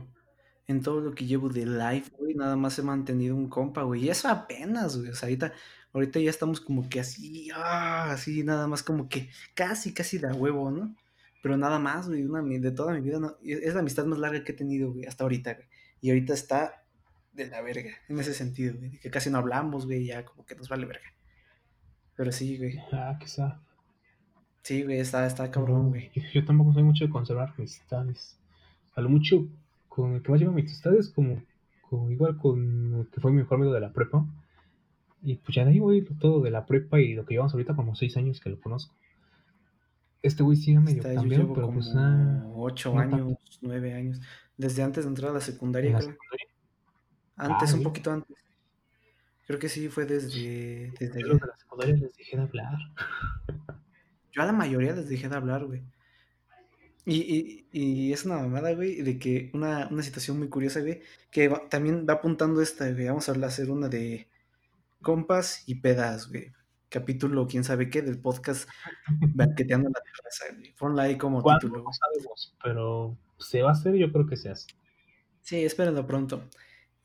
en 0.66 0.82
todo 0.82 1.00
lo 1.00 1.14
que 1.14 1.24
llevo 1.24 1.48
de 1.48 1.66
live, 1.66 2.04
güey, 2.18 2.34
nada 2.34 2.56
más 2.56 2.78
he 2.78 2.82
mantenido 2.82 3.34
un 3.34 3.48
compa, 3.48 3.82
güey, 3.82 4.04
y 4.04 4.08
eso 4.10 4.28
apenas, 4.28 4.98
güey, 4.98 5.10
o 5.10 5.14
sea, 5.14 5.28
ahorita, 5.28 5.52
ahorita 5.92 6.20
ya 6.20 6.30
estamos 6.30 6.60
como 6.60 6.88
que 6.88 7.00
así, 7.00 7.50
ah, 7.54 8.10
así, 8.12 8.42
nada 8.44 8.66
más 8.66 8.82
como 8.82 9.08
que 9.08 9.28
casi, 9.54 9.92
casi 9.92 10.18
de 10.18 10.28
a 10.28 10.34
huevo, 10.34 10.70
¿no? 10.70 10.94
Pero 11.42 11.56
nada 11.56 11.78
más, 11.78 12.08
güey, 12.08 12.22
una, 12.22 12.40
de 12.42 12.70
toda 12.70 12.94
mi 12.94 13.00
vida, 13.00 13.18
no, 13.18 13.36
es 13.42 13.74
la 13.74 13.80
amistad 13.80 14.06
más 14.06 14.18
larga 14.18 14.44
que 14.44 14.52
he 14.52 14.54
tenido, 14.54 14.92
güey, 14.92 15.06
hasta 15.06 15.24
ahorita, 15.24 15.54
güey. 15.54 15.66
Y 16.00 16.10
ahorita 16.10 16.34
está 16.34 16.84
de 17.32 17.48
la 17.48 17.60
verga, 17.62 17.90
en 18.08 18.18
ese 18.18 18.34
sentido, 18.34 18.74
güey, 18.78 18.98
que 18.98 19.10
casi 19.10 19.30
no 19.30 19.38
hablamos, 19.38 19.86
güey, 19.86 20.06
ya 20.06 20.24
como 20.24 20.46
que 20.46 20.54
nos 20.54 20.68
vale 20.68 20.86
verga. 20.86 21.12
Pero 22.16 22.30
sí, 22.30 22.58
güey. 22.58 22.78
Ah, 22.92 23.18
sad. 23.24 23.54
Sí, 24.62 24.84
güey, 24.84 25.00
está, 25.00 25.26
está 25.26 25.50
cabrón, 25.50 25.88
güey. 25.88 26.10
Yo, 26.14 26.22
yo, 26.32 26.44
tampoco 26.44 26.72
soy 26.72 26.84
mucho 26.84 27.04
de 27.04 27.10
conservar 27.10 27.52
amistades. 27.58 28.38
A 28.94 29.00
lo 29.00 29.08
mucho, 29.08 29.48
con 29.88 30.14
el 30.14 30.22
que 30.22 30.30
más 30.30 30.40
llevo 30.40 30.52
amistades, 30.52 31.08
como, 31.08 31.42
como 31.88 32.10
igual 32.10 32.36
con 32.36 33.00
el 33.00 33.08
que 33.08 33.20
fue 33.20 33.32
mi 33.32 33.38
mejor 33.38 33.56
amigo 33.56 33.72
de 33.72 33.80
la 33.80 33.92
prepa. 33.92 34.24
Y 35.22 35.36
pues 35.36 35.54
ya 35.54 35.64
de 35.64 35.70
ahí, 35.70 35.78
güey, 35.78 36.02
todo 36.02 36.40
de 36.40 36.50
la 36.50 36.66
prepa 36.66 37.00
y 37.00 37.14
lo 37.14 37.24
que 37.24 37.34
llevamos 37.34 37.52
ahorita, 37.52 37.76
como 37.76 37.94
seis 37.94 38.16
años 38.16 38.40
que 38.40 38.50
lo 38.50 38.60
conozco. 38.60 38.94
Este 40.22 40.42
güey 40.42 40.56
sí 40.56 40.76
medio 40.78 40.98
Está, 40.98 41.10
yo 41.14 41.20
cambiado, 41.20 41.42
llevo 41.44 41.54
pero 41.54 41.66
como 41.66 41.78
pues 41.80 41.92
ah, 41.96 42.44
ocho 42.54 42.94
no 42.94 43.00
años, 43.00 43.36
nueve 43.60 43.94
años. 43.94 44.20
Desde 44.56 44.82
antes 44.82 45.04
de 45.04 45.08
entrar 45.08 45.30
a 45.30 45.34
la 45.34 45.40
secundaria, 45.40 45.88
En 45.88 45.94
la 45.94 45.98
creo. 46.00 46.12
secundaria. 46.12 46.46
Antes, 47.36 47.72
Ah, 47.72 47.76
un 47.76 47.82
poquito 47.82 48.10
antes. 48.12 48.36
Creo 49.46 49.58
que 49.58 49.68
sí 49.68 49.88
fue 49.88 50.06
desde, 50.06 50.92
desde 50.98 51.20
Yo 51.20 51.28
de 51.34 51.34
la 51.46 51.56
secundaria 51.56 51.96
les 51.96 52.16
dejé 52.16 52.36
de 52.36 52.42
hablar. 52.44 52.74
Yo 54.32 54.42
a 54.42 54.46
la 54.46 54.52
mayoría 54.52 54.92
les 54.94 55.08
dejé 55.08 55.28
de 55.28 55.36
hablar, 55.36 55.64
güey. 55.66 55.82
Y, 57.04 57.16
y, 57.16 57.66
y 57.72 58.12
es 58.12 58.24
una 58.24 58.36
mamada, 58.38 58.72
güey, 58.74 59.02
de 59.02 59.18
que 59.18 59.50
una, 59.54 59.88
una 59.90 60.02
situación 60.04 60.38
muy 60.38 60.48
curiosa, 60.48 60.80
güey, 60.80 61.00
que 61.32 61.48
va- 61.48 61.68
también 61.68 62.06
va 62.08 62.14
apuntando 62.14 62.62
esta, 62.62 62.88
güey. 62.92 63.06
Vamos 63.08 63.28
a 63.28 63.32
hablar- 63.32 63.48
hacer 63.48 63.70
una 63.70 63.88
de 63.88 64.28
compas 65.02 65.64
y 65.66 65.76
pedas, 65.76 66.28
güey. 66.28 66.52
Capítulo, 66.88 67.46
quién 67.46 67.64
sabe 67.64 67.90
qué, 67.90 68.02
del 68.02 68.20
podcast 68.20 68.68
Banqueteando 69.34 69.90
la 69.90 70.00
Terraza, 70.00 70.44
güey. 70.56 70.74
Ponla 70.74 71.02
ahí 71.04 71.18
como 71.18 71.42
título, 71.42 71.82
No 71.82 71.92
sabemos, 71.92 72.56
pero 72.62 73.18
se 73.38 73.62
va 73.62 73.70
a 73.70 73.72
hacer, 73.72 73.94
yo 73.96 74.10
creo 74.12 74.26
que 74.26 74.36
se 74.36 74.50
hace. 74.50 74.68
Sí, 75.42 75.64
espérenlo 75.64 76.06
pronto. 76.06 76.48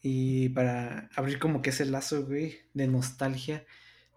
Y 0.01 0.49
para 0.49 1.09
abrir 1.15 1.39
como 1.39 1.61
que 1.61 1.71
ese 1.71 1.85
lazo, 1.85 2.25
güey, 2.25 2.59
de 2.73 2.87
nostalgia, 2.87 3.65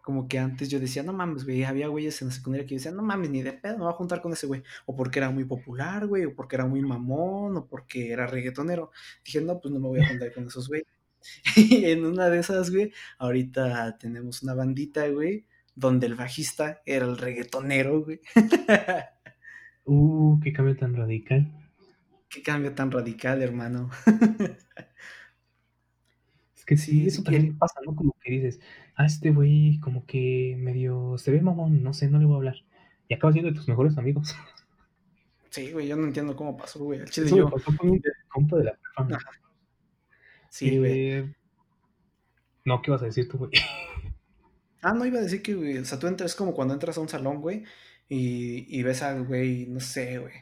como 0.03 0.29
que 0.29 0.39
antes 0.39 0.69
yo 0.69 0.79
decía, 0.79 1.03
no 1.03 1.13
mames, 1.13 1.45
güey, 1.45 1.65
había 1.65 1.89
güeyes 1.89 2.21
en 2.21 2.29
la 2.29 2.35
secundaria 2.35 2.67
que 2.67 2.75
yo 2.75 2.79
decía, 2.79 2.93
no 2.93 3.03
mames, 3.03 3.31
ni 3.31 3.43
de 3.43 3.53
pedo 3.53 3.79
me 3.79 3.85
voy 3.85 3.93
a 3.93 3.97
juntar 3.97 4.21
con 4.21 4.33
ese 4.33 4.47
güey, 4.47 4.63
o 4.87 4.95
porque 4.95 5.19
era 5.19 5.31
muy 5.31 5.45
popular, 5.45 6.07
güey, 6.07 6.27
o 6.27 6.35
porque 6.35 6.57
era 6.57 6.67
muy 6.67 6.83
mamón, 6.83 7.57
o 7.57 7.67
porque 7.67 8.13
era 8.13 8.27
reggaetonero. 8.27 8.91
Dije, 9.25 9.41
no, 9.41 9.59
pues 9.61 9.73
no 9.73 9.81
me 9.81 9.89
voy 9.89 10.01
a 10.01 10.09
juntar 10.09 10.33
con 10.33 10.47
esos 10.47 10.69
güey. 10.69 10.83
Y 11.57 11.87
en 11.87 12.05
una 12.05 12.29
de 12.31 12.39
esas, 12.39 12.71
güey, 12.71 12.93
ahorita 13.19 13.99
tenemos 13.99 14.43
una 14.43 14.55
bandita, 14.55 15.09
güey, 15.09 15.47
donde 15.75 16.07
el 16.07 16.15
bajista 16.15 16.83
era 16.87 17.07
el 17.07 17.19
reggaetonero, 17.19 18.05
güey. 18.05 18.21
Uh, 19.85 20.39
qué 20.41 20.53
cambio 20.53 20.77
tan 20.77 20.95
radical. 20.95 21.51
Qué 22.29 22.43
cambio 22.43 22.73
tan 22.75 22.91
radical, 22.91 23.43
hermano. 23.43 23.91
Es 26.55 26.65
que 26.65 26.77
sí, 26.77 26.93
Sí, 26.93 27.07
eso 27.09 27.23
también 27.25 27.59
pasa, 27.59 27.81
¿no? 27.85 27.97
Como 27.97 28.15
que 28.23 28.31
dices, 28.31 28.61
ah, 28.95 29.07
este 29.07 29.31
güey 29.31 29.81
como 29.81 30.07
que 30.07 30.55
medio 30.59 31.19
se 31.19 31.33
ve 31.33 31.41
mamón, 31.41 31.83
no 31.83 31.93
sé, 31.93 32.09
no 32.09 32.21
le 32.21 32.27
voy 32.27 32.35
a 32.35 32.37
hablar. 32.37 32.57
Y 33.09 33.15
acabas 33.15 33.35
siendo 33.35 33.51
de 33.51 33.57
tus 33.57 33.67
mejores 33.67 33.99
amigos. 33.99 34.37
sí, 35.49 35.73
güey, 35.73 35.89
yo 35.89 35.97
no 35.97 36.07
entiendo 36.07 36.37
cómo 36.37 36.57
pasó, 36.57 36.85
güey. 36.85 37.01
Al 37.01 37.11
chile 37.11 37.27
Eso 37.27 37.37
me 37.37 37.43
yo, 37.43 37.51
pasó 37.51 37.77
con 37.77 37.91
un 37.91 38.03
compa 38.29 38.59
de 38.59 38.65
la 38.65 38.79
prepa. 38.95 39.19
Sí, 40.51 40.79
güey. 40.79 41.11
Eh, 41.13 41.35
no, 42.65 42.81
¿qué 42.83 42.91
vas 42.91 43.03
a 43.03 43.07
decir 43.07 43.29
tú, 43.29 43.39
güey? 43.39 43.51
Ah, 44.83 44.95
no, 44.95 45.05
iba 45.05 45.19
a 45.19 45.23
decir 45.23 45.43
que, 45.43 45.55
güey, 45.55 45.77
o 45.79 45.85
sea, 45.85 45.99
tú 45.99 46.07
entras 46.07 46.35
como 46.35 46.55
cuando 46.55 46.73
entras 46.75 46.97
a 46.97 47.01
un 47.03 47.09
salón, 47.09 47.43
güey, 47.43 47.65
y, 48.09 48.65
y 48.79 48.83
ves 48.83 49.03
al 49.03 49.27
güey, 49.27 49.67
no 49.67 49.79
sé, 49.81 50.19
güey, 50.19 50.33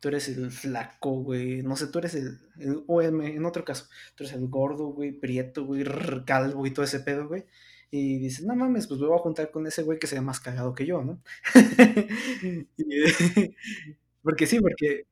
tú 0.00 0.08
eres 0.08 0.28
el 0.28 0.50
flaco, 0.50 1.10
güey, 1.22 1.62
no 1.62 1.74
sé, 1.74 1.86
tú 1.86 1.98
eres 1.98 2.14
el, 2.14 2.38
el 2.58 2.84
OM, 2.86 3.22
en 3.22 3.46
otro 3.46 3.64
caso, 3.64 3.86
tú 4.14 4.24
eres 4.24 4.34
el 4.36 4.46
gordo, 4.48 4.88
güey, 4.88 5.12
prieto, 5.12 5.64
güey, 5.64 5.84
calvo 6.26 6.66
y 6.66 6.70
todo 6.72 6.84
ese 6.84 7.00
pedo, 7.00 7.28
güey, 7.28 7.46
y 7.90 8.18
dices, 8.18 8.44
no 8.44 8.54
mames, 8.56 8.86
pues 8.88 9.00
me 9.00 9.06
voy 9.06 9.16
a 9.18 9.22
juntar 9.22 9.50
con 9.50 9.66
ese 9.66 9.82
güey 9.82 9.98
que 9.98 10.06
sea 10.06 10.20
más 10.20 10.40
cagado 10.40 10.74
que 10.74 10.84
yo, 10.84 11.02
¿no? 11.02 11.22
Porque 14.22 14.46
sí, 14.46 14.60
porque 14.60 15.04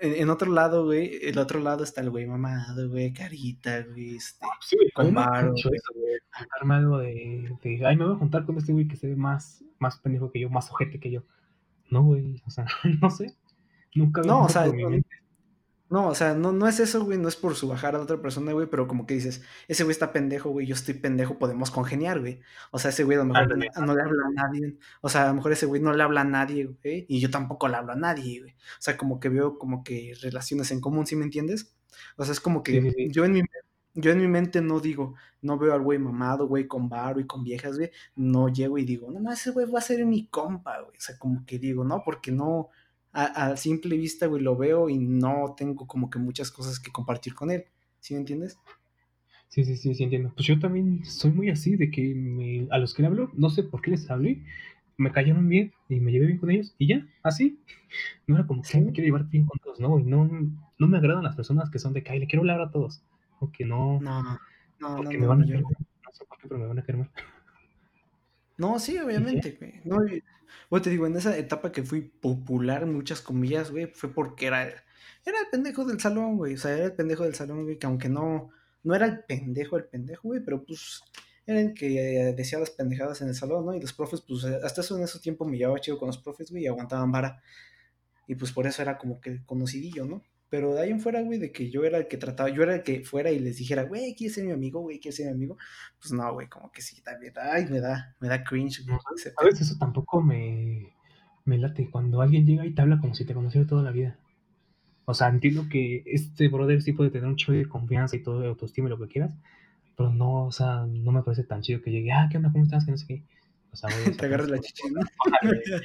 en, 0.00 0.14
en 0.14 0.30
otro 0.30 0.50
lado, 0.50 0.84
güey, 0.84 1.18
el 1.22 1.38
otro 1.38 1.60
lado 1.60 1.84
está 1.84 2.00
el 2.00 2.10
güey 2.10 2.26
mamado, 2.26 2.88
güey, 2.88 3.12
carita, 3.12 3.82
güey, 3.82 4.16
este, 4.16 4.46
Sí, 4.60 4.76
güey, 4.76 4.90
a 4.94 5.02
mí 5.02 5.06
con 5.06 5.14
varo, 5.14 5.54
juntarme 6.32 6.74
algo 6.74 6.98
de, 6.98 7.56
de, 7.62 7.86
ay, 7.86 7.96
me 7.96 8.04
voy 8.04 8.14
a 8.14 8.18
juntar 8.18 8.44
con 8.44 8.58
este 8.58 8.72
güey 8.72 8.88
que 8.88 8.96
se 8.96 9.08
ve 9.08 9.16
más, 9.16 9.64
más 9.78 9.98
pendejo 9.98 10.30
que 10.30 10.40
yo, 10.40 10.50
más 10.50 10.70
ojete 10.70 11.00
que 11.00 11.10
yo. 11.10 11.22
No, 11.90 12.02
güey, 12.02 12.42
o 12.46 12.50
sea, 12.50 12.66
no 13.00 13.10
sé. 13.10 13.34
Nunca 13.94 14.22
No, 14.22 14.44
o 14.44 14.48
sea, 14.48 14.66
mi 14.66 14.84
mente. 14.84 15.08
No, 15.88 16.08
o 16.08 16.14
sea, 16.16 16.34
no, 16.34 16.52
no 16.52 16.66
es 16.66 16.80
eso, 16.80 17.04
güey, 17.04 17.16
no 17.16 17.28
es 17.28 17.36
por 17.36 17.54
subajar 17.54 17.94
a 17.94 17.98
la 17.98 18.04
otra 18.04 18.20
persona, 18.20 18.52
güey, 18.52 18.66
pero 18.66 18.88
como 18.88 19.06
que 19.06 19.14
dices, 19.14 19.42
ese 19.68 19.84
güey 19.84 19.92
está 19.92 20.12
pendejo, 20.12 20.50
güey, 20.50 20.66
yo 20.66 20.74
estoy 20.74 20.94
pendejo, 20.94 21.38
podemos 21.38 21.70
congeniar, 21.70 22.18
güey. 22.18 22.40
O 22.72 22.78
sea, 22.80 22.90
ese 22.90 23.04
güey 23.04 23.16
a 23.16 23.20
lo 23.20 23.26
mejor 23.26 23.56
no, 23.56 23.86
no 23.86 23.94
le 23.94 24.02
habla 24.02 24.22
a 24.26 24.30
nadie, 24.30 24.76
o 25.00 25.08
sea, 25.08 25.26
a 25.26 25.28
lo 25.28 25.34
mejor 25.34 25.52
ese 25.52 25.66
güey 25.66 25.80
no 25.80 25.92
le 25.92 26.02
habla 26.02 26.22
a 26.22 26.24
nadie, 26.24 26.64
güey, 26.64 27.06
y 27.08 27.20
yo 27.20 27.30
tampoco 27.30 27.68
le 27.68 27.76
hablo 27.76 27.92
a 27.92 27.96
nadie, 27.96 28.40
güey. 28.40 28.52
O 28.52 28.80
sea, 28.80 28.96
como 28.96 29.20
que 29.20 29.28
veo 29.28 29.58
como 29.58 29.84
que 29.84 30.14
relaciones 30.20 30.72
en 30.72 30.80
común, 30.80 31.06
¿sí 31.06 31.14
me 31.14 31.24
entiendes? 31.24 31.76
O 32.16 32.24
sea, 32.24 32.32
es 32.32 32.40
como 32.40 32.64
que 32.64 32.80
sí, 32.80 32.90
sí. 32.90 33.10
yo 33.12 33.24
en 33.24 33.32
mi, 33.34 33.42
yo 33.94 34.10
en 34.10 34.20
mi 34.20 34.26
mente 34.26 34.60
no 34.60 34.80
digo, 34.80 35.14
no 35.40 35.56
veo 35.56 35.72
al 35.72 35.82
güey 35.82 35.98
mamado, 36.00 36.48
güey, 36.48 36.66
con 36.66 36.88
varo 36.88 37.20
y 37.20 37.26
con 37.26 37.44
viejas, 37.44 37.76
güey, 37.76 37.90
no 38.16 38.48
llego 38.48 38.76
y 38.78 38.84
digo, 38.84 39.10
no, 39.10 39.20
no, 39.20 39.32
ese 39.32 39.52
güey 39.52 39.70
va 39.70 39.78
a 39.78 39.82
ser 39.82 40.04
mi 40.04 40.26
compa, 40.26 40.80
güey. 40.82 40.96
O 40.96 41.00
sea, 41.00 41.16
como 41.16 41.46
que 41.46 41.58
digo, 41.58 41.84
no, 41.84 42.02
porque 42.04 42.32
no, 42.32 42.70
a, 43.24 43.46
a 43.52 43.56
simple 43.56 43.96
vista, 43.96 44.26
güey, 44.26 44.42
lo 44.42 44.56
veo 44.56 44.88
y 44.90 44.98
no 44.98 45.54
tengo 45.56 45.86
como 45.86 46.10
que 46.10 46.18
muchas 46.18 46.50
cosas 46.50 46.80
que 46.80 46.92
compartir 46.92 47.34
con 47.34 47.50
él. 47.50 47.64
¿Sí 48.00 48.14
me 48.14 48.20
entiendes? 48.20 48.58
Sí, 49.48 49.64
sí, 49.64 49.76
sí, 49.76 49.94
sí, 49.94 50.04
entiendo. 50.04 50.32
Pues 50.34 50.46
yo 50.46 50.58
también 50.58 51.04
soy 51.04 51.30
muy 51.30 51.50
así, 51.50 51.76
de 51.76 51.90
que 51.90 52.14
me- 52.14 52.68
a 52.70 52.78
los 52.78 52.94
que 52.94 53.02
le 53.02 53.08
hablo, 53.08 53.30
no 53.34 53.48
sé 53.50 53.62
por 53.62 53.80
qué 53.80 53.92
les 53.92 54.10
hablé, 54.10 54.42
me 54.98 55.12
cayeron 55.12 55.48
bien 55.48 55.72
y 55.88 56.00
me 56.00 56.10
llevé 56.12 56.26
bien 56.26 56.38
con 56.38 56.50
ellos 56.50 56.74
y 56.78 56.88
ya, 56.88 57.06
así. 57.22 57.60
No 58.26 58.36
era 58.36 58.46
como 58.46 58.62
que 58.62 58.68
Sí. 58.68 58.78
"Ay, 58.78 58.84
me 58.84 58.92
quiero 58.92 59.06
llevar 59.06 59.28
bien 59.30 59.46
con 59.46 59.58
todos, 59.60 59.80
no, 59.80 59.98
y 60.00 60.04
no, 60.04 60.28
no 60.78 60.88
me 60.88 60.98
agradan 60.98 61.24
las 61.24 61.36
personas 61.36 61.70
que 61.70 61.78
son 61.80 61.92
de 61.94 62.02
que 62.02 62.12
"Ay, 62.12 62.20
le 62.20 62.26
quiero 62.28 62.42
hablar 62.42 62.60
a 62.60 62.70
todos, 62.70 63.02
o 63.40 63.50
que 63.52 63.64
no, 63.66 64.00
No, 64.00 64.22
no, 64.22 64.38
no, 64.80 64.96
porque 64.96 65.16
no, 65.16 65.22
me 65.22 65.26
van 65.28 65.42
a 65.42 65.46
caer 65.46 65.62
mal. 65.62 65.76
No 66.06 66.12
sé 66.12 66.24
por 66.26 66.38
qué, 66.38 66.48
pero 66.48 66.60
me 66.60 66.66
van 66.66 66.78
a 66.78 66.84
caer 66.84 66.98
mal. 66.98 67.10
No, 68.58 68.78
sí, 68.78 68.98
obviamente, 68.98 69.56
güey. 69.58 69.80
No, 69.84 69.98
güey, 70.70 70.82
te 70.82 70.90
digo, 70.90 71.06
en 71.06 71.16
esa 71.16 71.36
etapa 71.36 71.72
que 71.72 71.82
fui 71.82 72.00
popular, 72.02 72.86
muchas 72.86 73.20
comillas, 73.20 73.70
güey, 73.70 73.86
fue 73.86 74.12
porque 74.12 74.46
era, 74.46 74.62
era 74.62 75.40
el 75.40 75.48
pendejo 75.50 75.84
del 75.84 76.00
salón, 76.00 76.36
güey. 76.36 76.54
O 76.54 76.58
sea, 76.58 76.72
era 76.72 76.86
el 76.86 76.94
pendejo 76.94 77.24
del 77.24 77.34
salón, 77.34 77.64
güey, 77.64 77.78
que 77.78 77.86
aunque 77.86 78.08
no, 78.08 78.50
no 78.82 78.94
era 78.94 79.06
el 79.06 79.24
pendejo, 79.24 79.76
el 79.76 79.84
pendejo, 79.84 80.28
güey, 80.28 80.40
pero 80.44 80.64
pues 80.64 81.02
era 81.46 81.60
el 81.60 81.74
que 81.74 82.34
decía 82.36 82.58
las 82.58 82.70
pendejadas 82.70 83.20
en 83.22 83.28
el 83.28 83.34
salón, 83.34 83.66
¿no? 83.66 83.74
Y 83.74 83.80
los 83.80 83.92
profes, 83.92 84.20
pues 84.22 84.44
hasta 84.44 84.80
eso 84.80 84.96
en 84.96 85.04
ese 85.04 85.20
tiempo 85.20 85.44
me 85.44 85.58
llevaba 85.58 85.80
chido 85.80 85.98
con 85.98 86.08
los 86.08 86.18
profes, 86.18 86.50
güey, 86.50 86.64
y 86.64 86.66
aguantaban 86.66 87.12
vara. 87.12 87.42
Y 88.26 88.34
pues 88.34 88.52
por 88.52 88.66
eso 88.66 88.82
era 88.82 88.98
como 88.98 89.20
que 89.20 89.44
conocidillo, 89.44 90.04
¿no? 90.04 90.22
Pero 90.48 90.74
de 90.74 90.82
ahí 90.82 90.90
en 90.90 91.00
fuera, 91.00 91.22
güey, 91.22 91.38
de 91.38 91.50
que 91.50 91.70
yo 91.70 91.84
era 91.84 91.98
el 91.98 92.08
que 92.08 92.16
trataba, 92.16 92.48
yo 92.50 92.62
era 92.62 92.76
el 92.76 92.82
que 92.82 93.04
fuera 93.04 93.30
y 93.32 93.38
les 93.40 93.56
dijera, 93.56 93.82
güey, 93.82 94.14
¿quieres 94.14 94.34
ser 94.34 94.44
mi 94.44 94.52
amigo, 94.52 94.80
güey? 94.80 95.00
¿Quieres 95.00 95.16
ser 95.16 95.26
mi 95.26 95.32
amigo? 95.32 95.56
Pues 96.00 96.12
no, 96.12 96.32
güey, 96.32 96.48
como 96.48 96.70
que 96.70 96.82
sí, 96.82 97.02
también, 97.02 97.32
ay, 97.36 97.66
me 97.66 97.80
da, 97.80 98.14
me 98.20 98.28
da 98.28 98.44
cringe, 98.44 98.84
güey, 98.86 98.98
¿sabes? 99.02 99.34
pedo. 99.36 99.48
Eso 99.48 99.76
tampoco 99.78 100.22
me, 100.22 100.94
me 101.44 101.58
late. 101.58 101.90
Cuando 101.90 102.20
alguien 102.20 102.46
llega 102.46 102.64
y 102.64 102.74
te 102.74 102.82
habla 102.82 103.00
como 103.00 103.14
si 103.14 103.24
te 103.24 103.34
conociera 103.34 103.66
toda 103.66 103.82
la 103.82 103.90
vida. 103.90 104.18
O 105.04 105.14
sea, 105.14 105.28
entiendo 105.28 105.68
que 105.68 106.02
este 106.06 106.48
brother 106.48 106.82
sí 106.82 106.92
puede 106.92 107.10
tener 107.10 107.28
un 107.28 107.36
chido 107.36 107.54
de 107.54 107.68
confianza 107.68 108.16
y 108.16 108.22
todo 108.22 108.40
de 108.40 108.48
autoestima 108.48 108.88
y 108.88 108.90
lo 108.90 108.98
que 108.98 109.06
quieras, 109.06 109.34
pero 109.96 110.12
no, 110.12 110.46
o 110.46 110.52
sea, 110.52 110.84
no 110.86 111.12
me 111.12 111.22
parece 111.22 111.44
tan 111.44 111.62
chido 111.62 111.80
que 111.80 111.92
llegue, 111.92 112.12
ah, 112.12 112.28
¿qué 112.30 112.36
onda? 112.38 112.50
¿Cómo 112.52 112.64
estás? 112.64 112.84
Que 112.84 112.90
no 112.90 112.98
sé 112.98 113.06
qué. 113.06 113.22
O 113.72 113.76
sea, 113.76 113.88
güey, 113.90 114.16
Te 114.16 114.26
agarras 114.26 114.50
la 114.50 114.58
chichi, 114.58 114.90
¿no? 114.90 115.00
bájale, 115.30 115.62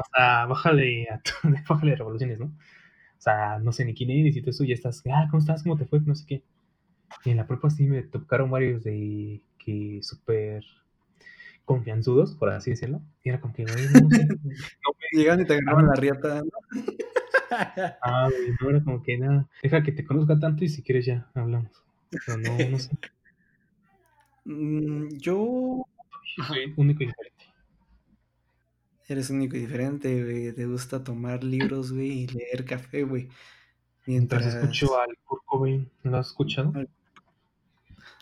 o 0.00 0.04
sea, 0.14 0.46
bájale 0.46 1.08
a 1.10 1.20
tu, 1.20 1.32
bájale 1.68 1.96
revoluciones, 1.96 2.38
¿no? 2.38 2.52
O 3.24 3.30
sea, 3.30 3.58
no 3.58 3.72
sé 3.72 3.86
ni 3.86 3.94
quién 3.94 4.10
eres 4.10 4.36
y 4.36 4.42
todo 4.42 4.50
eso, 4.50 4.64
y 4.64 4.68
ya 4.68 4.74
estás, 4.74 5.02
ah, 5.10 5.26
¿cómo 5.30 5.40
estás? 5.40 5.62
¿Cómo 5.62 5.78
te 5.78 5.86
fue? 5.86 5.98
No 6.00 6.14
sé 6.14 6.26
qué. 6.26 6.42
Y 7.24 7.30
en 7.30 7.38
la 7.38 7.46
prepa 7.46 7.70
sí 7.70 7.86
me 7.86 8.02
tocaron 8.02 8.50
varios 8.50 8.84
de 8.84 9.40
que 9.56 10.00
súper 10.02 10.62
confianzudos, 11.64 12.34
por 12.34 12.50
así 12.50 12.72
decirlo. 12.72 13.00
Y 13.22 13.30
era 13.30 13.40
como 13.40 13.54
que, 13.54 13.64
güey, 13.64 13.86
no, 13.94 14.00
no 14.00 14.10
sé. 14.10 14.26
No 14.28 14.36
me, 14.36 15.18
Llegaban 15.18 15.40
y 15.40 15.46
te 15.46 15.54
agarraban 15.54 15.86
la 15.86 15.94
riata, 15.94 16.42
¿no? 16.42 16.50
ah, 18.02 18.28
güey, 18.30 18.50
no 18.60 18.68
era 18.68 18.84
como 18.84 19.02
que 19.02 19.16
nada. 19.16 19.48
Deja 19.62 19.82
que 19.82 19.92
te 19.92 20.04
conozca 20.04 20.38
tanto 20.38 20.62
y 20.62 20.68
si 20.68 20.82
quieres 20.82 21.06
ya 21.06 21.26
hablamos. 21.32 21.82
Pero 22.10 22.36
no, 22.36 22.58
no 22.70 22.78
sé. 22.78 22.90
Mm, 24.46 25.08
yo... 25.16 25.86
Soy 26.46 26.74
único 26.76 27.02
y 27.02 27.06
diferente. 27.06 27.33
Eres 29.06 29.30
único 29.30 29.56
y 29.56 29.60
diferente, 29.60 30.22
güey. 30.22 30.52
Te 30.52 30.66
gusta 30.66 31.04
tomar 31.04 31.44
libros, 31.44 31.92
güey, 31.92 32.22
y 32.22 32.26
leer 32.28 32.64
café, 32.64 33.02
güey. 33.02 33.28
Mientras 34.06 34.44
escucho 34.46 34.98
al 34.98 35.16
Kurt 35.24 35.42
Cobain, 35.44 35.90
¿lo 36.02 36.18
has 36.18 36.28
escuchado? 36.28 36.72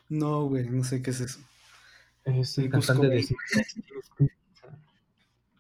No, 0.09 0.47
güey, 0.47 0.69
no 0.69 0.85
sé 0.85 1.03
qué 1.03 1.11
es 1.11 1.21
eso. 1.21 1.41
Es 2.25 2.59
el 2.59 2.71
cantante 2.71 3.09
de. 3.09 3.27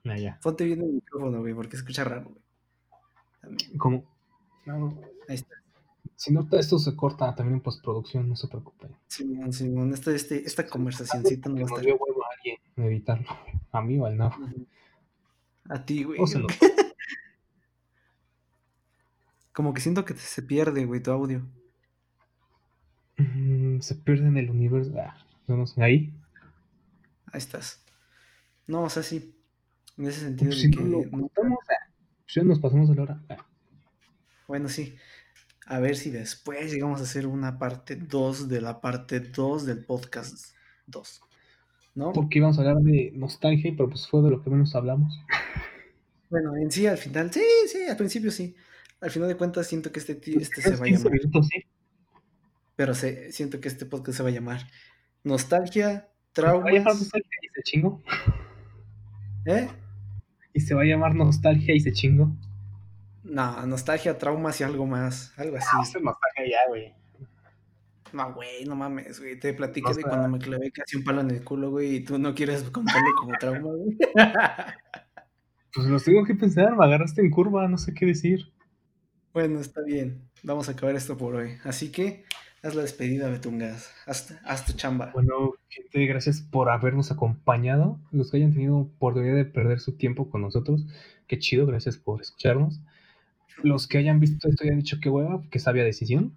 Ah, 0.05 0.19
ya. 0.19 0.37
Ponte 0.43 0.65
bien 0.65 0.81
el 0.81 0.95
micrófono, 0.95 1.39
güey, 1.41 1.55
porque 1.55 1.77
escucha 1.77 2.03
raro, 2.03 2.25
güey. 2.25 2.43
también. 3.41 3.79
¿Cómo? 3.79 4.05
No, 4.67 4.99
Ahí 5.29 5.37
está. 5.37 5.55
si 6.17 6.33
no, 6.33 6.45
esto 6.53 6.77
se 6.81 6.97
corta 6.97 7.33
también 7.37 7.59
en 7.59 7.61
postproducción, 7.61 8.29
no 8.29 8.35
se 8.35 8.49
preocupe. 8.49 8.89
Simón, 9.07 9.53
Simón, 9.53 9.93
esta, 9.95 10.11
este, 10.13 10.45
esta 10.45 10.67
conversacioncita 10.67 11.49
no 11.49 11.55
va 11.55 11.61
a 11.61 11.65
estar. 11.67 11.85
dio 11.85 11.97
huevo 11.97 12.21
a 12.25 12.29
alguien 12.37 12.59
editarlo. 12.77 13.29
A 13.73 13.81
mí 13.81 13.97
o 14.01 14.07
al. 14.07 14.19
A 15.69 15.85
ti, 15.85 16.03
güey. 16.05 16.19
Como 19.53 19.75
que 19.75 19.81
siento 19.81 20.05
que 20.05 20.15
se 20.15 20.43
pierde, 20.43 20.85
güey, 20.87 21.03
tu 21.03 21.11
audio. 21.11 21.43
Mm, 23.19 23.81
se 23.81 23.95
pierde 23.97 24.27
en 24.29 24.37
el 24.39 24.51
universo. 24.51 24.93
Ah, 24.99 25.17
no 25.47 25.67
sé. 25.67 25.83
Ahí. 25.83 26.13
Ahí 27.33 27.39
estás. 27.39 27.85
No, 28.67 28.85
o 28.85 28.91
sea, 28.91 29.03
sí. 29.03 29.35
En 29.99 30.07
ese 30.07 30.21
sentido 30.21 30.51
Pues 30.51 30.63
de 30.63 30.69
si 30.69 30.71
que. 30.71 30.83
no 30.83 31.03
lo 31.03 31.11
contamos, 31.11 31.59
ah, 31.71 31.91
pues 32.25 32.35
ya 32.35 32.43
nos 32.43 32.59
pasamos 32.61 32.89
de 32.89 32.95
la 32.95 33.03
hora. 33.03 33.23
Ah, 33.29 33.47
Bueno, 34.49 34.69
sí. 34.69 34.97
A 35.67 35.79
ver 35.81 35.97
si 35.97 36.11
después 36.11 36.73
llegamos 36.73 37.01
a 37.01 37.05
hacer 37.05 37.27
una 37.27 37.59
parte 37.59 37.97
2 37.97 38.49
de 38.49 38.61
la 38.61 38.81
parte 38.81 39.21
2 39.21 39.67
del 39.67 39.85
podcast 39.85 40.57
2. 40.87 41.21
¿No? 41.95 42.13
Porque 42.13 42.39
íbamos 42.39 42.59
a 42.59 42.63
hablar 42.63 42.79
de 42.79 43.13
nostalgia, 43.15 43.73
pero 43.77 43.89
pues 43.89 44.09
fue 44.09 44.23
de 44.23 44.31
lo 44.31 44.43
que 44.43 44.49
menos 44.51 44.75
hablamos. 44.75 45.21
Bueno, 46.31 46.57
en 46.57 46.71
sí, 46.71 46.87
al 46.87 46.97
final, 46.97 47.31
sí, 47.33 47.43
sí, 47.69 47.85
al 47.89 47.97
principio 47.97 48.31
sí. 48.31 48.55
Al 49.01 49.11
final 49.11 49.29
de 49.29 49.37
cuentas 49.37 49.67
siento 49.67 49.93
que 49.93 49.99
este, 50.01 50.15
ti- 50.15 50.37
este 50.41 50.63
se 50.63 50.71
va 50.71 50.77
a 50.77 50.85
15 50.85 51.03
llamar, 51.05 51.13
minutos, 51.19 51.49
sí. 51.49 51.65
pero 52.77 52.95
se, 52.95 53.31
siento 53.33 53.61
que 53.61 53.69
este 53.69 53.85
podcast 53.85 54.17
se 54.17 54.23
va 54.23 54.31
a 54.31 54.33
llamar 54.33 54.67
Nostalgia, 55.25 56.09
Se 56.35 56.43
va 56.43 56.51
a 56.51 56.53
llamar 56.55 56.73
Traumas, 56.73 56.99
nostalgia 57.01 57.39
y 57.43 57.49
se 57.55 57.63
chingo. 57.63 58.03
¿eh? 59.47 59.69
Y 60.55 60.61
se 60.61 60.75
va 60.75 60.83
a 60.83 60.85
llamar 60.87 61.15
nostalgia 61.15 61.75
y 61.75 61.81
se 61.81 61.93
chingo. 61.93 62.33
No, 63.25 63.67
Nostalgia, 63.67 64.19
Traumas 64.19 64.61
y 64.61 64.65
algo 64.65 64.87
más, 64.87 65.33
algo 65.39 65.57
así. 65.57 65.69
Ah, 65.73 65.83
es 65.83 65.93
nostalgia 66.03 66.51
ya, 66.51 66.69
güey. 66.69 66.93
No, 68.13 68.35
güey, 68.35 68.65
no 68.65 68.77
mames, 68.77 69.21
güey, 69.21 69.39
te 69.39 69.55
platiqué 69.55 69.89
No 69.89 69.97
de 69.97 70.03
cuando 70.03 70.29
me 70.29 70.39
clavé 70.39 70.71
casi 70.71 70.97
un 70.97 71.05
palo 71.05 71.23
en 71.23 71.31
el 71.31 71.45
culo, 71.45 71.71
güey, 71.71 71.97
y 71.97 72.05
tú 72.05 72.19
no 72.19 72.35
quieres 72.35 72.63
contarlo 72.65 73.11
como 73.19 73.33
trauma, 73.39 73.71
güey. 73.73 73.97
Pues 75.75 75.87
los 75.87 76.05
tengo 76.05 76.25
que 76.27 76.35
pensar, 76.35 76.77
me 76.77 76.85
agarraste 76.85 77.23
en 77.23 77.31
curva, 77.31 77.67
no 77.67 77.79
sé 77.79 77.95
qué 77.95 78.05
decir. 78.05 78.53
Bueno, 79.33 79.59
está 79.59 79.81
bien. 79.83 80.29
Vamos 80.43 80.69
a 80.69 80.73
acabar 80.73 80.95
esto 80.95 81.17
por 81.17 81.35
hoy. 81.35 81.53
Así 81.65 81.91
que 81.91 82.25
haz 82.63 82.75
la 82.75 82.83
despedida, 82.83 83.31
Betungas. 83.31 83.91
Haz, 84.07 84.39
haz 84.45 84.67
tu 84.67 84.75
chamba. 84.75 85.11
Bueno, 85.15 85.55
gente, 85.71 86.05
gracias 86.05 86.43
por 86.43 86.69
habernos 86.69 87.11
acompañado. 87.11 87.99
Los 88.11 88.31
que 88.31 88.37
hayan 88.37 88.53
tenido 88.53 88.77
oportunidad 88.77 89.35
de 89.35 89.47
perder 89.47 89.81
su 89.81 89.97
tiempo 89.97 90.29
con 90.29 90.43
nosotros, 90.43 90.85
qué 91.27 91.39
chido, 91.39 91.65
gracias 91.65 91.97
por 91.97 92.21
escucharnos. 92.21 92.83
Los 93.63 93.87
que 93.87 93.97
hayan 93.97 94.21
visto 94.21 94.49
esto 94.49 94.67
y 94.67 94.69
han 94.69 94.79
dicho 94.79 94.99
que 95.01 95.09
hueva, 95.09 95.43
que 95.51 95.59
sabia 95.59 95.85
decisión. 95.85 96.35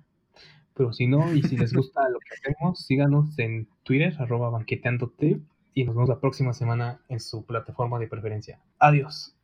Pero 0.75 0.93
si 0.93 1.07
no, 1.07 1.33
y 1.33 1.41
si 1.41 1.57
les 1.57 1.73
gusta 1.73 2.09
lo 2.09 2.19
que 2.19 2.35
hacemos, 2.35 2.79
síganos 2.79 3.37
en 3.39 3.67
Twitter, 3.83 4.13
arroba 4.19 4.49
banqueteándote, 4.49 5.39
y 5.73 5.83
nos 5.83 5.95
vemos 5.95 6.09
la 6.09 6.19
próxima 6.19 6.53
semana 6.53 6.99
en 7.09 7.19
su 7.19 7.45
plataforma 7.45 7.99
de 7.99 8.07
preferencia. 8.07 8.59
Adiós. 8.79 9.35